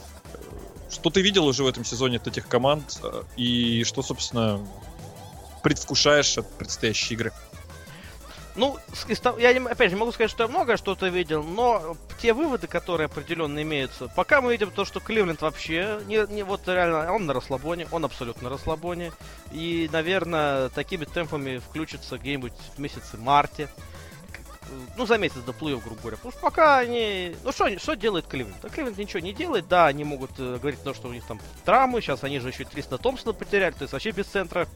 Что 0.94 1.10
ты 1.10 1.22
видел 1.22 1.48
уже 1.48 1.64
в 1.64 1.68
этом 1.68 1.84
сезоне 1.84 2.18
от 2.18 2.28
этих 2.28 2.48
команд? 2.48 3.02
И 3.36 3.84
что, 3.84 4.04
собственно, 4.04 4.60
предвкушаешь 5.64 6.38
от 6.38 6.50
предстоящей 6.58 7.16
игры? 7.16 7.34
Ну, 8.56 8.78
я 9.39 9.50
опять 9.66 9.89
же 9.89 9.98
могу 9.98 10.12
сказать, 10.12 10.30
что 10.30 10.44
я 10.44 10.48
много 10.48 10.78
что-то 10.78 11.08
видел, 11.08 11.41
но 11.41 11.98
те 12.22 12.34
выводы, 12.34 12.68
которые 12.68 13.06
определенно 13.06 13.64
имеются, 13.64 14.08
пока 14.16 14.41
мы 14.41 14.52
видим 14.52 14.70
то, 14.70 14.86
что 14.86 15.00
Кливленд 15.00 15.41
вообще 15.41 16.00
не, 16.06 16.32
не 16.32 16.44
вот 16.44 16.68
реально 16.68 17.12
он 17.12 17.26
на 17.26 17.34
расслабоне, 17.34 17.88
он 17.91 18.06
абсолютно 18.06 18.44
на 18.44 18.50
расслабоне, 18.52 19.12
и, 19.52 19.89
наверное, 19.91 20.70
такими 20.70 21.06
темпами 21.06 21.58
включится 21.58 22.20
где-нибудь 22.20 22.54
в 22.76 22.80
месяце 22.80 23.18
марте 23.18 23.70
ну, 24.97 25.05
за 25.05 25.17
месяц 25.17 25.38
до 25.45 25.53
плей 25.53 25.76
грубо 25.76 25.99
говоря. 26.01 26.17
Потому 26.17 26.32
что 26.32 26.41
пока 26.41 26.78
они... 26.80 27.36
Ну, 27.43 27.51
что, 27.51 27.80
что 27.80 27.95
делает 27.95 28.28
Кливленд? 28.28 28.63
А 28.63 28.69
Кливленд 28.69 28.97
ничего 28.97 29.19
не 29.19 29.34
делает. 29.34 29.67
Да, 29.67 29.88
они 29.88 30.03
могут 30.03 30.32
э, 30.38 30.57
говорить 30.59 30.82
то, 30.84 30.93
что 30.93 31.07
у 31.07 31.13
них 31.13 31.26
там 31.26 31.39
травмы. 31.65 32.01
Сейчас 32.01 32.24
они 32.24 32.39
же 32.39 32.49
еще 32.49 32.65
300 32.65 32.97
Томпсона 32.97 33.34
потеряли. 33.34 33.74
То 33.74 33.84
есть 33.84 33.93
вообще 33.93 34.11
без 34.11 34.26
центра 34.26 34.67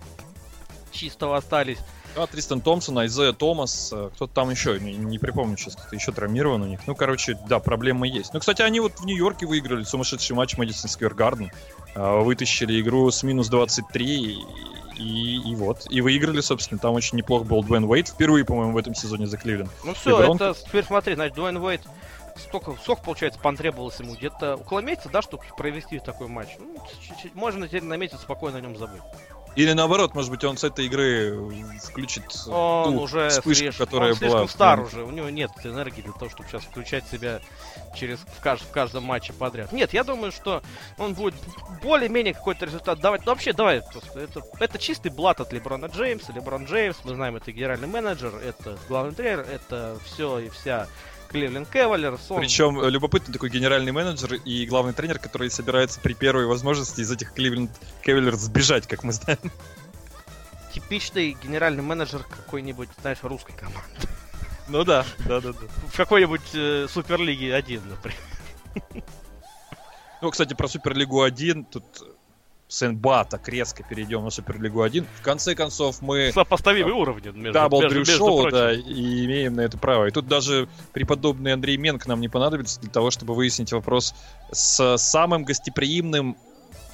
чистого 0.91 1.37
остались. 1.37 1.79
Да, 2.15 2.25
Тристан 2.25 2.61
Томпсон, 2.61 2.97
Айзея 2.97 3.31
Томас, 3.33 3.91
э, 3.93 4.09
кто-то 4.15 4.33
там 4.33 4.49
еще, 4.49 4.79
не, 4.79 4.93
не 4.93 5.19
припомню 5.19 5.55
сейчас, 5.55 5.75
кто-то 5.75 5.95
еще 5.95 6.11
травмирован 6.11 6.63
у 6.63 6.65
них. 6.65 6.79
Ну, 6.87 6.95
короче, 6.95 7.37
да, 7.47 7.59
проблемы 7.59 8.07
есть. 8.07 8.33
Ну, 8.33 8.39
кстати, 8.39 8.63
они 8.63 8.79
вот 8.79 8.93
в 8.99 9.05
Нью-Йорке 9.05 9.45
выиграли 9.45 9.83
сумасшедший 9.83 10.35
матч 10.35 10.57
Мэдисон 10.57 10.89
Сквер 10.89 11.13
Гарден. 11.13 11.51
Вытащили 11.95 12.79
игру 12.81 13.09
с 13.09 13.23
минус 13.23 13.49
23 13.49 14.37
и, 14.97 15.51
и 15.51 15.55
вот. 15.55 15.85
И 15.89 16.01
выиграли, 16.01 16.41
собственно. 16.41 16.79
Там 16.79 16.93
очень 16.93 17.17
неплох 17.17 17.45
был 17.45 17.63
Дуэн 17.63 17.83
Уэйт. 17.83 18.09
Впервые, 18.09 18.45
по-моему, 18.45 18.73
в 18.73 18.77
этом 18.77 18.95
сезоне 18.95 19.27
за 19.27 19.37
Кливленд. 19.37 19.71
Ну 19.83 19.93
все, 19.93 20.19
Леброн... 20.19 20.35
это 20.35 20.53
теперь 20.53 20.83
смотри, 20.83 21.15
значит, 21.15 21.35
Дуэн 21.35 21.57
Уэйт 21.57 21.81
столько, 22.37 22.75
сколько, 22.81 23.03
получается, 23.03 23.39
потребовалось 23.39 23.99
ему? 23.99 24.15
Где-то 24.15 24.55
около 24.55 24.79
месяца, 24.79 25.09
да, 25.09 25.21
чтобы 25.21 25.43
провести 25.57 25.99
такой 25.99 26.27
матч? 26.27 26.49
Ну, 26.59 26.75
можно 27.33 27.67
теперь 27.67 27.83
на 27.83 27.97
месяц 27.97 28.21
спокойно 28.21 28.57
о 28.57 28.61
нем 28.61 28.77
забыть. 28.77 29.01
Или 29.57 29.73
наоборот, 29.73 30.13
может 30.13 30.29
быть, 30.29 30.43
он 30.43 30.55
с 30.55 30.63
этой 30.63 30.85
игры 30.85 31.35
включит 31.83 32.25
он 32.47 32.93
ту 32.93 33.01
уже 33.01 33.29
вспышку, 33.29 33.55
слишком, 33.55 33.87
которая 33.87 34.13
он 34.13 34.19
была. 34.19 34.47
стар 34.47 34.81
уже, 34.81 35.03
у 35.03 35.09
него 35.09 35.31
нет 35.31 35.49
энергии 35.63 36.01
для 36.01 36.13
того, 36.13 36.29
чтобы 36.29 36.47
сейчас 36.47 36.61
включать 36.61 37.07
себя 37.07 37.39
через 37.95 38.19
в, 38.19 38.39
кажд, 38.39 38.63
в 38.63 38.69
каждом 38.69 39.05
матче 39.05 39.33
подряд. 39.33 39.71
Нет, 39.71 39.93
я 39.93 40.03
думаю, 40.03 40.31
что 40.31 40.61
он 40.99 41.15
будет 41.15 41.33
более-менее 41.81 42.35
какой-то 42.35 42.65
результат 42.65 42.99
давать. 42.99 43.25
Но 43.25 43.31
вообще, 43.31 43.51
давай 43.51 43.81
просто. 43.81 44.19
Это, 44.19 44.43
это 44.59 44.77
чистый 44.77 45.09
блат 45.09 45.41
от 45.41 45.51
Леброна 45.51 45.87
Джеймса. 45.87 46.33
Леброн 46.33 46.65
Джеймс, 46.65 46.97
мы 47.03 47.15
знаем, 47.15 47.35
это 47.35 47.51
генеральный 47.51 47.87
менеджер, 47.87 48.35
это 48.35 48.77
главный 48.87 49.15
тренер, 49.15 49.39
это 49.39 49.97
все 50.05 50.37
и 50.37 50.49
вся 50.49 50.85
Кливленд 51.27 51.67
Кавалерс. 51.67 52.29
Он... 52.29 52.39
Причем 52.39 52.79
э, 52.79 52.89
любопытный 52.89 53.33
такой 53.33 53.49
генеральный 53.49 53.91
менеджер 53.91 54.35
и 54.35 54.65
главный 54.65 54.93
тренер, 54.93 55.19
который 55.19 55.49
собирается 55.49 55.99
при 55.99 56.13
первой 56.13 56.45
возможности 56.45 57.01
из 57.01 57.11
этих 57.11 57.33
Кливленд 57.33 57.71
Кавалерс 58.03 58.39
сбежать, 58.39 58.87
как 58.87 59.03
мы 59.03 59.13
знаем. 59.13 59.39
Типичный 60.73 61.37
генеральный 61.43 61.83
менеджер 61.83 62.23
какой-нибудь, 62.23 62.89
знаешь, 63.01 63.19
русской 63.23 63.53
команды. 63.53 63.81
Ну 64.67 64.83
да, 64.83 65.05
да, 65.19 65.39
да, 65.39 65.53
да. 65.53 65.67
В 65.91 65.95
какой-нибудь 65.95 66.53
э, 66.53 66.87
Суперлиге 66.89 67.55
1, 67.55 67.81
например. 67.87 68.19
Ну, 70.21 70.31
кстати, 70.31 70.55
про 70.55 70.67
Суперлигу 70.67 71.21
1 71.21 71.65
тут 71.65 71.85
с 72.67 72.81
НБА 72.81 73.23
так 73.23 73.47
резко 73.47 73.83
перейдем 73.83 74.23
на 74.23 74.29
Суперлигу 74.29 74.81
1. 74.81 75.05
В 75.19 75.21
конце 75.21 75.55
концов, 75.55 76.01
мы 76.01 76.31
Сопоставимый 76.33 76.91
уровень 76.91 77.31
между, 77.31 77.53
Double 77.53 77.81
между, 77.81 77.99
между 77.99 78.17
Шоу, 78.17 78.41
прочим. 78.41 78.57
да, 78.57 78.73
и 78.73 79.25
имеем 79.25 79.53
на 79.53 79.61
это 79.61 79.77
право. 79.77 80.05
И 80.07 80.11
тут 80.11 80.27
даже 80.27 80.67
преподобный 80.91 81.53
Андрей 81.53 81.77
Менк 81.77 82.05
нам 82.07 82.19
не 82.19 82.27
понадобится 82.27 82.81
для 82.81 82.89
того, 82.89 83.09
чтобы 83.09 83.35
выяснить 83.35 83.71
вопрос 83.71 84.13
с 84.51 84.97
самым 84.97 85.45
гостеприимным 85.45 86.35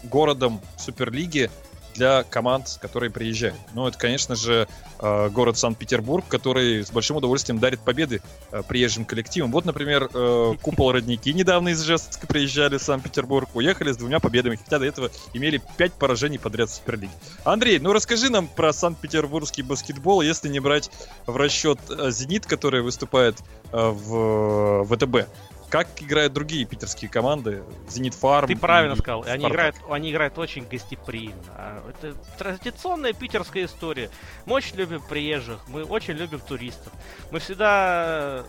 городом 0.04 0.62
Суперлиги 0.78 1.50
для 1.94 2.24
команд, 2.24 2.78
которые 2.82 3.10
приезжают. 3.10 3.58
Ну, 3.74 3.88
это, 3.88 3.98
конечно 3.98 4.36
же, 4.36 4.68
э, 5.00 5.30
город 5.30 5.58
Санкт-Петербург, 5.58 6.26
который 6.28 6.84
с 6.84 6.91
большим 6.91 7.18
удовольствием 7.18 7.60
дарит 7.60 7.80
победы 7.80 8.22
э, 8.52 8.62
приезжим 8.68 9.06
коллективам. 9.06 9.52
Вот, 9.52 9.66
например, 9.66 10.10
э, 10.14 10.54
Купол 10.62 10.91
Родники 10.91 11.34
недавно 11.34 11.70
из 11.70 11.84
Ижевска 11.84 12.28
приезжали 12.28 12.78
в 12.78 12.84
Санкт-Петербург, 12.84 13.50
уехали 13.54 13.91
с 13.91 13.98
двумя 13.98 14.20
победами, 14.20 14.56
хотя 14.56 14.80
до 14.80 14.86
этого 14.86 15.12
имели 15.34 15.62
пять 15.78 15.94
поражений 15.94 16.39
подряд 16.39 16.70
в 16.70 16.74
Суперлиге. 16.74 17.12
Андрей, 17.44 17.80
ну 17.80 17.94
расскажи 17.94 18.30
нам 18.30 18.48
про 18.48 18.74
Санкт-Петербургский 18.74 19.62
баскетбол, 19.62 20.22
если 20.22 20.50
не 20.50 20.60
брать 20.60 20.89
в 21.26 21.36
расчет 21.36 21.80
«Зенит», 22.10 22.46
который 22.46 22.82
выступает 22.82 23.38
в 23.72 24.86
ВТБ. 24.86 25.28
Как 25.74 25.88
играют 26.04 26.34
другие 26.34 26.66
питерские 26.66 27.10
команды? 27.10 27.64
«Зенит 27.90 28.14
Фарм». 28.14 28.48
Ты 28.48 28.56
правильно 28.56 28.94
и 28.94 28.98
сказал. 28.98 29.24
Они 29.24 29.40
«Спартак». 29.40 29.52
играют, 29.52 29.76
они 29.90 30.12
играют 30.12 30.38
очень 30.38 30.68
гостеприимно. 30.68 31.42
А 31.50 31.90
Это 31.90 32.14
традиционная 32.38 33.14
питерская 33.14 33.66
история. 33.66 34.12
Мы 34.46 34.54
очень 34.54 34.76
любим 34.76 35.02
приезжих, 35.02 35.68
мы 35.68 35.84
очень 35.84 36.14
любим 36.14 36.42
туристов. 36.42 36.94
Мы 37.32 37.40
всегда 37.40 38.44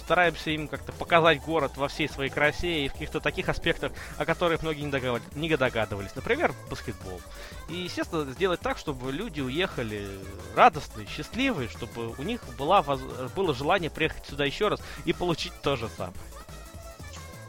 стараемся 0.00 0.50
им 0.50 0.66
как-то 0.66 0.90
показать 0.90 1.40
город 1.42 1.76
во 1.76 1.86
всей 1.86 2.08
своей 2.08 2.30
красе 2.30 2.86
и 2.86 2.88
в 2.88 2.92
каких-то 2.94 3.20
таких 3.20 3.48
аспектах, 3.48 3.92
о 4.16 4.24
которых 4.24 4.62
многие 4.62 4.80
не 4.80 4.90
догадывались. 4.90 5.36
Не 5.36 5.56
догадывались. 5.56 6.16
Например, 6.16 6.52
баскетбол. 6.68 7.20
И, 7.68 7.74
естественно, 7.74 8.28
сделать 8.32 8.58
так, 8.58 8.78
чтобы 8.78 9.12
люди 9.12 9.40
уехали 9.40 10.08
радостные, 10.56 11.06
счастливые, 11.06 11.68
чтобы 11.68 12.14
у 12.18 12.22
них 12.24 12.40
была, 12.58 12.82
воз- 12.82 13.30
было 13.36 13.54
желание 13.54 13.90
приехать 13.90 14.26
сюда 14.26 14.44
еще 14.44 14.66
раз 14.66 14.80
и 15.04 15.12
получить 15.12 15.52
то 15.62 15.76
же 15.76 15.88
самое. 15.96 16.18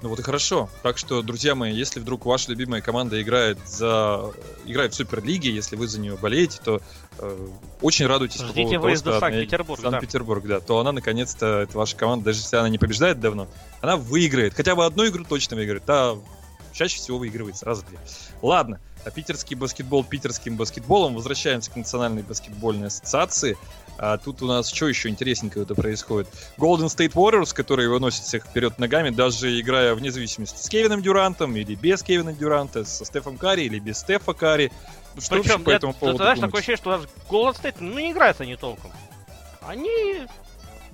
Ну 0.02 0.10
вот 0.10 0.20
и 0.20 0.22
хорошо. 0.22 0.70
Так 0.82 0.98
что, 0.98 1.22
друзья 1.22 1.56
мои, 1.56 1.74
если 1.74 2.00
вдруг 2.00 2.26
ваша 2.26 2.50
любимая 2.52 2.82
команда 2.82 3.22
играет 3.22 3.58
за 3.68 4.32
играет 4.66 4.94
в 4.94 4.96
Суперлиге, 4.96 5.52
если 5.52 5.76
вы 5.76 5.88
за 5.88 6.00
нее 6.00 6.16
болеете, 6.16 6.60
то 6.64 6.82
э, 7.18 7.48
очень 7.82 8.06
радуйтесь 8.08 8.40
по 8.42 8.48
Ждите 8.48 8.80
поводу 8.80 8.82
того, 8.84 8.96
что 8.96 9.10
она- 9.10 9.20
Санкт-Петербург, 9.20 9.82
да. 9.82 9.92
Санкт-Петербург, 9.92 10.46
да. 10.46 10.60
То 10.62 10.80
она 10.80 10.94
наконец-то, 10.94 11.46
это 11.62 11.78
ваша 11.78 11.98
команда, 11.98 12.26
даже 12.26 12.40
если 12.40 12.56
она 12.56 12.70
не 12.70 12.78
побеждает 12.78 13.20
давно, 13.20 13.48
она 13.82 13.98
выиграет. 13.98 14.54
Хотя 14.54 14.76
бы 14.76 14.86
одну 14.86 15.06
игру 15.08 15.26
точно 15.26 15.58
выиграет. 15.58 15.84
А 15.88 16.18
чаще 16.80 16.98
всего 16.98 17.18
выигрывает 17.18 17.58
сразу 17.58 17.84
две. 17.86 18.00
Ладно, 18.42 18.80
а 19.04 19.12
питерский 19.12 19.58
баскетбол 19.58 20.06
питерским 20.06 20.56
баскетболом. 20.56 21.14
Возвращаемся 21.14 21.70
к 21.72 21.76
Национальной 21.76 22.24
баскетбольной 22.24 22.88
ассоциации. 22.88 23.58
А 23.98 24.18
тут 24.18 24.42
у 24.42 24.48
нас 24.48 24.70
что 24.70 24.88
еще 24.88 25.10
интересненького 25.10 25.64
это 25.64 25.76
происходит? 25.76 26.30
Golden 26.58 26.86
State 26.86 27.12
Warriors, 27.16 27.54
которые 27.54 27.90
выносят 27.90 28.24
всех 28.24 28.46
вперед 28.46 28.80
ногами, 28.80 29.10
даже 29.10 29.60
играя 29.60 29.94
вне 29.94 30.10
зависимости 30.10 30.58
с 30.58 30.70
Кевином 30.70 31.02
Дюрантом 31.02 31.54
или 31.58 31.76
без 31.76 32.02
Кевина 32.02 32.32
Дюранта, 32.32 32.86
со 32.86 33.04
Стефом 33.04 33.38
Карри 33.38 33.64
или 33.64 33.80
без 33.80 33.98
Стефа 33.98 34.32
Карри. 34.32 34.72
Ну, 35.16 35.22
что 35.22 35.36
Причем, 35.36 35.66
по 35.66 35.72
этому 35.72 35.94
поводу 35.94 36.20
знаешь, 36.20 36.40
думаете? 36.40 36.48
такое 36.48 36.60
ощущение, 36.62 36.78
что 36.78 37.30
Golden 37.30 37.62
State, 37.62 37.76
ну, 37.82 38.00
не 38.00 38.12
играют 38.14 38.40
они 38.40 38.56
толком. 38.56 38.92
Они 39.68 40.22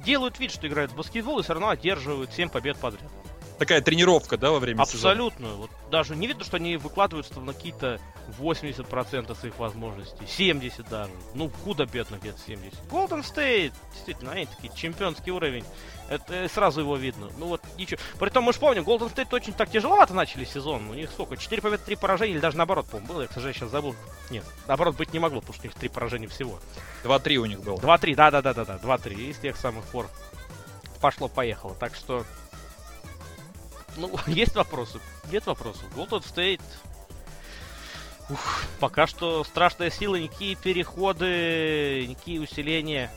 делают 0.03 0.39
вид, 0.39 0.51
что 0.51 0.67
играют 0.67 0.93
в 0.93 0.95
баскетбол 0.95 1.39
и 1.39 1.43
все 1.43 1.53
равно 1.53 1.69
одерживают 1.69 2.33
7 2.33 2.49
побед 2.49 2.77
подряд. 2.77 3.11
Такая 3.57 3.81
тренировка, 3.81 4.37
да, 4.37 4.51
во 4.51 4.59
время 4.59 4.85
сезона? 4.85 5.11
Абсолютно. 5.11 5.47
Вот 5.55 5.69
даже 5.89 6.15
не 6.15 6.27
видно, 6.27 6.43
что 6.43 6.57
они 6.57 6.75
выкладываются 6.77 7.39
на 7.39 7.53
какие-то 7.53 7.99
80% 8.39 9.37
своих 9.39 9.57
возможностей. 9.57 10.25
70 10.27 10.89
даже. 10.89 11.11
Ну, 11.33 11.49
худо-бедно 11.63 12.17
где-то 12.17 12.39
70. 12.45 12.73
Golden 12.89 13.23
State, 13.23 13.73
действительно, 13.93 14.31
они 14.31 14.45
такие 14.45 14.73
чемпионский 14.75 15.31
уровень. 15.31 15.63
Это 16.09 16.33
э, 16.33 16.49
сразу 16.49 16.81
его 16.81 16.97
видно. 16.97 17.29
Ну 17.37 17.47
вот 17.47 17.61
ничего. 17.77 17.99
Притом 18.19 18.43
мы 18.43 18.53
же 18.53 18.59
помним, 18.59 18.83
Golden 18.83 19.13
State 19.13 19.33
очень 19.33 19.53
так 19.53 19.69
тяжеловато 19.69 20.13
начали 20.13 20.43
сезон. 20.45 20.89
У 20.89 20.93
них 20.93 21.09
сколько? 21.09 21.37
4 21.37 21.61
победы, 21.61 21.83
3 21.85 21.95
поражения, 21.95 22.33
или 22.33 22.39
даже 22.39 22.57
наоборот, 22.57 22.87
по-моему, 22.87 23.07
было. 23.07 23.21
Я, 23.21 23.27
к 23.27 23.31
сожалению, 23.31 23.59
сейчас 23.59 23.71
забыл. 23.71 23.95
Нет, 24.29 24.43
наоборот 24.67 24.95
быть 24.95 25.13
не 25.13 25.19
могло, 25.19 25.39
потому 25.39 25.55
что 25.55 25.63
у 25.63 25.67
них 25.67 25.75
3 25.75 25.89
поражения 25.89 26.27
всего. 26.27 26.59
2-3 27.03 27.35
у 27.37 27.45
них 27.45 27.61
было. 27.61 27.77
2-3, 27.77 28.15
да-да-да-да-да, 28.15 28.77
2-3. 28.77 29.29
И 29.29 29.33
с 29.33 29.37
тех 29.37 29.55
самых 29.55 29.85
пор 29.85 30.09
пошло-поехало. 30.99 31.75
Так 31.75 31.95
что... 31.95 32.25
Ну, 33.97 34.11
есть 34.27 34.55
вопросы? 34.55 34.99
Нет 35.31 35.45
вопросов. 35.45 35.83
Golden 35.95 36.23
State... 36.23 36.61
Ух, 38.27 38.63
пока 38.79 39.05
что 39.05 39.43
страшная 39.43 39.91
сила, 39.91 40.15
никакие 40.15 40.55
переходы, 40.55 42.07
никакие 42.07 42.41
усиления 42.41 43.11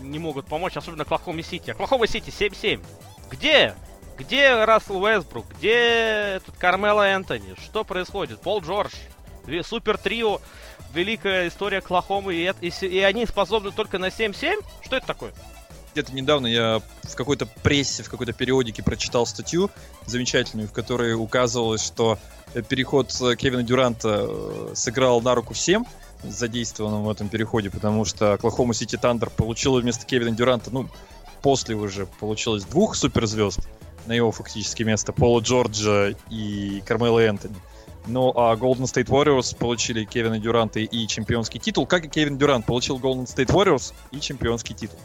не 0.00 0.18
могут 0.18 0.46
помочь, 0.46 0.76
особенно 0.76 1.02
Оклахома 1.02 1.42
Сити. 1.42 1.70
Оклахома 1.70 2.08
Сити 2.08 2.30
7-7. 2.30 2.84
Где? 3.30 3.76
Где 4.18 4.64
Рассел 4.64 5.02
Уэсбрук? 5.02 5.46
Где 5.56 6.36
этот 6.36 6.56
Кармело 6.56 7.02
Энтони? 7.02 7.54
Что 7.64 7.84
происходит? 7.84 8.40
Пол 8.40 8.60
Джордж? 8.60 8.92
Супер 9.62 9.98
трио, 9.98 10.40
великая 10.94 11.48
история 11.48 11.78
Оклахомы, 11.78 12.34
и, 12.34 12.52
и 12.60 12.86
и 12.86 13.00
они 13.00 13.26
способны 13.26 13.72
только 13.72 13.98
на 13.98 14.06
7-7? 14.06 14.64
Что 14.82 14.96
это 14.96 15.06
такое? 15.06 15.32
Где-то 15.94 16.12
недавно 16.12 16.48
я 16.48 16.82
в 17.04 17.14
какой-то 17.14 17.46
прессе, 17.46 18.02
в 18.02 18.10
какой-то 18.10 18.32
периодике 18.32 18.82
прочитал 18.82 19.26
статью 19.26 19.70
замечательную, 20.06 20.66
в 20.66 20.72
которой 20.72 21.14
указывалось, 21.14 21.86
что 21.86 22.18
э, 22.52 22.62
переход 22.62 23.16
э, 23.22 23.36
Кевина 23.36 23.62
Дюранта 23.62 24.26
э, 24.28 24.72
сыграл 24.74 25.20
на 25.20 25.36
руку 25.36 25.54
всем 25.54 25.86
задействованным 26.24 27.04
в 27.04 27.10
этом 27.10 27.28
переходе, 27.28 27.70
потому 27.70 28.04
что 28.04 28.32
Оклахома 28.32 28.74
Сити 28.74 28.96
Тандер 28.96 29.30
получила 29.30 29.78
вместо 29.78 30.04
Кевина 30.04 30.32
Дюранта, 30.32 30.72
ну, 30.72 30.88
после 31.42 31.76
уже 31.76 32.06
получилось 32.18 32.64
двух 32.64 32.96
суперзвезд 32.96 33.60
на 34.06 34.14
его 34.14 34.32
фактически 34.32 34.82
место, 34.82 35.12
Пола 35.12 35.42
Джорджа 35.42 36.14
и 36.28 36.82
Кармело 36.84 37.20
Энтони. 37.20 37.54
Ну, 38.08 38.32
а 38.34 38.56
Golden 38.56 38.82
State 38.82 39.06
Warriors 39.06 39.56
получили 39.56 40.04
Кевина 40.04 40.40
Дюранта 40.40 40.80
и 40.80 41.06
чемпионский 41.06 41.60
титул, 41.60 41.86
как 41.86 42.04
и 42.04 42.08
Кевин 42.08 42.36
Дюрант 42.36 42.66
получил 42.66 42.98
Golden 42.98 43.26
State 43.26 43.52
Warriors 43.54 43.94
и 44.10 44.18
чемпионский 44.18 44.74
титул. 44.74 44.98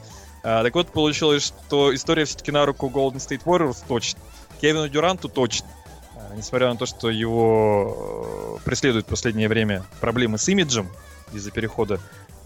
А, 0.43 0.63
так 0.63 0.73
вот, 0.75 0.91
получилось, 0.91 1.43
что 1.43 1.93
история 1.93 2.25
все-таки 2.25 2.51
на 2.51 2.65
руку 2.65 2.89
Golden 2.93 3.15
State 3.15 3.43
Warriors 3.43 3.77
точно. 3.87 4.19
Кевину 4.61 4.87
Дюранту 4.87 5.29
точно. 5.29 5.67
А, 6.15 6.35
несмотря 6.35 6.69
на 6.69 6.77
то, 6.77 6.85
что 6.85 7.09
его 7.09 8.57
э, 8.59 8.65
преследуют 8.65 9.07
в 9.07 9.09
последнее 9.09 9.47
время 9.47 9.83
проблемы 9.99 10.37
с 10.37 10.47
имиджем 10.47 10.89
из-за 11.33 11.51
перехода 11.51 11.99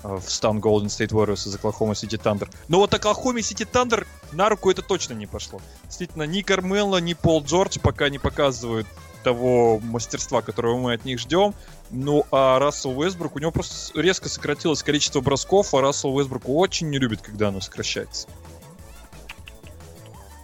э, 0.04 0.16
в 0.16 0.30
стан 0.30 0.60
Golden 0.60 0.86
State 0.86 1.10
Warriors 1.10 1.48
из 1.48 1.56
Oklahoma 1.56 1.94
City 1.94 2.22
Thunder. 2.22 2.50
Но 2.68 2.80
вот 2.80 2.94
Oklahoma 2.94 3.40
City 3.40 3.68
Thunder 3.70 4.08
на 4.32 4.50
руку 4.50 4.72
это 4.72 4.82
точно 4.82 5.14
не 5.14 5.28
пошло. 5.28 5.62
Действительно, 5.86 6.24
ни 6.24 6.42
Кармело, 6.42 6.98
ни 6.98 7.14
Пол 7.14 7.44
Джордж 7.44 7.78
пока 7.80 8.10
не 8.10 8.20
показывают 8.20 8.88
того 9.24 9.80
мастерства, 9.80 10.42
которого 10.42 10.78
мы 10.78 10.94
от 10.94 11.06
них 11.06 11.20
ждем. 11.20 11.54
Ну, 11.90 12.26
а 12.32 12.60
Рассел 12.60 12.98
Уэсбрук, 12.98 13.36
у 13.36 13.40
него 13.40 13.52
просто 13.52 14.00
резко 14.00 14.30
сократилось 14.30 14.84
количество 14.84 15.22
бросков, 15.22 15.74
а 15.74 15.82
Рассел 15.82 16.16
Уэсбрук 16.16 16.44
очень 16.48 16.90
не 16.90 17.00
любит, 17.00 17.22
когда 17.22 17.50
оно 17.50 17.62
сокращается. 17.62 18.28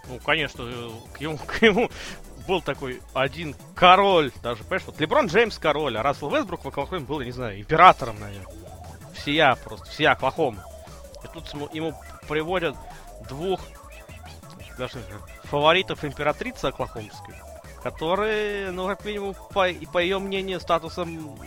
Ну, 0.08 0.20
конечно, 0.26 0.64
э, 0.64 0.90
к 1.14 1.22
ему, 1.22 1.38
к 1.38 1.62
ему 1.62 1.90
был 2.50 2.62
такой 2.62 3.00
один 3.14 3.56
король, 3.76 4.32
даже, 4.42 4.64
понимаешь, 4.64 4.84
вот 4.88 5.00
Леброн 5.00 5.28
Джеймс 5.28 5.60
король, 5.60 5.98
а 5.98 6.04
Рассел 6.04 6.32
Вестбрук 6.32 6.66
в 6.66 6.68
Оклахоме 6.68 7.06
был, 7.06 7.20
я 7.20 7.28
не 7.28 7.32
знаю, 7.32 7.60
императором, 7.60 8.20
наверное. 8.20 8.52
Всея 9.14 9.56
просто, 9.56 9.86
всея 9.86 10.12
Оклахома. 10.12 10.66
И 11.24 11.28
тут 11.32 11.48
ему, 11.54 11.70
ему 11.74 11.94
приводят 12.28 12.76
двух 13.28 13.62
даже 14.80 15.00
фаворитов 15.44 16.04
императрицы 16.04 16.66
Оклахомской, 16.66 17.36
которые, 17.82 18.72
ну, 18.72 18.88
как 18.88 19.06
минимум, 19.06 19.36
по, 19.54 19.70
и 19.70 19.86
по 19.86 20.00
ее 20.00 20.20
мнению, 20.20 20.60
статусом 20.60 21.38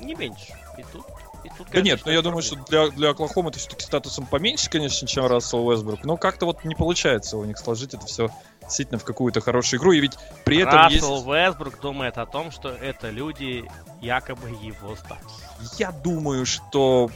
не 0.00 0.14
меньше. 0.14 0.52
И 0.78 0.82
тут, 0.92 1.06
и 1.44 1.48
тут 1.56 1.68
Да 1.70 1.80
нет, 1.80 2.02
конечно, 2.02 2.04
ну 2.06 2.12
я 2.12 2.22
думаю, 2.22 2.42
что 2.42 2.56
для, 2.56 2.88
для 2.88 3.10
Оклахомы 3.10 3.50
это 3.50 3.58
все-таки 3.58 3.84
статусом 3.84 4.26
поменьше, 4.26 4.68
конечно, 4.68 5.08
чем 5.08 5.26
Рассел 5.26 5.66
Уэсбрук, 5.66 6.04
но 6.04 6.16
как-то 6.16 6.46
вот 6.46 6.64
не 6.64 6.74
получается 6.74 7.36
у 7.36 7.44
них 7.44 7.58
сложить 7.58 7.94
это 7.94 8.06
все 8.06 8.30
действительно 8.60 8.98
в 8.98 9.04
какую-то 9.04 9.40
хорошую 9.40 9.80
игру, 9.80 9.92
и 9.92 10.00
ведь 10.00 10.18
при 10.44 10.58
этом 10.58 10.74
Рассел 10.74 11.16
есть... 11.16 11.26
Вестбрук 11.26 11.80
думает 11.80 12.18
о 12.18 12.26
том, 12.26 12.50
что 12.50 12.68
это 12.68 13.10
люди 13.10 13.64
якобы 14.00 14.48
его 14.48 14.96
статус. 14.96 15.42
Я 15.78 15.92
думаю, 15.92 16.44
что 16.44 17.10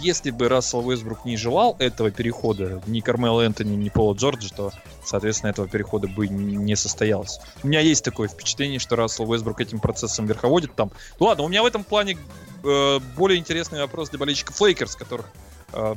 если 0.00 0.30
бы 0.30 0.48
Рассел 0.48 0.86
Уэстбрук 0.86 1.24
не 1.24 1.36
желал 1.36 1.76
этого 1.78 2.10
перехода, 2.10 2.82
ни 2.86 3.00
Кармело 3.00 3.40
Энтони, 3.40 3.74
ни 3.74 3.88
Пола 3.88 4.14
Джорджа, 4.14 4.48
то, 4.54 4.72
соответственно, 5.04 5.50
этого 5.50 5.68
перехода 5.68 6.08
бы 6.08 6.28
не 6.28 6.76
состоялось. 6.76 7.40
У 7.62 7.68
меня 7.68 7.80
есть 7.80 8.04
такое 8.04 8.28
впечатление, 8.28 8.78
что 8.78 8.96
Рассел 8.96 9.30
Уэстбрук 9.30 9.60
этим 9.60 9.80
процессом 9.80 10.26
верховодит 10.26 10.74
там. 10.74 10.90
Ну 11.20 11.26
ладно, 11.26 11.44
у 11.44 11.48
меня 11.48 11.62
в 11.62 11.66
этом 11.66 11.84
плане 11.84 12.16
э, 12.64 12.98
более 13.16 13.38
интересный 13.38 13.80
вопрос 13.80 14.10
для 14.10 14.18
болельщиков 14.18 14.60
Лейкерс, 14.60 14.96
которых 14.96 15.26
э, 15.72 15.94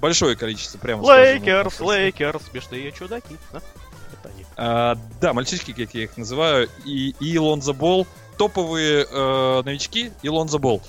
большое 0.00 0.36
количество, 0.36 0.78
прямо 0.78 1.04
скажем, 1.04 1.34
Лейкерс, 1.34 1.80
Лейкерс, 1.80 2.42
смешные 2.50 2.92
чудаки. 2.92 3.36
Да? 3.52 3.60
А, 4.56 4.98
да, 5.20 5.32
мальчишки, 5.32 5.72
как 5.72 5.94
я 5.94 6.04
их 6.04 6.16
называю, 6.16 6.68
и, 6.84 7.14
и 7.20 7.38
Лонзо 7.38 7.72
Болл 7.72 8.06
топовые 8.36 9.06
э, 9.08 9.62
новички 9.64 10.12
и 10.22 10.28
Лонзо 10.28 10.58
Болл. 10.58 10.82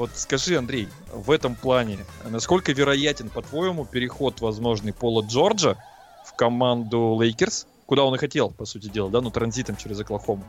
Вот 0.00 0.12
скажи, 0.14 0.56
Андрей, 0.56 0.88
в 1.12 1.30
этом 1.30 1.54
плане, 1.54 1.98
насколько 2.24 2.72
вероятен, 2.72 3.28
по-твоему, 3.28 3.84
переход 3.84 4.40
возможный 4.40 4.94
Пола 4.94 5.22
Джорджа 5.22 5.76
в 6.24 6.32
команду 6.32 7.18
Лейкерс, 7.20 7.66
куда 7.84 8.04
он 8.04 8.14
и 8.14 8.18
хотел, 8.18 8.48
по 8.48 8.64
сути 8.64 8.88
дела, 8.88 9.10
да, 9.10 9.20
ну 9.20 9.30
транзитом 9.30 9.76
через 9.76 10.00
Оклахому, 10.00 10.42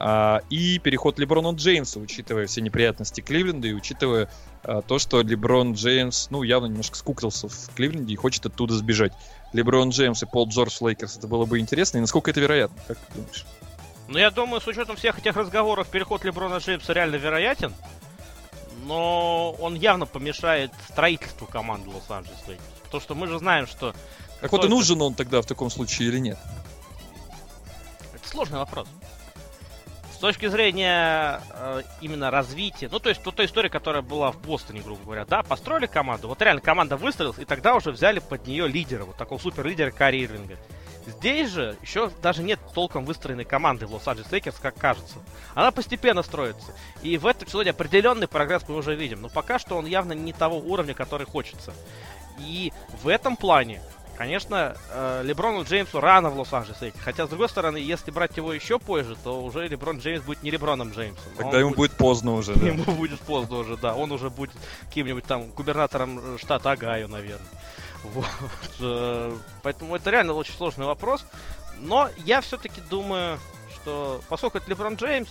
а, 0.00 0.40
и 0.50 0.80
переход 0.80 1.20
Леброна 1.20 1.54
Джеймса, 1.54 2.00
учитывая 2.00 2.48
все 2.48 2.60
неприятности 2.60 3.20
Кливленда 3.20 3.68
и 3.68 3.72
учитывая 3.72 4.28
а, 4.64 4.82
то, 4.82 4.98
что 4.98 5.22
Леброн 5.22 5.74
Джеймс, 5.74 6.28
ну, 6.30 6.42
явно 6.42 6.66
немножко 6.66 6.96
скукрился 6.96 7.46
в 7.48 7.70
Кливленде 7.76 8.14
и 8.14 8.16
хочет 8.16 8.46
оттуда 8.46 8.74
сбежать. 8.74 9.12
Леброн 9.52 9.90
Джеймс 9.90 10.24
и 10.24 10.26
Пол 10.26 10.48
Джордж 10.48 10.76
Лейкерс, 10.80 11.18
это 11.18 11.28
было 11.28 11.44
бы 11.44 11.60
интересно, 11.60 11.98
и 11.98 12.00
насколько 12.00 12.32
это 12.32 12.40
вероятно, 12.40 12.76
как 12.88 12.98
ты 12.98 13.14
думаешь? 13.14 13.46
Ну, 14.08 14.18
я 14.18 14.32
думаю, 14.32 14.60
с 14.60 14.66
учетом 14.66 14.96
всех 14.96 15.20
этих 15.20 15.36
разговоров, 15.36 15.86
переход 15.86 16.24
Леброна 16.24 16.56
Джеймса 16.56 16.94
реально 16.94 17.14
вероятен. 17.14 17.72
Но 18.88 19.52
он 19.60 19.74
явно 19.74 20.06
помешает 20.06 20.72
строительству 20.88 21.46
команды 21.46 21.90
Лос-Анджелес 21.90 22.38
Лейкерс. 22.48 22.66
Потому 22.84 23.00
что 23.02 23.14
мы 23.14 23.26
же 23.26 23.38
знаем, 23.38 23.66
что... 23.66 23.94
Так 24.40 24.50
вот 24.50 24.64
и 24.64 24.68
нужен 24.68 25.02
он 25.02 25.14
тогда 25.14 25.42
в 25.42 25.46
таком 25.46 25.68
случае 25.68 26.08
или 26.08 26.18
нет? 26.18 26.38
Это 28.14 28.26
сложный 28.26 28.58
вопрос. 28.58 28.88
С 30.10 30.16
точки 30.16 30.48
зрения 30.48 31.42
э, 31.52 31.82
именно 32.00 32.30
развития, 32.30 32.88
ну 32.90 32.98
то 32.98 33.10
есть 33.10 33.22
то, 33.22 33.30
та 33.30 33.44
история, 33.44 33.68
которая 33.68 34.02
была 34.02 34.32
в 34.32 34.40
Бостоне, 34.40 34.80
грубо 34.80 35.04
говоря, 35.04 35.26
да, 35.26 35.42
построили 35.42 35.86
команду, 35.86 36.26
вот 36.26 36.40
реально 36.40 36.62
команда 36.62 36.96
выстроилась, 36.96 37.38
и 37.38 37.44
тогда 37.44 37.74
уже 37.76 37.92
взяли 37.92 38.18
под 38.18 38.46
нее 38.46 38.66
лидера, 38.66 39.04
вот 39.04 39.16
такого 39.16 39.38
супер 39.38 39.66
лидера 39.66 39.90
Кайри 39.90 40.24
Ирвинга. 40.24 40.56
Здесь 41.08 41.50
же 41.50 41.76
еще 41.80 42.10
даже 42.22 42.42
нет 42.42 42.60
толком 42.74 43.04
выстроенной 43.04 43.44
команды 43.44 43.86
в 43.86 43.94
Лос-Анджелес 43.94 44.30
Лейкерс, 44.30 44.56
как 44.60 44.76
кажется. 44.76 45.16
Она 45.54 45.70
постепенно 45.70 46.22
строится. 46.22 46.72
И 47.02 47.16
в 47.16 47.26
этом 47.26 47.44
эпизоде 47.44 47.70
определенный 47.70 48.28
прогресс 48.28 48.62
мы 48.68 48.76
уже 48.76 48.94
видим. 48.94 49.22
Но 49.22 49.28
пока 49.28 49.58
что 49.58 49.76
он 49.76 49.86
явно 49.86 50.12
не 50.12 50.32
того 50.32 50.58
уровня, 50.58 50.94
который 50.94 51.26
хочется. 51.26 51.72
И 52.38 52.72
в 53.02 53.08
этом 53.08 53.36
плане, 53.36 53.82
конечно, 54.16 54.76
э, 54.90 55.22
Леброну 55.24 55.64
Джеймсу 55.64 56.00
рано 56.00 56.30
в 56.30 56.38
Лос-Анджелес 56.38 56.80
Лейкерс. 56.82 57.02
Хотя, 57.02 57.26
с 57.26 57.30
другой 57.30 57.48
стороны, 57.48 57.78
если 57.78 58.10
брать 58.10 58.36
его 58.36 58.52
еще 58.52 58.78
позже, 58.78 59.16
то 59.24 59.42
уже 59.42 59.66
Леброн 59.66 59.98
Джеймс 59.98 60.24
будет 60.24 60.42
не 60.42 60.50
Леброном 60.50 60.90
Джеймсом. 60.90 61.32
Тогда 61.36 61.56
он 61.56 61.58
ему 61.58 61.68
будет... 61.70 61.76
будет 61.76 61.92
поздно 61.96 62.34
уже, 62.34 62.54
да. 62.54 62.66
Ему 62.66 62.84
будет 62.84 63.20
поздно 63.20 63.56
уже, 63.56 63.76
да. 63.76 63.94
Он 63.94 64.12
уже 64.12 64.28
будет 64.30 64.52
каким-нибудь 64.88 65.24
там 65.24 65.48
губернатором 65.50 66.38
штата 66.38 66.70
Огайо, 66.70 67.08
наверное. 67.08 67.48
Вот. 68.04 68.26
Э, 68.80 69.36
поэтому 69.62 69.96
это 69.96 70.10
реально 70.10 70.32
очень 70.34 70.54
сложный 70.54 70.86
вопрос. 70.86 71.24
Но 71.80 72.08
я 72.24 72.40
все-таки 72.40 72.80
думаю, 72.80 73.38
что 73.74 74.20
поскольку 74.28 74.58
это 74.58 74.70
Леброн 74.70 74.94
Джеймс, 74.94 75.30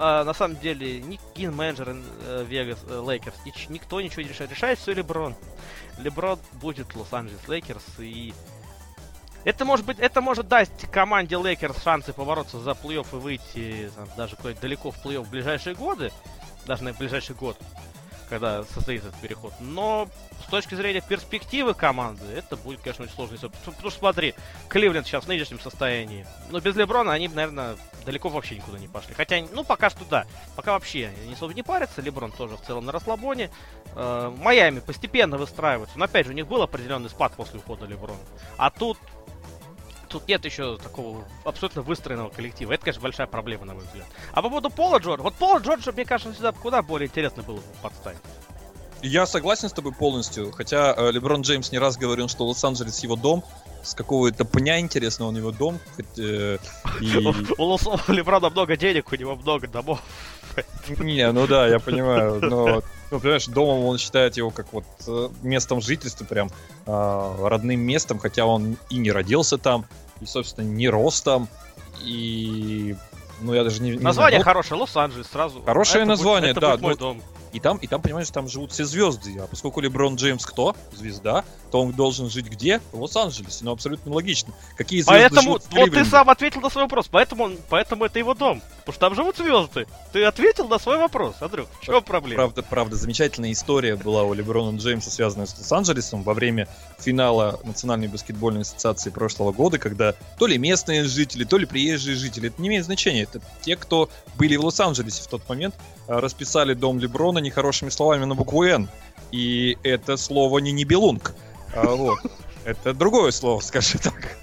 а, 0.00 0.22
на 0.22 0.32
самом 0.32 0.56
деле 0.58 1.00
ни 1.00 1.18
ген-менеджер 1.34 1.96
э, 1.96 2.44
Вегас 2.48 2.78
э, 2.86 3.02
Лейкерс, 3.04 3.36
никто 3.68 4.00
ничего 4.00 4.22
не 4.22 4.28
решает. 4.28 4.50
Решает 4.50 4.78
все 4.78 4.92
Леброн. 4.92 5.34
Леброн 5.98 6.38
будет 6.52 6.94
Лос-Анджелес 6.94 7.48
Лейкерс 7.48 7.84
и 7.98 8.32
это 9.44 9.64
может 9.64 9.86
быть, 9.86 9.98
это 9.98 10.20
может 10.20 10.48
дать 10.48 10.70
команде 10.90 11.36
Лейкерс 11.36 11.82
шансы 11.82 12.12
побороться 12.12 12.60
за 12.60 12.72
плей-офф 12.72 13.06
и 13.12 13.16
выйти 13.16 13.90
там, 13.96 14.08
даже 14.16 14.36
куда-то 14.36 14.60
далеко 14.60 14.90
в 14.90 15.04
плей-офф 15.04 15.24
в 15.24 15.30
ближайшие 15.30 15.74
годы, 15.74 16.12
даже 16.66 16.84
на 16.84 16.92
ближайший 16.92 17.34
год 17.34 17.56
когда 18.28 18.64
состоится 18.64 19.08
этот 19.08 19.20
переход. 19.20 19.52
Но 19.60 20.08
с 20.46 20.50
точки 20.50 20.74
зрения 20.74 21.00
перспективы 21.00 21.74
команды, 21.74 22.24
это 22.36 22.56
будет, 22.56 22.80
конечно, 22.80 23.04
очень 23.04 23.12
ситуация. 23.12 23.48
Потому 23.48 23.90
что 23.90 23.98
смотри, 23.98 24.34
Кливленд 24.68 25.06
сейчас 25.06 25.24
в 25.24 25.28
нынешнем 25.28 25.60
состоянии. 25.60 26.26
Но 26.50 26.60
без 26.60 26.76
Леброна 26.76 27.12
они, 27.12 27.28
наверное, 27.28 27.76
далеко 28.04 28.28
вообще 28.28 28.56
никуда 28.56 28.78
не 28.78 28.88
пошли. 28.88 29.14
Хотя, 29.14 29.44
ну, 29.52 29.64
пока 29.64 29.90
что 29.90 30.04
да. 30.04 30.26
Пока 30.56 30.72
вообще 30.72 31.10
не 31.26 31.34
особо 31.34 31.54
не 31.54 31.62
парятся. 31.62 32.00
Леброн 32.00 32.32
тоже 32.32 32.56
в 32.56 32.62
целом 32.62 32.86
на 32.86 32.92
расслабоне. 32.92 33.50
Э, 33.94 34.32
Майами 34.36 34.80
постепенно 34.80 35.36
выстраиваются. 35.36 35.98
Но 35.98 36.04
опять 36.04 36.26
же, 36.26 36.32
у 36.32 36.34
них 36.34 36.46
был 36.46 36.62
определенный 36.62 37.10
спад 37.10 37.32
после 37.36 37.58
ухода 37.58 37.86
Леброна. 37.86 38.20
А 38.56 38.70
тут 38.70 38.98
тут 40.08 40.28
нет 40.28 40.44
еще 40.44 40.76
такого 40.78 41.24
абсолютно 41.44 41.82
выстроенного 41.82 42.30
коллектива. 42.30 42.72
Это, 42.72 42.84
конечно, 42.84 43.02
большая 43.02 43.26
проблема, 43.26 43.64
на 43.64 43.74
мой 43.74 43.84
взгляд. 43.84 44.06
А 44.32 44.42
по 44.42 44.48
поводу 44.48 44.70
Пола 44.70 44.98
Джорджа, 44.98 45.22
вот 45.22 45.34
Пола 45.34 45.58
Джорджа, 45.58 45.92
мне 45.92 46.04
кажется, 46.04 46.34
сюда 46.34 46.52
куда 46.52 46.82
более 46.82 47.08
интересно 47.08 47.42
было 47.42 47.56
бы 47.56 47.62
подставить. 47.82 48.18
Я 49.02 49.26
согласен 49.26 49.68
с 49.68 49.72
тобой 49.72 49.92
полностью, 49.92 50.50
хотя 50.50 50.92
э, 50.96 51.12
Леброн 51.12 51.42
Джеймс 51.42 51.70
не 51.70 51.78
раз 51.78 51.96
говорил, 51.96 52.28
что 52.28 52.46
Лос-Анджелес 52.48 52.98
его 53.04 53.14
дом, 53.14 53.44
с 53.84 53.94
какого-то 53.94 54.44
пня 54.44 54.80
интересно 54.80 55.26
он 55.26 55.36
его 55.36 55.52
дом. 55.52 55.78
Хоть, 55.94 56.18
э, 56.18 56.58
и... 57.00 57.16
У 57.16 58.12
Леброна 58.12 58.50
много 58.50 58.76
денег, 58.76 59.12
у 59.12 59.14
него 59.14 59.36
много 59.36 59.68
домов. 59.68 60.02
Не, 60.88 61.30
ну 61.30 61.46
да, 61.46 61.68
я 61.68 61.78
понимаю, 61.78 62.40
но 62.40 62.82
ну, 63.10 63.20
понимаешь, 63.20 63.46
домом 63.46 63.84
он 63.84 63.98
считает 63.98 64.36
его 64.36 64.50
как 64.50 64.72
вот 64.72 64.84
э, 65.06 65.28
местом 65.42 65.80
жительства, 65.80 66.24
прям 66.24 66.50
э, 66.86 67.36
родным 67.42 67.80
местом, 67.80 68.18
хотя 68.18 68.44
он 68.44 68.76
и 68.90 68.96
не 68.96 69.10
родился 69.10 69.58
там, 69.58 69.86
и, 70.20 70.26
собственно, 70.26 70.66
не 70.66 70.88
рос 70.88 71.22
там, 71.22 71.48
и... 72.02 72.96
Ну, 73.40 73.54
я 73.54 73.62
даже 73.62 73.80
не... 73.82 73.92
Название 73.92 74.40
знаю, 74.40 74.44
хорошее, 74.44 74.80
Лос-Анджелес 74.80 75.28
сразу. 75.28 75.62
Хорошее 75.62 76.02
а 76.02 76.06
название, 76.06 76.54
будет, 76.54 76.60
да. 76.60 76.70
Будет 76.72 76.82
мой 76.82 76.96
дом. 76.96 77.22
И 77.52 77.60
там, 77.60 77.78
и 77.78 77.86
там, 77.86 78.02
понимаешь, 78.02 78.30
там 78.30 78.48
живут 78.48 78.72
все 78.72 78.84
звезды. 78.84 79.38
А 79.38 79.46
поскольку 79.46 79.80
Леброн 79.80 80.16
Джеймс 80.16 80.44
кто? 80.44 80.76
Звезда. 80.92 81.44
То 81.70 81.82
он 81.82 81.92
должен 81.92 82.30
жить 82.30 82.46
где? 82.46 82.80
В 82.92 83.00
Лос-Анджелесе. 83.00 83.64
Ну, 83.64 83.72
абсолютно 83.72 84.12
логично. 84.12 84.52
Какие 84.76 85.00
звезды 85.00 85.28
Поэтому, 85.30 85.52
вот 85.52 85.90
ты 85.90 86.04
сам 86.04 86.30
ответил 86.30 86.60
на 86.60 86.70
свой 86.70 86.84
вопрос. 86.84 87.08
Поэтому, 87.10 87.44
он, 87.44 87.58
поэтому 87.68 88.04
это 88.04 88.18
его 88.18 88.34
дом. 88.34 88.62
Потому 88.84 88.92
что 88.92 89.00
там 89.00 89.14
живут 89.14 89.36
звезды. 89.36 89.86
Ты 90.12 90.24
ответил 90.24 90.66
на 90.68 90.78
свой 90.78 90.96
вопрос, 90.96 91.36
Андрюх. 91.40 91.68
В 91.80 91.84
чем 91.84 92.02
проблема? 92.02 92.36
Правда, 92.36 92.62
правда, 92.62 92.96
замечательная 92.96 93.52
история 93.52 93.96
была 93.96 94.22
у 94.22 94.32
Леброна 94.32 94.78
Джеймса, 94.78 95.10
связанная 95.10 95.46
с 95.46 95.58
Лос-Анджелесом 95.58 96.22
во 96.22 96.32
время 96.32 96.68
финала 96.98 97.60
Национальной 97.64 98.08
баскетбольной 98.08 98.62
ассоциации 98.62 99.10
прошлого 99.10 99.52
года, 99.52 99.78
когда 99.78 100.14
то 100.38 100.46
ли 100.46 100.56
местные 100.56 101.04
жители, 101.04 101.44
то 101.44 101.58
ли 101.58 101.66
приезжие 101.66 102.16
жители, 102.16 102.48
это 102.48 102.60
не 102.62 102.68
имеет 102.68 102.84
значения. 102.84 103.22
Это 103.22 103.40
те, 103.60 103.76
кто 103.76 104.08
были 104.36 104.56
в 104.56 104.64
Лос-Анджелесе 104.64 105.22
в 105.22 105.26
тот 105.26 105.46
момент, 105.48 105.74
расписали 106.08 106.74
дом 106.74 106.98
Леброна 106.98 107.38
нехорошими 107.38 107.90
словами 107.90 108.24
на 108.24 108.34
букву 108.34 108.64
«Н». 108.64 108.88
И 109.30 109.76
это 109.82 110.16
слово 110.16 110.58
не 110.58 110.72
Нибелунг. 110.72 111.34
А, 111.74 111.86
вот. 111.94 112.18
Это 112.64 112.92
другое 112.92 113.30
слово, 113.30 113.60
скажи 113.60 113.98
так. 113.98 114.38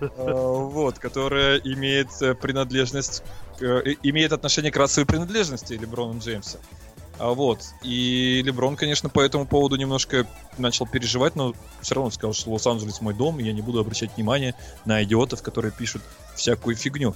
А, 0.00 0.32
вот, 0.32 0.98
которое 0.98 1.58
имеет 1.58 2.08
э, 2.22 2.34
принадлежность, 2.34 3.22
э, 3.60 3.82
имеет 4.02 4.32
отношение 4.32 4.72
к 4.72 4.76
расовой 4.76 5.06
принадлежности 5.06 5.74
Леброна 5.74 6.18
Джеймса. 6.18 6.58
А 7.18 7.30
вот. 7.30 7.60
И 7.82 8.42
Леброн, 8.44 8.76
конечно, 8.76 9.08
по 9.08 9.20
этому 9.20 9.44
поводу 9.44 9.74
немножко 9.76 10.26
начал 10.56 10.86
переживать, 10.86 11.34
но 11.34 11.52
все 11.80 11.96
равно 11.96 12.10
сказал, 12.12 12.32
что 12.32 12.50
Лос-Анджелес 12.50 13.00
мой 13.00 13.12
дом, 13.12 13.40
и 13.40 13.44
я 13.44 13.52
не 13.52 13.62
буду 13.62 13.80
обращать 13.80 14.16
внимание 14.16 14.54
на 14.84 15.02
идиотов, 15.02 15.42
которые 15.42 15.72
пишут 15.72 16.02
всякую 16.36 16.76
фигню. 16.76 17.14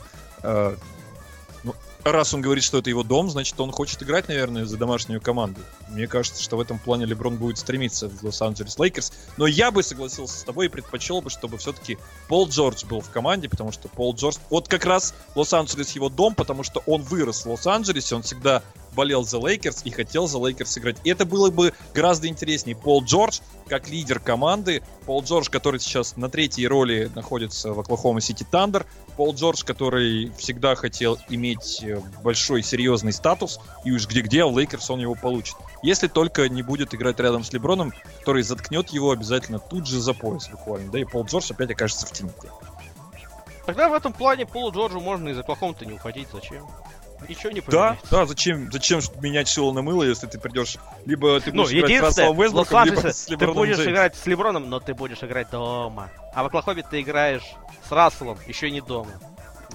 Раз 2.04 2.34
он 2.34 2.40
говорит, 2.40 2.64
что 2.64 2.78
это 2.78 2.90
его 2.90 3.04
дом, 3.04 3.30
значит, 3.30 3.58
он 3.60 3.70
хочет 3.70 4.02
играть, 4.02 4.26
наверное, 4.26 4.64
за 4.64 4.76
домашнюю 4.76 5.20
команду. 5.20 5.60
Мне 5.88 6.08
кажется, 6.08 6.42
что 6.42 6.56
в 6.56 6.60
этом 6.60 6.80
плане 6.80 7.06
Леброн 7.06 7.36
будет 7.36 7.58
стремиться 7.58 8.08
в 8.08 8.24
Лос-Анджелес 8.24 8.76
Лейкерс. 8.76 9.12
Но 9.36 9.46
я 9.46 9.70
бы 9.70 9.84
согласился 9.84 10.36
с 10.36 10.42
тобой 10.42 10.66
и 10.66 10.68
предпочел 10.68 11.20
бы, 11.20 11.30
чтобы 11.30 11.58
все-таки 11.58 11.98
Пол 12.26 12.48
Джордж 12.48 12.84
был 12.86 13.00
в 13.02 13.10
команде, 13.10 13.48
потому 13.48 13.70
что 13.70 13.88
Пол 13.88 14.14
Джордж... 14.14 14.38
Вот 14.50 14.66
как 14.66 14.84
раз 14.84 15.14
Лос-Анджелес 15.36 15.92
его 15.92 16.08
дом, 16.08 16.34
потому 16.34 16.64
что 16.64 16.82
он 16.86 17.02
вырос 17.02 17.44
в 17.44 17.50
Лос-Анджелесе, 17.50 18.16
он 18.16 18.22
всегда 18.22 18.62
болел 18.94 19.24
за 19.24 19.38
Лейкерс 19.38 19.82
и 19.84 19.90
хотел 19.90 20.26
за 20.26 20.38
Лейкерс 20.38 20.78
играть. 20.78 20.96
И 21.04 21.10
это 21.10 21.24
было 21.24 21.50
бы 21.50 21.72
гораздо 21.94 22.28
интереснее. 22.28 22.76
Пол 22.76 23.02
Джордж, 23.04 23.40
как 23.68 23.88
лидер 23.88 24.20
команды, 24.20 24.82
Пол 25.06 25.22
Джордж, 25.22 25.48
который 25.50 25.80
сейчас 25.80 26.16
на 26.16 26.28
третьей 26.28 26.66
роли 26.66 27.10
находится 27.14 27.72
в 27.72 27.80
Оклахома 27.80 28.20
Сити 28.20 28.46
Тандер, 28.48 28.86
Пол 29.16 29.34
Джордж, 29.34 29.64
который 29.64 30.32
всегда 30.38 30.74
хотел 30.74 31.18
иметь 31.28 31.82
э, 31.82 32.00
большой 32.22 32.62
серьезный 32.62 33.12
статус, 33.12 33.60
и 33.84 33.90
уж 33.90 34.06
где-где, 34.06 34.44
в 34.44 34.56
Лейкерс 34.56 34.90
он 34.90 35.00
его 35.00 35.14
получит. 35.14 35.56
Если 35.82 36.08
только 36.08 36.48
не 36.48 36.62
будет 36.62 36.94
играть 36.94 37.18
рядом 37.20 37.44
с 37.44 37.52
Леброном, 37.52 37.92
который 38.20 38.42
заткнет 38.42 38.90
его 38.90 39.10
обязательно 39.10 39.58
тут 39.58 39.86
же 39.86 40.00
за 40.00 40.14
пояс 40.14 40.48
буквально. 40.48 40.90
Да 40.90 40.98
и 40.98 41.04
Пол 41.04 41.24
Джордж 41.24 41.50
опять 41.50 41.70
окажется 41.70 42.06
в 42.06 42.12
тени. 42.12 42.30
Тогда 43.66 43.88
в 43.88 43.94
этом 43.94 44.12
плане 44.12 44.46
Полу 44.46 44.72
Джорджу 44.72 45.00
можно 45.00 45.28
из 45.28 45.38
Оклахома-то 45.38 45.86
не 45.86 45.92
уходить. 45.92 46.28
Зачем? 46.32 46.66
Ничего 47.28 47.50
не 47.52 47.60
поменяется. 47.60 48.06
Да, 48.10 48.18
да, 48.18 48.26
зачем, 48.26 48.70
зачем 48.70 49.00
менять 49.20 49.48
силу 49.48 49.72
на 49.72 49.82
мыло, 49.82 50.02
если 50.02 50.26
ты 50.26 50.38
придешь, 50.38 50.76
либо 51.06 51.40
ты 51.40 51.52
ну, 51.52 51.62
будешь 51.62 51.72
ну, 51.72 51.86
играть 51.86 51.98
с 51.98 52.18
Расселом 52.18 52.40
Вестбруком, 52.40 52.84
либо 52.84 53.12
с 53.12 53.28
Леброном 53.28 53.54
Ты 53.54 53.60
будешь 53.60 53.76
Джеймс. 53.76 53.90
играть 53.90 54.16
с 54.16 54.26
Леброном, 54.26 54.70
но 54.70 54.80
ты 54.80 54.94
будешь 54.94 55.22
играть 55.22 55.50
дома. 55.50 56.10
А 56.34 56.42
в 56.42 56.46
Оклахоме 56.46 56.84
ты 56.88 57.00
играешь 57.00 57.44
с 57.88 57.92
Расселом, 57.92 58.38
еще 58.46 58.70
не 58.70 58.80
дома. 58.80 59.10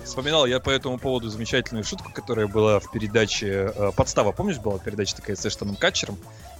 Вспоминал 0.04 0.46
я 0.46 0.60
по 0.60 0.70
этому 0.70 0.98
поводу 1.00 1.30
замечательную 1.30 1.84
шутку, 1.84 2.12
которая 2.14 2.48
была 2.48 2.80
в 2.80 2.92
передаче 2.92 3.74
э, 3.76 3.92
«Подстава». 3.96 4.32
Помнишь, 4.32 4.58
была 4.58 4.80
передача 4.80 5.16
такая 5.16 5.36
с 5.36 5.46
Эштоном 5.46 5.76
Катчером? 5.76 6.18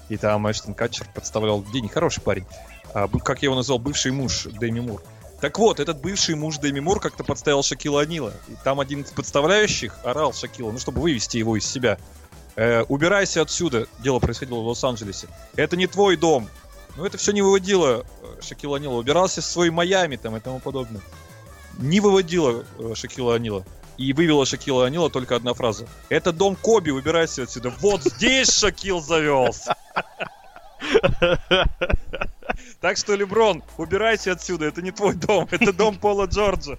И 0.10 0.18
там 0.18 0.50
Эштон 0.50 0.74
Катчер 0.74 1.08
подставлял, 1.14 1.62
где 1.62 1.88
хороший 1.88 2.22
парень. 2.22 2.46
А, 2.94 3.08
как 3.08 3.42
я 3.42 3.48
его 3.48 3.56
назвал, 3.56 3.80
бывший 3.80 4.12
муж 4.12 4.48
Дэми 4.60 4.80
Мур. 4.80 5.02
Так 5.42 5.60
вот, 5.60 5.80
этот 5.80 6.02
бывший 6.02 6.36
муж 6.36 6.58
Дэми 6.58 6.80
Мур 6.80 7.00
как-то 7.00 7.24
подставил 7.24 7.62
Шакила 7.62 8.02
Анила. 8.02 8.34
И 8.48 8.54
там 8.64 8.80
один 8.80 9.02
из 9.02 9.12
подставляющих 9.12 10.00
орал 10.04 10.34
Шакила, 10.34 10.72
ну, 10.72 10.80
чтобы 10.80 11.02
вывести 11.02 11.38
его 11.38 11.56
из 11.58 11.66
себя. 11.66 12.00
Э, 12.56 12.82
убирайся 12.84 13.42
отсюда. 13.42 13.88
Дело 14.00 14.20
происходило 14.20 14.60
в 14.60 14.68
Лос-Анджелесе. 14.68 15.28
Это 15.56 15.78
не 15.78 15.86
твой 15.86 16.18
дом. 16.18 16.50
Ну, 16.96 17.06
это 17.06 17.18
все 17.20 17.32
не 17.32 17.44
выводило 17.44 18.04
э, 18.22 18.42
Шакила 18.42 18.78
Анила. 18.78 18.94
Убирался 18.94 19.42
в 19.42 19.46
свой 19.46 19.70
Майами 19.70 20.16
там 20.16 20.36
и 20.36 20.40
тому 20.40 20.60
подобное. 20.60 21.02
Не 21.78 22.00
выводило 22.00 22.66
э, 22.80 22.94
Шакила 22.96 23.36
Анила. 23.36 23.64
И 23.98 24.14
вывела 24.14 24.46
Шакила 24.46 24.88
Анила 24.88 25.12
только 25.12 25.36
одна 25.36 25.54
фраза. 25.54 25.88
Это 26.10 26.32
дом 26.32 26.56
Коби, 26.56 26.90
убирайся 26.90 27.44
отсюда. 27.44 27.72
Вот 27.80 28.02
здесь 28.04 28.50
Шакил 28.50 29.02
завелся. 29.02 29.76
Так 32.82 32.98
что, 32.98 33.16
Леброн, 33.16 33.64
убирайся 33.78 34.32
отсюда, 34.32 34.66
это 34.66 34.82
не 34.82 34.92
твой 34.92 35.16
дом, 35.16 35.48
это 35.52 35.74
дом 35.74 35.98
Пола 35.98 36.26
Джорджа. 36.26 36.78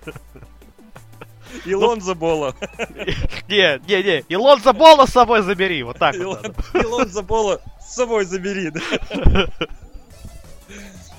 И 1.64 1.74
Лонза 1.74 2.14
Бола. 2.14 2.54
Не, 3.48 3.80
не, 3.88 4.02
не, 4.02 4.20
и 4.28 4.36
Лонза 4.36 4.74
Бола 4.74 5.06
с 5.06 5.12
собой 5.12 5.40
забери, 5.40 5.82
вот 5.82 5.98
так 5.98 6.14
вот. 6.16 6.46
И 6.74 6.84
Лонза 6.84 7.22
Бола 7.22 7.62
с 7.80 7.94
собой 7.94 8.26
забери. 8.26 8.70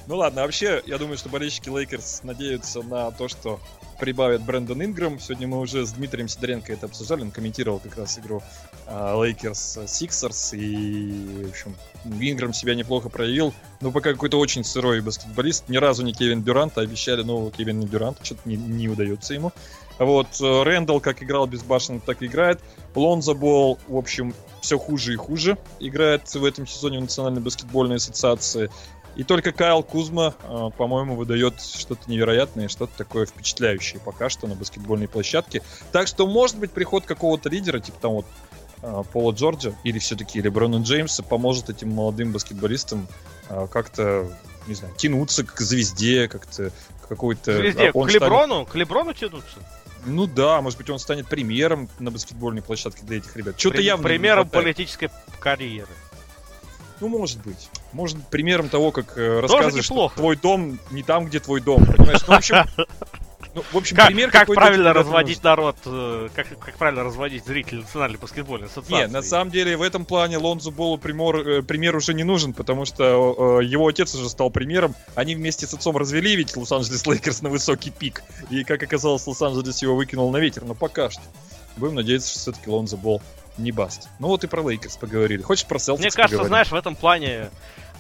Ну 0.05 0.16
ладно, 0.16 0.43
вообще, 0.43 0.84
я 0.86 0.99
думаю, 0.99 1.18
что 1.18 1.30
болельщики 1.30 1.70
Лейкерс 1.70 2.22
надеются 2.22 2.84
на 2.84 3.10
то, 3.10 3.28
что 3.28 3.60
прибавит 3.99 4.41
Брэндон 4.41 4.84
Инграм. 4.84 5.20
Сегодня 5.20 5.47
мы 5.47 5.60
уже 5.60 5.86
с 5.86 5.91
Дмитрием 5.93 6.28
Сидоренко 6.28 6.74
это 6.74 6.86
обсуждали, 6.86 7.22
он 7.22 7.32
комментировал 7.32 7.80
как 7.80 7.97
раз 7.97 8.20
игру 8.20 8.43
Лейкерс 8.90 9.80
Сиксерс, 9.88 10.54
и, 10.54 11.46
в 11.46 11.50
общем, 11.50 11.76
Инграм 12.06 12.54
себя 12.54 12.76
неплохо 12.76 13.10
проявил, 13.10 13.54
но 13.82 13.92
пока 13.92 14.14
какой-то 14.14 14.40
очень 14.40 14.64
сырой 14.64 15.02
баскетболист, 15.02 15.70
ни 15.70 15.78
разу 15.78 16.04
не 16.04 16.14
Кевин 16.14 16.44
Дюрант, 16.44 16.78
а 16.78 16.82
обещали 16.82 17.22
нового 17.22 17.52
Кевина 17.52 17.88
Дюранта, 17.88 18.24
что-то 18.26 18.42
не, 18.46 18.56
не 18.56 18.88
удается 18.88 19.34
ему. 19.34 19.52
Вот, 20.00 20.28
э, 20.42 20.64
Рэндалл 20.64 21.02
как 21.02 21.22
играл 21.22 21.46
безбашенно, 21.46 22.00
так 22.00 22.22
и 22.22 22.28
играет. 22.28 22.62
Лонза 22.96 23.34
Болл, 23.34 23.78
в 23.88 23.98
общем, 23.98 24.34
все 24.62 24.80
хуже 24.80 25.14
и 25.14 25.18
хуже 25.18 25.58
играет 25.80 26.34
в 26.34 26.44
этом 26.44 26.66
сезоне 26.66 27.00
в 27.00 27.02
Национальной 27.02 27.42
баскетбольной 27.42 27.98
ассоциации. 27.98 28.70
И 29.16 29.24
только 29.24 29.52
Кайл 29.52 29.84
Кузма, 29.84 30.36
э, 30.44 30.70
по-моему, 30.78 31.16
выдает 31.16 31.60
что-то 31.62 32.10
невероятное, 32.10 32.70
что-то 32.70 32.98
такое 32.98 33.26
впечатляющее 33.26 34.00
пока 34.00 34.30
что 34.30 34.48
на 34.48 34.56
баскетбольной 34.56 35.10
площадке. 35.10 35.62
Так 35.92 36.08
что, 36.08 36.26
может 36.26 36.58
быть, 36.58 36.72
приход 36.72 37.06
какого-то 37.06 37.50
лидера, 37.50 37.80
типа 37.80 37.98
там 38.00 38.12
вот 38.14 38.26
э, 38.26 38.49
Пола 39.12 39.34
Джорджа 39.34 39.74
или 39.84 40.00
все-таки 40.00 40.42
Леброна 40.42 40.82
Джеймса 40.82 41.24
поможет 41.24 41.70
этим 41.70 41.90
молодым 41.92 42.32
баскетболистам 42.32 43.08
э, 43.50 43.68
как-то, 43.72 44.32
не 44.68 44.76
знаю, 44.76 44.94
тянуться 44.96 45.44
к 45.44 45.60
звезде, 45.60 46.28
как-то 46.28 46.72
какой-то... 47.08 47.52
Везде, 47.52 47.90
а 47.90 47.92
к 47.92 47.96
станет- 47.96 48.14
Леброну, 48.14 48.66
к 48.66 48.76
Леброну 48.76 49.14
тянуться. 49.14 49.58
ну 50.06 50.28
да, 50.28 50.62
может 50.62 50.78
быть, 50.78 50.90
он 50.90 51.00
станет 51.00 51.28
примером 51.28 51.90
на 52.00 52.12
баскетбольной 52.12 52.62
площадке 52.62 53.04
для 53.04 53.18
этих 53.18 53.36
ребят. 53.36 53.60
Что-то 53.60 53.78
При- 53.78 53.84
явно 53.84 54.04
не 54.04 54.08
Примером 54.08 54.50
политической 54.50 55.10
карьеры. 55.40 55.90
Ну, 57.02 57.08
может 57.08 57.42
быть. 57.42 57.70
Может 57.94 58.28
примером 58.28 58.70
того, 58.70 58.92
как 58.92 59.18
э, 59.18 59.40
рассказываешь, 59.40 59.86
что 59.86 60.12
твой 60.16 60.36
дом 60.36 60.80
не 60.92 61.02
там, 61.04 61.26
где 61.26 61.40
твой 61.40 61.62
дом, 61.62 61.86
понимаешь? 61.86 62.22
Ну, 62.28 62.34
в 62.34 62.38
общем, 62.38 62.56
ну, 63.60 63.66
в 63.72 63.78
общем 63.78 63.95
Как, 63.95 64.07
пример 64.07 64.32
как 64.32 64.47
правильно 64.47 64.93
разводить 64.93 65.43
народ, 65.43 65.76
э, 65.86 66.30
как, 66.34 66.47
как 66.60 66.78
правильно 66.78 67.03
разводить 67.03 67.45
зрителей 67.45 67.82
национальной 67.82 68.18
баскетбольной 68.18 68.68
ассоциации. 68.68 69.07
Не, 69.07 69.07
на 69.07 69.22
самом 69.22 69.51
деле 69.51 69.76
в 69.76 69.82
этом 69.82 70.05
плане 70.05 70.38
Лонзу 70.38 70.72
Болу 70.72 70.97
пример, 70.97 71.36
э, 71.36 71.62
пример 71.62 71.95
уже 71.95 72.14
не 72.14 72.24
нужен, 72.24 72.53
потому 72.53 72.86
что 72.86 73.60
э, 73.62 73.66
его 73.66 73.88
отец 73.88 74.16
уже 74.16 74.30
стал 74.30 74.49
примером. 74.49 74.95
Они 75.16 75.36
вместе 75.36 75.68
с 75.68 75.74
отцом 75.74 75.97
развели 75.97 76.36
ведь 76.36 76.55
Лос-Анджелес 76.55 77.05
Лейкерс 77.05 77.41
на 77.41 77.49
высокий 77.49 77.91
пик. 77.91 78.24
И, 78.49 78.64
как 78.64 78.82
оказалось, 78.82 79.28
Лос-Анджелес 79.28 79.82
его 79.82 79.95
выкинул 79.95 80.32
на 80.32 80.38
ветер. 80.38 80.64
Но 80.64 80.74
пока 80.74 81.10
что. 81.10 81.22
Будем 81.76 81.95
надеяться, 81.95 82.30
что 82.30 82.39
все-таки 82.39 82.70
Лонзо 82.70 82.97
Бол 82.97 83.22
не 83.57 83.72
bust. 83.72 84.08
Ну 84.20 84.28
вот 84.28 84.43
и 84.43 84.47
про 84.47 84.62
Лейкерс 84.62 84.97
поговорили. 84.97 85.41
Хочешь 85.41 85.66
про 85.66 85.80
Селтикс 85.80 86.03
Мне 86.03 86.12
кажется, 86.12 86.38
поговорим? 86.38 86.49
знаешь, 86.49 86.72
в 86.72 86.76
этом 86.76 86.95
плане 86.95 87.49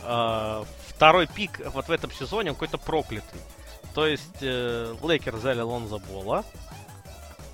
э, 0.03 0.63
второй 0.87 1.27
пик 1.27 1.61
вот 1.73 1.87
в 1.87 1.91
этом 1.91 2.11
сезоне 2.11 2.51
он 2.51 2.55
какой-то 2.55 2.77
проклятый. 2.77 3.39
То 3.93 4.05
есть 4.05 4.37
э, 4.41 4.95
Лейкерс 5.01 5.35
взяли 5.35 5.61
Лонза 5.61 5.97
Бола, 5.97 6.45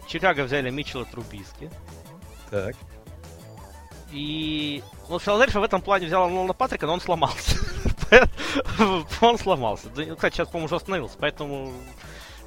Чикаго 0.08 0.44
взяли 0.44 0.70
Митчелла 0.70 1.06
Трубиски, 1.06 1.72
Так. 2.52 2.76
и 4.12 4.84
ну, 5.10 5.20
Филадельфия 5.20 5.62
в 5.62 5.64
этом 5.64 5.82
плане 5.82 6.08
взяла 6.08 6.28
Нолана 6.28 6.54
Патрика, 6.54 6.86
но 6.86 6.94
он 6.94 7.02
сломался. 7.02 7.58
Он 9.22 9.38
сломался. 9.40 9.90
Да, 9.90 10.04
ну, 10.06 10.16
Кстати, 10.16 10.36
сейчас, 10.36 10.48
по-моему, 10.48 10.66
уже 10.66 10.76
остановился, 10.76 11.18
поэтому... 11.20 11.74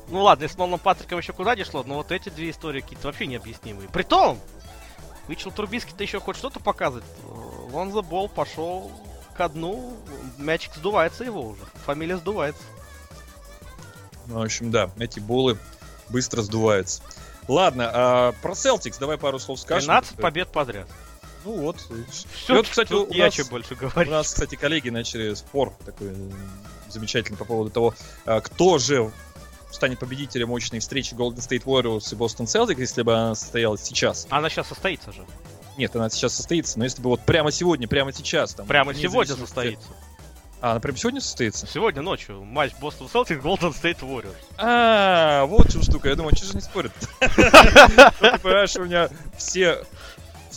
Ну 0.08 0.22
ладно, 0.22 0.44
если 0.44 0.56
Ноланом 0.56 0.78
Патриком 0.78 1.18
еще 1.18 1.32
куда 1.32 1.54
не 1.56 1.64
шло, 1.64 1.82
но 1.84 1.96
вот 1.96 2.12
эти 2.12 2.28
две 2.28 2.50
истории 2.50 2.80
какие-то 2.80 3.08
вообще 3.08 3.26
необъяснимые. 3.26 3.88
Притом, 3.88 4.38
Митчелл 5.26 5.50
Трубиски-то 5.50 6.02
еще 6.02 6.20
хоть 6.20 6.36
что-то 6.36 6.60
показывает. 6.60 7.04
Лонза 7.72 8.02
Бол 8.02 8.28
пошел 8.28 8.90
ко 9.36 9.48
дну, 9.48 9.96
мячик 10.38 10.74
сдувается 10.74 11.24
его 11.24 11.42
уже. 11.42 11.62
Фамилия 11.84 12.16
сдувается. 12.16 12.62
Ну, 14.28 14.38
в 14.38 14.42
общем, 14.42 14.70
да, 14.70 14.90
эти 14.98 15.18
болы 15.20 15.58
быстро 16.08 16.42
сдуваются. 16.42 17.02
Ладно, 17.48 17.90
а 17.92 18.32
про 18.42 18.52
Celtics 18.52 18.96
давай 19.00 19.16
пару 19.18 19.38
слов 19.38 19.58
скажем. 19.60 19.86
13 19.88 20.16
побед 20.16 20.48
подряд. 20.48 20.86
Ну 21.44 21.52
вот. 21.52 21.76
Все, 22.10 22.56
вот, 22.56 22.68
кстати, 22.68 22.92
у 22.92 23.04
о 23.10 23.16
нас- 23.16 23.34
чем 23.34 23.46
больше 23.46 23.74
У 23.74 23.76
говорить. 23.76 24.10
нас, 24.10 24.28
кстати, 24.32 24.54
коллеги 24.54 24.90
начали 24.90 25.32
спор 25.34 25.72
такой 25.86 26.08
м, 26.08 26.32
замечательный 26.90 27.36
по 27.36 27.44
поводу 27.44 27.70
того, 27.70 27.94
а, 28.26 28.40
кто 28.40 28.78
же 28.78 29.10
станет 29.70 29.98
победителем 29.98 30.48
мощной 30.48 30.80
встречи 30.80 31.14
Golden 31.14 31.36
State 31.36 31.64
Warriors 31.64 32.12
и 32.12 32.16
Boston 32.16 32.44
Celtics, 32.46 32.80
если 32.80 33.02
бы 33.02 33.14
она 33.14 33.34
состоялась 33.34 33.82
сейчас. 33.82 34.26
Она 34.30 34.50
сейчас 34.50 34.68
состоится 34.68 35.12
же. 35.12 35.24
Нет, 35.78 35.94
она 35.94 36.10
сейчас 36.10 36.34
состоится, 36.34 36.78
но 36.78 36.84
если 36.84 37.00
бы 37.00 37.08
вот 37.10 37.20
прямо 37.24 37.52
сегодня, 37.52 37.86
прямо 37.86 38.12
сейчас. 38.12 38.52
Там, 38.54 38.66
Прямо 38.66 38.92
сегодня 38.94 39.36
состоится. 39.36 39.88
А, 40.60 40.72
она 40.72 40.80
прямо 40.80 40.98
сегодня 40.98 41.20
состоится? 41.20 41.66
Сегодня 41.66 42.02
ночью 42.02 42.44
матч 42.44 42.72
Бостон 42.80 43.08
Селтик, 43.08 43.40
Голден 43.40 43.72
Стейт 43.72 43.98
Warriors. 44.02 44.34
А, 44.56 45.44
вот 45.44 45.70
чем 45.70 45.82
штука. 45.82 46.08
Я 46.08 46.16
думаю, 46.16 46.34
что 46.36 46.46
же 46.46 46.54
не 46.54 46.60
спорят? 46.60 46.92
Ну, 48.20 48.30
Ты 48.30 48.38
понимаешь, 48.38 48.76
у 48.76 48.84
меня 48.84 49.08
все 49.36 49.84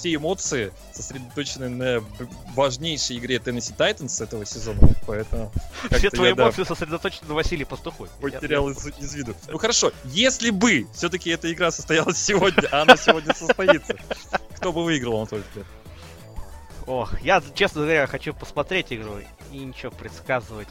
все 0.02 0.16
эмоции 0.16 0.74
сосредоточены 0.93 1.70
на 1.70 2.04
важнейшей 2.56 3.20
игре 3.20 3.36
Tennessee 3.36 3.76
Titans 3.78 4.24
этого 4.24 4.45
сезона, 4.47 4.80
поэтому 5.06 5.52
Все 5.91 6.10
твои 6.10 6.30
я, 6.30 6.36
да, 6.36 6.43
эмоции 6.45 6.64
сосредоточены 6.64 7.28
на 7.28 7.36
Василии 7.36 7.66
Пастухой. 7.66 8.10
потерял 8.20 8.68
из, 8.70 8.84
из 8.97 9.14
виду. 9.14 9.36
Ну 9.47 9.60
хорошо, 9.60 9.91
если 10.06 10.49
бы 10.49 10.88
все-таки 10.95 11.30
эта 11.30 11.54
игра 11.54 11.70
состоялась 11.70 12.18
сегодня, 12.18 12.68
а 12.72 12.82
она 12.82 12.97
сегодня 12.97 13.32
состоится, 13.36 13.95
кто 14.56 14.74
бы 14.74 14.84
выиграл, 14.84 15.24
взгляд? 15.24 15.68
Ох, 16.92 17.22
я, 17.22 17.42
честно 17.56 17.84
говоря, 17.84 18.06
хочу 18.06 18.34
посмотреть 18.34 18.92
игру 18.92 19.20
и 19.54 19.58
ничего 19.58 19.92
предсказывать. 19.92 20.68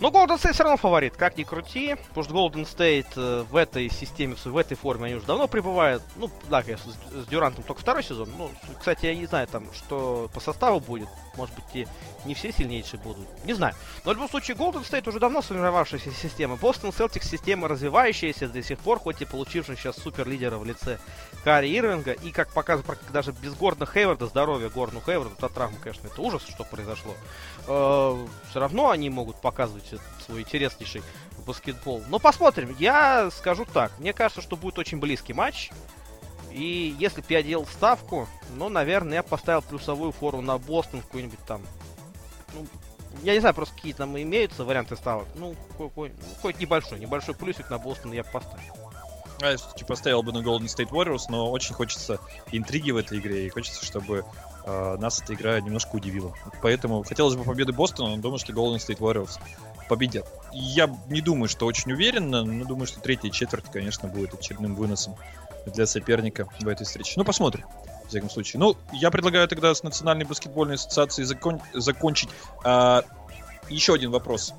Ну, 0.00 0.08
Golden 0.08 0.40
State 0.40 0.54
все 0.54 0.64
равно 0.64 0.76
фаворит, 0.76 1.14
как 1.16 1.36
ни 1.36 1.44
крути. 1.44 1.94
Потому 2.08 2.24
что 2.24 2.34
Golden 2.34 2.64
State 2.64 3.06
э, 3.14 3.44
в 3.48 3.54
этой 3.54 3.88
системе, 3.90 4.34
в 4.42 4.56
этой 4.56 4.76
форме 4.76 5.04
они 5.04 5.14
уже 5.14 5.26
давно 5.26 5.46
пребывают. 5.46 6.02
Ну, 6.16 6.30
да, 6.48 6.62
конечно, 6.62 6.90
с, 6.90 7.26
Дюрантом 7.26 7.62
только 7.62 7.82
второй 7.82 8.02
сезон. 8.02 8.28
Ну, 8.36 8.50
кстати, 8.76 9.06
я 9.06 9.14
не 9.14 9.26
знаю 9.26 9.46
там, 9.46 9.66
что 9.72 10.28
по 10.34 10.40
составу 10.40 10.80
будет. 10.80 11.08
Может 11.36 11.54
быть, 11.54 11.64
и 11.74 11.86
не 12.24 12.34
все 12.34 12.50
сильнейшие 12.50 12.98
будут. 12.98 13.28
Не 13.44 13.52
знаю. 13.52 13.74
Но 14.04 14.10
в 14.10 14.14
любом 14.14 14.30
случае, 14.30 14.56
Golden 14.56 14.82
State 14.82 15.08
уже 15.08 15.20
давно 15.20 15.42
сформировавшаяся 15.42 16.10
система. 16.10 16.56
Бостон 16.56 16.90
Celtics 16.90 17.24
система 17.24 17.68
развивающаяся 17.68 18.48
до 18.48 18.62
сих 18.62 18.78
пор, 18.78 18.98
хоть 18.98 19.20
и 19.20 19.26
получившая 19.26 19.76
сейчас 19.76 19.96
суперлидера 19.96 20.56
в 20.56 20.64
лице 20.64 20.98
Кари 21.44 21.76
Ирвинга. 21.76 22.12
И, 22.12 22.30
как 22.30 22.50
показывает 22.50 22.98
даже 23.12 23.32
без 23.32 23.54
Гордона 23.54 23.90
Хейварда, 23.90 24.26
здоровья 24.26 24.68
Горну 24.68 25.00
Хейварду, 25.00 25.34
та 25.36 25.48
травма, 25.48 25.78
конечно, 25.82 26.06
это 26.06 26.20
ужас, 26.20 26.42
что 26.48 26.64
произошло. 26.64 27.14
все 27.64 28.60
равно 28.60 28.90
они 28.90 29.10
могут 29.10 29.40
показывать 29.40 29.94
свой 30.24 30.42
интереснейший 30.42 31.02
баскетбол. 31.46 32.02
Но 32.08 32.18
посмотрим. 32.18 32.74
Я 32.78 33.30
скажу 33.30 33.64
так. 33.64 33.92
Мне 33.98 34.12
кажется, 34.12 34.42
что 34.42 34.56
будет 34.56 34.78
очень 34.78 34.98
близкий 34.98 35.32
матч. 35.32 35.70
И 36.50 36.94
если 36.98 37.20
бы 37.20 37.26
я 37.30 37.42
делал 37.42 37.66
ставку, 37.66 38.28
ну, 38.56 38.68
наверное, 38.68 39.14
я 39.14 39.22
поставил 39.22 39.62
плюсовую 39.62 40.12
фору 40.12 40.40
на 40.40 40.58
Бостон 40.58 41.00
какой-нибудь 41.02 41.38
там. 41.46 41.62
Ну, 42.54 42.66
я 43.22 43.34
не 43.34 43.40
знаю, 43.40 43.54
просто 43.54 43.74
какие 43.74 43.92
там 43.92 44.18
имеются 44.18 44.64
варианты 44.64 44.96
ставок. 44.96 45.28
Ну, 45.36 45.54
какой, 45.78 46.12
ну, 46.42 46.50
небольшой, 46.58 46.98
небольшой 46.98 47.34
плюсик 47.34 47.70
на 47.70 47.78
Бостон 47.78 48.12
я 48.12 48.24
поставил. 48.24 48.89
А, 49.40 49.50
я 49.50 49.56
все-таки 49.56 49.84
поставил 49.84 50.22
бы 50.22 50.32
на 50.32 50.38
Golden 50.38 50.66
State 50.66 50.90
Warriors, 50.90 51.24
но 51.28 51.50
очень 51.50 51.74
хочется 51.74 52.18
интриги 52.52 52.90
в 52.90 52.96
этой 52.96 53.18
игре, 53.18 53.46
и 53.46 53.48
хочется, 53.48 53.84
чтобы 53.84 54.24
э, 54.64 54.96
нас 54.98 55.20
эта 55.22 55.34
игра 55.34 55.60
немножко 55.60 55.96
удивила. 55.96 56.34
Поэтому 56.62 57.02
хотелось 57.02 57.36
бы 57.36 57.44
победы 57.44 57.72
Бостона, 57.72 58.16
но 58.16 58.22
думаю, 58.22 58.38
что 58.38 58.52
Golden 58.52 58.76
State 58.76 58.98
Warriors 58.98 59.38
победят. 59.88 60.26
Я 60.52 60.94
не 61.08 61.20
думаю, 61.20 61.48
что 61.48 61.66
очень 61.66 61.92
уверенно, 61.92 62.44
но 62.44 62.64
думаю, 62.64 62.86
что 62.86 63.00
третья 63.00 63.30
четверть, 63.30 63.64
конечно, 63.72 64.08
будет 64.08 64.34
очередным 64.34 64.74
выносом 64.74 65.16
для 65.66 65.86
соперника 65.86 66.48
в 66.60 66.68
этой 66.68 66.84
встрече. 66.84 67.14
Ну, 67.16 67.24
посмотрим. 67.24 67.66
В 68.04 68.08
всяком 68.08 68.30
случае. 68.30 68.60
Ну, 68.60 68.76
я 68.92 69.10
предлагаю 69.10 69.46
тогда 69.48 69.74
с 69.74 69.82
Национальной 69.82 70.24
баскетбольной 70.24 70.76
ассоциацией 70.76 71.26
закон- 71.26 71.60
закончить. 71.74 72.30
А, 72.64 73.04
еще 73.68 73.94
один 73.94 74.10
вопрос, 74.10 74.52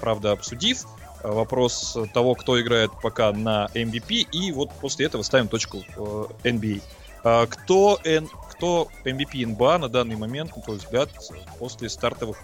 правда, 0.00 0.32
обсудив. 0.32 0.86
Э, 1.22 1.28
вопрос 1.28 1.96
того, 2.12 2.34
кто 2.34 2.60
играет 2.60 2.90
пока 3.02 3.32
на 3.32 3.68
MVP, 3.74 4.28
и 4.32 4.52
вот 4.52 4.70
после 4.80 5.06
этого 5.06 5.22
ставим 5.22 5.48
точку 5.48 5.84
в 5.96 6.30
э, 6.44 6.50
NBA. 6.50 6.82
А 7.24 7.46
кто, 7.46 7.98
N, 8.04 8.28
кто 8.50 8.88
MVP 9.04 9.46
НБА 9.46 9.78
на 9.78 9.88
данный 9.88 10.16
момент, 10.16 10.56
на 10.56 10.62
твой 10.62 10.78
взгляд, 10.78 11.10
после 11.58 11.88
стартовых 11.88 12.38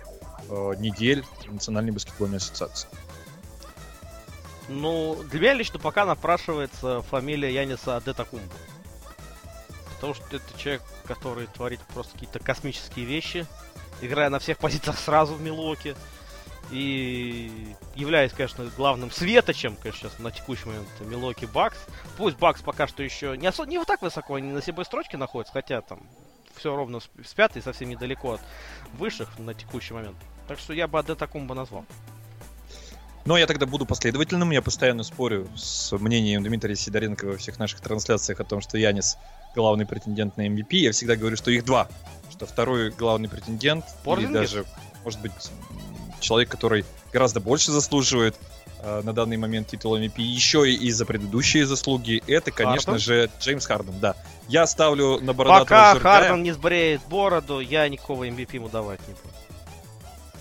э, 0.49 0.72
недель 0.79 1.25
Национальной 1.47 1.93
баскетбольной 1.93 2.39
ассоциации? 2.39 2.89
Ну, 4.68 5.16
для 5.31 5.41
меня 5.41 5.55
лично 5.55 5.79
пока 5.79 6.07
напрашивается 6.07 7.03
фамилия 7.03 7.53
Яниса 7.53 7.97
Адетакумбо. 7.97 8.55
Потому 9.95 10.14
что 10.14 10.25
это 10.37 10.59
человек, 10.59 10.83
который 11.07 11.47
творит 11.47 11.81
просто 11.93 12.12
какие-то 12.14 12.39
космические 12.39 13.05
вещи, 13.05 13.47
играя 14.01 14.31
на 14.31 14.39
всех 14.39 14.59
позициях 14.59 14.99
сразу 14.99 15.35
в 15.35 15.43
Милуоке. 15.43 15.95
И 16.75 17.77
являясь, 17.95 18.33
конечно, 18.33 18.64
главным 18.77 19.12
светочем, 19.12 19.77
конечно, 19.77 20.09
сейчас 20.09 20.18
на 20.18 20.33
текущий 20.33 20.66
момент 20.66 20.89
Милоки 20.99 21.45
Бакс. 21.45 21.79
Пусть 22.16 22.37
Бакс 22.37 22.62
пока 22.62 22.89
что 22.89 23.05
еще 23.05 23.37
не, 23.37 23.47
особо, 23.47 23.70
не 23.70 23.79
вот 23.79 23.87
так 23.87 24.03
высоко, 24.03 24.35
они 24.35 24.51
на 24.51 24.61
седьмой 24.61 24.85
строчке 24.85 25.16
находятся, 25.16 25.53
хотя 25.53 25.83
там 25.83 26.01
все 26.57 26.75
ровно 26.75 26.99
с, 26.99 27.09
с 27.25 27.33
пятой, 27.33 27.62
совсем 27.62 27.91
недалеко 27.91 28.33
от 28.33 28.41
высших 28.99 29.39
на 29.39 29.55
текущий 29.55 29.95
момент. 29.95 30.16
Так 30.49 30.59
что 30.59 30.72
я 30.72 30.89
бы 30.89 30.99
Адетакумба 30.99 31.55
назвал. 31.55 31.85
Но 33.25 33.39
я 33.39 33.47
тогда 33.47 33.66
буду 33.66 33.87
последовательным. 33.87 34.51
Я 34.51 34.61
постоянно 34.61 35.05
спорю 35.05 35.47
с 35.57 35.97
мнением 35.97 36.43
Дмитрия 36.43 36.75
Сидоренко 36.75 37.27
во 37.27 37.37
всех 37.37 37.61
наших 37.61 37.83
трансляциях 37.83 38.41
о 38.41 38.45
том, 38.45 38.61
что 38.61 38.79
Янис 38.79 39.16
главный 39.55 39.87
претендент 39.87 40.37
на 40.37 40.49
MVP. 40.49 40.77
Я 40.77 40.91
всегда 40.91 41.14
говорю, 41.14 41.37
что 41.37 41.53
их 41.53 41.64
два. 41.64 41.89
Что 42.31 42.47
второй 42.47 42.91
главный 42.91 43.29
претендент, 43.29 43.85
Порзингис? 44.03 44.35
или 44.35 44.41
даже, 44.41 44.64
может 45.05 45.20
быть, 45.20 45.33
человек, 46.25 46.49
который 46.49 46.85
гораздо 47.12 47.41
больше 47.41 47.70
заслуживает 47.70 48.35
э, 48.81 49.03
на 49.05 49.12
данный 49.12 49.37
момент 49.37 49.68
титула 49.68 49.99
MVP, 50.03 50.20
еще 50.22 50.68
и 50.70 50.75
из-за 50.89 51.07
предыдущие 51.07 51.66
заслуги, 51.66 52.22
это, 52.27 52.51
конечно 52.51 52.95
Харден? 52.95 52.99
же, 52.99 53.31
Джеймс 53.41 53.66
Харден, 53.66 54.01
да. 54.01 54.16
Я 54.49 54.66
ставлю 54.66 55.20
на 55.20 55.33
бородатого 55.33 55.64
Пока 55.64 55.93
жердяя. 55.95 56.12
Харден 56.20 56.43
не 56.43 56.53
сбреет 56.53 57.01
бороду, 57.09 57.61
я 57.61 57.89
никакого 57.89 58.27
MVP 58.27 58.55
ему 58.55 58.68
давать 58.68 59.01
не 59.07 59.14
буду. 59.14 59.35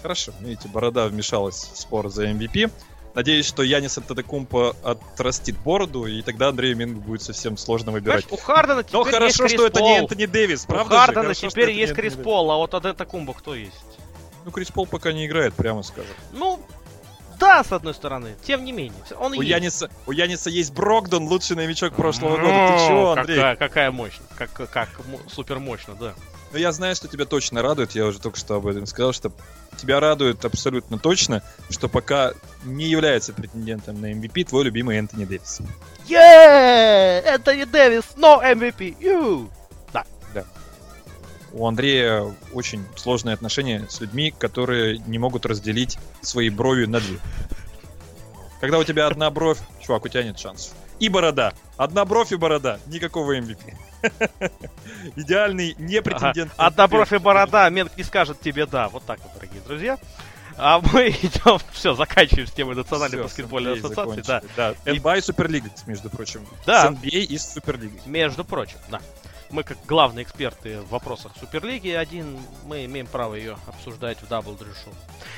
Хорошо, 0.02 0.34
видите, 0.42 0.68
борода 0.68 1.08
вмешалась 1.08 1.70
в 1.74 1.78
спор 1.80 2.10
за 2.10 2.30
MVP. 2.30 2.70
Надеюсь, 3.16 3.46
что 3.46 3.62
Янис 3.62 3.96
Антетокумпо 3.98 4.76
отрастит 4.84 5.58
бороду, 5.60 6.08
и 6.08 6.22
тогда 6.24 6.50
Андрею 6.50 6.76
Мингу 6.76 7.00
будет 7.00 7.22
совсем 7.22 7.58
сложно 7.58 7.92
выбирать. 7.92 8.26
Понимаешь, 8.26 8.42
у 8.42 8.46
Хардена 8.46 8.84
теперь 8.84 8.98
Но 8.98 9.04
хорошо, 9.04 9.26
есть 9.26 9.36
что 9.36 9.46
Крис 9.46 9.62
это 9.70 9.82
не 9.82 9.88
Пол. 9.88 9.98
Энтони 10.00 10.26
Дэвис, 10.26 10.64
У 10.64 10.68
правда 10.68 10.94
же? 10.96 11.00
Хардена 11.00 11.22
Хорошо, 11.22 11.40
что 11.40 11.50
теперь 11.52 11.64
это 11.66 11.74
не 11.74 11.80
есть 11.80 11.94
Крис. 11.94 12.14
Пол, 12.16 12.52
а 12.52 12.58
вот 12.58 12.74
Адета 12.74 13.06
Кумба 13.06 13.34
кто 13.34 13.54
есть? 13.54 14.00
Ну, 14.46 14.52
Крис 14.52 14.72
Пол 14.72 14.86
пока 14.86 15.14
не 15.14 15.26
играет, 15.26 15.54
прямо 15.54 15.84
скажем. 15.84 16.12
Ну, 16.32 16.60
да, 17.40 17.64
с 17.64 17.72
одной 17.72 17.94
стороны. 17.94 18.36
Тем 18.44 18.64
не 18.64 18.72
менее. 18.72 18.94
Он 19.20 19.32
У 19.34 19.42
есть. 19.42 19.50
Яниса, 19.50 19.90
у 20.06 20.12
Яниса 20.12 20.50
есть 20.50 20.74
Брогдон, 20.74 21.28
лучший 21.28 21.56
новичок 21.56 21.94
прошлого 21.96 22.38
года. 22.38 22.48
Ты 22.78 22.88
чего, 22.88 23.16
Ну, 23.16 23.20
Андрей? 23.20 23.36
Какая, 23.38 23.56
какая 23.56 23.92
мощно. 23.92 24.26
Как, 24.38 24.52
как 24.52 24.90
супер 25.28 25.60
мощно, 25.60 25.96
да. 25.96 26.14
Ну, 26.52 26.60
я 26.60 26.72
знаю, 26.72 26.96
что 26.96 27.08
тебя 27.08 27.26
точно 27.26 27.62
радует. 27.62 27.92
Я 27.94 28.06
уже 28.06 28.20
только 28.20 28.38
что 28.38 28.56
об 28.56 28.68
этом 28.68 28.86
сказал, 28.86 29.12
что 29.12 29.32
тебя 29.78 30.00
радует 30.00 30.46
абсолютно 30.46 31.00
точно, 31.00 31.42
что 31.70 31.90
пока 31.90 32.34
не 32.64 32.86
является 32.86 33.34
претендентом 33.34 34.00
на 34.00 34.12
MVP 34.14 34.46
твой 34.46 34.66
любимый 34.66 34.98
Энтони 34.98 35.26
Дэвис. 35.26 35.62
Еее! 36.06 37.22
Энтони 37.24 37.64
Дэвис, 37.64 38.04
но 38.16 38.42
MVP! 38.44 38.98
Ю! 39.00 39.50
У 41.54 41.68
Андрея 41.68 42.34
очень 42.52 42.84
сложные 42.96 43.34
отношения 43.34 43.86
с 43.88 44.02
людьми, 44.02 44.34
которые 44.38 44.98
не 44.98 45.20
могут 45.20 45.46
разделить 45.46 46.00
свои 46.22 46.50
брови 46.50 46.86
на 46.86 47.00
две. 47.00 47.20
Когда 48.60 48.80
у 48.80 48.84
тебя 48.84 49.08
одна 49.08 49.30
бровь, 49.30 49.60
чувак, 49.82 50.06
у 50.06 50.08
тебя 50.08 50.24
нет 50.24 50.40
шансов. 50.40 50.74
И 51.00 51.10
борода. 51.10 51.54
Одна 51.78 52.06
бровь 52.06 52.32
и 52.32 52.38
борода. 52.38 52.80
Никакого 52.88 53.38
MVP. 53.38 53.76
Идеальный 55.16 55.76
не 55.78 56.02
претендент. 56.02 56.58
на 56.58 56.68
Одна 56.68 56.88
бровь 56.88 57.14
и 57.14 57.18
борода, 57.18 57.70
Менк 57.70 57.96
не 57.98 58.04
скажет 58.04 58.40
тебе 58.40 58.66
да. 58.66 58.90
Вот 58.90 59.04
так 59.06 59.20
вот, 59.22 59.34
дорогие 59.34 59.62
друзья. 59.62 60.00
А 60.58 60.80
мы 60.80 61.10
идем, 61.22 61.60
все, 61.72 61.94
заканчиваем 61.94 62.48
с 62.48 62.52
темой 62.52 62.76
Национальной 62.76 63.18
Всё, 63.18 63.24
баскетбольной 63.24 63.74
ассоциации, 63.74 64.24
да. 64.26 64.42
Да, 64.56 64.74
NBA 64.86 65.18
и 65.18 65.22
Суперлига, 65.22 65.70
между 65.86 66.10
прочим. 66.10 66.46
Да. 66.66 66.88
С 66.88 66.92
NBA 66.92 67.20
и 67.24 67.38
с 67.38 67.54
Суперлигой. 67.54 68.00
Между 68.06 68.46
прочим, 68.46 68.78
да. 68.90 69.02
Мы 69.54 69.62
как 69.64 69.78
главные 69.86 70.24
эксперты 70.24 70.80
в 70.80 70.90
вопросах 70.90 71.34
Суперлиги 71.40 71.90
один, 71.90 72.40
мы 72.66 72.86
имеем 72.86 73.06
право 73.06 73.36
ее 73.36 73.56
обсуждать 73.68 74.18
в 74.18 74.24
Double 74.24 74.58
Drew. 74.58 74.74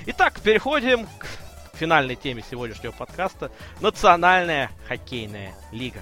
Итак, 0.06 0.40
переходим 0.40 1.06
к 1.20 1.28
финальной 1.74 2.16
теме 2.16 2.42
сегодняшнего 2.50 2.94
подкаста. 2.94 3.52
Национальная 3.82 4.72
хоккейная 4.88 5.54
лига. 5.74 6.02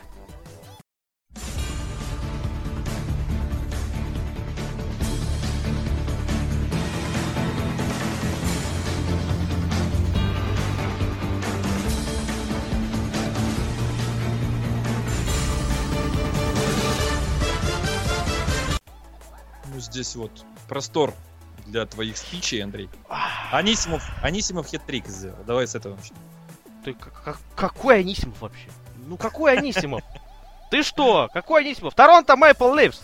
Здесь 19.94 20.16
вот 20.16 20.32
простор 20.68 21.14
для 21.68 21.86
твоих 21.86 22.18
спичей, 22.18 22.64
Андрей. 22.64 22.90
Анисимов, 23.52 24.04
Анисимов 24.22 24.68
хет-трик 24.68 25.08
сделал. 25.08 25.38
Давай 25.46 25.68
с 25.68 25.76
этого 25.76 25.96
начнем. 25.96 26.18
Ты 26.84 26.94
как- 26.94 27.24
как- 27.24 27.40
какой 27.56 28.00
Анисимов 28.00 28.42
вообще? 28.42 28.68
Ну 29.08 29.16
какой 29.18 29.58
Анисимов? 29.58 30.02
Ты 30.72 30.84
что? 30.84 31.30
Какой 31.34 31.62
Анисимов? 31.62 31.94
Торонто 31.94 32.36
Мэйпл 32.36 32.74
Ливс. 32.74 33.02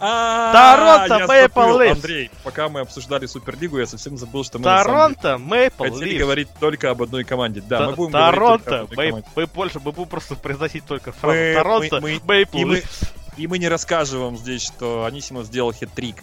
А, 0.00 0.52
Торонто 0.52 1.26
забыл, 1.26 1.80
Leafs. 1.80 1.92
Андрей, 1.92 2.30
пока 2.44 2.68
мы 2.68 2.80
обсуждали 2.80 3.26
Суперлигу, 3.26 3.78
я 3.78 3.86
совсем 3.86 4.16
забыл, 4.16 4.44
что 4.44 4.58
мы 4.58 4.64
Торонто 4.64 5.38
Мэйпл 5.38 5.82
деле 5.84 5.92
хотели 5.94 6.10
Ливс. 6.10 6.22
говорить 6.22 6.48
только 6.60 6.90
об 6.90 7.02
одной 7.02 7.24
команде. 7.24 7.60
Да, 7.62 7.86
мы 7.88 7.96
будем 7.96 8.12
Торонто, 8.12 8.86
мы 9.34 9.46
больше, 9.46 9.80
мы 9.80 9.90
будем 9.90 10.08
просто 10.08 10.36
произносить 10.36 10.84
только 10.86 11.10
фразу 11.10 11.36
Торонто, 11.54 12.00
Мэйпл 12.00 12.58
Ливс. 12.58 13.00
И 13.38 13.46
мы 13.46 13.58
не 13.58 13.68
расскажем 13.68 14.20
вам 14.20 14.36
здесь, 14.36 14.62
что 14.62 15.04
Анисимов 15.04 15.46
сделал 15.46 15.72
хет-трик 15.72 16.16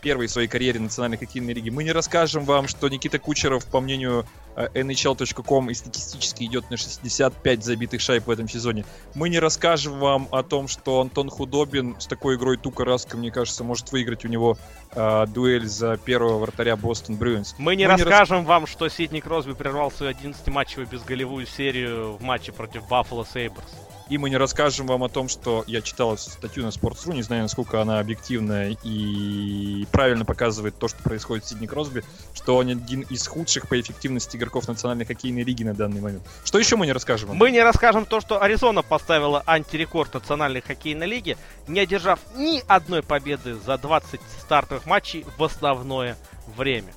первый 0.00 0.28
в 0.28 0.30
своей 0.30 0.48
карьере 0.48 0.80
национальной 0.80 1.18
хоккейной 1.18 1.52
лиги. 1.52 1.68
Мы 1.68 1.84
не 1.84 1.92
расскажем 1.92 2.44
вам, 2.44 2.68
что 2.68 2.88
Никита 2.88 3.18
Кучеров, 3.18 3.66
по 3.66 3.80
мнению 3.80 4.24
э, 4.56 4.68
NHL.com, 4.74 5.70
и 5.70 5.74
статистически 5.74 6.44
идет 6.44 6.70
на 6.70 6.76
65 6.76 7.64
забитых 7.64 8.00
шайб 8.00 8.26
в 8.26 8.30
этом 8.30 8.48
сезоне. 8.48 8.84
Мы 9.14 9.28
не 9.28 9.38
расскажем 9.38 9.98
вам 9.98 10.28
о 10.30 10.42
том, 10.42 10.68
что 10.68 11.00
Антон 11.00 11.28
Худобин 11.28 11.96
с 12.00 12.06
такой 12.06 12.36
игрой 12.36 12.56
Тука 12.56 12.84
Раска, 12.84 13.16
мне 13.16 13.30
кажется, 13.30 13.62
может 13.62 13.92
выиграть 13.92 14.24
у 14.24 14.28
него 14.28 14.56
э, 14.92 15.26
дуэль 15.26 15.66
за 15.66 15.96
первого 15.96 16.38
вратаря 16.38 16.76
Бостон 16.76 17.16
Брюинс. 17.16 17.54
Мы 17.58 17.76
не 17.76 17.86
Мы 17.86 17.96
не 17.96 18.02
расскажем 18.04 18.44
вам, 18.44 18.66
что 18.66 18.88
Сидни 18.88 19.20
Кросби 19.20 19.52
прервал 19.52 19.90
свою 19.90 20.12
11-матчевую 20.12 20.88
безголевую 20.90 21.46
серию 21.46 22.12
в 22.12 22.22
матче 22.22 22.52
против 22.52 22.88
Баффало 22.88 23.26
Сейберс. 23.30 23.68
И 24.10 24.18
мы 24.18 24.28
не 24.28 24.36
расскажем 24.36 24.88
вам 24.88 25.04
о 25.04 25.08
том, 25.08 25.28
что 25.28 25.62
я 25.68 25.80
читал 25.82 26.18
статью 26.18 26.64
на 26.64 26.70
Sports.ru, 26.70 27.14
не 27.14 27.22
знаю, 27.22 27.42
насколько 27.42 27.80
она 27.80 28.00
объективна 28.00 28.72
и 28.82 29.86
правильно 29.92 30.24
показывает 30.24 30.76
то, 30.76 30.88
что 30.88 31.00
происходит 31.00 31.44
с 31.46 31.50
Сидни 31.50 31.68
Кросби, 31.68 32.02
что 32.34 32.56
он 32.56 32.68
один 32.70 33.02
из 33.02 33.28
худших 33.28 33.68
по 33.68 33.80
эффективности 33.80 34.36
игроков 34.36 34.66
Национальной 34.66 35.04
хоккейной 35.04 35.44
лиги 35.44 35.62
на 35.62 35.74
данный 35.74 36.00
момент. 36.00 36.24
Что 36.42 36.58
еще 36.58 36.74
мы 36.74 36.86
не 36.86 36.92
расскажем 36.92 37.28
вам? 37.28 37.38
Мы 37.38 37.52
не 37.52 37.62
расскажем 37.62 38.04
то, 38.04 38.20
что 38.20 38.42
Аризона 38.42 38.82
поставила 38.82 39.44
антирекорд 39.46 40.12
Национальной 40.12 40.60
хоккейной 40.60 41.06
лиги, 41.06 41.36
не 41.68 41.78
одержав 41.78 42.18
ни 42.34 42.64
одной 42.66 43.04
победы 43.04 43.54
за 43.54 43.78
20 43.78 44.20
стартовых 44.40 44.86
матчей 44.86 45.24
в 45.38 45.44
основное 45.44 46.16
время. 46.56 46.92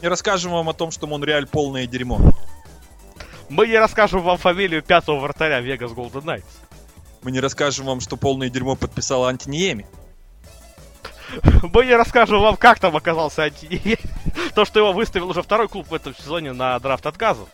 Не 0.00 0.06
расскажем 0.06 0.52
вам 0.52 0.68
о 0.68 0.74
том, 0.74 0.92
что 0.92 1.08
Монреаль 1.08 1.48
полное 1.48 1.88
дерьмо. 1.88 2.20
Мы 3.52 3.66
не 3.66 3.76
расскажем 3.76 4.22
вам 4.22 4.38
фамилию 4.38 4.82
пятого 4.82 5.20
вратаря 5.20 5.60
Вегас 5.60 5.92
Голден 5.92 6.24
Найтс. 6.24 6.46
Мы 7.20 7.32
не 7.32 7.38
расскажем 7.38 7.84
вам, 7.84 8.00
что 8.00 8.16
полное 8.16 8.48
дерьмо 8.48 8.76
подписала 8.76 9.28
Антиниеми. 9.28 9.86
Мы 11.62 11.84
не 11.84 11.94
расскажем 11.94 12.40
вам, 12.40 12.56
как 12.56 12.80
там 12.80 12.96
оказался 12.96 13.42
Антини. 13.42 13.98
То, 14.54 14.64
что 14.64 14.80
его 14.80 14.94
выставил 14.94 15.28
уже 15.28 15.42
второй 15.42 15.68
клуб 15.68 15.86
в 15.90 15.94
этом 15.94 16.16
сезоне 16.16 16.54
на 16.54 16.78
драфт 16.78 17.04
отказов. 17.04 17.46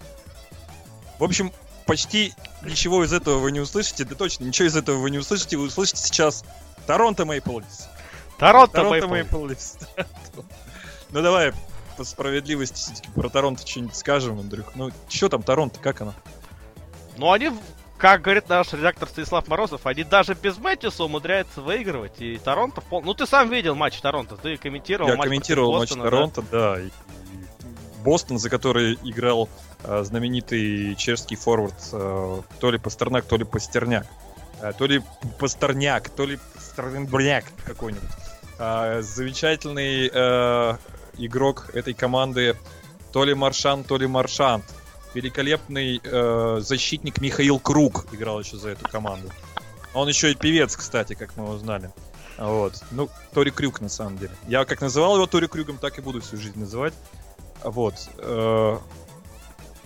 В 1.18 1.24
общем, 1.24 1.52
почти 1.84 2.32
ничего 2.62 3.04
из 3.04 3.12
этого 3.12 3.38
вы 3.38 3.50
не 3.50 3.58
услышите. 3.58 4.04
Да 4.04 4.14
точно, 4.14 4.44
ничего 4.44 4.68
из 4.68 4.76
этого 4.76 4.98
вы 4.98 5.10
не 5.10 5.18
услышите. 5.18 5.56
Вы 5.56 5.64
услышите 5.64 6.00
сейчас 6.00 6.44
Торонто 6.86 7.24
Мейпл 7.24 7.58
Лифс. 7.58 7.88
Торонто 8.38 8.84
Мэйпл. 8.84 9.08
Мейпл 9.08 9.46
Лифс. 9.46 9.76
Ну 11.10 11.22
давай, 11.22 11.52
по 11.98 12.04
справедливости 12.04 12.76
все-таки 12.76 13.10
про 13.10 13.28
Торонто 13.28 13.66
что-нибудь 13.66 13.96
скажем, 13.96 14.38
Андрюх. 14.38 14.74
Ну, 14.76 14.90
что 15.08 15.28
там 15.28 15.42
Торонто, 15.42 15.80
как 15.80 16.00
оно? 16.00 16.14
Ну, 17.16 17.32
они, 17.32 17.50
как 17.98 18.22
говорит 18.22 18.48
наш 18.48 18.72
редактор 18.72 19.08
Станислав 19.08 19.48
Морозов, 19.48 19.84
они 19.84 20.04
даже 20.04 20.34
без 20.34 20.56
Мэтьюса 20.58 21.02
умудряются 21.04 21.60
выигрывать. 21.60 22.20
И 22.20 22.38
Торонто... 22.38 22.80
пол- 22.80 23.02
Ну, 23.02 23.14
ты 23.14 23.26
сам 23.26 23.50
видел 23.50 23.74
матч 23.74 24.00
Торонто, 24.00 24.36
ты 24.36 24.56
комментировал 24.56 25.10
Я 25.10 25.16
матч 25.16 25.26
комментировал 25.26 25.72
матч 25.72 25.88
Бостона, 25.90 26.04
да? 26.04 26.10
Торонто, 26.10 26.42
да. 26.52 26.80
и- 26.80 26.86
и 26.86 26.90
Бостон, 28.04 28.38
за 28.38 28.48
который 28.48 28.94
играл 29.02 29.48
э, 29.82 30.04
знаменитый 30.04 30.94
чешский 30.94 31.34
форвард 31.34 31.74
э, 31.92 32.42
то 32.60 32.70
ли 32.70 32.78
Пастернак, 32.78 33.24
то 33.24 33.36
ли 33.36 33.42
Пастерняк. 33.44 34.06
Э, 34.62 34.72
то 34.72 34.86
ли 34.86 35.02
Пастерняк, 35.40 36.08
то 36.10 36.24
ли 36.24 36.38
Пастернбряк 36.54 37.44
какой-нибудь. 37.66 38.08
Э, 38.60 39.02
замечательный 39.02 40.08
э, 40.14 40.76
игрок 41.18 41.70
этой 41.74 41.94
команды 41.94 42.56
то 43.12 43.24
ли 43.24 43.34
Маршан, 43.34 43.84
то 43.84 43.96
ли 43.96 44.06
Маршант. 44.06 44.64
Великолепный 45.14 46.00
э, 46.02 46.60
защитник 46.60 47.20
Михаил 47.20 47.58
Круг 47.58 48.06
играл 48.12 48.40
еще 48.40 48.56
за 48.56 48.70
эту 48.70 48.86
команду. 48.88 49.30
Он 49.94 50.06
еще 50.06 50.30
и 50.30 50.34
певец, 50.34 50.76
кстати, 50.76 51.14
как 51.14 51.36
мы 51.36 51.48
узнали. 51.48 51.90
Вот. 52.36 52.74
Ну, 52.90 53.08
Тори 53.32 53.50
Крюк, 53.50 53.80
на 53.80 53.88
самом 53.88 54.18
деле. 54.18 54.32
Я 54.46 54.64
как 54.64 54.80
называл 54.80 55.16
его 55.16 55.26
Тори 55.26 55.48
Крюгом, 55.48 55.78
так 55.78 55.98
и 55.98 56.02
буду 56.02 56.20
всю 56.20 56.36
жизнь 56.36 56.58
называть. 56.58 56.94
Вот. 57.64 57.94
Э, 58.18 58.78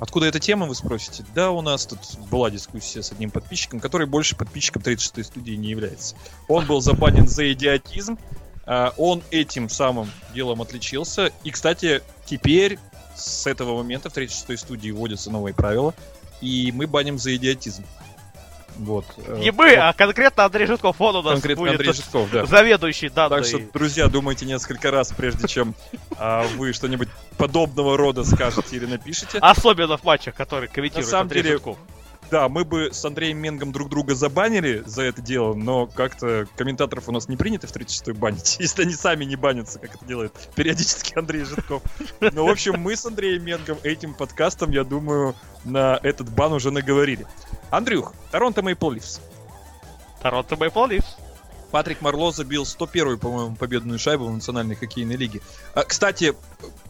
Откуда 0.03 0.27
эта 0.27 0.41
тема, 0.41 0.67
вы 0.67 0.75
спросите? 0.75 1.25
Да, 1.33 1.53
у 1.53 1.63
нас 1.63 1.87
тут 1.87 2.01
была 2.29 2.51
дискуссия 2.51 3.05
с 3.05 3.13
одним 3.13 3.31
подписчиком, 3.31 3.79
который 3.79 4.09
больше 4.09 4.35
подписчиком 4.35 4.83
36-й 4.83 5.23
студии 5.23 5.53
не 5.53 5.69
является. 5.69 6.17
Он 6.49 6.67
был 6.67 6.81
забанен 6.81 7.29
за 7.29 7.53
идиотизм. 7.53 8.19
Э, 8.67 8.91
Он 8.97 9.23
этим 9.31 9.69
самым 9.69 10.11
делом 10.35 10.63
отличился. 10.63 11.33
И, 11.45 11.51
кстати, 11.51 12.03
теперь 12.25 12.79
с 13.15 13.47
этого 13.47 13.77
момента 13.77 14.11
в 14.11 14.17
36-й 14.17 14.57
студии 14.57 14.91
вводятся 14.91 15.31
новые 15.31 15.55
правила. 15.55 15.95
И 16.41 16.73
мы 16.75 16.87
баним 16.87 17.19
за 17.19 17.37
идиотизм. 17.37 17.85
Вот. 18.77 19.05
э, 19.19 19.39
Не 19.39 19.53
мы, 19.53 19.75
а 19.75 19.93
конкретно 19.93 20.45
Андрей 20.45 20.67
Житков, 20.67 21.01
он 21.01 21.17
у 21.17 21.23
нас 21.23 21.35
Конкретно 21.35 21.63
будет 21.63 21.73
Андрей 21.73 21.93
Житков, 21.93 22.31
да. 22.31 22.47
заведующий 22.47 23.09
данной. 23.11 23.39
Так 23.39 23.47
что, 23.47 23.61
друзья, 23.73 24.09
думайте 24.09 24.47
несколько 24.47 24.91
раз, 24.91 25.13
прежде 25.17 25.47
чем 25.47 25.75
а, 26.19 26.47
вы 26.57 26.73
что-нибудь 26.73 27.09
подобного 27.37 27.97
рода 27.97 28.25
скажете 28.25 28.77
или 28.77 28.87
напишите. 28.87 29.39
Особенно 29.39 29.97
в 29.97 30.05
матчах, 30.05 30.35
которые 30.35 30.69
комментирует 30.69 31.07
На 31.07 31.11
самом 31.11 31.23
Андрей 31.25 31.43
деле, 31.43 31.55
Житков. 31.57 31.79
Да, 32.33 32.49
мы 32.49 32.65
бы 32.65 32.89
с 32.95 33.05
Андреем 33.05 33.37
Менгом 33.37 33.73
друг 33.73 33.91
друга 33.91 34.15
забанили 34.15 34.83
за 34.87 35.03
это 35.03 35.21
дело, 35.21 35.53
но 35.53 35.87
как-то 35.87 36.47
комментаторов 36.57 37.11
у 37.11 37.13
нас 37.13 37.29
не 37.29 37.37
принято 37.37 37.67
в 37.67 37.77
36-й 37.77 38.15
банить, 38.15 38.57
если 38.59 38.85
они 38.85 38.95
сами 38.95 39.27
не 39.27 39.37
банятся, 39.37 39.79
как 39.79 39.97
это 39.97 40.07
делает 40.07 40.33
периодически 40.55 41.19
Андрей 41.19 41.45
Житков. 41.45 41.83
Но, 42.21 42.47
в 42.47 42.49
общем, 42.49 42.81
мы 42.81 42.97
с 42.97 43.05
Андреем 43.05 43.45
Менгом 43.45 43.77
этим 43.83 44.15
подкастом, 44.15 44.71
я 44.71 44.83
думаю, 44.83 45.35
на 45.65 46.01
этот 46.03 46.31
бан 46.31 46.55
уже 46.55 46.71
наговорили. 46.71 47.27
Андрюх, 47.69 48.15
Торонто 48.31 48.63
Мейпл 48.63 48.93
Ливс. 48.93 49.21
Торонто 50.23 50.57
Мэйпл 50.57 50.87
Ливс. 50.87 51.19
Патрик 51.73 52.03
Марло 52.03 52.31
забил 52.33 52.65
101-ю, 52.65 53.19
по-моему, 53.19 53.57
победную 53.57 53.99
шайбу 53.99 54.27
в 54.27 54.33
Национальной 54.33 54.77
хоккейной 54.77 55.17
лиге. 55.17 55.41
А, 55.75 55.85
кстати, 55.85 56.35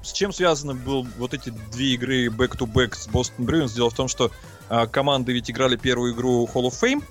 с 0.03 0.13
чем 0.13 0.33
связаны 0.33 0.75
был 0.75 1.07
вот 1.19 1.35
эти 1.35 1.51
две 1.71 1.95
игры 1.95 2.27
back-to-back 2.27 2.97
с 2.97 3.07
Бостон 3.07 3.47
Брюинс? 3.47 3.73
Дело 3.73 3.91
в 3.91 3.95
том, 3.95 4.09
что 4.09 4.33
а, 4.69 4.89
команды 4.89 5.33
ведь 5.33 5.49
играли 5.51 5.77
первую 5.77 6.13
игру 6.15 6.49
Hall 6.53 6.65
of 6.65 6.75
Fame 6.83 7.03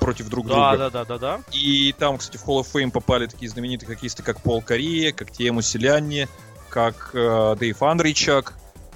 против 0.00 0.30
друг 0.30 0.46
Да, 0.46 0.70
друга. 0.70 0.76
да, 0.78 0.90
да, 0.90 1.04
да, 1.04 1.18
да. 1.18 1.40
И 1.52 1.94
там, 1.98 2.16
кстати, 2.16 2.38
в 2.38 2.48
Hall 2.48 2.62
of 2.62 2.66
Fame 2.72 2.90
попали 2.90 3.26
такие 3.26 3.50
знаменитые 3.50 3.88
хоккеисты, 3.88 4.22
как 4.22 4.40
Пол 4.40 4.62
Корея, 4.62 5.12
как 5.12 5.30
Тему 5.30 5.60
Селянни, 5.60 6.28
как 6.70 7.10
э, 7.12 7.56
Дэйв 7.60 7.82
Андричак, 7.82 8.54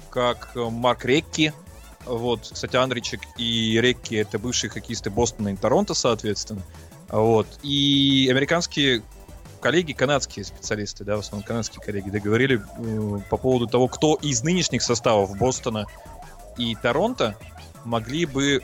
как 0.09 0.49
э, 0.55 0.59
Марк 0.71 1.05
Рекки. 1.05 1.53
Вот, 2.05 2.49
кстати, 2.51 2.75
Андричек 2.77 3.21
и 3.37 3.79
Рекки— 3.79 4.15
это 4.15 4.39
бывшие 4.39 4.71
хоккеисты 4.71 5.11
Бостона 5.11 5.49
и 5.49 5.55
Торонто, 5.55 5.93
соответственно. 5.93 6.63
Вот. 7.09 7.47
И 7.63 8.27
американские 8.29 9.01
коллеги, 9.59 9.93
канадские 9.93 10.45
специалисты, 10.45 11.03
да, 11.03 11.15
в 11.15 11.19
основном 11.19 11.45
канадские 11.45 11.83
коллеги, 11.83 12.09
договорили 12.09 12.61
э, 12.77 13.19
по 13.29 13.37
поводу 13.37 13.67
того, 13.67 13.87
кто 13.87 14.15
из 14.15 14.43
нынешних 14.43 14.81
составов 14.81 15.37
Бостона 15.37 15.85
и 16.57 16.75
Торонто 16.75 17.35
могли 17.83 18.25
бы 18.25 18.61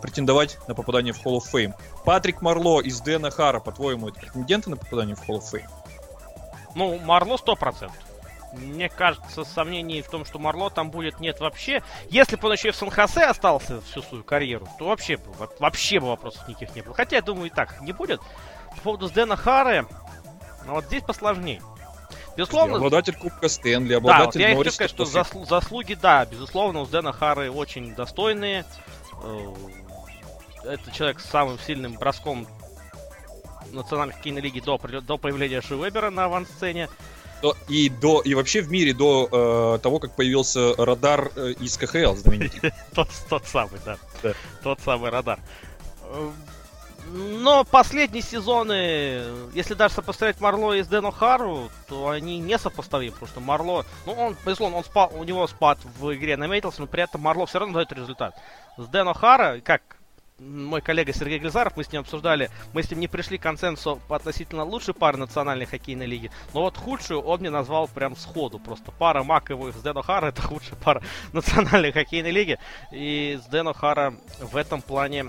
претендовать 0.00 0.58
на 0.66 0.74
попадание 0.74 1.12
в 1.12 1.24
Hall 1.24 1.38
of 1.38 1.44
Fame. 1.52 1.74
Патрик 2.04 2.40
Марло 2.42 2.80
из 2.80 3.00
Дэна 3.00 3.30
Хара, 3.30 3.60
по-твоему, 3.60 4.08
это 4.08 4.20
претенденты 4.20 4.70
на 4.70 4.76
попадание 4.76 5.14
в 5.14 5.28
Hall 5.28 5.40
of 5.40 5.44
Fame? 5.52 5.68
Ну, 6.74 6.98
Марло 7.00 7.36
100%. 7.36 7.90
Мне 8.52 8.88
кажется, 8.88 9.44
сомнений 9.44 10.02
в 10.02 10.08
том, 10.08 10.24
что 10.24 10.38
Марло 10.38 10.70
там 10.70 10.90
будет, 10.90 11.20
нет 11.20 11.38
вообще. 11.40 11.82
Если 12.08 12.36
бы 12.36 12.48
он 12.48 12.54
еще 12.54 12.68
и 12.68 12.70
в 12.72 12.76
Сан-Хосе 12.76 13.24
остался 13.24 13.80
всю 13.82 14.02
свою 14.02 14.24
карьеру, 14.24 14.68
то 14.78 14.86
вообще 14.86 15.18
вообще 15.58 16.00
бы 16.00 16.08
вопросов 16.08 16.48
никаких 16.48 16.74
не 16.74 16.82
было. 16.82 16.94
Хотя, 16.94 17.16
я 17.16 17.22
думаю, 17.22 17.46
и 17.46 17.50
так 17.50 17.80
не 17.80 17.92
будет. 17.92 18.20
По 18.76 18.80
поводу 18.82 19.06
Сдэна 19.06 19.36
Хары, 19.36 19.86
ну 20.66 20.74
вот 20.74 20.84
здесь 20.86 21.02
посложнее. 21.02 21.62
Безусловно, 22.36 22.76
обладатель 22.76 23.14
Кубка 23.16 23.48
Стэнли, 23.48 23.94
да, 23.94 24.00
вот 24.00 24.10
обладатель 24.12 24.40
я 24.40 24.56
хочу 24.56 24.70
сказать, 24.70 24.90
что 24.90 25.04
заслу- 25.04 25.46
заслуги, 25.46 25.94
да, 25.94 26.24
безусловно, 26.24 26.80
у 26.80 26.86
Сдэна 26.86 27.12
Хары 27.12 27.50
очень 27.50 27.94
достойные. 27.94 28.64
Э, 29.22 29.54
Это 30.64 30.90
человек 30.92 31.20
с 31.20 31.24
самым 31.24 31.58
сильным 31.58 31.94
броском 31.94 32.46
национальной 33.72 34.14
хоккейной 34.14 34.40
лиги 34.40 34.60
до, 34.60 34.78
до 34.78 35.18
появления 35.18 35.60
Ши 35.60 35.74
Вебера 35.76 36.10
на 36.10 36.24
авансцене. 36.26 36.88
До- 37.42 37.56
и 37.68 37.88
до 37.88 38.20
и 38.20 38.34
вообще 38.34 38.60
в 38.60 38.70
мире 38.70 38.92
до 38.92 39.28
э, 39.76 39.78
того, 39.82 39.98
как 39.98 40.14
появился 40.14 40.74
радар 40.76 41.30
э, 41.36 41.52
из 41.60 41.76
КХЛ 41.76 42.14
знаменитый. 42.16 42.72
Тот, 42.94 43.08
тот 43.28 43.46
самый, 43.46 43.80
да. 43.84 43.96
Да. 44.22 44.32
Тот 44.62 44.80
самый 44.80 45.10
радар. 45.10 45.38
Но 47.12 47.64
последние 47.64 48.22
сезоны, 48.22 49.22
если 49.54 49.74
даже 49.74 49.94
сопоставлять 49.94 50.40
Марло 50.40 50.74
и 50.74 50.82
с 50.82 50.86
Дэно 50.86 51.10
Хару, 51.10 51.70
то 51.88 52.10
они 52.10 52.38
не 52.38 52.56
сопоставимы, 52.58 53.12
потому 53.12 53.28
что 53.28 53.40
Марло, 53.40 53.84
ну 54.06 54.12
он, 54.12 54.36
безусловно, 54.44 54.76
он 54.76 54.84
спа- 54.84 55.12
у 55.18 55.24
него 55.24 55.46
спад 55.46 55.78
в 55.98 56.14
игре 56.14 56.36
наметился, 56.36 56.82
но 56.82 56.86
при 56.86 57.02
этом 57.02 57.22
Марло 57.22 57.46
все 57.46 57.58
равно 57.58 57.74
дает 57.74 57.90
результат. 57.92 58.34
С 58.76 58.86
Дэно 58.86 59.14
Хара, 59.14 59.60
как 59.60 59.82
мой 60.40 60.80
коллега 60.80 61.12
Сергей 61.12 61.38
Глизаров, 61.38 61.76
мы 61.76 61.84
с 61.84 61.92
ним 61.92 62.00
обсуждали, 62.00 62.50
мы 62.72 62.82
с 62.82 62.90
ним 62.90 63.00
не 63.00 63.08
пришли 63.08 63.36
к 63.36 63.42
консенсусу 63.42 64.00
относительно 64.08 64.64
лучшей 64.64 64.94
пары 64.94 65.18
национальной 65.18 65.66
хоккейной 65.66 66.06
лиги, 66.06 66.30
но 66.54 66.62
вот 66.62 66.76
худшую 66.78 67.20
он 67.20 67.40
мне 67.40 67.50
назвал 67.50 67.88
прям 67.88 68.16
сходу, 68.16 68.58
просто 68.58 68.90
пара 68.90 69.22
Маковых 69.22 69.76
с 69.76 69.80
Дэно 69.80 70.02
Хара 70.02 70.26
это 70.28 70.42
худшая 70.42 70.76
пара 70.76 71.02
национальной 71.32 71.92
хоккейной 71.92 72.30
лиги, 72.30 72.58
и 72.90 73.38
с 73.42 73.46
Дэно 73.46 73.74
Хара 73.74 74.14
в 74.40 74.56
этом 74.56 74.80
плане 74.80 75.26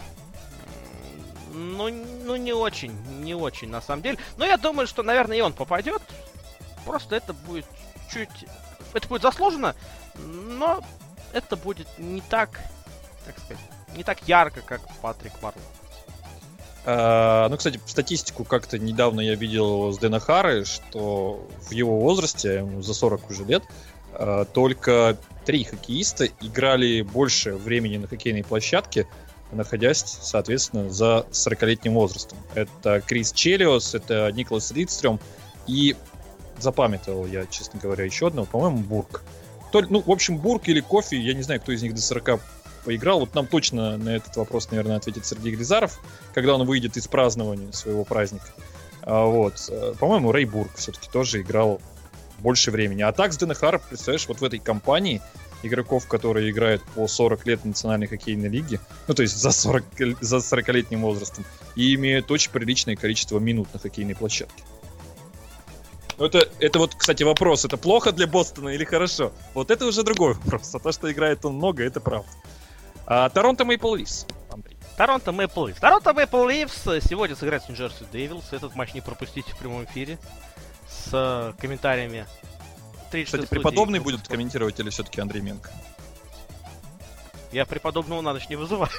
ну, 1.54 1.90
ну, 2.24 2.38
не 2.38 2.54
очень, 2.54 2.94
не 3.22 3.36
очень, 3.36 3.70
на 3.70 3.82
самом 3.82 4.02
деле. 4.04 4.18
Но 4.38 4.46
я 4.46 4.56
думаю, 4.56 4.88
что, 4.88 5.04
наверное, 5.04 5.36
и 5.36 5.42
он 5.42 5.52
попадет. 5.52 6.02
Просто 6.86 7.18
это 7.18 7.34
будет 7.34 7.66
чуть... 8.10 8.30
Это 8.94 9.06
будет 9.10 9.22
заслуженно, 9.22 9.76
но 10.16 10.82
это 11.34 11.58
будет 11.58 11.88
не 11.98 12.22
так, 12.22 12.62
как 13.26 13.38
сказать, 13.38 13.62
не 13.96 14.04
так 14.04 14.20
ярко, 14.28 14.62
как 14.62 14.82
Патрик 15.02 15.34
Марло. 15.42 15.62
А, 16.84 17.48
ну, 17.50 17.58
кстати, 17.58 17.80
статистику 17.86 18.44
как-то 18.44 18.80
недавно 18.80 19.22
я 19.22 19.36
видел 19.36 19.92
с 19.92 19.98
Дэна 20.00 20.20
Хары, 20.20 20.66
что 20.66 21.48
в 21.68 21.72
его 21.72 22.00
возрасте, 22.00 22.68
за 22.82 22.94
40 22.94 23.30
уже 23.30 23.46
лет, 23.46 23.64
а, 24.14 24.46
только 24.46 25.18
три 25.46 25.64
хоккеиста 25.64 26.26
играли 26.42 27.02
больше 27.02 27.54
времени 27.54 27.98
на 27.98 28.08
хоккейной 28.08 28.44
площадке, 28.44 29.08
находясь, 29.52 30.04
соответственно, 30.22 30.90
за 30.90 31.26
40-летним 31.32 31.94
возрастом. 31.94 32.38
Это 32.56 33.02
Крис 33.02 33.32
Челиос, 33.32 33.94
это 33.94 34.32
Николас 34.32 34.72
Ридстрём 34.72 35.20
и 35.68 35.96
запамятовал 36.58 37.26
я, 37.28 37.46
честно 37.48 37.80
говоря, 37.80 38.06
еще 38.06 38.28
одного, 38.28 38.48
по-моему, 38.48 38.78
Бург. 38.80 39.24
То 39.72 39.82
ли- 39.82 39.88
ну, 39.90 40.02
в 40.02 40.12
общем, 40.12 40.38
Бург 40.38 40.68
или 40.68 40.80
Кофе, 40.80 41.18
я 41.18 41.34
не 41.34 41.42
знаю, 41.44 41.62
кто 41.62 41.72
из 41.72 41.82
них 41.82 41.94
до 41.94 42.02
40 42.02 42.42
поиграл. 42.84 43.20
Вот 43.22 43.34
нам 43.36 43.48
точно 43.48 43.98
на 43.98 44.10
этот 44.10 44.36
вопрос, 44.38 44.70
наверное, 44.72 44.98
ответит 44.98 45.26
Сергей 45.26 45.56
Гризаров, 45.56 46.00
когда 46.34 46.56
он 46.56 46.66
выйдет 46.66 46.98
из 46.98 47.08
празднования 47.08 47.72
своего 47.72 48.04
праздника. 48.04 48.48
А, 49.02 49.26
вот. 49.26 49.68
э, 49.70 49.94
По-моему, 50.00 50.32
Рэй 50.32 50.46
Бург 50.46 50.72
все-таки 50.76 51.10
тоже 51.10 51.42
играл 51.42 51.82
больше 52.40 52.72
времени. 52.72 53.02
А 53.02 53.12
так 53.12 53.34
с 53.34 53.38
Денахара, 53.38 53.80
представляешь, 53.80 54.28
вот 54.28 54.42
в 54.42 54.44
этой 54.44 54.60
компании 54.60 55.22
игроков, 55.64 56.08
которые 56.08 56.50
играют 56.50 56.82
по 56.96 57.08
40 57.08 57.46
лет 57.46 57.62
в 57.62 57.66
национальной 57.66 58.08
хоккейной 58.08 58.50
лиге, 58.50 58.80
ну, 59.08 59.14
то 59.14 59.22
есть 59.22 59.38
за, 59.38 59.52
40, 59.52 59.84
л- 60.02 60.16
за 60.20 60.38
40-летним 60.38 61.02
возрастом, 61.02 61.46
и 61.76 61.94
имеют 61.94 62.32
очень 62.32 62.52
приличное 62.52 62.96
количество 62.96 63.38
минут 63.40 63.68
на 63.74 63.80
хоккейной 63.80 64.16
площадке. 64.16 64.64
Ну, 66.18 66.26
это, 66.26 66.48
это 66.60 66.80
вот, 66.80 66.96
кстати, 66.96 67.24
вопрос, 67.24 67.66
это 67.66 67.78
плохо 67.78 68.12
для 68.12 68.28
Бостона 68.28 68.70
или 68.70 68.84
хорошо? 68.86 69.32
Вот 69.54 69.72
это 69.72 69.86
уже 69.86 70.04
другой 70.04 70.34
вопрос. 70.34 70.74
А 70.76 70.80
то, 70.80 70.92
что 70.92 71.12
играет 71.12 71.46
он 71.46 71.56
много, 71.56 71.84
это 71.84 72.00
правда. 72.00 72.30
А, 73.14 73.28
Торонто 73.28 73.66
Мейпл 73.66 73.94
Ливс, 73.94 74.26
Андрей. 74.50 74.78
Торонто 74.96 75.34
Мэпл 75.34 75.66
Ливс. 75.66 75.82
Торонто 75.82 76.14
Мэпл 76.14 76.48
Ливс 76.48 76.82
сегодня 76.82 77.36
сыграет 77.36 77.62
с 77.62 77.68
Нью-Джерси 77.68 78.06
Дэвилс. 78.10 78.54
Этот 78.54 78.74
матч 78.74 78.94
не 78.94 79.02
пропустите 79.02 79.52
в 79.52 79.58
прямом 79.58 79.84
эфире 79.84 80.18
с 80.88 81.10
э, 81.12 81.52
комментариями. 81.60 82.26
36 83.12 83.44
Кстати, 83.44 83.50
преподобный 83.50 84.00
будет 84.00 84.26
комментировать 84.30 84.80
или 84.80 84.90
все-таки 84.92 85.20
Андрей 85.20 85.42
Менко? 85.42 85.70
Я 87.52 87.66
преподобного 87.66 88.22
на 88.22 88.32
ночь 88.32 88.48
не 88.48 88.56
вызываю. 88.56 88.94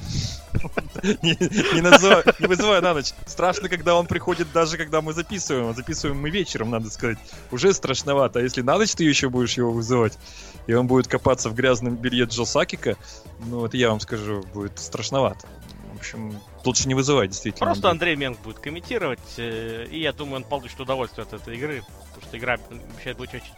Не, 1.22 2.46
вызывай 2.46 2.80
на 2.80 2.94
ночь. 2.94 3.12
Страшно, 3.26 3.68
когда 3.68 3.94
он 3.94 4.06
приходит, 4.06 4.52
даже 4.52 4.76
когда 4.76 5.00
мы 5.00 5.12
записываем. 5.12 5.74
Записываем 5.74 6.20
мы 6.20 6.30
вечером, 6.30 6.70
надо 6.70 6.90
сказать. 6.90 7.18
Уже 7.50 7.72
страшновато. 7.72 8.38
А 8.38 8.42
если 8.42 8.62
на 8.62 8.78
ночь 8.78 8.92
ты 8.92 9.04
еще 9.04 9.28
будешь 9.28 9.56
его 9.56 9.72
вызывать, 9.72 10.18
и 10.66 10.74
он 10.74 10.86
будет 10.86 11.08
копаться 11.08 11.48
в 11.48 11.54
грязном 11.54 11.96
белье 11.96 12.26
Джо 12.26 12.44
Сакика, 12.44 12.96
ну, 13.46 13.64
это 13.64 13.76
я 13.76 13.90
вам 13.90 14.00
скажу, 14.00 14.42
будет 14.52 14.78
страшновато. 14.78 15.46
В 15.94 15.98
общем, 15.98 16.40
лучше 16.64 16.88
не 16.88 16.94
вызывать, 16.94 17.30
действительно. 17.30 17.66
Просто 17.66 17.88
Андрей 17.88 18.16
Менг 18.16 18.40
будет 18.40 18.58
комментировать, 18.58 19.20
э, 19.36 19.86
и 19.90 20.00
я 20.00 20.12
думаю, 20.12 20.36
он 20.36 20.44
получит 20.44 20.80
удовольствие 20.80 21.22
от 21.22 21.32
этой 21.32 21.56
игры, 21.56 21.84
потому 22.08 22.22
что 22.26 22.38
игра 22.38 22.58
обещает 22.94 23.18
быть 23.18 23.32
очень 23.32 23.52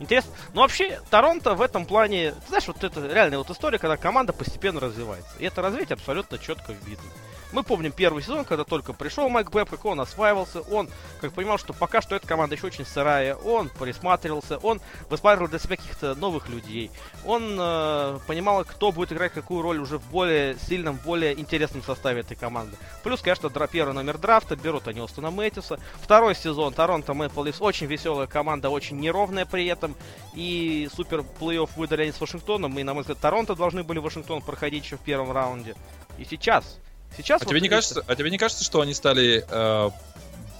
интересно. 0.00 0.32
Но 0.54 0.62
вообще, 0.62 1.00
Торонто 1.10 1.54
в 1.54 1.62
этом 1.62 1.86
плане, 1.86 2.34
знаешь, 2.48 2.66
вот 2.66 2.82
это 2.82 3.06
реальная 3.06 3.38
вот 3.38 3.50
история, 3.50 3.78
когда 3.78 3.96
команда 3.96 4.32
постепенно 4.32 4.80
развивается. 4.80 5.30
И 5.38 5.44
это 5.44 5.62
развитие 5.62 5.94
абсолютно 5.94 6.38
четко 6.38 6.72
видно. 6.84 7.08
Мы 7.52 7.62
помним 7.62 7.92
первый 7.92 8.22
сезон, 8.22 8.44
когда 8.44 8.64
только 8.64 8.92
пришел 8.92 9.28
Майк 9.28 9.50
Бэб, 9.50 9.70
как 9.70 9.84
он 9.86 10.00
осваивался, 10.00 10.60
он 10.60 10.88
как 11.20 11.32
понимал, 11.32 11.58
что 11.58 11.72
пока 11.72 12.02
что 12.02 12.14
эта 12.14 12.26
команда 12.26 12.56
еще 12.56 12.66
очень 12.66 12.84
сырая, 12.84 13.34
он 13.36 13.70
присматривался, 13.70 14.58
он 14.58 14.80
высматривал 15.08 15.48
для 15.48 15.58
себя 15.58 15.76
каких-то 15.76 16.14
новых 16.14 16.50
людей, 16.50 16.90
он 17.24 17.56
э, 17.58 18.18
понимал, 18.26 18.64
кто 18.64 18.92
будет 18.92 19.12
играть 19.12 19.32
какую 19.32 19.62
роль 19.62 19.78
уже 19.78 19.98
в 19.98 20.06
более 20.10 20.58
сильном, 20.58 20.96
более 20.96 21.38
интересном 21.38 21.82
составе 21.82 22.20
этой 22.20 22.36
команды. 22.36 22.76
Плюс, 23.02 23.22
конечно, 23.22 23.48
дра 23.48 23.66
первый 23.66 23.94
номер 23.94 24.18
драфта, 24.18 24.54
берут 24.54 24.86
они 24.86 25.00
Остона 25.00 25.30
Мэтьюса. 25.30 25.78
Второй 26.02 26.34
сезон 26.34 26.74
Торонто 26.74 27.14
Мэпл 27.14 27.46
очень 27.60 27.86
веселая 27.86 28.26
команда, 28.26 28.68
очень 28.68 28.98
неровная 28.98 29.46
при 29.46 29.66
этом, 29.66 29.94
и 30.34 30.88
супер 30.94 31.24
плей-офф 31.40 31.70
выдали 31.76 32.02
они 32.02 32.12
с 32.12 32.20
Вашингтоном, 32.20 32.78
и, 32.78 32.82
на 32.82 32.92
мой 32.92 33.02
взгляд, 33.02 33.18
Торонто 33.20 33.54
должны 33.54 33.84
были 33.84 34.00
Вашингтон 34.00 34.42
проходить 34.42 34.84
еще 34.84 34.96
в 34.96 35.00
первом 35.00 35.32
раунде. 35.32 35.74
И 36.18 36.24
сейчас, 36.24 36.78
Сейчас 37.16 37.42
а, 37.42 37.44
вот 37.44 37.50
тебе 37.50 37.60
не 37.60 37.68
кажется, 37.68 38.04
а 38.06 38.14
тебе 38.14 38.30
не 38.30 38.38
кажется, 38.38 38.64
что 38.64 38.80
они 38.80 38.94
стали 38.94 39.44
э, 39.48 39.90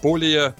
более, 0.02 0.54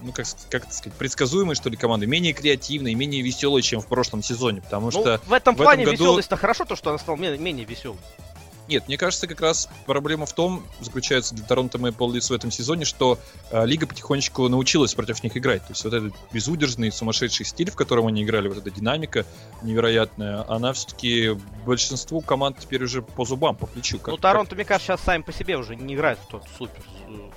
ну 0.00 0.12
как, 0.12 0.26
как 0.50 0.72
сказать, 0.72 0.96
предсказуемые, 0.98 1.54
что 1.54 1.70
ли, 1.70 1.76
команды, 1.76 2.06
менее 2.06 2.32
креативные, 2.32 2.94
менее 2.94 3.22
веселые, 3.22 3.62
чем 3.62 3.80
в 3.80 3.86
прошлом 3.86 4.22
сезоне? 4.22 4.60
Потому 4.62 4.86
ну, 4.86 4.90
что 4.90 5.20
в 5.26 5.32
этом 5.32 5.54
в 5.54 5.58
плане 5.58 5.82
этом 5.82 5.94
году... 5.94 6.04
веселость-то 6.04 6.36
хорошо, 6.36 6.64
то, 6.64 6.76
что 6.76 6.90
она 6.90 6.98
стала 6.98 7.16
менее, 7.16 7.38
менее 7.38 7.64
веселой. 7.64 7.98
Нет, 8.68 8.86
мне 8.86 8.96
кажется, 8.96 9.26
как 9.26 9.40
раз 9.40 9.68
проблема 9.86 10.26
в 10.26 10.32
том, 10.32 10.64
заключается 10.80 11.34
для 11.34 11.44
Торонто 11.44 11.78
Мэйпл 11.78 12.10
Лидс 12.10 12.30
в 12.30 12.32
этом 12.32 12.50
сезоне, 12.50 12.84
что 12.84 13.18
э, 13.50 13.66
лига 13.66 13.86
потихонечку 13.86 14.48
научилась 14.48 14.94
против 14.94 15.22
них 15.22 15.36
играть. 15.36 15.62
То 15.62 15.72
есть 15.72 15.84
вот 15.84 15.92
этот 15.92 16.14
безудержный, 16.32 16.92
сумасшедший 16.92 17.44
стиль, 17.44 17.70
в 17.70 17.76
котором 17.76 18.06
они 18.06 18.22
играли, 18.22 18.48
вот 18.48 18.58
эта 18.58 18.70
динамика 18.70 19.26
невероятная, 19.62 20.44
она 20.48 20.72
все-таки 20.72 21.30
большинству 21.66 22.20
команд 22.20 22.58
теперь 22.60 22.84
уже 22.84 23.02
по 23.02 23.24
зубам, 23.24 23.56
по 23.56 23.66
плечу. 23.66 23.98
Как, 23.98 24.08
ну, 24.08 24.16
Торонто, 24.16 24.50
как... 24.50 24.58
мне 24.58 24.64
кажется, 24.64 24.92
сейчас 24.92 25.00
сами 25.04 25.22
по 25.22 25.32
себе 25.32 25.56
уже 25.56 25.76
не 25.76 25.94
играют 25.94 26.18
в 26.20 26.26
тот 26.28 26.44
супер. 26.56 26.82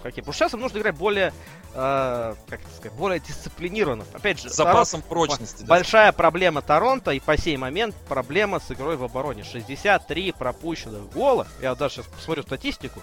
Какие. 0.03 0.21
Потому 0.21 0.33
что 0.33 0.45
сейчас 0.45 0.53
им 0.53 0.61
нужно 0.61 0.77
играть 0.79 0.95
более, 0.95 1.33
э, 1.73 2.35
как 2.47 2.61
это 2.61 2.69
сказать, 2.75 2.93
более 2.97 3.19
дисциплинированно. 3.19 4.05
Опять 4.13 4.41
же, 4.41 4.49
с 4.49 4.55
запасом 4.55 5.01
Торонто, 5.01 5.09
прочности. 5.09 5.63
Большая 5.63 6.11
да. 6.11 6.17
проблема 6.17 6.61
Торонто 6.61 7.11
и 7.11 7.19
по 7.19 7.37
сей 7.37 7.57
момент 7.57 7.95
проблема 8.07 8.59
с 8.59 8.71
игрой 8.71 8.97
в 8.97 9.03
обороне. 9.03 9.43
63 9.43 10.33
пропущенных 10.33 11.11
гола. 11.11 11.47
Я 11.61 11.75
даже 11.75 11.95
сейчас 11.95 12.07
посмотрю 12.07 12.43
статистику. 12.43 13.01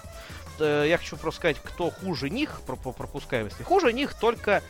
Э, 0.59 0.85
я 0.87 0.97
хочу 0.97 1.17
просто 1.17 1.39
сказать, 1.39 1.57
кто 1.63 1.89
хуже 1.89 2.29
них 2.29 2.61
по 2.65 2.75
пропускаемости. 2.75 3.63
Хуже 3.63 3.93
них 3.93 4.13
только 4.13 4.61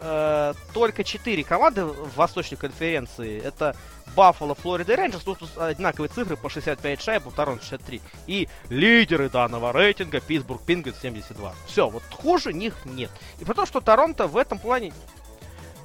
э, 0.00 0.54
только 0.72 1.04
4 1.04 1.44
команды 1.44 1.84
в 1.84 2.16
Восточной 2.16 2.56
конференции. 2.56 3.40
Это 3.40 3.76
Баффало, 4.14 4.54
Флорида 4.54 4.96
Рейнджерс. 4.96 5.24
Тут 5.24 5.38
одинаковые 5.56 6.08
цифры 6.08 6.36
по 6.36 6.48
65 6.48 7.00
шайб, 7.00 7.26
у 7.26 7.30
Торонто 7.30 7.64
63. 7.64 8.00
И 8.26 8.48
лидеры 8.68 9.28
данного 9.28 9.72
рейтинга 9.72 10.20
Питтсбург 10.20 10.62
Пингвинс 10.62 10.98
72. 11.00 11.54
Все, 11.66 11.88
вот 11.88 12.02
хуже 12.10 12.52
них 12.52 12.74
нет. 12.84 13.10
И 13.40 13.44
потому 13.44 13.66
что 13.66 13.80
Торонто 13.80 14.26
в 14.26 14.36
этом 14.36 14.58
плане 14.58 14.92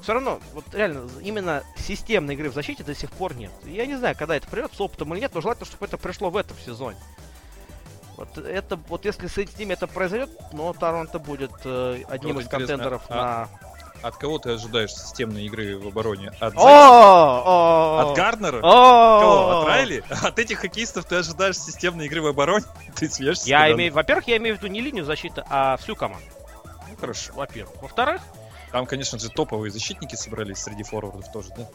все 0.02 0.14
равно, 0.14 0.40
вот 0.54 0.64
реально, 0.74 1.10
именно 1.22 1.64
системной 1.78 2.36
игры 2.36 2.50
в 2.50 2.54
защите 2.54 2.84
до 2.84 2.96
сих 2.96 3.12
пор 3.12 3.36
нет. 3.36 3.52
Я 3.66 3.86
не 3.86 3.96
знаю, 3.96 4.16
когда 4.18 4.36
это 4.36 4.48
придет, 4.48 4.74
с 4.74 4.82
опытом 4.82 5.14
или 5.14 5.22
нет, 5.22 5.32
но 5.34 5.42
желательно, 5.42 5.66
чтобы 5.66 5.86
это 5.86 5.98
пришло 5.98 6.30
в 6.30 6.38
этом 6.38 6.58
сезоне. 6.58 6.98
Вот 8.16 8.38
это, 8.38 8.78
вот 8.88 9.06
если 9.06 9.28
с 9.28 9.58
ними 9.58 9.74
это 9.74 9.88
произойдет, 9.88 10.30
но 10.52 10.74
Торонто 10.74 11.20
будет 11.20 11.52
э, 11.64 12.04
одним 12.10 12.36
вот 12.36 12.44
из 12.44 12.50
контендеров 12.50 13.04
а, 13.08 13.48
на 13.62 13.69
от 14.02 14.18
кого 14.18 14.40
ты 14.40 14.52
ожидаешь 14.52 14.92
системной 14.92 15.46
игры 15.46 15.78
в 15.78 15.88
обороне? 15.88 16.32
От 16.40 16.54
От 18.02 18.16
Гарднера? 18.16 18.62
Кого? 18.62 19.62
От 19.62 19.68
Райли? 19.68 20.04
От 20.10 20.40
этих 20.40 20.60
хоккеистов 20.60 21.06
ты 21.06 21.16
ожидаешь 21.16 21.58
системной 21.58 22.06
игры 22.06 22.22
в 22.22 22.28
обороне? 22.28 22.66
Ты 22.96 23.10
смеешься? 23.10 23.48
Я 23.48 23.72
имею, 23.72 23.94
во-первых, 23.94 24.28
я 24.28 24.38
имею 24.38 24.56
в 24.56 24.60
виду 24.60 24.72
не 24.72 24.82
линию 24.82 25.06
защиты, 25.06 25.44
а 25.50 25.78
всю 25.78 25.96
команду. 25.96 26.26
Ну, 26.90 26.96
хорошо. 27.00 27.34
Во-первых. 27.34 27.82
Во-вторых, 27.82 28.22
там, 28.72 28.86
конечно 28.86 29.18
же, 29.18 29.30
топовые 29.30 29.72
защитники 29.72 30.16
собрались 30.16 30.60
среди 30.60 30.84
форвардов 30.84 31.32
тоже, 31.32 31.50
да? 31.58 31.68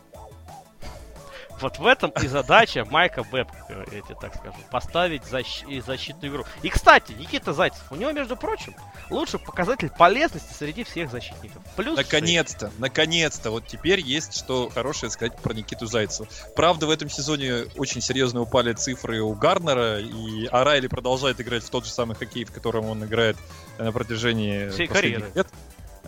Вот 1.60 1.78
в 1.78 1.86
этом 1.86 2.10
и 2.22 2.26
задача 2.26 2.85
Майка 2.85 3.22
Бэб, 3.22 3.48
я 3.68 4.01
тебе 4.01 4.16
так 4.20 4.35
скажу, 4.35 4.56
поставить 4.70 5.22
защ- 5.22 5.82
защитную 5.82 6.32
игру. 6.32 6.44
И, 6.62 6.68
кстати, 6.68 7.12
Никита 7.12 7.52
Зайцев, 7.52 7.90
у 7.90 7.97
него, 7.97 8.12
между 8.12 8.36
прочим, 8.36 8.74
лучший 9.10 9.39
показатель 9.39 9.90
полезности 9.90 10.52
среди 10.52 10.85
всех 10.85 11.10
защитников. 11.10 11.62
Плюс 11.76 11.97
наконец-то, 11.97 12.66
6. 12.66 12.78
наконец-то, 12.78 13.51
вот 13.51 13.66
теперь 13.66 14.01
есть 14.01 14.36
что 14.36 14.68
хорошее 14.70 15.10
сказать 15.10 15.36
про 15.39 15.55
Никиту 15.55 15.86
Зайцева. 15.86 16.28
Правда, 16.56 16.86
в 16.86 16.90
этом 16.90 17.09
сезоне 17.09 17.66
очень 17.76 18.01
серьезно 18.01 18.40
упали 18.40 18.72
цифры 18.72 19.20
у 19.20 19.35
Гарнера, 19.35 20.01
и 20.01 20.47
Арайли 20.47 20.89
продолжает 20.89 21.40
играть 21.40 21.62
в 21.62 21.70
тот 21.70 21.85
же 21.86 21.93
самый 21.93 22.16
хоккей, 22.16 22.44
в 22.44 22.52
котором 22.52 22.86
он 22.86 23.05
играет 23.05 23.36
на 23.78 23.93
протяжении 23.93 24.68
всей 24.70 24.86
карьеры. 24.86 25.31
лет. 25.35 25.47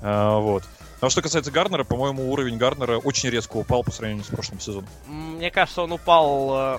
А, 0.02 0.38
вот. 0.38 0.64
Но 1.00 1.10
что 1.10 1.20
касается 1.20 1.50
Гарнера, 1.50 1.84
по-моему, 1.84 2.32
уровень 2.32 2.56
Гарнера 2.56 2.98
очень 2.98 3.28
резко 3.28 3.56
упал 3.56 3.84
по 3.84 3.90
сравнению 3.90 4.24
с 4.24 4.28
прошлым 4.28 4.60
сезоном. 4.60 4.88
Мне 5.06 5.50
кажется, 5.50 5.82
он 5.82 5.92
упал, 5.92 6.76
э, 6.76 6.78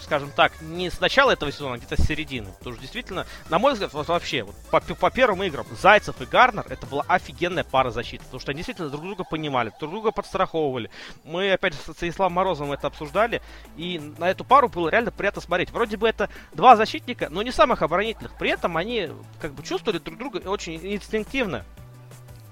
скажем 0.00 0.30
так, 0.30 0.52
не 0.60 0.88
с 0.88 1.00
начала 1.00 1.32
этого 1.32 1.50
сезона, 1.50 1.74
а 1.74 1.78
где-то 1.78 2.00
с 2.00 2.06
середины. 2.06 2.46
Потому 2.58 2.74
что 2.74 2.82
действительно, 2.82 3.26
на 3.48 3.58
мой 3.58 3.72
взгляд, 3.72 3.92
вообще, 3.92 4.44
вот, 4.44 4.54
по, 4.70 4.80
по 4.80 5.10
первым 5.10 5.42
играм, 5.42 5.66
Зайцев 5.80 6.20
и 6.22 6.24
Гарнер, 6.24 6.66
это 6.68 6.86
была 6.86 7.04
офигенная 7.08 7.64
пара 7.64 7.90
защиты. 7.90 8.22
Потому 8.22 8.40
что 8.40 8.52
они 8.52 8.58
действительно 8.58 8.90
друг 8.90 9.02
друга 9.02 9.24
понимали, 9.24 9.72
друг 9.80 9.90
друга 9.90 10.12
подстраховывали. 10.12 10.88
Мы, 11.24 11.50
опять 11.52 11.74
же, 11.74 11.80
с 11.80 11.96
Станиславом 11.96 12.34
Морозовым 12.34 12.74
это 12.74 12.86
обсуждали. 12.86 13.42
И 13.76 14.00
на 14.18 14.30
эту 14.30 14.44
пару 14.44 14.68
было 14.68 14.88
реально 14.88 15.10
приятно 15.10 15.42
смотреть. 15.42 15.72
Вроде 15.72 15.96
бы 15.96 16.08
это 16.08 16.30
два 16.52 16.76
защитника, 16.76 17.28
но 17.28 17.42
не 17.42 17.50
самых 17.50 17.82
оборонительных. 17.82 18.34
При 18.38 18.50
этом 18.50 18.76
они 18.76 19.10
как 19.40 19.52
бы 19.52 19.64
чувствовали 19.64 19.98
друг 19.98 20.16
друга 20.16 20.36
очень 20.48 20.76
инстинктивно 20.76 21.64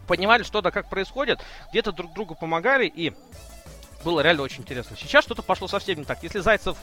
понимали, 0.06 0.42
что 0.42 0.60
да 0.60 0.70
как 0.70 0.88
происходит, 0.88 1.40
где-то 1.70 1.92
друг 1.92 2.12
другу 2.12 2.34
помогали, 2.34 2.86
и 2.86 3.12
было 4.04 4.20
реально 4.20 4.42
очень 4.42 4.62
интересно. 4.62 4.96
Сейчас 4.96 5.24
что-то 5.24 5.42
пошло 5.42 5.68
совсем 5.68 5.98
не 5.98 6.04
так. 6.04 6.22
Если 6.22 6.40
Зайцев 6.40 6.76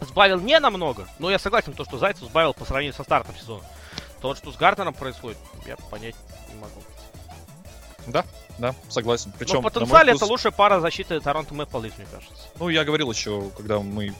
сбавил 0.00 0.40
не 0.40 0.58
намного, 0.60 1.08
но 1.18 1.30
я 1.30 1.38
согласен, 1.38 1.72
то, 1.72 1.84
что 1.84 1.98
Зайцев 1.98 2.24
сбавил 2.24 2.54
по 2.54 2.64
сравнению 2.64 2.94
со 2.94 3.04
стартом 3.04 3.36
сезона, 3.36 3.64
то 4.20 4.28
вот 4.28 4.38
что 4.38 4.52
с 4.52 4.56
Гартнером 4.56 4.94
происходит, 4.94 5.38
я 5.66 5.76
понять 5.76 6.14
не 6.48 6.60
могу. 6.60 6.82
Да, 8.06 8.24
да, 8.58 8.74
согласен. 8.88 9.32
Причем, 9.38 9.56
но 9.56 9.60
в 9.60 9.72
потенциале 9.72 10.12
вкус... 10.12 10.22
это 10.22 10.30
лучшая 10.30 10.52
пара 10.52 10.80
защиты 10.80 11.20
Торонто 11.20 11.54
Мэппл 11.54 11.80
мне 11.80 11.92
кажется. 12.10 12.48
Ну, 12.58 12.68
я 12.68 12.84
говорил 12.84 13.10
еще, 13.10 13.50
когда 13.56 13.78
мы 13.80 14.14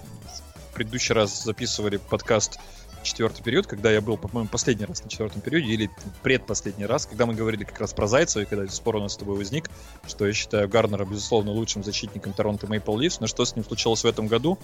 в 0.71 0.75
предыдущий 0.75 1.15
раз 1.15 1.43
записывали 1.43 1.97
подкаст 1.97 2.59
четвертый 3.03 3.43
период, 3.43 3.67
когда 3.67 3.91
я 3.91 4.01
был, 4.01 4.17
по-моему, 4.17 4.49
последний 4.49 4.85
раз 4.85 5.03
на 5.03 5.11
четвертом 5.11 5.41
периоде, 5.41 5.67
или 5.67 5.91
предпоследний 6.23 6.87
раз, 6.87 7.07
когда 7.07 7.27
мы 7.27 7.35
говорили 7.35 7.65
как 7.65 7.81
раз 7.81 7.93
про 7.93 8.07
Зайцева, 8.07 8.43
и 8.43 8.47
когда 8.47 8.67
спор 8.69 8.97
у 8.97 9.01
нас 9.01 9.15
с 9.15 9.17
тобой 9.17 9.37
возник, 9.37 9.71
что 10.07 10.27
я 10.27 10.33
считаю 10.33 10.69
Гарнера, 10.69 11.05
безусловно, 11.05 11.53
лучшим 11.53 11.83
защитником 11.83 12.33
Торонто 12.33 12.67
Мейпл 12.67 12.97
Ливс, 12.97 13.21
но 13.21 13.27
что 13.27 13.45
с 13.45 13.55
ним 13.57 13.65
случилось 13.65 14.05
в 14.05 14.07
этом 14.07 14.27
году? 14.27 14.59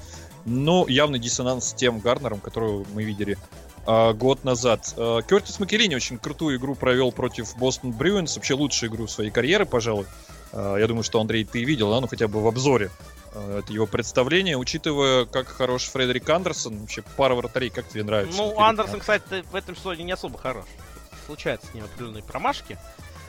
Ну, 0.44 0.86
явный 0.86 1.18
диссонанс 1.18 1.70
с 1.70 1.74
тем 1.74 2.00
Гарнером, 2.00 2.40
которого 2.40 2.84
мы 2.94 3.04
видели 3.04 3.38
а, 3.86 4.12
год 4.12 4.44
назад. 4.44 4.94
А, 4.96 5.22
Кертис 5.22 5.58
Макелини 5.58 5.94
очень 5.94 6.18
крутую 6.18 6.58
игру 6.58 6.74
провел 6.74 7.12
против 7.12 7.56
Бостон 7.56 7.92
Брюинс, 7.92 8.36
вообще 8.36 8.54
лучшую 8.54 8.90
игру 8.90 9.06
своей 9.06 9.30
карьеры, 9.30 9.66
пожалуй. 9.66 10.06
А, 10.52 10.76
я 10.76 10.86
думаю, 10.86 11.02
что, 11.02 11.20
Андрей, 11.20 11.44
ты 11.44 11.64
видел, 11.64 11.90
да, 11.90 12.00
ну 12.00 12.06
хотя 12.06 12.28
бы 12.28 12.42
в 12.42 12.46
обзоре 12.46 12.90
Э, 13.25 13.25
это 13.58 13.72
его 13.72 13.86
представление, 13.86 14.56
учитывая, 14.56 15.26
как 15.26 15.48
хорош 15.48 15.84
Фредерик 15.84 16.28
Андерсон, 16.28 16.78
вообще 16.78 17.02
пара 17.16 17.34
вратарей, 17.34 17.70
как 17.70 17.88
тебе 17.88 18.04
нравится? 18.04 18.36
Ну, 18.36 18.58
Андерсон, 18.58 19.00
кстати, 19.00 19.44
в 19.50 19.54
этом 19.54 19.76
сезоне 19.76 20.04
не 20.04 20.12
особо 20.12 20.38
хорош. 20.38 20.64
Случаются 21.26 21.68
с 21.68 21.74
ним 21.74 21.84
определенные 21.84 22.22
промашки. 22.22 22.78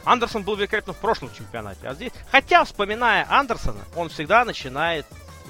Андерсон 0.05 0.43
был 0.43 0.55
великолепен 0.55 0.93
в 0.93 0.97
прошлом 0.97 1.33
чемпионате, 1.33 1.87
а 1.87 1.93
здесь... 1.93 2.11
Хотя, 2.31 2.63
вспоминая 2.63 3.27
Андерсона, 3.29 3.81
он 3.95 4.09
всегда 4.09 4.45
начинает 4.45 5.05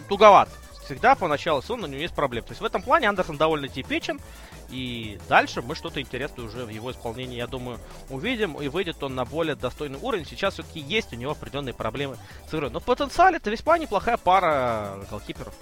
туговато. 0.10 0.52
Всегда 0.88 1.16
поначалу 1.16 1.62
сезона 1.62 1.84
у 1.84 1.88
него 1.88 2.00
есть 2.00 2.14
проблемы. 2.14 2.48
То 2.48 2.52
есть 2.52 2.62
в 2.62 2.66
этом 2.66 2.82
плане 2.82 3.10
Андерсон 3.10 3.36
довольно 3.36 3.68
типичен. 3.68 4.22
И 4.70 5.20
дальше 5.28 5.62
мы 5.62 5.76
что-то 5.76 6.00
интересное 6.00 6.46
уже 6.46 6.64
в 6.64 6.70
его 6.70 6.92
исполнении, 6.92 7.36
я 7.36 7.48
думаю, 7.48 7.78
увидим. 8.10 8.54
И 8.62 8.70
выйдет 8.70 9.04
он 9.04 9.14
на 9.14 9.26
более 9.26 9.56
достойный 9.56 10.00
уровень. 10.02 10.26
Сейчас 10.26 10.54
все-таки 10.54 10.80
есть 10.80 11.12
у 11.12 11.18
него 11.18 11.32
определенные 11.32 11.74
проблемы 11.74 12.16
с 12.50 12.54
игрой. 12.54 12.70
Но 12.70 12.80
в 12.80 12.86
потенциале 12.86 13.36
это 13.36 13.50
весьма 13.50 13.78
неплохая 13.78 14.16
пара 14.16 15.06
голкиперов. 15.10 15.54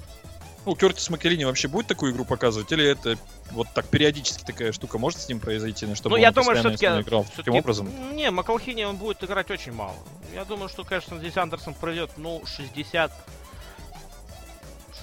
Ну, 0.68 0.76
Кертис 0.76 1.10
Макелини 1.10 1.44
вообще 1.46 1.68
будет 1.68 1.88
такую 1.88 2.12
игру 2.12 2.24
показывать? 2.24 2.72
Или 2.72 2.86
это 2.86 3.18
вот 3.52 3.68
так 3.74 3.88
периодически 3.88 4.44
такая 4.44 4.72
штука 4.74 5.00
может 5.00 5.20
с 5.22 5.30
ним 5.30 5.40
произойти? 5.40 5.92
Чтобы 5.96 6.18
ну, 6.18 6.22
я 6.22 6.30
он 6.30 6.34
думаю, 6.36 6.58
все-таки... 6.58 6.86
играл 6.86 7.26
таким 7.36 7.56
образом? 7.56 7.90
Не, 8.16 8.30
Макалхини 8.30 8.84
он 8.84 8.98
будет 8.98 9.24
играть 9.24 9.50
очень 9.50 9.74
мало. 9.74 9.96
Я 10.36 10.46
думаю, 10.46 10.70
что, 10.70 10.84
конечно, 10.84 11.18
здесь 11.18 11.36
Андерсон 11.38 11.74
пройдет, 11.74 12.12
ну, 12.18 12.44
60... 12.46 13.12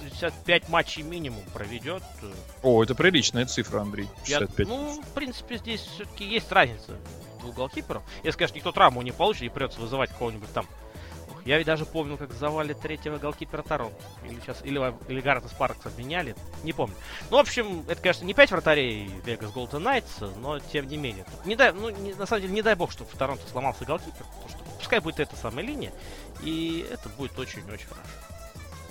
65 0.09 0.69
матчей 0.69 1.03
минимум 1.03 1.43
проведет. 1.53 2.03
О, 2.61 2.83
это 2.83 2.95
приличная 2.95 3.45
цифра, 3.45 3.81
Андрей. 3.81 4.07
65. 4.25 4.59
Я, 4.59 4.73
ну, 4.73 5.01
в 5.01 5.13
принципе, 5.13 5.57
здесь 5.57 5.81
все-таки 5.81 6.25
есть 6.25 6.51
разница 6.51 6.97
двух 7.41 7.55
голкиперов. 7.55 8.03
Если, 8.23 8.37
конечно, 8.37 8.55
никто 8.55 8.71
травму 8.71 9.01
не 9.01 9.11
получит 9.11 9.43
и 9.43 9.49
придется 9.49 9.79
вызывать 9.79 10.09
кого-нибудь 10.11 10.51
там 10.53 10.65
я 11.45 11.57
ведь 11.57 11.67
даже 11.67 11.85
помню, 11.85 12.17
как 12.17 12.31
завали 12.33 12.73
третьего 12.73 13.17
голкипера 13.17 13.63
Торонто. 13.63 14.01
Или 14.23 14.39
сейчас, 14.39 14.61
или, 14.63 14.79
или 15.09 15.21
Гаррета 15.21 15.49
Спаркс 15.49 15.85
обменяли. 15.85 16.35
Не 16.63 16.71
помню. 16.71 16.95
Ну, 17.29 17.37
в 17.37 17.39
общем, 17.39 17.83
это, 17.87 18.01
конечно, 18.01 18.23
не 18.25 18.33
пять 18.33 18.51
вратарей 18.51 19.09
Вегас 19.25 19.51
Голден 19.51 19.83
Найтс, 19.83 20.21
но 20.37 20.59
тем 20.59 20.87
не 20.87 20.97
менее. 20.97 21.25
Не 21.45 21.55
дай, 21.55 21.73
ну, 21.73 21.89
не, 21.89 22.13
на 22.13 22.25
самом 22.25 22.43
деле, 22.43 22.53
не 22.53 22.61
дай 22.61 22.75
бог, 22.75 22.91
чтобы 22.91 23.09
в 23.09 23.17
Торонто 23.17 23.45
сломался 23.49 23.83
голкипер. 23.83 24.23
Потому 24.23 24.49
что 24.49 24.57
пускай 24.77 24.99
будет 24.99 25.19
эта 25.19 25.35
самая 25.35 25.65
линия. 25.65 25.91
И 26.41 26.85
это 26.89 27.09
будет 27.09 27.37
очень-очень 27.37 27.87
хорошо. 27.87 28.07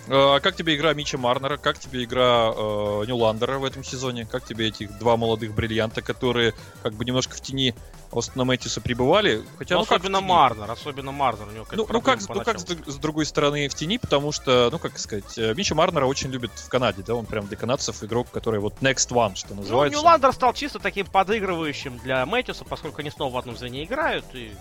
А 0.09 0.41
как 0.41 0.57
тебе 0.57 0.75
игра 0.75 0.93
Мича 0.95 1.17
Марнера? 1.17 1.57
Как 1.57 1.79
тебе 1.79 2.05
игра 2.05 2.53
э, 2.55 3.05
Ньюландера 3.07 3.59
в 3.59 3.65
этом 3.65 3.85
сезоне? 3.85 4.27
Как 4.27 4.45
тебе 4.45 4.69
эти 4.69 4.87
два 4.87 5.17
молодых 5.17 5.55
бриллианта, 5.55 6.03
которые 6.03 6.55
как 6.83 6.95
бы 6.95 7.05
немножко 7.05 7.37
в 7.37 7.41
тени 7.41 7.75
Остона 8.11 8.45
Мэтьюса 8.45 8.81
прибывали? 8.81 9.43
Хотя, 9.59 9.77
ну, 9.77 9.81
ну 9.81 9.85
особенно 9.85 10.21
Марнер, 10.21 10.71
особенно 10.71 11.13
Марнер. 11.13 11.47
У 11.49 11.53
него 11.53 11.67
ну, 11.73 11.87
ну 11.89 12.01
как, 12.01 12.19
ну 12.29 12.43
как 12.43 12.59
с, 12.59 12.65
с 12.65 12.97
другой 12.97 13.27
стороны 13.27 13.69
в 13.69 13.75
тени, 13.75 13.99
потому 13.99 14.33
что, 14.33 14.69
ну 14.73 14.79
как 14.79 14.99
сказать, 14.99 15.39
э, 15.39 15.55
Мича 15.55 15.75
Марнера 15.75 16.07
очень 16.07 16.31
любит 16.31 16.51
в 16.53 16.69
Канаде, 16.69 17.03
да, 17.07 17.15
он 17.15 17.27
прям 17.27 17.47
для 17.47 17.57
канадцев 17.57 18.03
игрок, 18.03 18.29
который 18.31 18.59
вот 18.59 18.75
next 18.81 19.11
one, 19.11 19.37
что 19.37 19.55
ну, 19.55 19.63
называется. 19.63 19.97
Ну, 19.97 20.03
Ньюландер 20.03 20.33
стал 20.33 20.53
чисто 20.53 20.81
таким 20.81 21.07
подыгрывающим 21.07 21.99
для 21.99 22.27
Мэтьюса, 22.27 22.65
поскольку 22.65 23.01
они 23.01 23.11
снова 23.11 23.35
в 23.35 23.37
одном 23.39 23.57
звене 23.57 23.85
играют, 23.85 24.25
и 24.35 24.53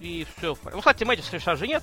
и 0.00 0.26
все. 0.36 0.56
Ну, 0.72 0.78
кстати, 0.78 1.04
Мэтьюса 1.04 1.38
сейчас 1.38 1.58
же 1.58 1.66
нет, 1.66 1.82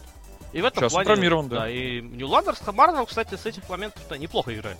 и 0.55 0.61
в 0.61 0.65
этом 0.65 0.83
Сейчас 0.83 0.93
плане... 0.93 1.05
травмирован, 1.07 1.49
да. 1.49 1.59
да. 1.59 1.69
И 1.69 1.99
Ньюландер 1.99 2.55
с 2.55 2.71
Марнером, 2.71 3.05
кстати, 3.05 3.35
с 3.35 3.45
этих 3.45 3.67
моментов 3.67 4.01
неплохо 4.17 4.55
играет. 4.55 4.77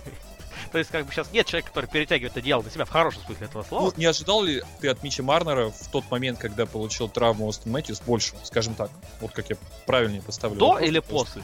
То 0.72 0.78
есть, 0.78 0.90
как 0.90 1.04
бы 1.04 1.12
сейчас 1.12 1.30
нет 1.32 1.44
человека, 1.44 1.68
который 1.68 1.84
перетягивает 1.84 2.34
одеяло 2.34 2.62
на 2.62 2.70
себя 2.70 2.86
в 2.86 2.88
хорошем 2.88 3.20
смысле 3.26 3.46
этого 3.46 3.62
слова. 3.62 3.84
Ну, 3.84 3.92
не 3.98 4.06
ожидал 4.06 4.42
ли 4.42 4.62
ты 4.80 4.88
от 4.88 5.02
Мичи 5.02 5.20
Марнера 5.20 5.68
в 5.68 5.88
тот 5.88 6.10
момент, 6.10 6.38
когда 6.38 6.64
получил 6.64 7.10
травму 7.10 7.46
Остон 7.46 7.72
Мэтьюс, 7.72 8.00
больше, 8.00 8.32
скажем 8.42 8.74
так? 8.74 8.90
Вот 9.20 9.32
как 9.32 9.50
я 9.50 9.56
правильнее 9.84 10.22
поставлю. 10.22 10.58
До 10.58 10.68
вопрос, 10.68 10.88
или 10.88 10.98
после? 11.00 11.42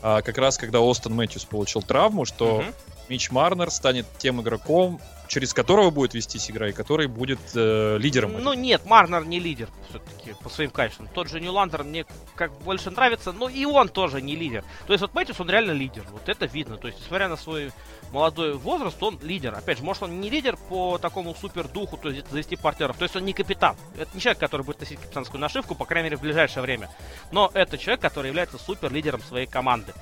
А, 0.00 0.22
как 0.22 0.38
раз 0.38 0.56
когда 0.56 0.80
Остон 0.80 1.12
Мэтьюс 1.12 1.44
получил 1.44 1.82
травму, 1.82 2.24
что 2.24 2.60
угу. 2.60 2.64
Мич 3.10 3.30
Марнер 3.30 3.70
станет 3.70 4.06
тем 4.16 4.40
игроком, 4.40 5.02
через 5.28 5.54
которого 5.54 5.90
будет 5.90 6.14
вестись 6.14 6.50
игра 6.50 6.68
и 6.68 6.72
который 6.72 7.06
будет 7.06 7.40
э, 7.54 7.98
лидером. 7.98 8.32
Ну 8.42 8.52
нет, 8.54 8.84
Марнер 8.86 9.24
не 9.24 9.38
лидер 9.38 9.68
все-таки 9.88 10.34
по 10.42 10.48
своим 10.48 10.70
качествам. 10.70 11.08
Тот 11.12 11.28
же 11.28 11.40
Ньюландер 11.40 11.84
мне 11.84 12.06
как 12.34 12.52
больше 12.60 12.90
нравится, 12.90 13.32
но 13.32 13.48
и 13.48 13.64
он 13.64 13.88
тоже 13.88 14.22
не 14.22 14.36
лидер. 14.36 14.64
То 14.86 14.92
есть 14.92 15.02
вот 15.02 15.14
Мэтьюс, 15.14 15.40
он 15.40 15.50
реально 15.50 15.72
лидер. 15.72 16.04
Вот 16.10 16.28
это 16.28 16.46
видно. 16.46 16.76
То 16.76 16.88
есть, 16.88 17.00
несмотря 17.00 17.28
на 17.28 17.36
свой 17.36 17.72
молодой 18.12 18.54
возраст, 18.54 19.02
он 19.02 19.18
лидер. 19.22 19.54
Опять 19.54 19.78
же, 19.78 19.84
может 19.84 20.02
он 20.02 20.20
не 20.20 20.30
лидер 20.30 20.56
по 20.68 20.98
такому 20.98 21.34
супер 21.34 21.68
духу, 21.68 21.96
то 21.96 22.10
есть 22.10 22.30
завести 22.30 22.56
партнеров. 22.56 22.96
То 22.96 23.04
есть 23.04 23.16
он 23.16 23.24
не 23.24 23.32
капитан. 23.32 23.76
Это 23.96 24.10
не 24.14 24.20
человек, 24.20 24.38
который 24.38 24.62
будет 24.62 24.80
носить 24.80 25.00
капитанскую 25.00 25.40
нашивку, 25.40 25.74
по 25.74 25.84
крайней 25.84 26.06
мере, 26.06 26.16
в 26.16 26.20
ближайшее 26.20 26.62
время. 26.62 26.90
Но 27.32 27.50
это 27.54 27.78
человек, 27.78 28.00
который 28.00 28.28
является 28.28 28.58
супер 28.58 28.92
лидером 28.92 29.20
своей 29.22 29.46
команды. 29.46 29.92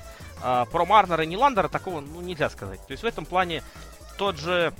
А, 0.41 0.65
про 0.65 0.85
Марнера 0.85 1.23
и 1.23 1.27
Ниландера 1.27 1.67
такого 1.67 2.01
ну, 2.01 2.21
нельзя 2.21 2.49
сказать. 2.49 2.79
То 2.85 2.91
есть 2.91 3.03
в 3.03 3.05
этом 3.05 3.25
плане 3.25 3.63
тот 4.17 4.37
же 4.37 4.73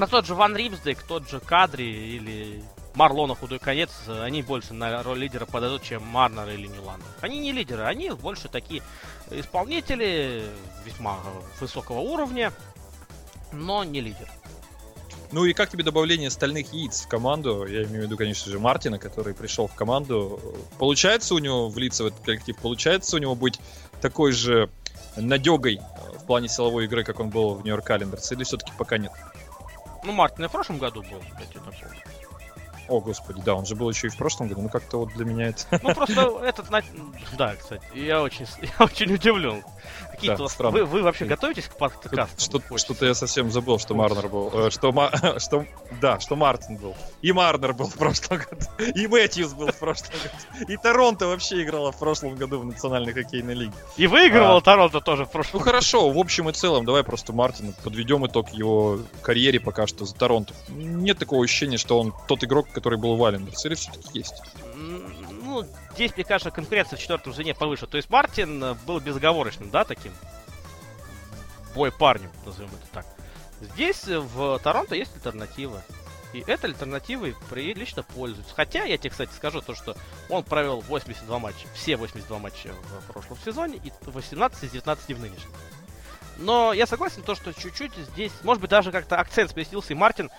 на 0.00 0.06
тот 0.06 0.24
же 0.26 0.34
Ван 0.34 0.56
Римсдейк, 0.56 1.02
тот 1.02 1.28
же 1.28 1.40
Кадри 1.40 1.84
или 1.84 2.64
Марлона 2.94 3.34
худой 3.34 3.58
конец, 3.58 3.90
они 4.08 4.42
больше 4.42 4.72
на 4.72 5.02
роль 5.02 5.18
лидера 5.18 5.44
подойдут, 5.44 5.82
чем 5.82 6.02
Марнер 6.06 6.48
или 6.48 6.66
Ниландер. 6.66 7.06
Они 7.20 7.38
не 7.38 7.52
лидеры, 7.52 7.84
они 7.84 8.08
больше 8.10 8.48
такие 8.48 8.82
исполнители 9.30 10.42
весьма 10.86 11.18
высокого 11.60 11.98
уровня, 11.98 12.50
но 13.52 13.84
не 13.84 14.00
лидер. 14.00 14.26
Ну 15.32 15.44
и 15.44 15.52
как 15.52 15.70
тебе 15.70 15.84
добавление 15.84 16.30
стальных 16.30 16.72
яиц 16.72 17.02
в 17.02 17.08
команду? 17.08 17.66
Я 17.66 17.84
имею 17.84 18.00
в 18.00 18.04
виду, 18.06 18.16
конечно 18.16 18.50
же, 18.50 18.58
Мартина, 18.58 18.98
который 18.98 19.34
пришел 19.34 19.68
в 19.68 19.74
команду. 19.74 20.40
Получается 20.78 21.34
у 21.34 21.38
него 21.38 21.68
влиться 21.68 22.04
в 22.04 22.06
этот 22.06 22.20
коллектив? 22.20 22.56
Получается 22.56 23.16
у 23.16 23.18
него 23.18 23.34
быть 23.34 23.60
такой 24.00 24.32
же 24.32 24.70
надегой 25.16 25.78
в 26.18 26.24
плане 26.24 26.48
силовой 26.48 26.86
игры, 26.86 27.04
как 27.04 27.20
он 27.20 27.28
был 27.28 27.54
в 27.54 27.64
Нью-Йорк 27.64 27.84
Календерс? 27.84 28.32
Или 28.32 28.44
все-таки 28.44 28.72
пока 28.78 28.96
нет? 28.98 29.12
Ну, 30.02 30.12
Мартин 30.12 30.44
и 30.44 30.48
в 30.48 30.52
прошлом 30.52 30.78
году 30.78 31.02
был, 31.02 31.22
я 31.38 31.46
тебе 31.46 31.60
О, 32.90 33.00
господи, 33.00 33.40
да, 33.44 33.54
он 33.54 33.66
же 33.66 33.76
был 33.76 33.88
еще 33.88 34.08
и 34.08 34.10
в 34.10 34.16
прошлом 34.16 34.48
году, 34.48 34.62
ну 34.62 34.68
как-то 34.68 34.98
вот 34.98 35.10
для 35.14 35.24
меня 35.24 35.48
это... 35.48 35.62
Ну, 35.82 35.94
просто 35.94 36.40
этот... 36.44 36.66
Да, 37.38 37.54
кстати, 37.54 37.82
я 37.94 38.20
очень, 38.20 38.46
я 38.62 38.84
очень 38.84 39.14
удивлен. 39.14 39.62
Какие-то 40.10 40.42
да, 40.42 40.48
странно. 40.48 40.78
Вы, 40.78 40.84
вы 40.84 41.02
вообще 41.02 41.24
готовитесь 41.24 41.66
к 41.66 41.76
подкасту? 41.76 42.38
Что, 42.38 42.78
что-то 42.78 43.06
я 43.06 43.14
совсем 43.14 43.50
забыл, 43.50 43.78
что 43.78 43.94
Марнер 43.94 44.28
был. 44.28 44.50
Э, 44.52 44.70
что, 44.70 44.92
что, 45.38 45.64
да, 46.00 46.20
что 46.20 46.36
Мартин 46.36 46.76
был. 46.76 46.94
И 47.22 47.32
Марнер 47.32 47.72
был 47.72 47.86
в 47.86 47.94
прошлом 47.94 48.38
году. 48.38 48.66
И 48.94 49.06
Мэтьюс 49.06 49.54
был 49.54 49.68
в 49.68 49.78
прошлом 49.78 50.10
году. 50.22 50.72
И 50.72 50.76
Торонто 50.76 51.26
вообще 51.26 51.62
играла 51.62 51.92
в 51.92 51.98
прошлом 51.98 52.34
году 52.34 52.58
в 52.58 52.66
Национальной 52.66 53.14
хоккейной 53.14 53.54
лиге. 53.54 53.72
И 53.96 54.06
выигрывал 54.06 54.58
а, 54.58 54.60
Торонто 54.60 55.00
тоже 55.00 55.24
в 55.24 55.30
прошлом 55.30 55.60
Ну 55.60 55.64
хорошо, 55.64 56.10
в 56.10 56.18
общем 56.18 56.50
и 56.50 56.52
целом, 56.52 56.84
давай 56.84 57.02
просто 57.02 57.32
Мартин 57.32 57.74
подведем 57.82 58.26
итог 58.26 58.50
его 58.50 58.98
карьере 59.22 59.58
пока 59.60 59.86
что 59.86 60.04
за 60.04 60.14
Торонто. 60.14 60.52
Нет 60.68 61.18
такого 61.18 61.44
ощущения, 61.44 61.78
что 61.78 61.98
он 61.98 62.12
тот 62.28 62.44
игрок, 62.44 62.68
который 62.80 62.98
был 62.98 63.16
в 63.16 63.24
Аллендерс, 63.24 63.64
или 63.66 63.74
все-таки 63.74 64.18
есть? 64.18 64.42
ну, 65.50 65.64
здесь, 65.94 66.14
мне 66.16 66.24
кажется, 66.24 66.50
конкуренция 66.50 66.96
в 66.96 67.00
четвертом 67.00 67.32
звене 67.32 67.54
повыше. 67.54 67.86
То 67.86 67.96
есть 67.96 68.08
Мартин 68.10 68.62
э, 68.62 68.74
был 68.86 69.00
безоговорочным, 69.00 69.70
да, 69.70 69.84
таким 69.84 70.12
бой 71.74 71.92
парнем, 71.92 72.30
назовем 72.44 72.70
это 72.70 72.86
так. 72.92 73.06
Здесь 73.60 74.08
э, 74.08 74.18
в 74.18 74.58
Торонто 74.60 74.94
есть 74.94 75.14
альтернатива. 75.16 75.82
И 76.32 76.44
этой 76.46 76.66
альтернативой 76.66 77.34
прилично 77.50 78.04
пользуются. 78.04 78.54
Хотя, 78.54 78.84
я 78.84 78.96
тебе, 78.96 79.10
кстати, 79.10 79.32
скажу 79.32 79.60
то, 79.60 79.74
что 79.74 79.96
он 80.28 80.44
провел 80.44 80.80
82 80.80 81.38
матча, 81.40 81.66
все 81.74 81.96
82 81.96 82.38
матча 82.38 82.72
в 83.08 83.12
прошлом 83.12 83.36
сезоне 83.44 83.80
и 83.82 83.92
18 84.06 84.64
из 84.64 84.70
19 84.70 85.16
в 85.16 85.20
нынешнем. 85.20 85.50
Но 86.38 86.72
я 86.72 86.86
согласен, 86.86 87.22
то, 87.22 87.34
что 87.34 87.52
чуть-чуть 87.52 87.92
здесь, 87.96 88.32
может 88.44 88.60
быть, 88.60 88.70
даже 88.70 88.92
как-то 88.92 89.16
акцент 89.16 89.50
сместился, 89.50 89.92
и 89.92 89.96
Мартин 89.96 90.30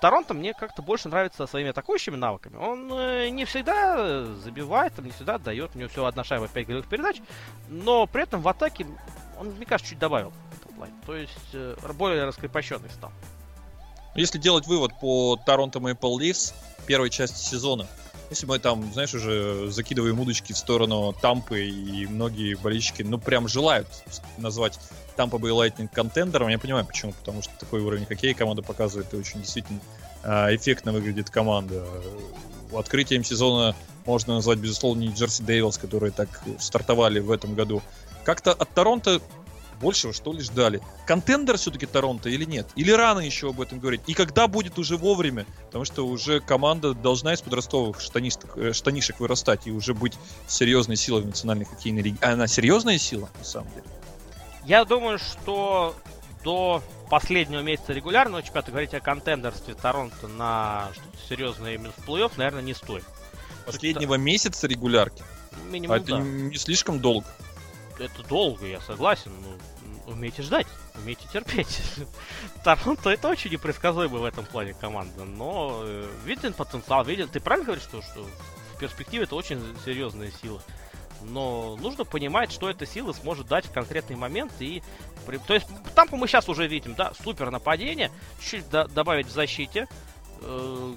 Торонто 0.00 0.32
мне 0.32 0.54
как-то 0.54 0.80
больше 0.82 1.08
нравится 1.08 1.46
своими 1.46 1.70
атакующими 1.70 2.16
навыками. 2.16 2.56
Он 2.56 2.90
э, 2.92 3.28
не 3.28 3.44
всегда 3.44 4.24
забивает, 4.24 4.98
не 4.98 5.10
всегда 5.10 5.38
дает, 5.38 5.72
у 5.74 5.78
него 5.78 5.90
всего 5.90 6.06
одна 6.06 6.24
шайба, 6.24 6.48
5 6.48 6.66
голевых 6.66 6.88
передач, 6.88 7.20
но 7.68 8.06
при 8.06 8.22
этом 8.22 8.40
в 8.40 8.48
атаке 8.48 8.86
он, 9.38 9.48
мне 9.50 9.66
кажется, 9.66 9.90
чуть 9.90 9.98
добавил. 9.98 10.32
То 11.04 11.14
есть 11.14 11.50
э, 11.52 11.76
более 11.92 12.24
раскрепощенный 12.24 12.88
стал. 12.90 13.12
Если 14.14 14.38
делать 14.38 14.66
вывод 14.66 14.92
по 15.00 15.36
Торонто 15.44 15.78
Maple 15.78 16.18
Leafs 16.18 16.54
первой 16.86 17.10
части 17.10 17.38
сезона, 17.38 17.86
если 18.30 18.46
мы 18.46 18.60
там, 18.60 18.92
знаешь, 18.92 19.12
уже 19.12 19.70
закидываем 19.70 20.18
удочки 20.20 20.52
в 20.52 20.56
сторону 20.56 21.12
Тампы, 21.20 21.66
и 21.66 22.06
многие 22.06 22.54
болельщики, 22.54 23.02
ну, 23.02 23.18
прям 23.18 23.48
желают 23.48 23.88
назвать 24.38 24.78
Тампа 25.16 25.36
Bay 25.36 25.50
Lightning 25.50 25.88
контендером, 25.92 26.48
я 26.48 26.58
понимаю 26.58 26.86
почему, 26.86 27.12
потому 27.12 27.42
что 27.42 27.52
такой 27.58 27.80
уровень 27.80 28.06
хоккея 28.06 28.32
команда 28.34 28.62
показывает, 28.62 29.12
и 29.12 29.16
очень 29.16 29.40
действительно 29.40 29.80
э, 30.22 30.54
эффектно 30.54 30.92
выглядит 30.92 31.28
команда. 31.28 31.84
Открытием 32.72 33.24
сезона 33.24 33.74
можно 34.06 34.34
назвать, 34.34 34.58
безусловно, 34.58 35.00
не 35.00 35.08
Джерси 35.08 35.42
Дейвилс, 35.42 35.76
которые 35.76 36.12
так 36.12 36.28
стартовали 36.60 37.18
в 37.18 37.32
этом 37.32 37.54
году. 37.54 37.82
Как-то 38.22 38.52
от 38.52 38.70
Торонто 38.70 39.20
большего, 39.80 40.12
что 40.12 40.32
ли, 40.32 40.40
ждали. 40.40 40.80
Контендер 41.06 41.56
все-таки 41.56 41.86
Торонто 41.86 42.28
или 42.28 42.44
нет? 42.44 42.68
Или 42.76 42.92
рано 42.92 43.20
еще 43.20 43.50
об 43.50 43.60
этом 43.60 43.80
говорить? 43.80 44.02
И 44.06 44.14
когда 44.14 44.46
будет 44.46 44.78
уже 44.78 44.96
вовремя? 44.96 45.46
Потому 45.66 45.84
что 45.84 46.06
уже 46.06 46.40
команда 46.40 46.94
должна 46.94 47.34
из 47.34 47.40
подростковых 47.40 48.00
штанишек, 48.00 48.56
э, 48.56 48.72
штанишек 48.72 49.18
вырастать 49.20 49.66
и 49.66 49.72
уже 49.72 49.94
быть 49.94 50.14
серьезной 50.46 50.96
силой 50.96 51.22
в 51.22 51.26
национальной 51.26 51.64
хоккейной 51.64 52.02
лиге. 52.02 52.18
А 52.20 52.32
она 52.32 52.46
серьезная 52.46 52.98
сила, 52.98 53.30
на 53.38 53.44
самом 53.44 53.70
деле? 53.70 53.84
Я 54.64 54.84
думаю, 54.84 55.18
что 55.18 55.96
до 56.44 56.82
последнего 57.08 57.60
месяца 57.60 57.92
регулярного 57.92 58.42
чемпионата 58.42 58.70
говорить 58.70 58.94
о 58.94 59.00
контендерстве 59.00 59.74
Торонто 59.74 60.28
на 60.28 60.90
что-то 60.92 61.28
серьезное 61.28 61.74
именно 61.74 61.92
в 61.96 62.08
плей-офф, 62.08 62.32
наверное, 62.36 62.62
не 62.62 62.74
стоит. 62.74 63.04
Последнего 63.66 64.14
месяца 64.14 64.66
регулярки? 64.66 65.22
Минимум, 65.68 65.94
а 65.94 65.98
это 65.98 66.12
да. 66.12 66.20
не 66.20 66.56
слишком 66.56 67.00
долго? 67.00 67.26
Это 68.04 68.22
долго, 68.24 68.66
я 68.66 68.80
согласен. 68.80 69.32
Ну, 69.42 70.12
умейте 70.12 70.42
ждать, 70.42 70.66
умейте 70.96 71.26
терпеть. 71.32 71.80
Торонто 72.64 73.10
это 73.10 73.28
очень 73.28 73.50
непредсказуемая 73.52 74.20
в 74.20 74.24
этом 74.24 74.44
плане 74.44 74.74
команда, 74.74 75.24
но 75.24 75.82
э, 75.84 76.08
виден 76.24 76.52
потенциал, 76.52 77.04
виден. 77.04 77.28
Ты 77.28 77.40
правильно 77.40 77.66
говоришь, 77.66 77.84
что, 77.84 78.02
что 78.02 78.26
в 78.74 78.78
перспективе 78.78 79.24
это 79.24 79.36
очень 79.36 79.62
серьезная 79.84 80.30
сила. 80.42 80.62
Но 81.22 81.76
нужно 81.76 82.04
понимать, 82.04 82.50
что 82.50 82.70
эта 82.70 82.86
сила 82.86 83.12
сможет 83.12 83.46
дать 83.46 83.66
в 83.66 83.72
конкретный 83.72 84.16
момент. 84.16 84.52
И, 84.60 84.82
при- 85.26 85.36
то 85.36 85.52
есть 85.54 85.66
Тампу 85.94 86.16
мы 86.16 86.26
сейчас 86.26 86.48
уже 86.48 86.66
видим, 86.66 86.94
да, 86.94 87.12
супер 87.22 87.50
нападение, 87.50 88.10
чуть-чуть 88.40 88.70
до- 88.70 88.88
добавить 88.88 89.26
в 89.26 89.30
защите. 89.30 89.86
э, 90.42 90.94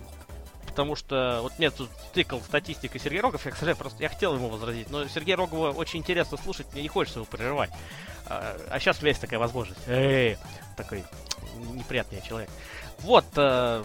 потому 0.73 0.95
что 0.95 1.39
вот 1.43 1.59
мне 1.59 1.69
тут 1.69 1.87
тыкал 2.13 2.41
статистика 2.41 2.97
Сергей 2.97 3.21
Рогов, 3.21 3.45
я, 3.45 3.51
к 3.51 3.53
сожалению, 3.53 3.77
просто 3.77 4.01
я 4.01 4.09
хотел 4.09 4.33
ему 4.33 4.49
возразить, 4.49 4.89
но 4.89 5.07
Сергея 5.07 5.37
Рогова 5.37 5.69
очень 5.71 5.99
интересно 5.99 6.35
слушать, 6.37 6.65
мне 6.73 6.81
не 6.81 6.87
хочется 6.87 7.19
его 7.19 7.27
прерывать. 7.27 7.69
А, 8.25 8.57
а 8.71 8.79
сейчас 8.79 8.97
у 8.97 9.01
меня 9.01 9.09
есть 9.09 9.21
такая 9.21 9.39
возможность. 9.39 9.79
Эй, 9.87 10.37
такой 10.75 11.03
неприятный 11.73 12.21
человек. 12.27 12.49
Вот, 13.01 13.25
э, 13.35 13.83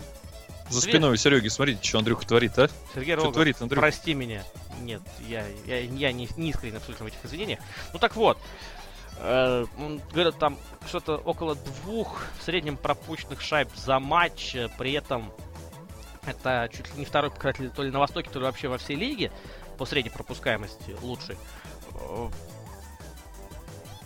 За 0.70 0.81
Две- 0.81 0.93
спиной 0.93 1.12
у 1.12 1.16
Сереги, 1.16 1.48
смотрите, 1.48 1.86
что 1.86 1.98
Андрюха 1.98 2.27
творит, 2.27 2.59
а? 2.59 2.69
Сергей 2.94 3.12
Что 3.15 3.23
Рогов, 3.24 3.35
творит, 3.35 3.60
Андрюха? 3.60 3.81
прости 3.82 4.15
меня. 4.15 4.43
Нет, 4.81 5.02
я, 5.28 5.44
я, 5.66 5.81
я 5.81 6.12
не, 6.12 6.27
не 6.39 6.51
искренен 6.51 6.77
абсолютно 6.77 7.05
в 7.05 7.09
этих 7.09 7.23
извинениях. 7.23 7.59
Ну 7.93 7.98
так 7.98 8.16
вот, 8.16 8.39
э, 9.19 9.66
он 9.78 10.01
говорит, 10.12 10.39
там 10.39 10.56
что-то 10.86 11.16
около 11.19 11.55
двух 11.55 12.23
в 12.39 12.44
среднем 12.44 12.78
пропущенных 12.78 13.43
шайб 13.43 13.69
за 13.77 13.98
матч, 13.98 14.55
э, 14.55 14.69
при 14.78 14.93
этом 14.93 15.32
это 16.28 16.68
чуть 16.72 16.92
ли 16.92 17.00
не 17.00 17.05
второй 17.05 17.30
показатель 17.30 17.70
то 17.70 17.82
ли 17.82 17.90
на 17.90 17.98
Востоке, 17.98 18.30
то 18.30 18.38
ли 18.38 18.44
вообще 18.44 18.68
во 18.68 18.78
всей 18.78 18.96
лиге 18.96 19.32
по 19.76 19.86
средней 19.86 20.10
пропускаемости 20.10 20.96
лучший. 21.00 21.36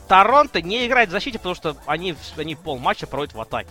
Торонто 0.08 0.60
не 0.60 0.86
играет 0.86 1.08
в 1.08 1.12
защите, 1.12 1.38
потому 1.38 1.54
что 1.54 1.76
они, 1.86 2.14
они 2.36 2.54
пол 2.54 2.78
матча 2.78 3.06
проводят 3.06 3.34
в 3.34 3.40
атаке. 3.40 3.70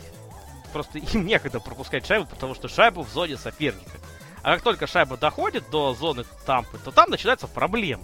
Просто 0.73 0.99
им 0.99 1.25
некогда 1.25 1.59
пропускать 1.59 2.05
шайбу, 2.05 2.25
потому 2.25 2.55
что 2.55 2.67
шайбу 2.67 3.03
в 3.03 3.09
зоне 3.09 3.37
соперника. 3.37 3.99
А 4.41 4.55
как 4.55 4.63
только 4.63 4.87
шайба 4.87 5.17
доходит 5.17 5.69
до 5.69 5.93
зоны 5.93 6.25
тампы, 6.45 6.79
то 6.79 6.91
там 6.91 7.09
начинаются 7.09 7.47
проблемы. 7.47 8.03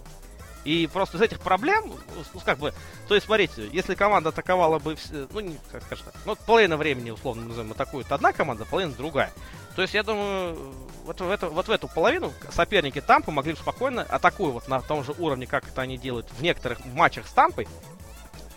И 0.66 0.86
просто 0.92 1.18
из 1.18 1.22
этих 1.22 1.40
проблем, 1.40 1.94
ну, 2.34 2.40
как 2.42 2.60
бы, 2.60 2.74
то 3.08 3.16
есть, 3.16 3.26
смотрите, 3.26 3.70
если 3.72 3.96
команда 3.96 4.30
атаковала 4.30 4.80
бы, 4.80 4.98
ну, 5.32 5.40
не, 5.40 5.58
как 5.72 5.82
скажем 5.84 6.06
так, 6.08 6.16
ну, 6.26 6.36
половина 6.36 6.76
времени, 6.76 7.10
условно 7.10 7.46
назовем, 7.46 7.72
атакует 7.72 8.12
одна 8.12 8.34
команда, 8.34 8.66
половина 8.66 8.94
другая. 8.94 9.32
То 9.78 9.84
есть, 9.84 9.94
я 9.94 10.02
думаю, 10.02 10.58
вот 11.06 11.22
в 11.22 11.30
эту, 11.30 11.52
вот 11.52 11.68
в 11.68 11.72
эту 11.72 11.88
половину 11.88 12.34
соперники 12.50 13.00
Тампы 13.00 13.30
могли 13.30 13.54
бы 13.54 13.60
спокойно, 13.60 14.02
атакуя 14.02 14.50
вот 14.50 14.68
на 14.68 14.82
том 14.82 15.04
же 15.04 15.14
уровне, 15.20 15.46
как 15.46 15.68
это 15.68 15.84
они 15.84 16.00
делают 16.00 16.26
в 16.32 16.42
некоторых 16.42 16.84
матчах 16.84 17.28
с 17.28 17.32
Тампой, 17.32 17.68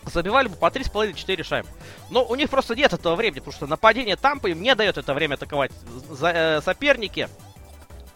забивали 0.03 0.47
бы 0.47 0.55
по 0.55 0.65
3,5-4 0.65 1.43
шайбы. 1.43 1.69
Но 2.09 2.25
у 2.25 2.33
них 2.33 2.49
просто 2.49 2.75
нет 2.75 2.93
этого 2.93 3.15
времени, 3.15 3.37
потому 3.37 3.53
что 3.53 3.67
нападение 3.67 4.15
Тампы 4.15 4.49
им 4.49 4.63
не 4.63 4.73
дает 4.73 4.97
это 4.97 5.13
время 5.13 5.35
атаковать. 5.35 5.71
За, 6.09 6.31
э, 6.31 6.61
соперники 6.61 7.29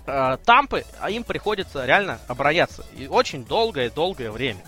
э, 0.07 0.37
Тампы, 0.43 0.83
а 0.99 1.11
им 1.11 1.23
приходится 1.23 1.85
реально 1.85 2.17
обороняться. 2.27 2.83
И 2.97 3.05
очень 3.05 3.45
долгое-долгое 3.45 4.31
время. 4.31 4.65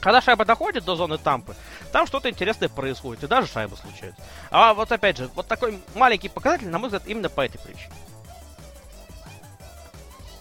Когда 0.00 0.20
шайба 0.20 0.44
доходит 0.44 0.84
до 0.84 0.96
зоны 0.96 1.18
Тампы, 1.18 1.54
там 1.92 2.06
что-то 2.06 2.30
интересное 2.30 2.68
происходит, 2.68 3.24
и 3.24 3.26
даже 3.26 3.46
шайба 3.46 3.76
случается. 3.76 4.20
А 4.50 4.74
вот 4.74 4.90
опять 4.90 5.18
же, 5.18 5.28
вот 5.34 5.46
такой 5.46 5.78
маленький 5.94 6.28
показатель, 6.28 6.68
на 6.68 6.78
мой 6.78 6.88
взгляд, 6.88 7.02
именно 7.06 7.28
по 7.28 7.42
этой 7.42 7.58
причине. 7.58 7.92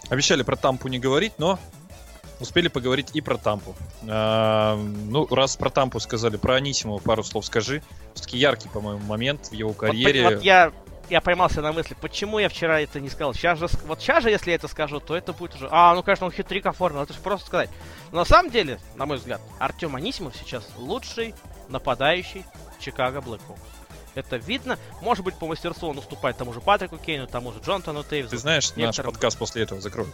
Обещали 0.10 0.44
про 0.44 0.56
Тампу 0.56 0.88
не 0.88 0.98
говорить, 0.98 1.34
но 1.38 1.60
успели 2.40 2.68
поговорить 2.68 3.10
и 3.14 3.22
про 3.22 3.38
Тампу. 3.38 3.76
А, 4.08 4.76
ну, 4.78 5.28
раз 5.28 5.56
про 5.58 5.70
Тампу 5.70 6.00
сказали, 6.00 6.38
про 6.38 6.56
Анисимова 6.56 7.00
пару 7.00 7.24
слов 7.24 7.46
скажи. 7.46 7.84
Все-таки 8.14 8.38
яркий, 8.38 8.70
по-моему, 8.70 9.02
момент 9.06 9.48
в 9.48 9.54
его 9.54 9.70
Вот, 9.70 9.78
карьере. 9.78 10.24
вот 10.30 10.44
я, 10.44 10.72
я 11.10 11.22
поймался 11.22 11.62
на 11.62 11.72
мысли, 11.72 11.96
почему 12.00 12.40
я 12.40 12.50
вчера 12.50 12.80
это 12.82 13.00
не 13.00 13.10
сказал. 13.10 13.34
Сейчас 13.34 13.60
же, 13.60 13.68
вот 13.86 14.00
сейчас 14.02 14.24
же, 14.24 14.30
если 14.30 14.52
я 14.52 14.56
это 14.56 14.68
скажу, 14.68 15.00
то 15.00 15.16
это 15.16 15.34
будет 15.34 15.56
уже... 15.56 15.68
А, 15.72 15.94
ну, 15.96 16.04
конечно, 16.04 16.26
он 16.26 16.32
хитрик 16.32 16.66
оформил, 16.66 17.02
это 17.02 17.14
же 17.14 17.20
просто 17.20 17.48
сказать. 17.48 17.70
Но 18.12 18.20
на 18.20 18.26
самом 18.26 18.52
деле, 18.52 18.80
на 18.96 19.06
мой 19.06 19.18
взгляд, 19.18 19.42
Артем 19.60 19.96
Анисимов 19.96 20.36
сейчас 20.36 20.68
лучший 20.78 21.34
нападающий 21.70 22.46
Чикаго 22.80 23.22
Блэкхолс. 23.22 23.60
Это 24.16 24.38
видно. 24.38 24.78
Может 25.02 25.24
быть, 25.24 25.36
по 25.36 25.46
мастерству 25.48 25.90
он 25.90 25.98
уступает 25.98 26.36
тому 26.38 26.52
же 26.54 26.62
Патрику 26.62 26.98
Кейну, 26.98 27.28
тому 27.28 27.52
же 27.54 27.60
Джонатану 27.60 28.04
Тейвзу. 28.04 28.32
Ты 28.32 28.38
знаешь, 28.38 28.70
наш 28.72 28.78
некоторым- 28.78 29.12
подкаст 29.12 29.38
после 29.38 29.64
этого 29.64 29.80
закроют. 29.82 30.14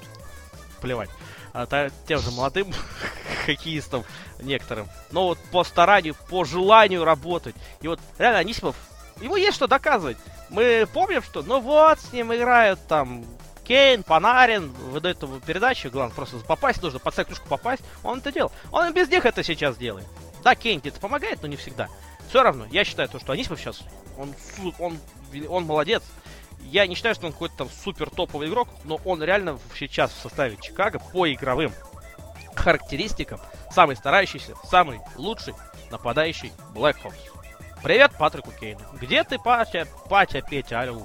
плевать. 0.82 1.10
А, 1.54 1.66
та- 1.66 1.90
тем 2.08 2.20
же 2.20 2.30
молодым 2.32 2.74
хоккеистам 3.46 4.04
некоторым. 4.42 4.88
Но 5.12 5.28
вот 5.28 5.40
по 5.52 5.64
старанию, 5.64 6.16
по 6.30 6.44
желанию 6.44 7.04
работать. 7.06 7.56
И 7.82 7.88
вот 7.88 8.00
реально 8.20 8.40
Анисимов, 8.40 8.76
ему 9.22 9.36
есть 9.36 9.56
что 9.56 9.68
доказывать. 9.68 10.18
Мы 10.50 10.88
помним, 10.94 11.22
что 11.22 11.42
ну 11.42 11.60
вот 11.60 12.00
с 12.00 12.14
ним 12.14 12.34
играют 12.34 12.80
там 12.88 13.26
Кейн, 13.64 14.04
Панарин, 14.04 14.72
выдают 14.92 15.22
ему 15.24 15.40
передачу, 15.40 15.90
главное 15.90 16.16
просто 16.16 16.38
попасть 16.38 16.82
нужно, 16.82 17.00
под 17.00 17.16
клюшку 17.16 17.48
попасть. 17.48 17.84
Он 18.04 18.20
это 18.20 18.32
делал. 18.32 18.52
Он 18.72 18.88
и 18.88 18.94
без 18.94 19.10
них 19.10 19.26
это 19.26 19.44
сейчас 19.44 19.78
делает. 19.78 20.08
Да, 20.44 20.56
Кейн 20.56 20.80
где-то 20.80 21.00
помогает, 21.00 21.42
но 21.42 21.48
не 21.48 21.56
всегда. 21.56 21.90
Все 22.30 22.44
равно, 22.44 22.66
я 22.72 22.84
считаю, 22.84 23.10
то, 23.10 23.20
что 23.20 23.34
Анисимов 23.34 23.60
сейчас, 23.60 23.82
он, 24.18 24.34
он, 24.80 25.00
он 25.50 25.66
молодец. 25.66 26.04
Я 26.62 26.88
не 26.88 26.96
считаю, 26.96 27.16
что 27.16 27.28
он 27.28 27.34
какой-то 27.34 27.58
там 27.58 27.70
супер 27.70 28.10
топовый 28.10 28.48
игрок, 28.48 28.68
но 28.84 29.00
он 29.06 29.24
реально 29.24 29.60
сейчас 29.78 30.12
в 30.12 30.22
составе 30.22 30.58
Чикаго 30.62 31.00
по 31.00 31.32
игровым 31.32 31.72
характеристикам 32.56 33.40
самый 33.72 33.96
старающийся, 33.96 34.56
самый 34.70 35.00
лучший 35.16 35.54
нападающий 35.92 36.52
Black 36.74 36.98
Hawks. 37.04 37.35
Привет 37.86 38.14
Патрику 38.18 38.52
Кейну. 38.60 38.80
Где 39.00 39.24
ты, 39.24 39.38
Патя, 39.38 39.88
Патя, 40.10 40.42
Петя, 40.42 40.82
алло? 40.82 41.04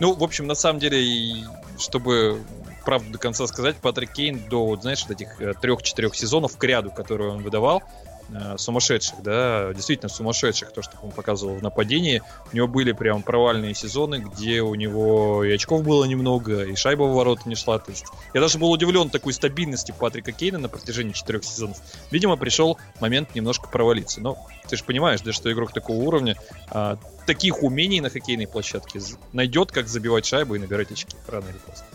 Ну, 0.00 0.14
в 0.14 0.24
общем, 0.24 0.48
на 0.48 0.56
самом 0.56 0.80
деле, 0.80 1.46
чтобы 1.78 2.42
правду 2.84 3.12
до 3.12 3.18
конца 3.18 3.46
сказать, 3.46 3.76
Патрик 3.76 4.14
Кейн 4.14 4.40
до, 4.48 4.74
знаешь, 4.78 5.04
вот 5.06 5.12
этих 5.12 5.40
э, 5.40 5.54
трех-четырех 5.54 6.16
сезонов 6.16 6.56
к 6.58 6.64
ряду, 6.64 6.90
которые 6.90 7.30
он 7.30 7.44
выдавал, 7.44 7.84
э, 8.30 8.56
сумасшедших, 8.58 9.22
да, 9.22 9.72
действительно 9.74 10.08
сумасшедших, 10.08 10.72
то, 10.72 10.82
что 10.82 10.92
он 11.02 11.10
показывал 11.10 11.56
в 11.56 11.62
нападении. 11.62 12.22
У 12.52 12.56
него 12.56 12.66
были 12.66 12.92
прям 12.92 13.22
провальные 13.22 13.74
сезоны, 13.74 14.16
где 14.16 14.62
у 14.62 14.74
него 14.74 15.44
и 15.44 15.52
очков 15.52 15.82
было 15.82 16.04
немного, 16.04 16.64
и 16.64 16.74
шайба 16.76 17.04
в 17.04 17.14
ворота 17.14 17.42
не 17.46 17.54
шла. 17.54 17.78
То 17.78 17.90
есть 17.90 18.06
я 18.34 18.40
даже 18.40 18.58
был 18.58 18.70
удивлен 18.70 19.10
такой 19.10 19.32
стабильности 19.32 19.94
Патрика 19.98 20.32
Кейна 20.32 20.58
на 20.58 20.68
протяжении 20.68 21.12
четырех 21.12 21.44
сезонов. 21.44 21.78
Видимо, 22.10 22.36
пришел 22.36 22.78
момент 23.00 23.34
немножко 23.34 23.68
провалиться. 23.68 24.20
Но 24.20 24.46
ты 24.68 24.76
же 24.76 24.84
понимаешь, 24.84 25.20
да, 25.20 25.32
что 25.32 25.52
игрок 25.52 25.72
такого 25.72 25.96
уровня 25.96 26.36
а, 26.70 26.98
таких 27.26 27.62
умений 27.62 28.00
на 28.00 28.10
хоккейной 28.10 28.46
площадке 28.46 29.00
найдет, 29.32 29.72
как 29.72 29.88
забивать 29.88 30.26
шайбы 30.26 30.56
и 30.56 30.60
набирать 30.60 30.90
очки 30.90 31.16
рано 31.28 31.48
или 31.48 31.58
поздно. 31.58 31.86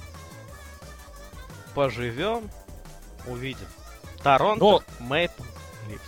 Поживем, 1.73 2.49
увидим. 3.27 3.67
Торонто, 4.23 4.63
Но 4.63 4.83
Мэйпл, 4.99 5.43
Лифс. 5.89 6.01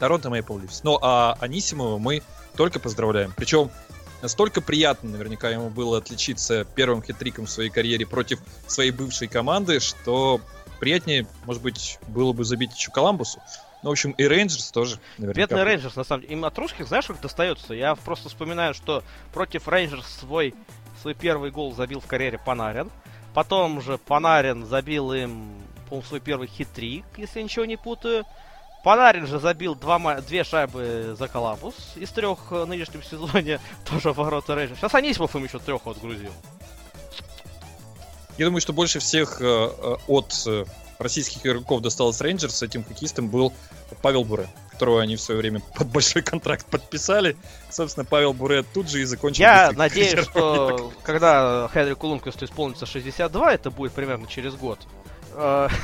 Торонто 0.00 0.30
Мэйпл 0.30 0.58
Ливс. 0.58 0.82
Ну, 0.82 0.98
а 1.00 1.36
Анисимова 1.40 1.98
мы 1.98 2.22
только 2.56 2.80
поздравляем. 2.80 3.32
Причем 3.36 3.70
настолько 4.22 4.60
приятно 4.60 5.10
наверняка 5.10 5.50
ему 5.50 5.68
было 5.68 5.98
отличиться 5.98 6.64
первым 6.74 7.02
хет-триком 7.02 7.46
в 7.46 7.50
своей 7.50 7.70
карьере 7.70 8.06
против 8.06 8.40
своей 8.66 8.90
бывшей 8.90 9.28
команды, 9.28 9.78
что 9.78 10.40
приятнее, 10.80 11.26
может 11.44 11.62
быть, 11.62 11.98
было 12.08 12.32
бы 12.32 12.44
забить 12.44 12.74
еще 12.74 12.90
Коламбусу. 12.90 13.40
Ну, 13.82 13.90
в 13.90 13.92
общем, 13.92 14.12
и 14.12 14.24
Рейнджерс 14.24 14.72
тоже. 14.72 14.98
Наверняка. 15.18 15.46
Бедный 15.46 15.64
Рейнджерс, 15.64 15.96
на 15.96 16.04
самом 16.04 16.22
деле. 16.22 16.34
Им 16.34 16.44
от 16.44 16.58
русских, 16.58 16.88
знаешь, 16.88 17.06
как 17.06 17.20
достается? 17.20 17.74
Я 17.74 17.94
просто 17.94 18.28
вспоминаю, 18.28 18.74
что 18.74 19.04
против 19.32 19.68
Рейнджерс 19.68 20.06
свой, 20.20 20.54
свой 21.02 21.14
первый 21.14 21.50
гол 21.50 21.74
забил 21.74 22.00
в 22.00 22.06
карьере 22.06 22.38
Панарин. 22.38 22.90
Потом 23.34 23.80
же 23.80 23.98
Панарин 23.98 24.66
забил 24.66 25.12
им, 25.12 25.54
по 25.88 26.00
свой 26.02 26.20
первый 26.20 26.48
хет-трик, 26.48 27.04
если 27.16 27.38
я 27.40 27.44
ничего 27.44 27.64
не 27.64 27.76
путаю. 27.76 28.24
Панарин 28.82 29.26
же 29.26 29.38
забил 29.38 29.74
два, 29.74 30.20
две 30.20 30.42
шайбы 30.42 31.14
за 31.18 31.28
Коламбус 31.28 31.74
из 31.96 32.10
трех 32.10 32.38
э, 32.50 32.64
в 32.64 32.66
нынешнем 32.66 33.02
сезоне, 33.02 33.60
тоже 33.84 34.07
в 34.07 34.12
ворота 34.12 34.54
Рейнджерс. 34.54 34.80
Сейчас 34.80 34.94
Анисимов 34.94 35.34
им 35.36 35.44
еще 35.44 35.58
трех 35.58 35.86
отгрузил. 35.86 36.32
Я 38.38 38.46
думаю, 38.46 38.62
что 38.62 38.72
больше 38.72 39.00
всех 39.00 39.40
э, 39.42 39.44
э, 39.44 39.96
от 40.06 40.32
российских 40.98 41.44
игроков 41.46 41.82
досталось 41.82 42.20
Рейнджерс. 42.20 42.62
Этим 42.62 42.84
хоккеистом 42.84 43.28
был 43.28 43.52
Павел 44.02 44.24
Буре, 44.24 44.48
которого 44.72 45.02
они 45.02 45.16
в 45.16 45.20
свое 45.20 45.40
время 45.40 45.60
под 45.74 45.88
большой 45.88 46.22
контракт 46.22 46.64
подписали. 46.66 47.36
Собственно, 47.70 48.04
Павел 48.04 48.32
Буре 48.32 48.62
тут 48.62 48.88
же 48.88 49.02
и 49.02 49.04
закончил. 49.04 49.42
Я 49.42 49.72
надеюсь, 49.72 50.24
что 50.30 50.92
когда 51.02 51.68
Хенрику 51.72 52.06
Лунквисту 52.06 52.46
исполнится 52.46 52.86
62, 52.86 53.52
это 53.52 53.70
будет 53.70 53.92
примерно 53.92 54.26
через 54.26 54.54
год. 54.54 54.78
Э, 55.40 55.68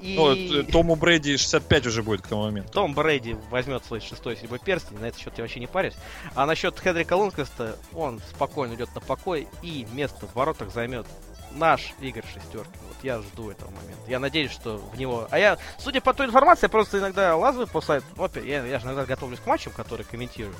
И 0.00 0.16
Ну, 0.16 0.64
Тому 0.64 0.96
Брэди 0.96 1.36
65 1.36 1.86
уже 1.86 2.02
будет 2.02 2.22
к 2.22 2.26
тому 2.26 2.42
моменту. 2.42 2.72
Том 2.72 2.94
Брейди 2.94 3.36
возьмет 3.50 3.84
свой 3.84 4.00
шестой 4.00 4.36
седьмой 4.36 4.58
перстень, 4.58 4.98
на 4.98 5.06
этот 5.06 5.20
счет 5.20 5.32
я 5.36 5.44
вообще 5.44 5.60
не 5.60 5.66
парюсь. 5.66 5.94
А 6.34 6.46
насчет 6.46 6.78
Хенрика 6.78 7.14
Лунквиста, 7.14 7.76
он 7.94 8.20
спокойно 8.30 8.74
идет 8.74 8.94
на 8.94 9.00
покой 9.00 9.48
и 9.62 9.86
место 9.92 10.26
в 10.26 10.34
воротах 10.34 10.72
займет 10.72 11.06
наш 11.52 11.94
Игорь 12.00 12.24
Шестеркин. 12.26 12.80
Вот 12.88 12.96
я 13.02 13.20
жду 13.20 13.50
этого 13.50 13.70
момента. 13.70 14.02
Я 14.08 14.18
надеюсь, 14.18 14.50
что 14.50 14.78
в 14.78 14.98
него... 14.98 15.28
А 15.30 15.38
я, 15.38 15.58
судя 15.78 16.00
по 16.00 16.12
той 16.12 16.26
информации, 16.26 16.64
я 16.66 16.68
просто 16.68 16.98
иногда 16.98 17.36
лазаю 17.36 17.66
по 17.66 17.80
сайту. 17.80 18.06
Ну, 18.16 18.24
опять, 18.24 18.44
я, 18.44 18.64
я 18.64 18.78
же 18.78 18.86
иногда 18.86 19.04
готовлюсь 19.04 19.38
к 19.38 19.46
матчам, 19.46 19.72
которые 19.72 20.06
комментирую. 20.06 20.54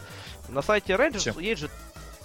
На 0.49 0.63
сайте 0.63 0.95
Рейнджерс 0.95 1.25
Чем? 1.25 1.39
есть 1.39 1.63
же 1.63 1.71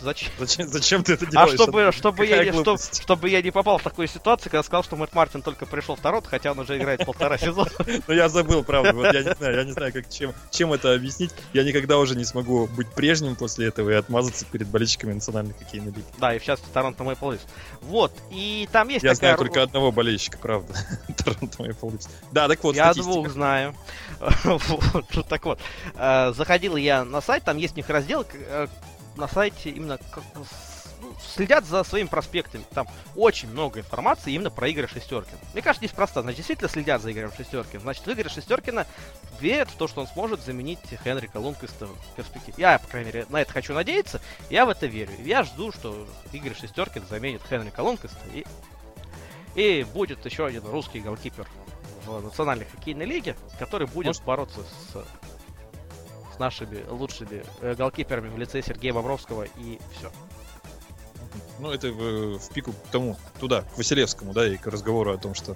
Зачем? 0.01 0.31
Зачем, 0.38 0.67
зачем 0.67 1.03
ты 1.03 1.13
это 1.13 1.26
А 1.27 1.30
делаешь? 1.31 1.53
чтобы, 1.55 1.91
чтобы, 1.91 2.26
я 2.26 2.43
не, 2.43 2.51
чтоб- 2.51 2.80
чтобы 2.80 3.30
я 3.30 3.41
не 3.41 3.51
попал 3.51 3.77
в 3.77 3.84
такую 3.84 4.07
ситуацию, 4.07 4.51
когда 4.51 4.63
сказал, 4.63 4.84
что 4.84 4.95
Мэтт 4.95 5.13
Мартин 5.13 5.41
только 5.41 5.65
пришел 5.65 5.95
в 5.95 5.99
Торонто, 5.99 6.30
хотя 6.30 6.51
он 6.51 6.59
уже 6.59 6.77
играет 6.77 7.05
полтора 7.05 7.38
сезона. 7.38 7.69
Ну 8.07 8.13
я 8.13 8.30
забыл, 8.30 8.63
правда. 8.63 8.93
Вот 8.93 9.13
я 9.13 9.23
не 9.23 9.34
знаю, 9.34 9.55
я 9.57 9.63
не 9.63 9.71
знаю, 9.71 9.91
как, 9.93 10.09
чем, 10.09 10.34
чем 10.51 10.71
это 10.73 10.93
объяснить. 10.93 11.31
Я 11.53 11.63
никогда 11.63 11.97
уже 11.97 12.15
не 12.15 12.23
смогу 12.26 12.67
быть 12.67 12.88
прежним 12.93 13.35
после 13.35 13.67
этого 13.67 13.89
и 13.89 13.93
отмазаться 13.93 14.45
перед 14.45 14.67
болельщиками 14.67 15.13
национальной 15.13 15.53
хоккейной 15.53 15.88
лиги. 15.91 16.05
Да, 16.17 16.34
и 16.34 16.39
частности 16.43 16.73
Торонто 16.73 17.03
Мэйпл 17.03 17.31
Лифс. 17.31 17.43
Вот, 17.81 18.13
и 18.31 18.67
там 18.71 18.88
есть 18.89 19.03
Я 19.03 19.13
такая... 19.13 19.35
знаю 19.35 19.38
только 19.38 19.63
одного 19.63 19.91
болельщика, 19.91 20.38
правда. 20.38 20.73
Торонто 21.17 21.63
Maple 21.63 21.91
Leafs. 21.91 22.07
Да, 22.31 22.47
так 22.47 22.63
вот, 22.63 22.76
Я 22.76 22.85
статистика. 22.93 23.13
двух 23.13 23.30
знаю. 23.30 23.76
Вот, 24.43 25.27
Так 25.27 25.45
вот, 25.45 25.59
э, 25.95 26.34
заходил 26.35 26.76
я 26.76 27.03
на 27.05 27.21
сайт, 27.21 27.43
там 27.43 27.57
есть 27.57 27.73
у 27.73 27.77
них 27.77 27.89
раздел 27.89 28.26
э, 28.34 28.67
на 29.20 29.28
сайте 29.28 29.70
именно 29.70 29.98
как, 30.12 30.24
ну, 30.36 30.46
следят 31.36 31.66
за 31.66 31.84
своими 31.84 32.08
проспектами. 32.08 32.64
Там 32.74 32.88
очень 33.16 33.50
много 33.50 33.80
информации 33.80 34.34
именно 34.34 34.50
про 34.50 34.70
Игоря 34.70 34.88
Шестеркина. 34.88 35.38
Мне 35.54 35.62
кажется, 35.62 35.84
неспроста. 35.84 36.22
Значит, 36.22 36.38
действительно 36.38 36.70
следят 36.70 37.02
за 37.02 37.12
Игорем 37.12 37.32
Шестеркиным. 37.36 37.84
Значит, 37.84 38.06
в 38.06 38.12
Игоря 38.12 38.30
Шестеркина 38.30 38.88
верят 39.40 39.70
в 39.70 39.76
то, 39.76 39.88
что 39.88 40.02
он 40.02 40.08
сможет 40.08 40.41
заменить 40.41 40.80
Хенрика 41.04 41.38
Лунквиста 41.38 41.88
в 41.88 42.16
перспективе. 42.16 42.56
Я, 42.58 42.80
по 42.80 42.88
крайней 42.88 43.08
мере, 43.12 43.26
на 43.30 43.41
это 43.41 43.52
хочу 43.52 43.74
надеяться. 43.74 44.22
Я 44.50 44.66
в 44.66 44.70
это 44.70 44.88
верю. 44.88 45.12
Я 45.24 45.44
жду, 45.44 45.72
что 45.72 46.08
Игорь 46.32 46.56
Шестеркин 46.56 47.06
заменит 47.10 47.41
Хенрика 47.50 47.82
Лунквиста 47.82 48.20
и, 48.34 48.46
и 49.56 49.84
будет 49.84 50.26
еще 50.26 50.46
один 50.46 50.66
русский 50.66 51.00
голкипер 51.00 51.48
в 52.06 52.22
национальной 52.22 52.66
хоккейной 52.66 53.06
лиге, 53.06 53.36
который 53.58 53.88
будет 53.88 54.08
Может- 54.08 54.24
бороться 54.24 54.60
с, 54.62 55.06
нашими 56.40 56.84
лучшими 56.90 57.44
э, 57.61 57.76
голкиперами 57.76 58.30
в 58.30 58.38
лице 58.38 58.61
Сергея 58.61 58.94
Бобровского 58.94 59.44
и 59.44 59.80
все. 59.98 60.11
Ну, 61.60 61.72
это 61.72 61.91
в, 61.91 62.40
в 62.40 62.49
пику 62.53 62.72
к 62.72 62.91
тому, 62.91 63.18
туда, 63.40 63.61
к 63.61 63.78
Василевскому, 63.78 64.34
да, 64.34 64.48
и 64.48 64.57
к 64.57 64.66
разговору 64.68 65.14
о 65.14 65.18
том, 65.18 65.36
что 65.36 65.56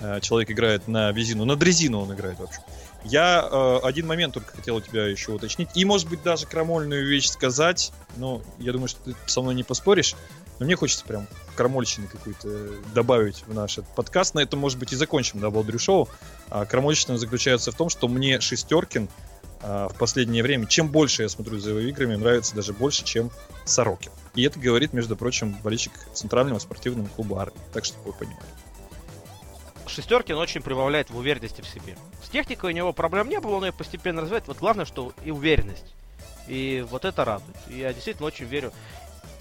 э, 0.00 0.20
человек 0.20 0.50
играет 0.50 0.88
на 0.88 1.10
визину. 1.12 1.44
На 1.44 1.56
дрезину 1.56 2.00
он 2.00 2.14
играет 2.14 2.38
вообще. 2.38 2.60
Я 3.04 3.48
э, 3.50 3.80
один 3.82 4.06
момент 4.06 4.34
только 4.34 4.56
хотел 4.56 4.76
у 4.76 4.80
тебя 4.80 5.06
еще 5.06 5.32
уточнить. 5.32 5.68
И, 5.74 5.84
может 5.84 6.08
быть, 6.08 6.22
даже 6.22 6.46
крамольную 6.46 7.06
вещь 7.06 7.28
сказать. 7.28 7.92
Но 8.16 8.42
я 8.58 8.72
думаю, 8.72 8.88
что 8.88 9.02
ты 9.02 9.14
со 9.26 9.40
мной 9.40 9.54
не 9.54 9.62
поспоришь. 9.62 10.14
Но 10.58 10.66
мне 10.66 10.76
хочется 10.76 11.04
прям 11.06 11.26
крамольщины 11.56 12.06
какой-то 12.06 12.48
добавить 12.94 13.42
в 13.46 13.54
наш 13.54 13.78
подкаст. 13.96 14.34
На 14.34 14.40
этом, 14.40 14.60
может 14.60 14.78
быть, 14.78 14.92
и 14.92 14.96
закончим, 14.96 15.40
да, 15.40 15.50
Балдрю 15.50 15.78
Шоу. 15.78 16.08
А 16.50 16.66
крамольщина 16.66 17.16
заключается 17.16 17.72
в 17.72 17.74
том, 17.74 17.88
что 17.88 18.08
мне 18.08 18.40
Шестеркин 18.40 19.08
а, 19.62 19.88
в 19.88 19.96
последнее 19.96 20.42
время, 20.42 20.66
чем 20.66 20.88
больше 20.88 21.22
я 21.22 21.28
смотрю 21.28 21.58
за 21.58 21.70
его 21.70 21.80
играми, 21.80 22.16
нравится 22.16 22.54
даже 22.54 22.72
больше, 22.72 23.04
чем 23.04 23.30
Сорокин. 23.64 24.12
И 24.34 24.42
это 24.42 24.58
говорит, 24.58 24.92
между 24.92 25.16
прочим, 25.16 25.56
болельщик 25.62 25.92
Центрального 26.14 26.58
спортивного 26.58 27.08
клуба 27.08 27.42
армии. 27.42 27.60
Так 27.72 27.84
что 27.84 27.98
вы 28.00 28.12
понимаете. 28.12 28.46
Шестеркин 29.86 30.36
очень 30.36 30.62
прибавляет 30.62 31.10
в 31.10 31.16
уверенности 31.16 31.60
в 31.62 31.66
себе. 31.66 31.96
С 32.22 32.28
техникой 32.28 32.72
у 32.72 32.74
него 32.74 32.92
проблем 32.92 33.28
не 33.28 33.40
было, 33.40 33.56
он 33.56 33.64
ее 33.64 33.72
постепенно 33.72 34.22
развивает. 34.22 34.46
Вот 34.46 34.58
главное, 34.58 34.84
что 34.84 35.12
и 35.24 35.30
уверенность. 35.30 35.94
И 36.46 36.84
вот 36.88 37.04
это 37.04 37.24
радует. 37.24 37.56
И 37.68 37.78
Я 37.78 37.92
действительно 37.92 38.28
очень 38.28 38.46
верю. 38.46 38.72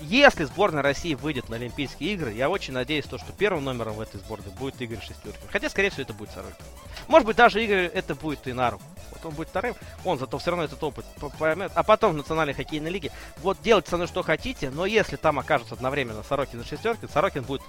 Если 0.02 0.46
сборная 0.46 0.82
России 0.82 1.14
выйдет 1.14 1.50
на 1.50 1.58
Олимпийские 1.58 2.14
игры, 2.14 2.34
я 2.34 2.50
очень 2.50 2.74
надеюсь, 2.74 3.06
то, 3.06 3.18
что 3.18 3.32
первым 3.34 3.66
номером 3.66 3.96
в 3.96 4.02
этой 4.02 4.18
сборной 4.18 4.52
будет 4.58 4.82
Игорь 4.82 5.02
Шестеркин. 5.02 5.48
Хотя, 5.52 5.70
скорее 5.70 5.90
всего, 5.90 6.04
это 6.04 6.14
будет 6.14 6.32
Сорокин. 6.32 6.66
Может 7.08 7.28
быть, 7.28 7.38
даже 7.38 7.64
Игорь 7.64 7.86
это 7.94 8.16
будет 8.16 8.48
и 8.48 8.54
на 8.54 8.72
руку. 8.72 8.84
Он 9.24 9.32
будет 9.32 9.50
вторым, 9.50 9.76
он 10.06 10.20
зато 10.20 10.38
все 10.38 10.52
равно 10.52 10.66
этот 10.66 10.82
опыт 10.84 11.06
поймет. 11.38 11.72
А 11.76 11.84
потом 11.84 12.14
в 12.14 12.18
Национальной 12.18 12.54
хоккейной 12.54 12.90
лиге, 12.90 13.12
вот 13.38 13.58
делайте 13.62 13.90
со 13.90 13.96
мной 13.98 14.08
что 14.08 14.24
хотите, 14.24 14.70
но 14.70 14.86
если 14.86 15.16
там 15.16 15.40
окажутся 15.40 15.76
одновременно 15.76 16.24
Сорокин 16.24 16.62
и 16.62 16.64
Шестеркин, 16.64 17.10
Сорокин 17.10 17.44
будет 17.44 17.62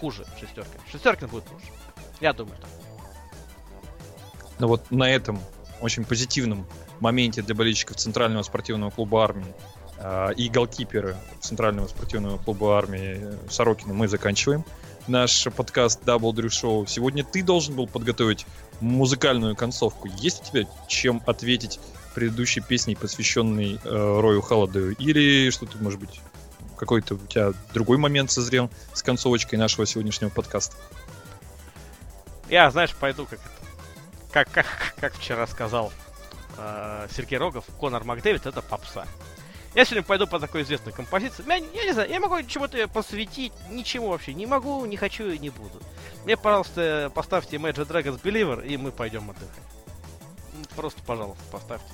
хуже 0.00 0.24
Шестеркин. 0.40 0.80
Шестеркин 0.90 1.28
будет 1.28 1.50
лучше. 1.50 1.66
Я 2.20 2.32
думаю, 2.32 2.56
так. 2.60 2.70
Но 4.58 4.68
вот 4.68 4.90
на 4.90 5.10
этом 5.10 5.40
очень 5.80 6.04
позитивном 6.04 6.66
моменте 7.00 7.42
для 7.42 7.54
болельщиков 7.54 7.96
Центрального 7.96 8.42
спортивного 8.44 8.90
клуба 8.90 9.24
армии 9.24 9.52
а, 9.98 10.30
и 10.30 10.48
голкипера 10.48 11.16
Центрального 11.40 11.88
спортивного 11.88 12.38
клуба 12.38 12.78
армии 12.78 13.18
э, 13.20 13.36
Сорокина 13.50 13.92
мы 13.92 14.06
заканчиваем 14.06 14.64
наш 15.08 15.46
подкаст 15.56 16.02
Double 16.04 16.32
Drew 16.32 16.46
Show. 16.46 16.86
Сегодня 16.86 17.24
ты 17.24 17.42
должен 17.42 17.74
был 17.74 17.86
подготовить 17.86 18.46
музыкальную 18.82 19.56
концовку. 19.56 20.08
Есть 20.18 20.42
у 20.42 20.44
тебя 20.44 20.68
чем 20.88 21.22
ответить 21.26 21.80
предыдущей 22.14 22.60
песней, 22.60 22.96
посвященной 22.96 23.80
э, 23.82 24.20
Рою 24.20 24.42
Холодою? 24.42 24.94
Или 24.96 25.50
что-то, 25.50 25.78
может 25.78 26.00
быть, 26.00 26.20
какой-то 26.76 27.14
у 27.14 27.26
тебя 27.26 27.52
другой 27.72 27.96
момент 27.96 28.30
созрел 28.30 28.70
с 28.92 29.02
концовочкой 29.02 29.58
нашего 29.58 29.86
сегодняшнего 29.86 30.30
подкаста? 30.30 30.76
Я, 32.50 32.70
знаешь, 32.70 32.94
пойду 32.94 33.26
как. 33.26 33.40
Как, 34.32 34.50
как, 34.50 34.94
как 34.98 35.14
вчера 35.14 35.46
сказал 35.46 35.92
э, 36.56 37.06
Сергей 37.14 37.38
Рогов, 37.38 37.64
Конор 37.78 38.04
Макдэвид 38.04 38.46
это 38.46 38.62
попса. 38.62 39.06
Я 39.74 39.84
сегодня 39.84 40.02
пойду 40.02 40.26
по 40.26 40.38
такой 40.38 40.62
известной 40.62 40.92
композиции. 40.92 41.44
Я, 41.46 41.56
я 41.56 41.84
не 41.84 41.92
знаю, 41.92 42.10
я 42.10 42.20
могу 42.20 42.42
чему-то 42.42 42.86
посвятить, 42.88 43.52
ничему 43.70 44.08
вообще. 44.10 44.34
Не 44.34 44.46
могу, 44.46 44.84
не 44.84 44.96
хочу 44.96 45.28
и 45.30 45.38
не 45.38 45.50
буду. 45.50 45.80
Мне, 46.24 46.36
пожалуйста, 46.36 47.10
поставьте 47.14 47.56
Imagine 47.56 47.86
Dragons 47.86 48.20
Believer, 48.22 48.66
и 48.66 48.76
мы 48.76 48.92
пойдем 48.92 49.30
отдыхать. 49.30 49.48
Ну, 50.54 50.64
Просто, 50.76 51.02
пожалуйста, 51.02 51.42
поставьте. 51.50 51.92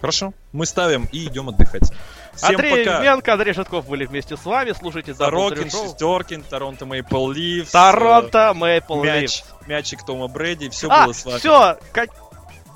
Хорошо, 0.00 0.34
мы 0.50 0.66
ставим 0.66 1.08
и 1.12 1.26
идем 1.26 1.50
отдыхать. 1.50 1.92
Всем 2.34 2.50
Андрей 2.56 2.84
пока! 2.84 3.00
Менко, 3.02 3.34
Андрей 3.34 3.52
Шитков 3.52 3.86
были 3.86 4.04
вместе 4.06 4.36
с 4.36 4.44
вами. 4.44 4.72
Слушайте 4.72 5.14
Сорокин. 5.14 5.70
Шестеркин, 5.70 6.42
Торонто 6.42 6.86
Мейпл 6.86 7.30
Ливс. 7.30 7.70
Торонто 7.70 8.52
э, 8.52 8.94
мяч, 8.96 9.20
Ливс. 9.22 9.44
мячик 9.68 10.04
Тома 10.04 10.26
Брэди, 10.26 10.70
все 10.70 10.88
А, 10.90 11.04
было 11.04 11.12
с 11.12 11.24
вами. 11.24 11.38
все, 11.38 11.78
как... 11.92 12.10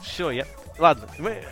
Все, 0.04 0.30
я... 0.30 0.46
Ладно, 0.78 1.08
мы... 1.18 1.42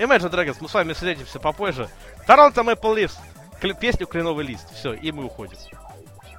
Imagine 0.00 0.30
Dragons, 0.30 0.56
мы 0.60 0.68
с 0.70 0.72
вами 0.72 0.94
встретимся 0.94 1.38
попозже. 1.38 1.90
Торонто 2.26 2.62
Maple 2.62 2.94
Leafs. 2.96 3.18
Кл- 3.60 3.74
песню 3.78 4.06
«Кленовый 4.06 4.46
лист». 4.46 4.66
Все, 4.74 4.94
и 4.94 5.12
мы 5.12 5.24
уходим. 5.26 5.58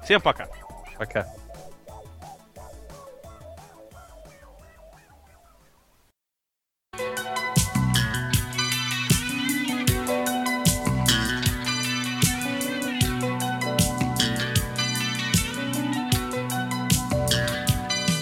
Всем 0.02 0.20
пока. 0.20 0.48
Пока. 0.98 1.28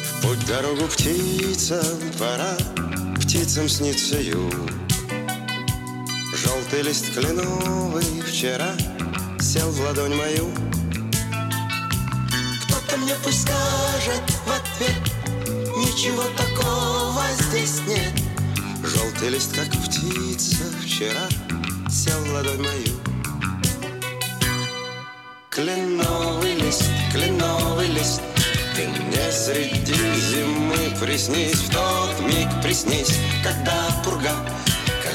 В 0.05 0.23
Путь 0.23 0.47
дорогу 0.47 0.87
птицам 0.89 1.79
пора, 2.19 2.55
птицам 3.17 3.71
снится 3.71 4.17
юг. 4.21 4.53
Желтый 6.43 6.81
лист 6.83 7.13
кленовый 7.13 8.23
вчера 8.23 8.71
сел 9.39 9.71
в 9.71 9.81
ладонь 9.83 10.15
мою. 10.15 10.51
Кто-то 12.65 12.97
мне 12.97 13.15
пусть 13.23 13.43
скажет 13.43 14.23
в 14.47 14.51
ответ, 14.51 14.97
ничего 15.77 16.23
такого 16.39 17.23
здесь 17.41 17.83
нет. 17.87 18.15
Желтый 18.83 19.29
лист, 19.29 19.55
как 19.55 19.69
птица 19.69 20.65
вчера, 20.83 21.29
сел 21.91 22.19
в 22.25 22.33
ладонь 22.33 22.63
мою. 22.63 22.95
Кленовый 25.51 26.55
лист, 26.55 26.85
кленовый 27.13 27.89
лист, 27.89 28.23
ты 28.75 28.89
мне 28.89 29.31
среди 29.31 29.95
зимы 30.15 30.97
приснись, 30.99 31.53
в 31.53 31.71
тот 31.71 32.19
миг 32.21 32.49
приснись, 32.63 33.19
когда 33.43 33.91
пурга 34.03 34.35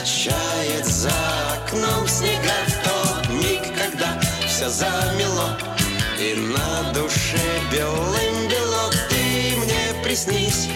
качает 0.05 0.85
за 0.85 1.09
окном 1.53 2.07
снега, 2.07 2.53
в 2.67 2.83
тот 2.83 3.29
миг, 3.29 3.61
когда 3.75 4.19
все 4.47 4.69
замело, 4.69 5.57
и 6.19 6.35
на 6.35 6.93
душе 6.93 7.41
белым 7.71 8.47
бело, 8.47 8.91
ты 9.09 9.55
мне 9.57 10.03
приснись, 10.03 10.67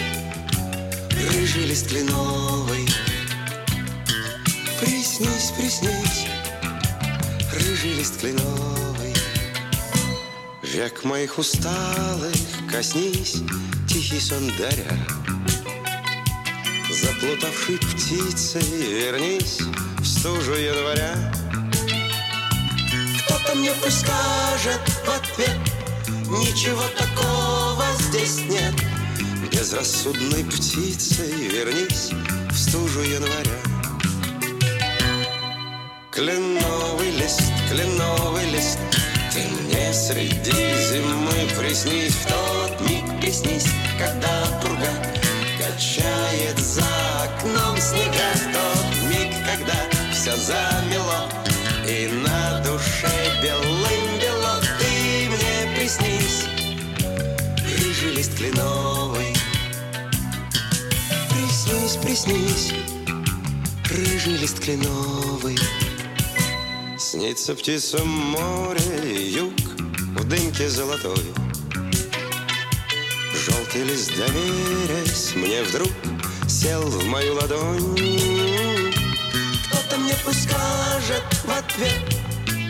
рыжий 1.12 1.66
лист 1.66 1.86
кленовый. 1.86 2.88
Приснись, 4.80 5.52
приснись, 5.56 6.26
рыжий 7.52 7.92
лист 7.92 8.18
кленовый. 8.18 9.14
Век 10.64 11.04
моих 11.04 11.38
усталых 11.38 12.34
коснись, 12.68 13.44
тихий 13.86 14.18
сон 14.18 14.50
даря. 14.58 15.29
Заплутавший 17.02 17.78
птицей 17.78 18.62
вернись 18.62 19.60
в 20.00 20.04
стужу 20.04 20.52
января. 20.54 21.14
Кто-то 23.24 23.54
мне 23.54 23.72
пусть 23.82 24.00
скажет 24.00 24.80
в 24.86 25.08
ответ, 25.08 25.56
ничего 26.28 26.82
такого 26.98 27.84
здесь 28.00 28.40
нет. 28.50 28.74
Безрассудной 29.50 30.44
птицей 30.44 31.48
вернись 31.48 32.10
в 32.50 32.58
стужу 32.58 33.00
января. 33.00 33.58
Кленовый 36.10 37.12
лист, 37.12 37.40
кленовый 37.70 38.50
лист 38.50 38.78
Ты 39.32 39.40
мне 39.62 39.94
среди 39.94 40.52
зимы 40.90 41.48
приснись 41.58 42.14
В 42.14 42.26
тот 42.26 42.90
миг 42.90 43.20
приснись, 43.20 43.68
когда 43.96 44.44
пурга 44.60 45.19
Качает 45.80 46.58
за 46.58 46.84
окном 47.22 47.74
снега 47.78 48.34
тот 48.52 49.08
миг, 49.08 49.32
когда 49.46 50.12
все 50.12 50.36
замело 50.36 51.26
И 51.88 52.06
на 52.22 52.60
душе 52.62 53.08
белым 53.42 54.20
бело 54.20 54.60
Ты 54.78 55.30
мне 55.30 55.74
приснись. 55.74 56.44
Рыжий 57.78 58.10
лист 58.14 58.36
кленовый. 58.36 59.34
Приснись, 61.30 61.96
приснись. 61.96 62.74
Рыжий 63.88 64.36
лист 64.36 64.60
кленовый. 64.60 65.58
Снится 66.98 67.54
птица 67.54 68.04
море, 68.04 69.30
юг 69.30 69.54
В 70.14 70.28
дымке 70.28 70.68
золотой 70.68 71.49
Желтый 73.46 73.84
лист, 73.84 74.12
доверясь 74.18 75.34
мне 75.34 75.62
вдруг 75.62 75.90
Сел 76.46 76.82
в 76.82 77.04
мою 77.06 77.34
ладонь. 77.36 77.96
Кто-то 79.64 79.96
мне 79.96 80.14
пусть 80.22 80.42
скажет 80.42 81.22
в 81.44 81.50
ответ 81.50 82.02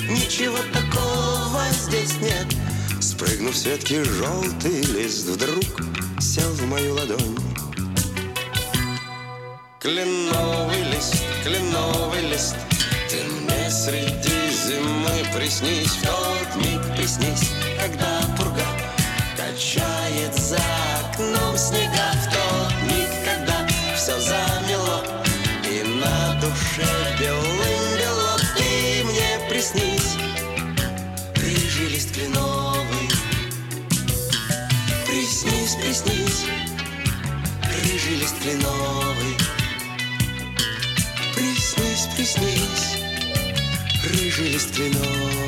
Ничего 0.08 0.58
такого 0.72 1.62
здесь 1.72 2.14
нет 2.20 2.46
Спрыгнув 3.00 3.56
с 3.56 3.64
ветки, 3.64 4.04
желтый 4.04 4.82
лист 4.82 5.26
вдруг 5.26 5.64
Сел 6.20 6.50
в 6.52 6.64
мою 6.66 6.94
ладонь. 6.94 7.36
Кленовый 9.80 10.84
лист, 10.92 11.16
кленовый 11.42 12.30
лист 12.30 12.54
Ты 13.08 13.24
мне 13.24 13.70
среди 13.70 14.50
зимы 14.52 15.26
приснись 15.34 15.96
В 15.96 16.06
тот 16.06 16.64
миг 16.64 16.80
приснись, 16.96 17.50
когда 17.76 18.20
пурга 18.36 18.79
Качает 19.60 20.34
за 20.36 20.56
окном 21.00 21.54
снега 21.54 22.12
В 22.14 22.24
тот 22.32 22.72
миг, 22.84 23.10
когда 23.26 23.66
все 23.94 24.18
замело 24.18 25.04
И 25.68 25.82
на 26.00 26.40
душе 26.40 26.88
белым 27.20 27.98
бело 27.98 28.38
Ты 28.56 29.04
мне 29.04 29.50
приснись 29.50 30.16
Рыжий 31.36 31.88
лист 31.88 32.10
кленовый 32.14 33.10
Приснись, 35.06 35.74
приснись 35.74 36.46
Рыжий 37.82 38.16
лист 38.16 38.40
кленовый 38.40 39.36
Приснись, 41.34 42.08
приснись, 42.16 42.96
рыжий 44.08 44.52
лист 44.52 44.74
кленовый. 44.74 45.39